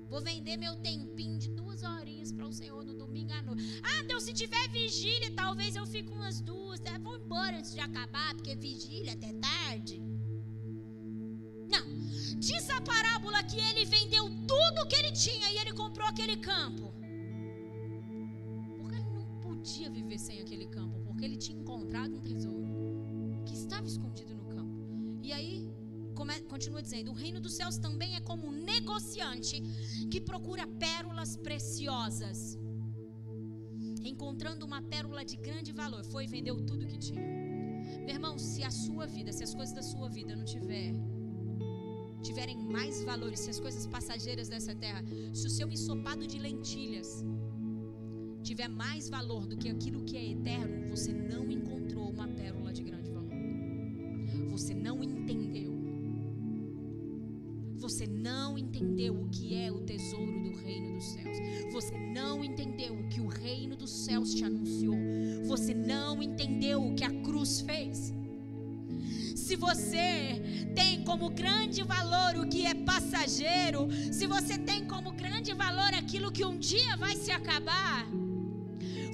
Vou 0.08 0.22
vender 0.22 0.56
meu 0.56 0.74
tempinho 0.76 1.38
de 1.38 1.50
duas 1.50 1.82
horinhas 1.82 2.32
para 2.32 2.46
o 2.46 2.52
Senhor 2.52 2.82
no 2.82 2.94
domingo 2.94 3.32
à 3.32 3.42
noite. 3.42 3.62
Ah, 3.82 4.02
Deus, 4.04 4.22
se 4.24 4.32
tiver 4.32 4.66
vigília, 4.70 5.30
talvez 5.32 5.76
eu 5.76 5.86
fique 5.86 6.10
umas 6.10 6.40
duas. 6.40 6.80
Né? 6.80 6.98
Vou 6.98 7.16
embora 7.16 7.58
antes 7.58 7.74
de 7.74 7.80
acabar, 7.80 8.34
porque 8.34 8.56
vigília 8.56 9.12
até 9.12 9.32
tarde. 9.34 10.00
Não. 11.70 11.86
Diz 12.38 12.70
a 12.70 12.80
parábola 12.80 13.42
que 13.42 13.60
ele 13.60 13.84
vendeu 13.84 14.30
tinha 15.24 15.50
e 15.50 15.58
ele 15.58 15.72
comprou 15.72 16.06
aquele 16.06 16.36
campo. 16.36 16.86
Porque 18.78 18.96
ele 19.00 19.10
não 19.18 19.26
podia 19.46 19.90
viver 19.90 20.18
sem 20.26 20.40
aquele 20.40 20.66
campo, 20.66 21.00
porque 21.06 21.24
ele 21.24 21.36
tinha 21.36 21.58
encontrado 21.62 22.14
um 22.18 22.20
tesouro 22.30 22.68
que 23.46 23.54
estava 23.62 23.86
escondido 23.86 24.34
no 24.34 24.46
campo. 24.54 24.76
E 25.22 25.32
aí, 25.32 25.54
continua 26.54 26.80
dizendo: 26.86 27.10
o 27.10 27.18
reino 27.24 27.40
dos 27.40 27.54
céus 27.60 27.76
também 27.78 28.14
é 28.14 28.20
como 28.20 28.46
um 28.46 28.56
negociante 28.74 29.56
que 30.12 30.20
procura 30.20 30.66
pérolas 30.86 31.36
preciosas. 31.48 32.58
Encontrando 34.12 34.64
uma 34.64 34.80
pérola 34.80 35.24
de 35.24 35.36
grande 35.36 35.72
valor, 35.72 36.04
foi 36.12 36.24
e 36.24 36.28
vendeu 36.28 36.56
tudo 36.70 36.86
que 36.86 36.98
tinha. 37.06 37.26
Meu 38.06 38.14
irmão, 38.18 38.34
se 38.38 38.62
a 38.62 38.70
sua 38.70 39.06
vida, 39.06 39.32
se 39.32 39.42
as 39.42 39.54
coisas 39.54 39.74
da 39.74 39.82
sua 39.82 40.08
vida 40.08 40.34
não 40.36 40.44
tiver 40.44 40.94
tiverem 42.22 42.58
mais 42.58 43.02
valores, 43.04 43.40
se 43.40 43.50
as 43.50 43.60
coisas 43.60 43.86
passageiras 43.86 44.48
dessa 44.48 44.74
terra, 44.74 45.04
se 45.32 45.46
o 45.46 45.50
seu 45.50 45.68
ensopado 45.70 46.26
de 46.26 46.38
lentilhas 46.38 47.24
tiver 48.42 48.68
mais 48.68 49.08
valor 49.08 49.46
do 49.46 49.56
que 49.56 49.68
aquilo 49.68 50.02
que 50.02 50.16
é 50.16 50.32
eterno, 50.32 50.88
você 50.88 51.12
não 51.12 51.50
encontrou 51.50 52.10
uma 52.10 52.28
pérola 52.28 52.72
de 52.72 52.82
grande 52.82 53.10
valor. 53.10 53.32
Você 54.50 54.74
não 54.74 55.02
entendeu. 55.02 55.76
Você 57.76 58.06
não 58.06 58.58
entendeu 58.58 59.14
o 59.14 59.28
que 59.28 59.54
é 59.54 59.70
o 59.70 59.80
tesouro 59.80 60.42
do 60.42 60.52
reino 60.56 60.94
dos 60.94 61.04
céus. 61.04 61.38
Você 61.72 61.96
não 62.12 62.42
entendeu 62.42 62.92
o 62.94 63.08
que 63.08 63.20
o 63.20 63.28
reino 63.28 63.76
dos 63.76 63.90
céus 63.90 64.34
te 64.34 64.44
anunciou. 64.44 64.96
Você 65.46 65.72
não 65.74 66.22
entendeu 66.22 66.82
o 66.82 66.94
que 66.94 67.04
a 67.04 67.10
cruz 67.22 67.60
fez 67.60 68.12
se 69.48 69.56
você 69.56 70.42
tem 70.74 71.02
como 71.04 71.30
grande 71.30 71.82
valor 71.82 72.36
o 72.36 72.46
que 72.46 72.66
é 72.66 72.74
passageiro, 72.74 73.88
se 74.12 74.26
você 74.26 74.58
tem 74.58 74.80
como 74.84 75.12
grande 75.12 75.54
valor 75.54 75.92
aquilo 75.94 76.30
que 76.30 76.44
um 76.44 76.58
dia 76.58 76.94
vai 76.98 77.16
se 77.16 77.30
acabar, 77.30 78.06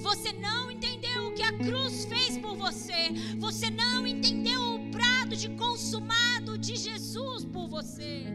você 0.07 0.33
não 0.33 0.69
entendeu 0.69 1.27
o 1.27 1.33
que 1.33 1.41
a 1.41 1.53
cruz 1.57 2.03
fez 2.11 2.37
por 2.37 2.53
você, 2.65 3.01
você 3.45 3.69
não 3.69 4.05
entendeu 4.05 4.61
o 4.75 4.91
prado 4.91 5.37
de 5.37 5.49
consumado 5.63 6.57
de 6.57 6.75
Jesus 6.75 7.45
por 7.45 7.69
você. 7.69 8.25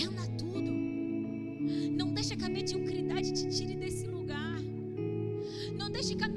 Renda 0.00 0.24
tudo. 0.42 0.70
Não 2.00 2.08
deixa 2.18 2.36
que 2.36 2.44
a 2.44 2.48
mediocridade 2.48 3.32
te 3.32 3.48
tire 3.56 3.74
desse 3.74 3.93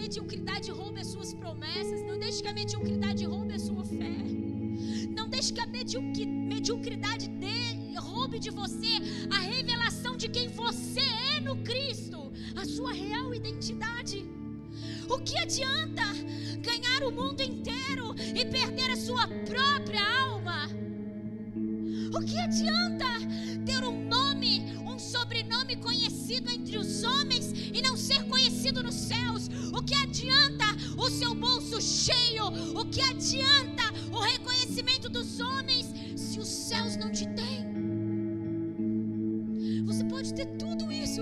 mediocridade 0.07 0.71
roube 0.71 1.01
as 1.01 1.07
suas 1.07 1.33
promessas. 1.33 2.01
Não 2.09 2.17
deixe 2.17 2.41
que 2.41 2.47
a 2.47 2.53
mediocridade 2.53 3.25
roube 3.25 3.53
a 3.53 3.59
sua 3.59 3.83
fé. 3.83 4.17
Não 5.17 5.27
deixe 5.27 5.51
que 5.51 5.59
a 5.59 5.67
mediocridade 5.67 7.27
dê, 7.27 7.99
roube 7.99 8.39
de 8.39 8.49
você 8.49 8.93
a 9.35 9.39
revelação 9.39 10.15
de 10.15 10.29
quem 10.29 10.47
você 10.47 11.07
é 11.35 11.41
no 11.41 11.57
Cristo, 11.57 12.31
a 12.55 12.63
sua 12.63 12.93
real 12.93 13.33
identidade. 13.35 14.25
O 15.09 15.17
que 15.19 15.37
adianta 15.37 16.05
ganhar 16.61 17.03
o 17.03 17.11
mundo 17.11 17.41
inteiro 17.41 18.15
e 18.39 18.45
perder 18.45 18.91
a 18.91 18.95
sua 18.95 19.27
própria 19.27 20.03
alma? 20.25 20.69
O 22.17 22.19
que 22.25 22.39
adianta 22.39 23.07
ter 23.65 23.83
um 23.83 24.07
nome, 24.07 24.26
sobrenome 24.99 25.75
conhecido 25.77 26.49
entre 26.49 26.77
os 26.77 27.03
homens 27.03 27.53
e 27.73 27.81
não 27.81 27.95
ser 27.97 28.23
conhecido 28.27 28.83
nos 28.83 28.95
céus? 28.95 29.49
O 29.73 29.81
que 29.83 29.93
adianta 29.95 30.65
o 30.97 31.09
seu 31.09 31.33
bolso 31.35 31.81
cheio? 31.81 32.45
O 32.79 32.85
que 32.85 33.01
adianta 33.01 33.83
o 34.11 34.19
reconhecimento 34.19 35.09
dos 35.09 35.39
homens 35.39 35.93
se 36.15 36.39
os 36.39 36.47
céus 36.47 36.95
não 36.97 37.11
te 37.11 37.25
têm? 37.27 37.67
Você 39.85 40.03
pode 40.03 40.33
ter 40.33 40.45
tudo 40.57 40.91
isso, 40.91 41.21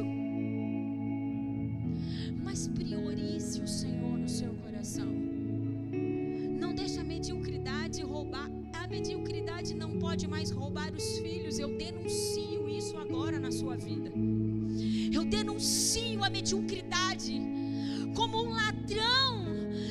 mas 2.43 2.67
priorize 2.67 3.61
o 3.61 3.67
Senhor 3.67 4.17
no 4.17 4.29
seu 4.29 4.53
coração. 4.55 5.07
Não 6.59 6.73
deixe 6.73 6.99
a 6.99 7.03
mediocridade 7.03 8.01
roubar. 8.01 8.49
A 8.73 8.87
mediocridade 8.87 9.73
não 9.73 9.99
pode 9.99 10.27
mais 10.27 10.51
roubar 10.51 10.93
os 10.93 11.19
filhos. 11.19 11.59
Eu 11.59 11.77
denuncio 11.77 12.44
agora 13.25 13.39
na 13.39 13.51
sua 13.51 13.75
vida. 13.75 14.11
Eu 15.11 15.25
denuncio 15.25 16.23
a 16.23 16.29
mediocridade 16.29 17.41
como 18.13 18.43
um 18.43 18.51
ladrão 18.51 19.45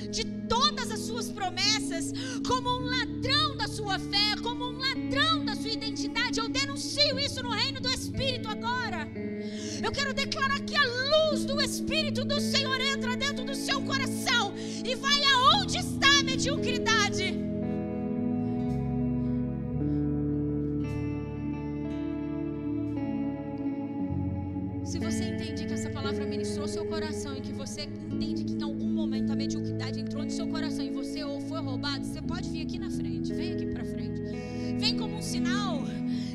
de 0.09 0.25
todas 0.49 0.89
as 0.93 1.01
suas 1.01 1.33
promessas, 1.33 2.13
como 2.47 2.69
um 2.79 2.85
ladrão 2.85 3.57
da 3.57 3.67
sua 3.67 3.99
fé, 3.99 4.37
como 4.41 4.67
um 4.67 4.79
ladrão 4.79 5.45
da 5.45 5.57
sua 5.57 5.71
identidade. 5.71 6.39
Eu 6.39 6.49
denuncio 6.49 7.19
isso 7.19 7.43
no 7.43 7.51
reino 7.51 7.81
do 7.81 7.91
Espírito 7.91 8.49
agora. 8.49 9.09
Eu 9.83 9.91
quero 9.91 10.15
declarar 10.15 10.61
que 10.61 10.77
a 10.77 10.87
luz 11.33 11.45
do 11.45 11.61
Espírito 11.61 12.25
do 12.25 12.41
Senhor 12.41 12.81
entra 12.81 13.17
dentro 13.17 13.45
do 13.45 13.55
seu 13.57 13.83
coração 13.83 14.55
e 14.57 14.95
vai 14.95 15.21
aonde 15.25 15.79
está 15.79 16.21
a 16.21 16.23
mediocridade. 16.23 17.44
Seu 26.69 26.85
coração 26.87 27.37
e 27.37 27.41
que 27.41 27.53
você 27.53 27.83
entende 28.11 28.45
que 28.45 28.55
em 28.55 28.63
algum 28.63 28.89
momento 28.89 29.33
a 29.33 29.37
mediocridade 29.37 30.01
entrou 30.01 30.25
no 30.25 30.31
seu 30.31 30.47
coração 30.47 30.85
e 30.85 30.91
você 30.91 31.23
ou 31.25 31.41
foi 31.41 31.61
roubado, 31.61 32.05
você 32.05 32.23
pode 32.23 32.49
vir 32.51 32.63
aqui 32.63 32.79
na 32.79 32.91
frente. 32.91 33.33
Vem 33.33 33.53
aqui 33.53 33.67
para 33.67 33.85
frente. 33.85 34.21
Vem 34.79 34.97
como 34.97 35.17
um 35.17 35.23
sinal 35.23 35.83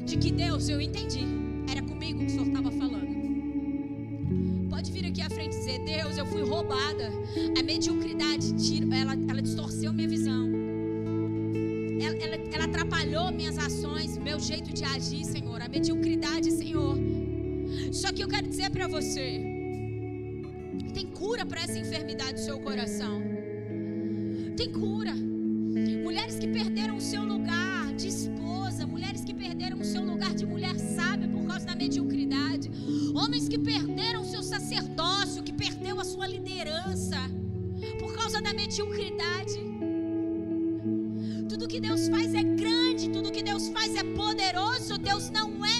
de 0.05 0.17
que 0.17 0.31
Deus, 0.31 0.69
eu 0.69 0.81
entendi. 0.81 1.25
Era 1.69 1.81
comigo 1.81 2.19
que 2.19 2.25
o 2.25 2.29
Senhor 2.29 2.47
estava 2.47 2.71
falando. 2.71 3.09
Pode 4.69 4.91
vir 4.91 5.05
aqui 5.05 5.21
à 5.21 5.29
frente 5.29 5.55
e 5.55 5.59
dizer: 5.59 5.79
Deus, 5.85 6.17
eu 6.17 6.25
fui 6.25 6.41
roubada. 6.41 7.11
A 7.59 7.63
mediocridade 7.63 8.47
ela, 8.91 9.13
ela 9.29 9.41
distorceu 9.41 9.91
minha 9.93 10.07
visão. 10.07 10.49
Ela, 12.01 12.15
ela, 12.17 12.35
ela 12.53 12.65
atrapalhou 12.65 13.31
minhas 13.31 13.57
ações, 13.57 14.17
meu 14.17 14.39
jeito 14.39 14.73
de 14.73 14.83
agir, 14.83 15.25
Senhor. 15.25 15.61
A 15.61 15.67
mediocridade, 15.67 16.51
Senhor. 16.51 16.97
Só 17.91 18.11
que 18.11 18.23
eu 18.23 18.27
quero 18.27 18.47
dizer 18.47 18.69
para 18.71 18.87
você: 18.87 19.48
cura 21.29 21.45
para 21.45 21.61
essa 21.61 21.77
enfermidade 21.77 22.33
do 22.33 22.39
seu 22.39 22.59
coração. 22.59 23.21
Tem 24.57 24.71
cura. 24.71 25.13
Mulheres 26.03 26.39
que 26.39 26.47
perderam 26.47 26.95
o 26.97 27.01
seu 27.09 27.23
lugar 27.23 27.93
de 27.93 28.07
esposa, 28.07 28.87
mulheres 28.87 29.23
que 29.23 29.35
perderam 29.35 29.77
o 29.79 29.85
seu 29.85 30.03
lugar 30.03 30.33
de 30.33 30.43
mulher 30.53 30.75
sábia 30.95 31.27
por 31.27 31.45
causa 31.45 31.67
da 31.67 31.75
mediocridade, 31.75 32.71
homens 33.13 33.47
que 33.47 33.59
perderam 33.59 34.21
o 34.21 34.25
seu 34.25 34.41
sacerdócio, 34.41 35.43
que 35.43 35.53
perdeu 35.53 35.99
a 35.99 36.03
sua 36.03 36.25
liderança 36.25 37.19
por 37.99 38.11
causa 38.15 38.41
da 38.41 38.51
mediocridade. 38.51 39.59
Tudo 41.47 41.67
que 41.67 41.79
Deus 41.79 42.09
faz 42.09 42.33
é 42.33 42.41
grande, 42.41 43.07
tudo 43.09 43.31
que 43.31 43.43
Deus 43.43 43.69
faz 43.69 43.95
é 43.95 44.03
poderoso. 44.03 44.97
Deus 44.97 45.29
não 45.29 45.63
é 45.63 45.79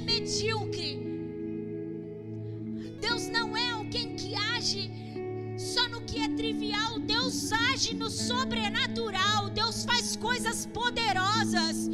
age 7.80 7.96
no 7.96 8.10
sobrenatural. 8.10 9.50
Deus 9.50 9.86
faz 9.86 10.16
coisas 10.18 10.66
poderosas. 10.66 11.90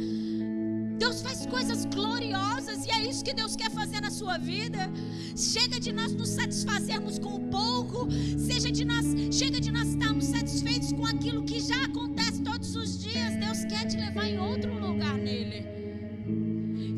Deus 0.98 1.22
faz 1.22 1.46
coisas 1.46 1.84
gloriosas 1.84 2.84
e 2.86 2.90
é 2.90 3.08
isso 3.08 3.22
que 3.24 3.32
Deus 3.32 3.54
quer 3.54 3.70
fazer 3.70 4.00
na 4.00 4.10
sua 4.10 4.36
vida. 4.36 4.90
Chega 5.36 5.78
de 5.78 5.92
nós 5.92 6.12
nos 6.12 6.30
satisfazermos 6.30 7.18
com 7.18 7.36
o 7.36 7.40
pouco, 7.58 8.08
seja 8.36 8.70
de 8.72 8.84
nós, 8.84 9.06
chega 9.30 9.60
de 9.60 9.70
nós 9.70 9.88
estarmos 9.88 10.24
satisfeitos 10.24 10.92
com 10.92 11.06
aquilo 11.06 11.44
que 11.44 11.60
já 11.60 11.80
acontece 11.84 12.42
todos 12.42 12.74
os 12.74 12.98
dias. 12.98 13.36
Deus 13.36 13.64
quer 13.66 13.86
te 13.86 13.96
levar 13.96 14.26
em 14.26 14.40
outro 14.40 14.72
lugar 14.74 15.16
nele. 15.16 15.64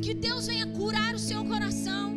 Que 0.01 0.15
Deus 0.15 0.47
venha 0.47 0.67
curar 0.69 1.15
o 1.15 1.19
seu 1.19 1.45
coração. 1.45 2.17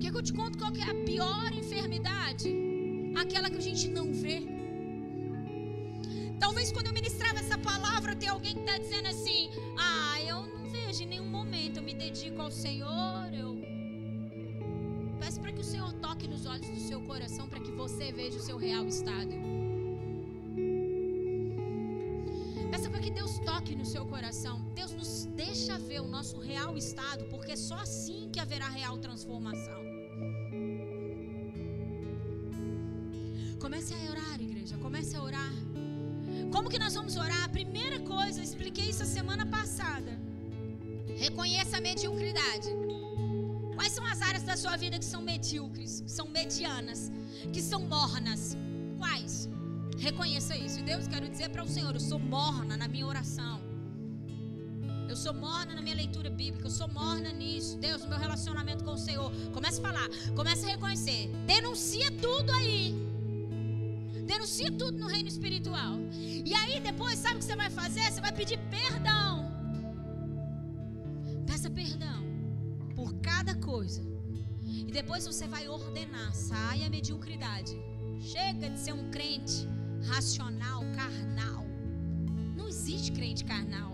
Quer 0.00 0.10
que 0.10 0.18
eu 0.18 0.22
te 0.22 0.32
conto 0.32 0.58
qual 0.58 0.72
é 0.74 0.90
a 0.90 0.94
pior 1.04 1.52
enfermidade? 1.52 2.73
Aquela 3.16 3.48
que 3.48 3.58
a 3.58 3.60
gente 3.60 3.88
não 3.88 4.12
vê. 4.12 4.42
Talvez 6.38 6.72
quando 6.72 6.88
eu 6.88 6.92
ministrava 6.92 7.38
essa 7.38 7.56
palavra, 7.56 8.14
tem 8.14 8.28
alguém 8.28 8.54
que 8.54 8.60
está 8.60 8.76
dizendo 8.78 9.08
assim: 9.08 9.50
Ah, 9.78 10.20
eu 10.22 10.46
não 10.46 10.68
vejo 10.68 11.02
em 11.04 11.06
nenhum 11.06 11.28
momento, 11.28 11.78
eu 11.78 11.82
me 11.82 11.94
dedico 11.94 12.42
ao 12.42 12.50
Senhor. 12.50 13.32
Eu 13.32 13.56
peço 15.20 15.40
para 15.40 15.52
que 15.52 15.60
o 15.60 15.64
Senhor 15.64 15.92
toque 15.94 16.26
nos 16.26 16.44
olhos 16.44 16.68
do 16.68 16.80
seu 16.80 17.00
coração, 17.02 17.48
para 17.48 17.60
que 17.60 17.70
você 17.70 18.12
veja 18.12 18.38
o 18.38 18.42
seu 18.42 18.56
real 18.56 18.86
estado. 18.86 19.34
Peça 22.70 22.90
para 22.90 23.00
que 23.00 23.10
Deus 23.10 23.38
toque 23.38 23.76
no 23.76 23.84
seu 23.84 24.04
coração. 24.04 24.60
Deus 24.74 24.92
nos 24.92 25.26
deixa 25.26 25.78
ver 25.78 26.00
o 26.00 26.08
nosso 26.08 26.38
real 26.40 26.76
estado, 26.76 27.24
porque 27.26 27.52
é 27.52 27.56
só 27.56 27.76
assim 27.76 28.28
que 28.32 28.40
haverá 28.40 28.68
real 28.68 28.98
transformação. 28.98 29.93
Comece 33.64 33.94
a 33.94 34.10
orar, 34.10 34.38
igreja. 34.38 34.76
Comece 34.76 35.16
a 35.16 35.22
orar. 35.22 35.52
Como 36.52 36.68
que 36.68 36.78
nós 36.78 36.92
vamos 36.92 37.16
orar? 37.16 37.44
A 37.44 37.48
primeira 37.48 37.98
coisa, 38.00 38.38
eu 38.38 38.44
expliquei 38.44 38.90
isso 38.90 39.02
a 39.02 39.06
semana 39.06 39.46
passada. 39.46 40.12
Reconheça 41.16 41.78
a 41.78 41.80
mediocridade. 41.80 42.68
Quais 43.74 43.92
são 43.92 44.04
as 44.04 44.20
áreas 44.20 44.42
da 44.42 44.54
sua 44.54 44.76
vida 44.76 44.98
que 44.98 45.04
são 45.06 45.22
medíocres, 45.22 46.02
que 46.02 46.10
são 46.10 46.28
medianas, 46.28 47.10
que 47.54 47.62
são 47.62 47.80
mornas? 47.80 48.54
Quais? 48.98 49.48
Reconheça 49.96 50.54
isso. 50.54 50.80
E 50.80 50.82
Deus, 50.82 51.08
quero 51.08 51.26
dizer 51.26 51.48
para 51.48 51.64
o 51.64 51.68
Senhor, 51.76 51.94
eu 51.94 52.00
sou 52.00 52.18
morna 52.18 52.76
na 52.76 52.86
minha 52.86 53.06
oração. 53.06 53.62
Eu 55.08 55.16
sou 55.16 55.32
morna 55.32 55.74
na 55.74 55.80
minha 55.80 55.96
leitura 55.96 56.28
bíblica, 56.28 56.66
eu 56.66 56.70
sou 56.70 56.88
morna 56.88 57.32
nisso. 57.32 57.78
Deus, 57.78 58.04
meu 58.04 58.18
relacionamento 58.18 58.84
com 58.84 58.92
o 58.92 58.98
Senhor. 58.98 59.32
Comece 59.54 59.78
a 59.80 59.82
falar, 59.82 60.08
comece 60.36 60.66
a 60.66 60.68
reconhecer. 60.68 61.30
Denuncia 61.46 62.10
tudo 62.20 62.52
aí. 62.52 63.03
Denuncia 64.24 64.70
tudo 64.72 64.98
no 64.98 65.06
reino 65.06 65.28
espiritual. 65.28 65.98
E 66.12 66.54
aí 66.54 66.80
depois, 66.80 67.18
sabe 67.18 67.36
o 67.36 67.38
que 67.38 67.44
você 67.44 67.56
vai 67.56 67.70
fazer? 67.70 68.10
Você 68.10 68.20
vai 68.20 68.32
pedir 68.32 68.58
perdão. 68.70 69.52
Peça 71.46 71.70
perdão 71.70 72.24
por 72.94 73.14
cada 73.20 73.54
coisa. 73.56 74.02
E 74.62 74.90
depois 74.90 75.26
você 75.26 75.46
vai 75.46 75.68
ordenar. 75.68 76.34
Saia 76.34 76.86
a 76.86 76.90
mediocridade. 76.90 77.76
Chega 78.20 78.70
de 78.70 78.78
ser 78.78 78.92
um 78.92 79.10
crente 79.10 79.68
racional, 80.06 80.82
carnal. 80.94 81.64
Não 82.56 82.68
existe 82.68 83.12
crente 83.12 83.44
carnal. 83.44 83.92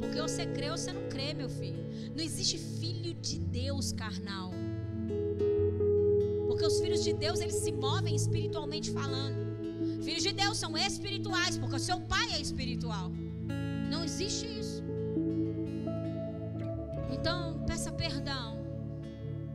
Porque 0.00 0.20
você 0.20 0.46
crê 0.46 0.70
ou 0.70 0.76
você 0.76 0.92
não 0.92 1.08
crê, 1.08 1.32
meu 1.34 1.48
filho. 1.48 1.84
Não 2.14 2.22
existe 2.22 2.58
filho 2.58 3.14
de 3.14 3.38
Deus 3.38 3.92
carnal. 3.92 4.52
Porque 6.60 6.74
os 6.74 6.80
filhos 6.82 7.02
de 7.02 7.14
Deus, 7.14 7.40
eles 7.40 7.54
se 7.54 7.72
movem 7.72 8.14
espiritualmente 8.14 8.90
falando. 8.90 9.38
Filhos 10.04 10.22
de 10.22 10.30
Deus 10.30 10.58
são 10.58 10.76
espirituais, 10.76 11.56
porque 11.56 11.76
o 11.76 11.78
seu 11.78 11.98
pai 12.00 12.34
é 12.34 12.38
espiritual. 12.38 13.10
Não 13.90 14.04
existe 14.04 14.44
isso. 14.60 14.82
Então, 17.10 17.64
peça 17.66 17.90
perdão. 17.90 18.58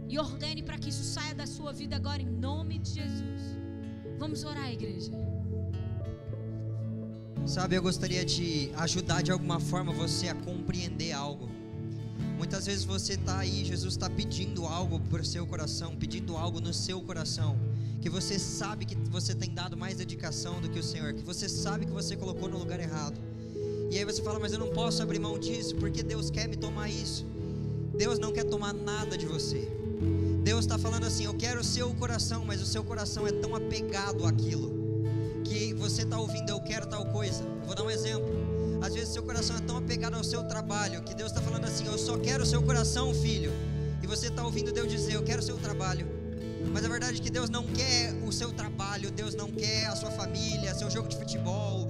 E 0.09 0.17
ordene 0.17 0.63
para 0.63 0.79
que 0.79 0.89
isso 0.89 1.03
saia 1.03 1.35
da 1.35 1.45
sua 1.45 1.71
vida 1.71 1.95
agora, 1.95 2.23
em 2.23 2.31
nome 2.47 2.79
de 2.79 2.95
Jesus. 2.99 3.41
Vamos 4.17 4.43
orar, 4.43 4.73
igreja. 4.73 5.11
Sabe, 7.45 7.75
eu 7.75 7.83
gostaria 7.83 8.25
de 8.25 8.71
ajudar 8.77 9.21
de 9.21 9.31
alguma 9.31 9.59
forma 9.59 9.93
você 9.93 10.27
a 10.29 10.33
compreender 10.33 11.11
algo. 11.11 11.54
Muitas 12.37 12.65
vezes 12.65 12.83
você 12.83 13.13
está 13.13 13.39
aí, 13.39 13.63
Jesus 13.63 13.93
está 13.93 14.09
pedindo 14.09 14.65
algo 14.65 14.99
para 14.99 15.21
o 15.21 15.25
seu 15.25 15.47
coração, 15.47 15.95
pedindo 15.95 16.35
algo 16.35 16.59
no 16.59 16.73
seu 16.73 17.01
coração, 17.01 17.57
que 18.01 18.09
você 18.09 18.37
sabe 18.37 18.85
que 18.85 18.95
você 19.09 19.33
tem 19.33 19.53
dado 19.53 19.77
mais 19.77 19.97
dedicação 19.97 20.59
do 20.59 20.69
que 20.69 20.77
o 20.77 20.83
Senhor, 20.83 21.13
que 21.13 21.23
você 21.23 21.47
sabe 21.47 21.85
que 21.85 21.91
você 21.91 22.15
colocou 22.15 22.49
no 22.49 22.57
lugar 22.57 22.79
errado. 22.79 23.17
E 23.89 23.97
aí 23.97 24.03
você 24.03 24.21
fala, 24.21 24.39
mas 24.39 24.51
eu 24.51 24.59
não 24.59 24.69
posso 24.69 25.01
abrir 25.01 25.19
mão 25.19 25.39
disso, 25.39 25.75
porque 25.75 26.03
Deus 26.03 26.29
quer 26.29 26.47
me 26.47 26.55
tomar 26.55 26.89
isso. 26.89 27.25
Deus 27.97 28.19
não 28.19 28.33
quer 28.33 28.43
tomar 28.43 28.73
nada 28.73 29.17
de 29.17 29.25
você. 29.25 29.71
Deus 30.43 30.65
está 30.65 30.77
falando 30.77 31.05
assim: 31.05 31.25
eu 31.25 31.33
quero 31.33 31.61
o 31.61 31.63
seu 31.63 31.93
coração, 31.95 32.45
mas 32.45 32.61
o 32.61 32.65
seu 32.65 32.83
coração 32.83 33.25
é 33.25 33.31
tão 33.31 33.55
apegado 33.55 34.25
àquilo 34.25 34.75
que 35.43 35.73
você 35.73 36.03
está 36.03 36.19
ouvindo, 36.19 36.49
eu 36.49 36.59
quero 36.59 36.87
tal 36.87 37.05
coisa. 37.05 37.43
Vou 37.65 37.73
dar 37.73 37.83
um 37.83 37.89
exemplo. 37.89 38.44
Às 38.85 38.93
vezes 38.93 39.09
seu 39.09 39.23
coração 39.23 39.57
é 39.57 39.61
tão 39.61 39.77
apegado 39.77 40.13
ao 40.13 40.23
seu 40.23 40.43
trabalho 40.43 41.01
que 41.01 41.15
Deus 41.15 41.31
está 41.31 41.41
falando 41.41 41.65
assim: 41.65 41.87
Eu 41.87 41.97
só 41.97 42.19
quero 42.19 42.43
o 42.43 42.45
seu 42.45 42.61
coração, 42.61 43.11
filho. 43.15 43.51
E 44.03 44.05
você 44.05 44.27
está 44.27 44.45
ouvindo 44.45 44.71
Deus 44.71 44.87
dizer: 44.87 45.15
Eu 45.15 45.23
quero 45.23 45.39
o 45.39 45.43
seu 45.43 45.57
trabalho. 45.57 46.05
Mas 46.71 46.85
a 46.85 46.87
verdade 46.87 47.19
é 47.19 47.23
que 47.23 47.31
Deus 47.31 47.49
não 47.49 47.63
quer 47.65 48.13
o 48.23 48.31
seu 48.31 48.51
trabalho, 48.51 49.09
Deus 49.09 49.33
não 49.33 49.51
quer 49.51 49.87
a 49.87 49.95
sua 49.95 50.11
família, 50.11 50.75
seu 50.75 50.91
jogo 50.91 51.07
de 51.07 51.17
futebol, 51.17 51.87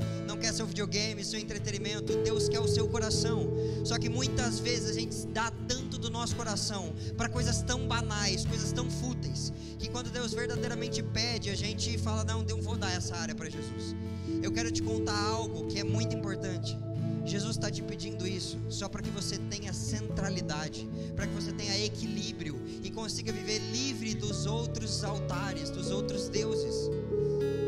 seu 0.56 0.66
videogame, 0.66 1.24
seu 1.24 1.40
entretenimento. 1.40 2.16
Deus 2.24 2.48
quer 2.48 2.60
o 2.60 2.68
seu 2.68 2.88
coração. 2.88 3.52
Só 3.84 4.00
que 4.00 4.10
muitas 4.10 4.60
vezes 4.60 4.90
a 4.90 5.00
gente 5.00 5.28
dá 5.28 5.52
tanto 5.68 5.98
do 5.98 6.10
nosso 6.10 6.36
coração 6.36 6.94
para 7.18 7.28
coisas 7.28 7.62
tão 7.62 7.88
banais, 7.88 8.46
coisas 8.46 8.72
tão 8.72 8.90
fúteis, 8.90 9.52
que 9.78 9.90
quando 9.90 10.10
Deus 10.10 10.34
verdadeiramente 10.34 11.04
pede, 11.04 11.50
a 11.50 11.56
gente 11.56 11.98
fala: 11.98 12.24
Não, 12.24 12.42
não 12.42 12.62
vou 12.62 12.78
dar 12.78 12.92
essa 12.92 13.16
área 13.16 13.36
para 13.36 13.50
Jesus. 13.50 13.96
Eu 14.42 14.52
quero 14.52 14.72
te 14.72 14.82
contar 14.82 15.20
algo 15.20 15.68
que 15.68 15.80
é 15.80 15.84
muito 15.84 16.16
importante. 16.16 16.78
Jesus 17.26 17.56
está 17.56 17.72
te 17.72 17.82
pedindo 17.82 18.28
isso 18.28 18.60
só 18.70 18.88
para 18.88 19.02
que 19.02 19.10
você 19.10 19.38
tenha 19.50 19.74
centralidade, 19.74 20.88
para 21.16 21.26
que 21.26 21.34
você 21.34 21.52
tenha 21.52 21.84
equilíbrio 21.84 22.62
e 22.84 22.92
consiga 22.92 23.32
viver 23.32 23.60
livre 23.72 24.14
dos 24.14 24.46
outros 24.46 25.04
altares, 25.04 25.72
dos 25.72 25.90
outros 25.90 26.30
deuses. 26.30 26.90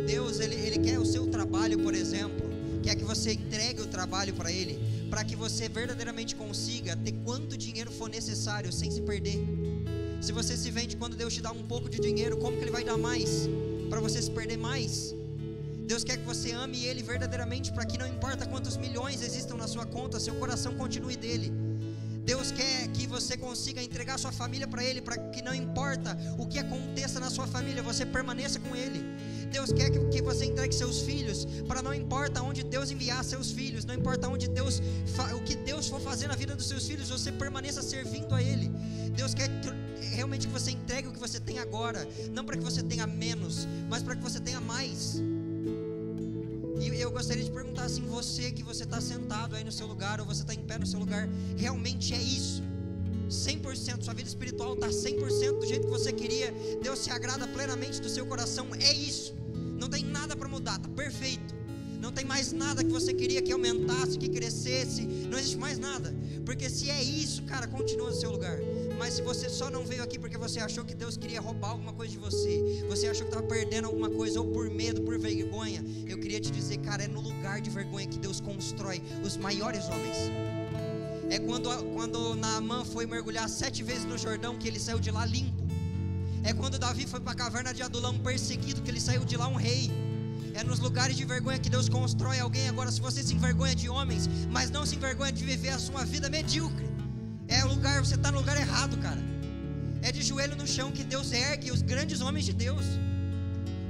Deus, 0.05 0.39
ele, 0.39 0.55
ele 0.55 0.77
quer 0.77 0.99
o 0.99 1.05
seu 1.05 1.25
trabalho, 1.25 1.79
por 1.79 1.95
exemplo, 1.95 2.56
quer 2.87 2.95
que 2.95 3.03
você 3.03 3.33
entregue 3.33 3.81
o 3.81 3.85
trabalho 3.85 4.33
para 4.33 4.49
Ele, 4.49 4.79
para 5.09 5.21
que 5.21 5.35
você 5.35 5.67
verdadeiramente 5.67 6.33
consiga 6.33 6.95
ter 6.95 7.11
quanto 7.25 7.57
dinheiro 7.57 7.91
for 7.91 8.09
necessário 8.09 8.71
sem 8.71 8.89
se 8.89 9.01
perder. 9.01 9.39
Se 10.21 10.31
você 10.31 10.55
se 10.55 10.71
vende 10.71 10.95
quando 10.95 11.17
Deus 11.17 11.33
te 11.33 11.41
dá 11.41 11.51
um 11.51 11.63
pouco 11.63 11.89
de 11.89 11.99
dinheiro, 11.99 12.37
como 12.37 12.55
que 12.55 12.63
Ele 12.63 12.71
vai 12.71 12.85
dar 12.85 12.97
mais? 12.97 13.49
Para 13.89 13.99
você 13.99 14.21
se 14.21 14.31
perder 14.31 14.55
mais? 14.55 15.13
Deus 15.85 16.05
quer 16.05 16.15
que 16.15 16.23
você 16.23 16.53
ame 16.53 16.85
Ele 16.85 17.03
verdadeiramente, 17.03 17.73
para 17.73 17.85
que 17.85 17.97
não 17.97 18.07
importa 18.07 18.45
quantos 18.45 18.77
milhões 18.77 19.21
existam 19.21 19.57
na 19.57 19.67
sua 19.67 19.85
conta, 19.85 20.17
seu 20.17 20.35
coração 20.35 20.73
continue 20.75 21.17
dele. 21.17 21.51
Deus 22.23 22.51
quer 22.51 22.87
que 22.89 23.05
você 23.05 23.35
consiga 23.35 23.83
entregar 23.83 24.17
sua 24.17 24.31
família 24.31 24.67
para 24.67 24.81
Ele, 24.81 25.01
para 25.01 25.17
que 25.17 25.41
não 25.41 25.53
importa 25.53 26.17
o 26.37 26.45
que 26.45 26.59
aconteça 26.59 27.19
na 27.19 27.29
sua 27.29 27.47
família, 27.47 27.83
você 27.83 28.05
permaneça 28.05 28.59
com 28.61 28.73
Ele. 28.73 29.01
Deus 29.47 29.71
quer 29.71 29.89
que, 29.89 30.21
você 30.21 30.45
entregue 30.45 30.73
seus 30.75 31.01
filhos, 31.01 31.45
para 31.67 31.81
não 31.81 31.93
importa 31.93 32.41
onde 32.41 32.63
Deus 32.63 32.91
enviar 32.91 33.23
seus 33.23 33.51
filhos, 33.51 33.85
não 33.85 33.95
importa 33.95 34.27
onde 34.27 34.47
Deus, 34.47 34.81
o 35.35 35.43
que 35.43 35.55
Deus 35.55 35.87
for 35.87 35.99
fazer 36.01 36.27
na 36.27 36.35
vida 36.35 36.55
dos 36.55 36.67
seus 36.67 36.85
filhos, 36.85 37.09
você 37.09 37.31
permaneça 37.31 37.81
servindo 37.81 38.33
a 38.35 38.41
Ele. 38.41 38.69
Deus 39.15 39.33
quer 39.33 39.49
realmente 40.11 40.47
que 40.47 40.53
você 40.53 40.71
entregue 40.71 41.07
o 41.07 41.11
que 41.11 41.19
você 41.19 41.39
tem 41.39 41.59
agora, 41.59 42.07
não 42.31 42.43
para 42.45 42.57
que 42.57 42.63
você 42.63 42.83
tenha 42.83 43.07
menos, 43.07 43.67
mas 43.89 44.03
para 44.03 44.15
que 44.15 44.21
você 44.21 44.39
tenha 44.39 44.59
mais. 44.59 45.21
E 46.79 47.01
eu 47.01 47.11
gostaria 47.11 47.43
de 47.43 47.51
perguntar 47.51 47.85
assim: 47.85 48.01
você 48.01 48.51
que 48.51 48.63
você 48.63 48.83
está 48.83 49.01
sentado 49.01 49.55
aí 49.55 49.63
no 49.63 49.71
seu 49.71 49.87
lugar, 49.87 50.19
ou 50.19 50.25
você 50.25 50.41
está 50.41 50.53
em 50.53 50.63
pé 50.63 50.77
no 50.77 50.85
seu 50.85 50.99
lugar, 50.99 51.27
realmente 51.55 52.13
é 52.13 52.21
isso? 52.21 52.61
100%, 53.29 54.03
sua 54.03 54.13
vida 54.13 54.29
espiritual 54.29 54.73
está 54.73 54.87
100% 54.87 55.59
do 55.59 55.65
jeito 55.65 55.85
que 55.85 55.91
você 55.91 56.11
queria, 56.11 56.53
Deus 56.81 56.99
se 56.99 57.09
agrada 57.11 57.47
plenamente 57.47 57.99
do 57.99 58.09
seu 58.09 58.25
coração, 58.25 58.67
é 58.79 58.93
isso, 58.93 59.35
não 59.87 59.91
tem 59.91 60.03
nada 60.03 60.35
para 60.35 60.49
mudar, 60.49 60.75
está 60.75 60.89
perfeito, 60.89 61.55
não 62.01 62.11
tem 62.11 62.25
mais 62.25 62.51
nada 62.51 62.83
que 62.83 62.91
você 62.91 63.13
queria 63.13 63.41
que 63.41 63.53
aumentasse, 63.53 64.17
que 64.17 64.27
crescesse, 64.27 65.03
não 65.03 65.39
existe 65.39 65.57
mais 65.57 65.79
nada, 65.79 66.13
porque 66.45 66.69
se 66.69 66.89
é 66.89 67.01
isso, 67.01 67.43
cara, 67.43 67.67
continua 67.67 68.09
no 68.09 68.15
seu 68.15 68.29
lugar. 68.29 68.57
Mas 68.99 69.13
se 69.13 69.21
você 69.21 69.47
só 69.47 69.69
não 69.69 69.85
veio 69.85 70.03
aqui 70.03 70.19
porque 70.19 70.37
você 70.37 70.59
achou 70.59 70.83
que 70.83 70.93
Deus 70.93 71.15
queria 71.15 71.39
roubar 71.39 71.69
alguma 71.69 71.93
coisa 71.93 72.11
de 72.11 72.19
você, 72.19 72.83
você 72.89 73.07
achou 73.07 73.25
que 73.25 73.31
estava 73.31 73.47
perdendo 73.47 73.85
alguma 73.85 74.09
coisa, 74.09 74.41
ou 74.41 74.47
por 74.47 74.69
medo, 74.69 75.01
por 75.03 75.17
vergonha, 75.17 75.81
eu 76.05 76.17
queria 76.17 76.41
te 76.41 76.51
dizer, 76.51 76.79
cara, 76.79 77.03
é 77.03 77.07
no 77.07 77.21
lugar 77.21 77.61
de 77.61 77.69
vergonha 77.69 78.07
que 78.07 78.19
Deus 78.19 78.41
constrói 78.41 79.01
os 79.23 79.37
maiores 79.37 79.85
homens. 79.85 80.17
É 81.29 81.39
quando, 81.39 81.69
quando 81.93 82.35
Naamã 82.35 82.83
foi 82.83 83.05
mergulhar 83.05 83.47
sete 83.47 83.83
vezes 83.83 84.03
no 84.03 84.17
Jordão 84.17 84.57
que 84.57 84.67
ele 84.67 84.79
saiu 84.79 84.99
de 84.99 85.11
lá 85.11 85.25
limpo. 85.25 85.66
É 86.49 86.53
quando 86.53 86.79
Davi 86.79 87.05
foi 87.05 87.19
para 87.19 87.33
a 87.33 87.35
caverna 87.35 87.73
de 87.73 87.83
Adulão 87.83 88.17
perseguido 88.19 88.81
que 88.81 88.89
ele 88.89 89.01
saiu 89.01 89.25
de 89.25 89.35
lá 89.35 89.49
um 89.49 89.57
rei. 89.57 89.91
É 90.53 90.63
nos 90.63 90.79
lugares 90.79 91.17
de 91.17 91.25
vergonha 91.25 91.59
que 91.59 91.69
Deus 91.69 91.89
constrói 91.89 92.39
alguém. 92.39 92.69
Agora, 92.69 92.89
se 92.89 93.01
você 93.01 93.21
se 93.21 93.33
envergonha 93.33 93.75
de 93.75 93.89
homens, 93.89 94.29
mas 94.49 94.71
não 94.71 94.85
se 94.85 94.95
envergonha 94.95 95.33
de 95.39 95.43
viver 95.43 95.71
a 95.71 95.79
sua 95.87 96.05
vida 96.05 96.29
medíocre, 96.29 96.87
é 97.49 97.65
lugar, 97.65 97.99
você 97.99 98.15
está 98.15 98.31
no 98.31 98.37
lugar 98.37 98.55
errado, 98.55 98.95
cara. 98.99 99.21
É 100.01 100.09
de 100.09 100.21
joelho 100.21 100.55
no 100.55 100.65
chão 100.65 100.89
que 100.89 101.03
Deus 101.03 101.33
ergue 101.33 101.69
os 101.69 101.81
grandes 101.81 102.21
homens 102.21 102.45
de 102.45 102.53
Deus. 102.53 102.85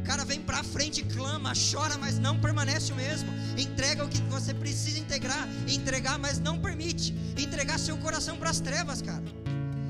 Cara 0.03 0.25
vem 0.25 0.41
pra 0.41 0.63
frente, 0.63 1.03
clama, 1.03 1.53
chora, 1.71 1.95
mas 1.99 2.17
não 2.17 2.39
permanece 2.39 2.91
o 2.91 2.95
mesmo. 2.95 3.29
Entrega 3.55 4.03
o 4.03 4.09
que 4.09 4.19
você 4.23 4.51
precisa 4.51 4.97
integrar, 4.97 5.47
entregar, 5.67 6.17
mas 6.17 6.39
não 6.39 6.57
permite. 6.57 7.13
Entregar 7.38 7.77
seu 7.77 7.97
coração 7.97 8.35
para 8.35 8.49
as 8.49 8.59
trevas, 8.59 8.99
cara. 8.99 9.23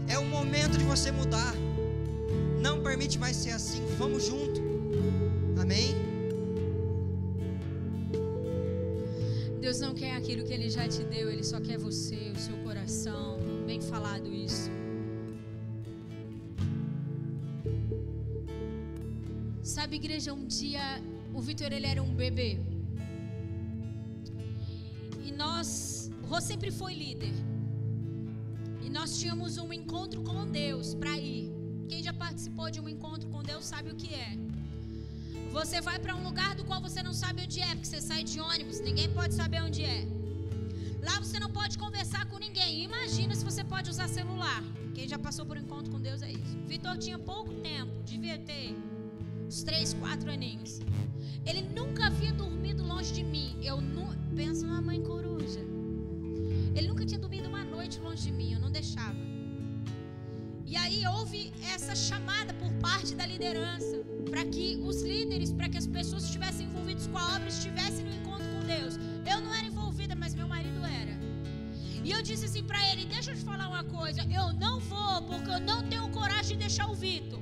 É 0.10 0.19
o 0.19 0.26
momento 0.26 0.77
de 0.77 0.84
você 0.84 1.11
mudar. 1.11 1.53
Não 2.68 2.81
permite 2.88 3.18
mais 3.18 3.35
ser 3.38 3.52
assim. 3.52 3.81
Vamos 3.98 4.26
junto. 4.26 4.60
Amém? 5.61 5.89
Deus 9.61 9.80
não 9.80 9.94
quer 9.94 10.14
aquilo 10.18 10.44
que 10.45 10.53
Ele 10.57 10.69
já 10.69 10.85
te 10.85 11.03
deu, 11.03 11.30
Ele 11.31 11.45
só 11.52 11.60
quer 11.61 11.77
você, 11.77 12.31
o 12.35 12.39
seu 12.48 12.57
coração 12.65 13.39
bem 13.65 13.80
falado 13.80 14.27
isso. 14.34 14.69
Sabe, 19.64 19.95
igreja, 19.95 20.34
um 20.34 20.45
dia 20.45 21.02
o 21.34 21.41
Vitor 21.41 21.72
ele 21.72 21.88
era 21.88 22.03
um 22.03 22.14
bebê. 22.14 22.60
E 25.26 25.31
nós, 25.31 26.11
o 26.23 26.27
Rô 26.27 26.41
sempre 26.41 26.72
foi 26.72 26.94
líder. 26.94 27.35
E 28.85 28.89
nós 28.89 29.19
tínhamos 29.19 29.57
um 29.57 29.72
encontro 29.72 30.22
com 30.22 30.45
Deus 30.48 30.94
para 30.95 31.18
ir. 31.18 31.57
Quem 31.90 32.04
já 32.04 32.14
participou 32.14 32.70
de 32.70 32.80
um 32.80 32.90
encontro 32.90 33.28
com 33.30 33.42
Deus 33.42 33.66
sabe 33.66 33.90
o 33.92 33.96
que 33.96 34.14
é. 34.14 34.38
Você 35.52 35.80
vai 35.80 35.98
para 36.00 36.16
um 36.16 36.24
lugar 36.24 36.54
do 36.56 36.64
qual 36.66 36.82
você 36.82 37.02
não 37.02 37.14
sabe 37.14 37.44
onde 37.44 37.60
é, 37.62 37.70
porque 37.74 37.86
você 37.88 38.02
sai 38.02 38.24
de 38.24 38.40
ônibus, 38.40 38.80
ninguém 38.80 39.10
pode 39.14 39.34
saber 39.34 39.62
onde 39.62 39.84
é. 39.84 40.06
Lá 41.02 41.20
você 41.20 41.40
não 41.40 41.50
pode 41.50 41.78
conversar 41.78 42.26
com 42.26 42.38
ninguém. 42.38 42.84
Imagina 42.84 43.34
se 43.34 43.46
você 43.46 43.64
pode 43.64 43.90
usar 43.90 44.10
celular. 44.10 44.62
Quem 44.94 45.08
já 45.08 45.18
passou 45.18 45.46
por 45.46 45.56
um 45.58 45.62
encontro 45.62 45.92
com 45.92 46.00
Deus 46.00 46.22
é 46.22 46.32
isso. 46.32 46.58
Vitor 46.68 46.98
tinha 46.98 47.18
pouco 47.18 47.54
tempo, 47.54 47.92
devia 48.04 48.38
ter 48.38 48.76
uns 49.46 49.64
três, 49.64 49.94
quatro 49.94 50.30
aninhos. 50.30 50.82
Ele 51.46 51.62
nunca 51.62 52.08
havia 52.08 52.34
dormido 52.34 52.84
longe 52.84 53.14
de 53.14 53.24
mim. 53.24 53.58
Eu 53.64 53.80
não 53.80 54.14
penso 54.36 54.66
na 54.68 54.82
mãe 54.82 55.02
coruja. 55.02 55.62
Ele 56.76 56.88
nunca 56.90 57.06
tinha 57.06 57.20
dormido 57.20 57.48
uma 57.48 57.64
noite 57.64 58.00
longe 58.00 58.24
de 58.24 58.32
mim. 58.34 58.54
Eu 58.54 58.60
não 58.60 58.70
deixava. 58.70 59.37
E 60.68 60.76
aí 60.76 61.07
houve 61.07 61.53
essa 61.73 61.95
chamada 61.95 62.53
por 62.53 62.72
parte 62.85 63.15
da 63.15 63.26
liderança 63.26 63.95
para 64.30 64.44
que 64.44 64.77
os 64.84 65.02
líderes, 65.02 65.52
para 65.52 65.69
que 65.69 65.77
as 65.77 65.88
pessoas 65.88 66.26
estivessem 66.26 66.65
envolvidas 66.68 67.07
com 67.07 67.18
a 67.18 67.35
obra 67.35 67.48
estivessem 67.48 68.03
no 68.06 68.14
encontro 68.19 68.48
com 68.53 68.64
Deus. 68.76 68.95
Eu 69.31 69.39
não 69.45 69.53
era 69.53 69.65
envolvida, 69.65 70.14
mas 70.14 70.35
meu 70.35 70.48
marido 70.48 70.85
era. 70.85 71.15
E 72.03 72.11
eu 72.11 72.22
disse 72.22 72.45
assim 72.45 72.64
para 72.64 72.81
ele: 72.91 73.06
Deixa 73.06 73.31
eu 73.31 73.38
te 73.38 73.45
falar 73.52 73.69
uma 73.69 73.85
coisa. 73.85 74.22
Eu 74.39 74.52
não 74.53 74.80
vou, 74.80 75.22
porque 75.30 75.49
eu 75.49 75.61
não 75.61 75.88
tenho 75.88 76.10
coragem 76.10 76.57
de 76.57 76.64
deixar 76.65 76.89
o 76.89 76.95
Vitor. 76.95 77.39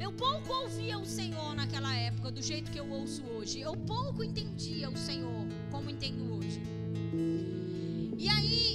Eu 0.00 0.12
pouco 0.12 0.52
ouvia 0.64 0.98
o 0.98 1.06
Senhor 1.06 1.54
naquela 1.54 1.94
época, 1.94 2.30
do 2.30 2.42
jeito 2.42 2.70
que 2.72 2.80
eu 2.80 2.88
ouço 2.90 3.22
hoje. 3.34 3.60
Eu 3.60 3.76
pouco 3.76 4.24
entendia 4.24 4.90
o 4.90 4.96
Senhor 4.96 5.46
como 5.70 5.88
entendo 5.88 6.34
hoje. 6.34 6.60
E 8.16 8.28
aí, 8.28 8.66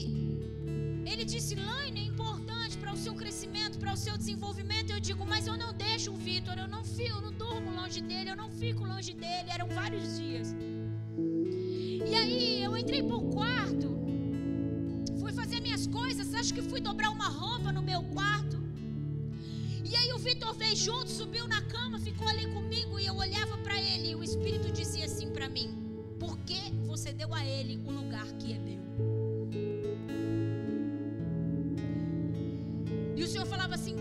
ele 1.06 1.24
disse: 1.24 1.56
Laine, 1.56 2.03
para 3.84 3.94
o 3.94 3.98
seu 3.98 4.18
desenvolvimento. 4.18 4.92
Eu 4.92 5.00
digo: 5.00 5.26
Mas 5.34 5.46
eu 5.46 5.58
não 5.64 5.72
deixo 5.74 6.12
o 6.14 6.18
Vitor, 6.28 6.56
eu 6.58 6.70
não 6.76 6.84
fico, 6.86 7.16
eu 7.18 7.22
não 7.22 7.34
durmo 7.44 7.70
longe 7.80 8.02
dele, 8.10 8.30
eu 8.34 8.38
não 8.44 8.50
fico 8.50 8.86
longe 8.94 9.14
dele. 9.14 9.48
Eram 9.58 9.68
vários 9.68 10.18
dias. 10.18 10.56
E 12.12 12.16
aí 12.22 12.64
eu 12.64 12.76
entrei 12.82 13.02
pro 13.04 13.22
quarto, 13.38 13.90
fui 15.20 15.32
fazer 15.42 15.60
minhas 15.68 15.86
coisas, 16.00 16.34
acho 16.34 16.54
que 16.54 16.62
fui 16.62 16.82
dobrar 16.90 17.10
uma 17.10 17.30
roupa 17.42 17.72
no 17.72 17.84
meu 17.92 18.02
quarto. 18.16 18.58
E 19.92 19.96
aí 19.96 20.12
o 20.14 20.18
Vitor 20.18 20.54
veio 20.54 20.76
junto, 20.76 21.10
subiu 21.10 21.48
na 21.48 21.62
cama, 21.74 22.00
ficou 22.00 22.28
ali 22.28 22.46
comigo 22.48 23.00
e 23.00 23.06
eu 23.06 23.16
olhava 23.16 23.58
para 23.58 23.78
ele 23.90 24.12
e 24.12 24.16
o 24.16 24.24
Espírito 24.24 24.72
dizia 24.72 25.06
assim 25.06 25.30
para 25.38 25.50
mim: 25.50 25.70
Por 26.20 26.38
que 26.40 26.62
você 26.86 27.12
deu 27.12 27.34
a 27.34 27.46
ele 27.46 27.82
o 27.86 27.92
lugar 27.92 28.28
que 28.40 28.54
é 28.54 28.60
meu? 28.60 28.84
Falava 33.64 33.76
assim: 33.76 33.96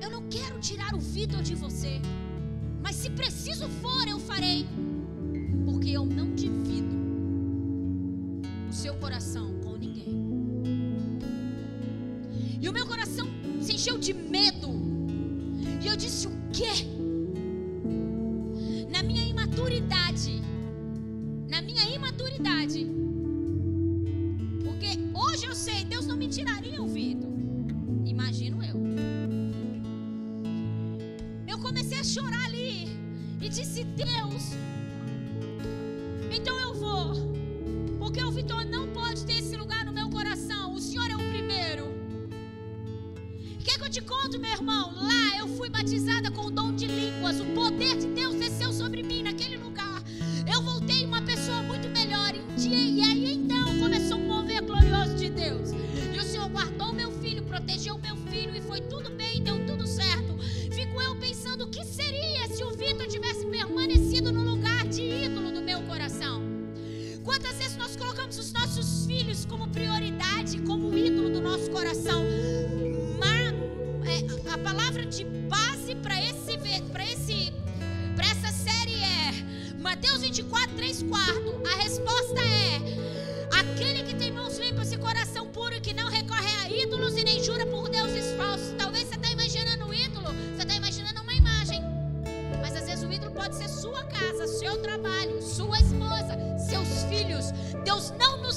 Eu 0.00 0.10
não 0.10 0.22
quero 0.28 0.58
tirar 0.60 0.94
o 0.94 0.98
Vitor 0.98 1.42
de 1.42 1.54
você, 1.54 2.00
mas 2.82 2.96
se 2.96 3.10
preciso 3.10 3.68
for, 3.68 4.08
eu 4.08 4.18
farei, 4.18 4.66
porque 5.66 5.90
eu 5.90 6.06
não 6.06 6.34
divido 6.34 6.96
o 8.68 8.72
seu 8.72 8.94
coração 8.94 9.60
com 9.62 9.76
ninguém. 9.76 10.08
E 12.60 12.68
o 12.68 12.72
meu 12.72 12.86
coração 12.86 13.26
se 13.60 13.74
encheu 13.74 13.98
de 13.98 14.14
medo. 14.14 14.68
E 15.82 15.86
eu 15.86 15.96
disse: 15.96 16.26
O 16.26 16.32
quê? 16.50 16.72
Na 18.90 19.02
minha 19.02 19.22
imaturidade, 19.22 20.42
na 21.46 21.60
minha 21.60 21.84
imaturidade, 21.94 22.86
eu 43.88 43.92
te 43.92 44.02
conte, 44.02 44.38
meu 44.38 44.52
irmão? 44.52 44.97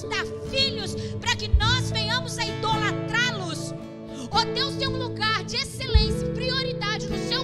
Dá 0.07 0.26
filhos 0.49 0.95
para 1.19 1.36
que 1.36 1.48
nós 1.48 1.91
venhamos 1.91 2.38
a 2.38 2.45
idolatrá-los. 2.45 3.73
ou 4.32 4.53
Deus 4.53 4.76
tem 4.76 4.88
um 4.88 4.98
lugar 4.98 5.44
de 5.44 5.57
excelência, 5.57 6.28
prioridade 6.30 7.07
no 7.07 7.18
seu 7.28 7.44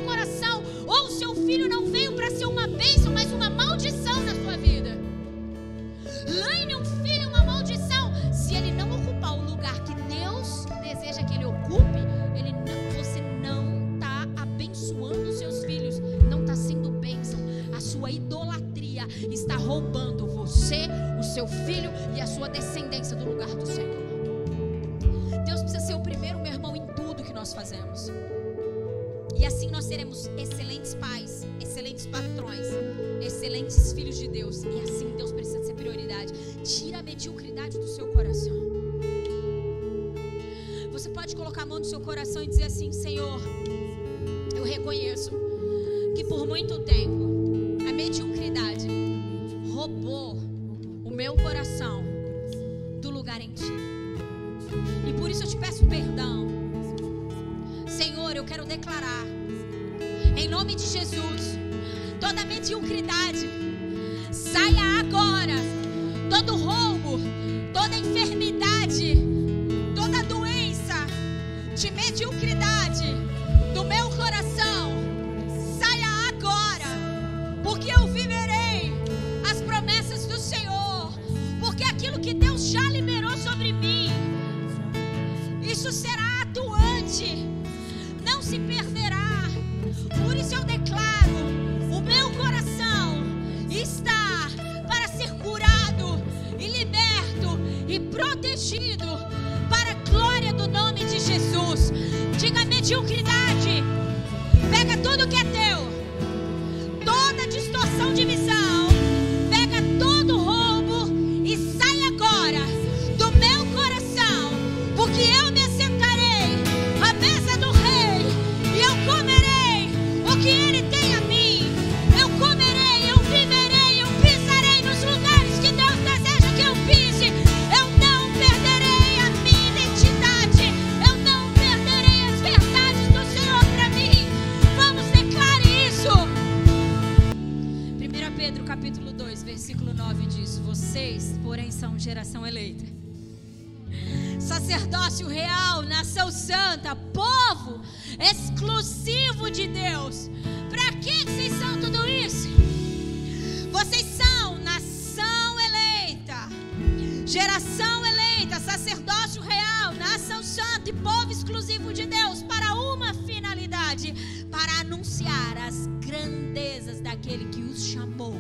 geração 157.28 158.06
eleita, 158.06 158.58
sacerdócio 158.58 159.42
real, 159.42 159.94
nação 159.96 160.42
santa 160.42 160.90
e 160.90 160.94
povo 160.94 161.30
exclusivo 161.30 161.94
de 161.94 162.06
Deus 162.06 162.42
para 162.42 162.74
uma 162.74 163.14
finalidade: 163.14 164.14
para 164.50 164.80
anunciar 164.80 165.58
as 165.58 165.88
grandezas 166.00 167.02
daquele 167.02 167.50
que 167.50 167.62
os 167.62 167.84
chamou 167.84 168.34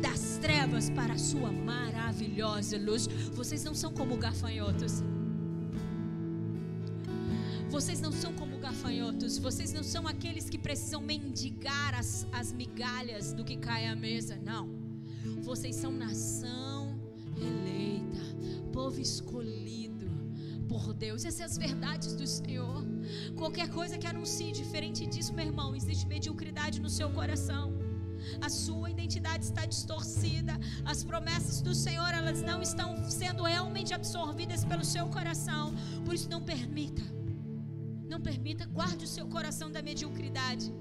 das 0.00 0.38
trevas 0.40 0.88
para 0.88 1.14
a 1.14 1.18
sua 1.18 1.50
maravilhosa 1.50 2.78
luz. 2.78 3.08
Vocês 3.34 3.64
não 3.64 3.74
são 3.74 3.92
como 3.92 4.16
gafanhotos. 4.16 5.02
Vocês 7.68 8.00
não 8.00 8.12
são 8.12 8.32
como 8.34 8.56
gafanhotos. 8.58 9.36
Vocês 9.38 9.72
não 9.72 9.82
são 9.82 10.06
aqueles 10.06 10.48
que 10.48 10.58
precisam 10.58 11.00
mendigar 11.00 11.92
as, 11.98 12.24
as 12.32 12.52
migalhas 12.52 13.32
do 13.32 13.44
que 13.44 13.56
cai 13.56 13.86
à 13.86 13.96
mesa. 13.96 14.40
Não. 14.44 14.70
Vocês 15.42 15.74
são 15.74 15.90
nação 15.90 16.67
eleita, 17.40 18.22
povo 18.72 19.00
escolhido 19.00 20.06
por 20.68 20.92
Deus. 20.92 21.24
Essas 21.24 21.56
verdades 21.56 22.14
do 22.14 22.26
Senhor. 22.26 22.84
Qualquer 23.36 23.68
coisa 23.70 23.98
que 23.98 24.06
anuncie 24.06 24.52
diferente 24.52 25.06
disso, 25.06 25.32
meu 25.32 25.46
irmão, 25.46 25.74
existe 25.74 26.06
mediocridade 26.06 26.80
no 26.80 26.90
seu 26.90 27.10
coração. 27.10 27.72
A 28.40 28.48
sua 28.48 28.90
identidade 28.90 29.44
está 29.44 29.64
distorcida. 29.64 30.58
As 30.84 31.02
promessas 31.04 31.60
do 31.62 31.74
Senhor, 31.74 32.10
elas 32.12 32.42
não 32.42 32.60
estão 32.60 32.88
sendo 33.08 33.42
realmente 33.44 33.94
absorvidas 33.94 34.64
pelo 34.64 34.84
seu 34.84 35.06
coração. 35.08 35.74
Por 36.04 36.14
isso 36.14 36.28
não 36.28 36.42
permita. 36.42 37.02
Não 38.08 38.20
permita, 38.20 38.66
guarde 38.66 39.04
o 39.04 39.08
seu 39.08 39.26
coração 39.28 39.70
da 39.70 39.82
mediocridade. 39.82 40.72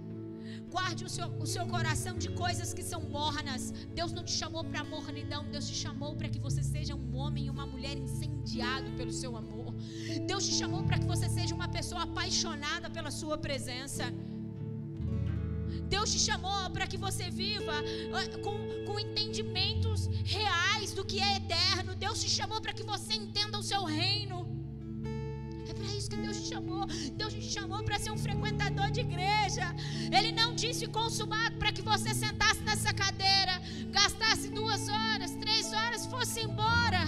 Guarde 0.69 1.05
o 1.05 1.09
seu, 1.09 1.27
o 1.39 1.45
seu 1.45 1.65
coração 1.65 2.17
de 2.17 2.29
coisas 2.29 2.73
que 2.73 2.83
são 2.83 3.01
mornas. 3.01 3.71
Deus 3.93 4.11
não 4.11 4.23
te 4.23 4.31
chamou 4.31 4.63
para 4.63 4.83
mornidão. 4.83 5.45
Deus 5.49 5.67
te 5.67 5.75
chamou 5.75 6.15
para 6.15 6.29
que 6.29 6.39
você 6.39 6.61
seja 6.61 6.93
um 6.95 7.15
homem 7.15 7.45
e 7.45 7.49
uma 7.49 7.65
mulher 7.65 7.97
incendiado 7.97 8.91
pelo 8.91 9.11
seu 9.11 9.35
amor. 9.35 9.73
Deus 10.25 10.45
te 10.47 10.53
chamou 10.53 10.83
para 10.83 10.99
que 10.99 11.05
você 11.05 11.29
seja 11.29 11.55
uma 11.55 11.67
pessoa 11.67 12.03
apaixonada 12.03 12.89
pela 12.89 13.11
sua 13.11 13.37
presença. 13.37 14.05
Deus 15.87 16.11
te 16.11 16.19
chamou 16.19 16.69
para 16.69 16.85
que 16.85 16.97
você 16.97 17.29
viva 17.29 17.73
ah, 18.13 18.37
com, 18.39 18.57
com 18.85 18.99
entendimentos 18.99 20.07
reais 20.25 20.91
do 20.91 21.05
que 21.05 21.21
é 21.21 21.37
eterno. 21.37 21.95
Deus 21.95 22.21
te 22.21 22.29
chamou 22.29 22.59
para 22.59 22.73
que 22.73 22.83
você 22.83 23.13
entenda 23.13 23.57
o 23.57 23.63
seu 23.63 23.85
reino. 23.85 24.56
É 25.77 25.79
para 25.79 25.95
isso 25.95 26.09
que 26.09 26.17
Deus 26.17 26.37
te 26.41 26.47
chamou. 26.49 26.87
Deus 27.13 27.33
te 27.33 27.41
chamou 27.41 27.83
para 27.83 27.99
ser 27.99 28.11
um 28.11 28.17
frequentador 28.17 28.89
de 28.89 29.01
igreja. 29.01 29.75
Ele 30.11 30.31
não 30.31 30.55
disse 30.55 30.87
consumado 30.87 31.55
para 31.57 31.71
que 31.71 31.83
você 31.83 32.13
sentasse 32.15 32.61
nessa 32.61 32.91
cadeira, 32.91 33.61
gastasse 33.91 34.49
duas 34.49 34.89
horas, 34.89 35.35
três 35.35 35.71
horas, 35.71 36.07
fosse 36.07 36.41
embora. 36.41 37.01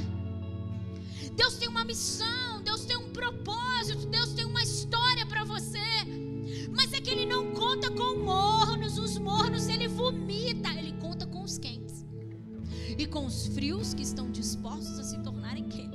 Deus 1.35 1.55
tem 1.55 1.67
uma 1.67 1.83
missão, 1.83 2.61
Deus 2.61 2.85
tem 2.85 2.97
um 2.97 3.11
propósito, 3.11 4.05
Deus 4.05 4.33
tem 4.33 4.45
uma 4.45 4.61
história 4.61 5.25
para 5.25 5.43
você. 5.43 5.89
Mas 6.71 6.93
é 6.93 7.01
que 7.01 7.09
Ele 7.09 7.25
não 7.25 7.51
conta 7.51 7.89
com 7.89 8.19
mornos, 8.23 8.99
os 8.99 9.17
mornos 9.17 9.67
Ele 9.67 9.87
vomita, 9.87 10.69
Ele 10.73 10.93
conta 10.93 11.25
com 11.25 11.41
os 11.43 11.57
quentes 11.57 12.05
e 12.97 13.07
com 13.07 13.25
os 13.25 13.47
frios 13.47 13.93
que 13.93 14.03
estão 14.03 14.29
dispostos 14.29 14.99
a 14.99 15.03
se 15.03 15.17
tornarem 15.19 15.63
quentes. 15.63 15.88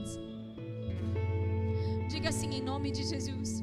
Diga 2.24 2.34
assim, 2.34 2.54
em 2.54 2.62
nome 2.62 2.90
de 2.90 3.04
Jesus. 3.04 3.62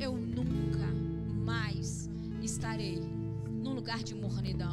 Eu 0.00 0.16
nunca 0.16 0.86
mais 1.44 2.08
estarei 2.40 2.98
num 3.62 3.74
lugar 3.74 4.02
de 4.02 4.14
mornidão. 4.14 4.72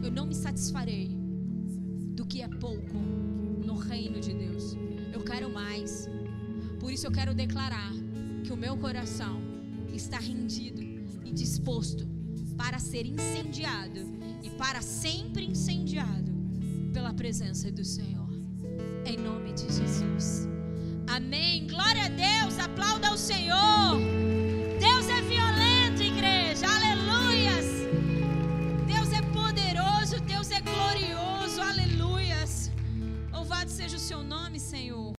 Eu 0.00 0.12
não 0.12 0.26
me 0.26 0.34
satisfarei 0.36 1.08
do 2.14 2.24
que 2.24 2.40
é 2.40 2.46
pouco 2.46 2.96
no 3.66 3.74
reino 3.74 4.20
de 4.20 4.32
Deus. 4.32 4.76
Eu 5.12 5.24
quero 5.24 5.52
mais. 5.52 6.08
Por 6.78 6.92
isso 6.92 7.08
eu 7.08 7.10
quero 7.10 7.34
declarar 7.34 7.94
que 8.44 8.52
o 8.52 8.56
meu 8.56 8.76
coração 8.76 9.40
está 9.92 10.20
rendido 10.20 10.82
e 11.24 11.32
disposto 11.32 12.06
para 12.56 12.78
ser 12.78 13.06
incendiado 13.06 14.02
e 14.40 14.50
para 14.50 14.80
sempre 14.82 15.46
incendiado 15.46 16.30
pela 16.92 17.12
presença 17.12 17.72
do 17.72 17.84
Senhor. 17.84 18.30
Em 19.04 19.16
nome 19.16 19.52
de 19.52 19.62
Jesus. 19.62 20.59
Amém. 21.16 21.66
Glória 21.66 22.04
a 22.04 22.08
Deus. 22.08 22.56
Aplauda 22.60 23.12
o 23.12 23.18
Senhor. 23.18 23.98
Deus 24.78 25.08
é 25.08 25.20
violento, 25.22 26.00
igreja. 26.04 26.66
Aleluias. 26.76 27.66
Deus 28.86 29.12
é 29.12 29.20
poderoso. 29.38 30.20
Deus 30.20 30.52
é 30.52 30.60
glorioso. 30.60 31.60
Aleluias. 31.60 32.70
Louvado 33.32 33.70
seja 33.70 33.96
o 33.96 34.04
seu 34.10 34.22
nome, 34.22 34.60
Senhor. 34.60 35.00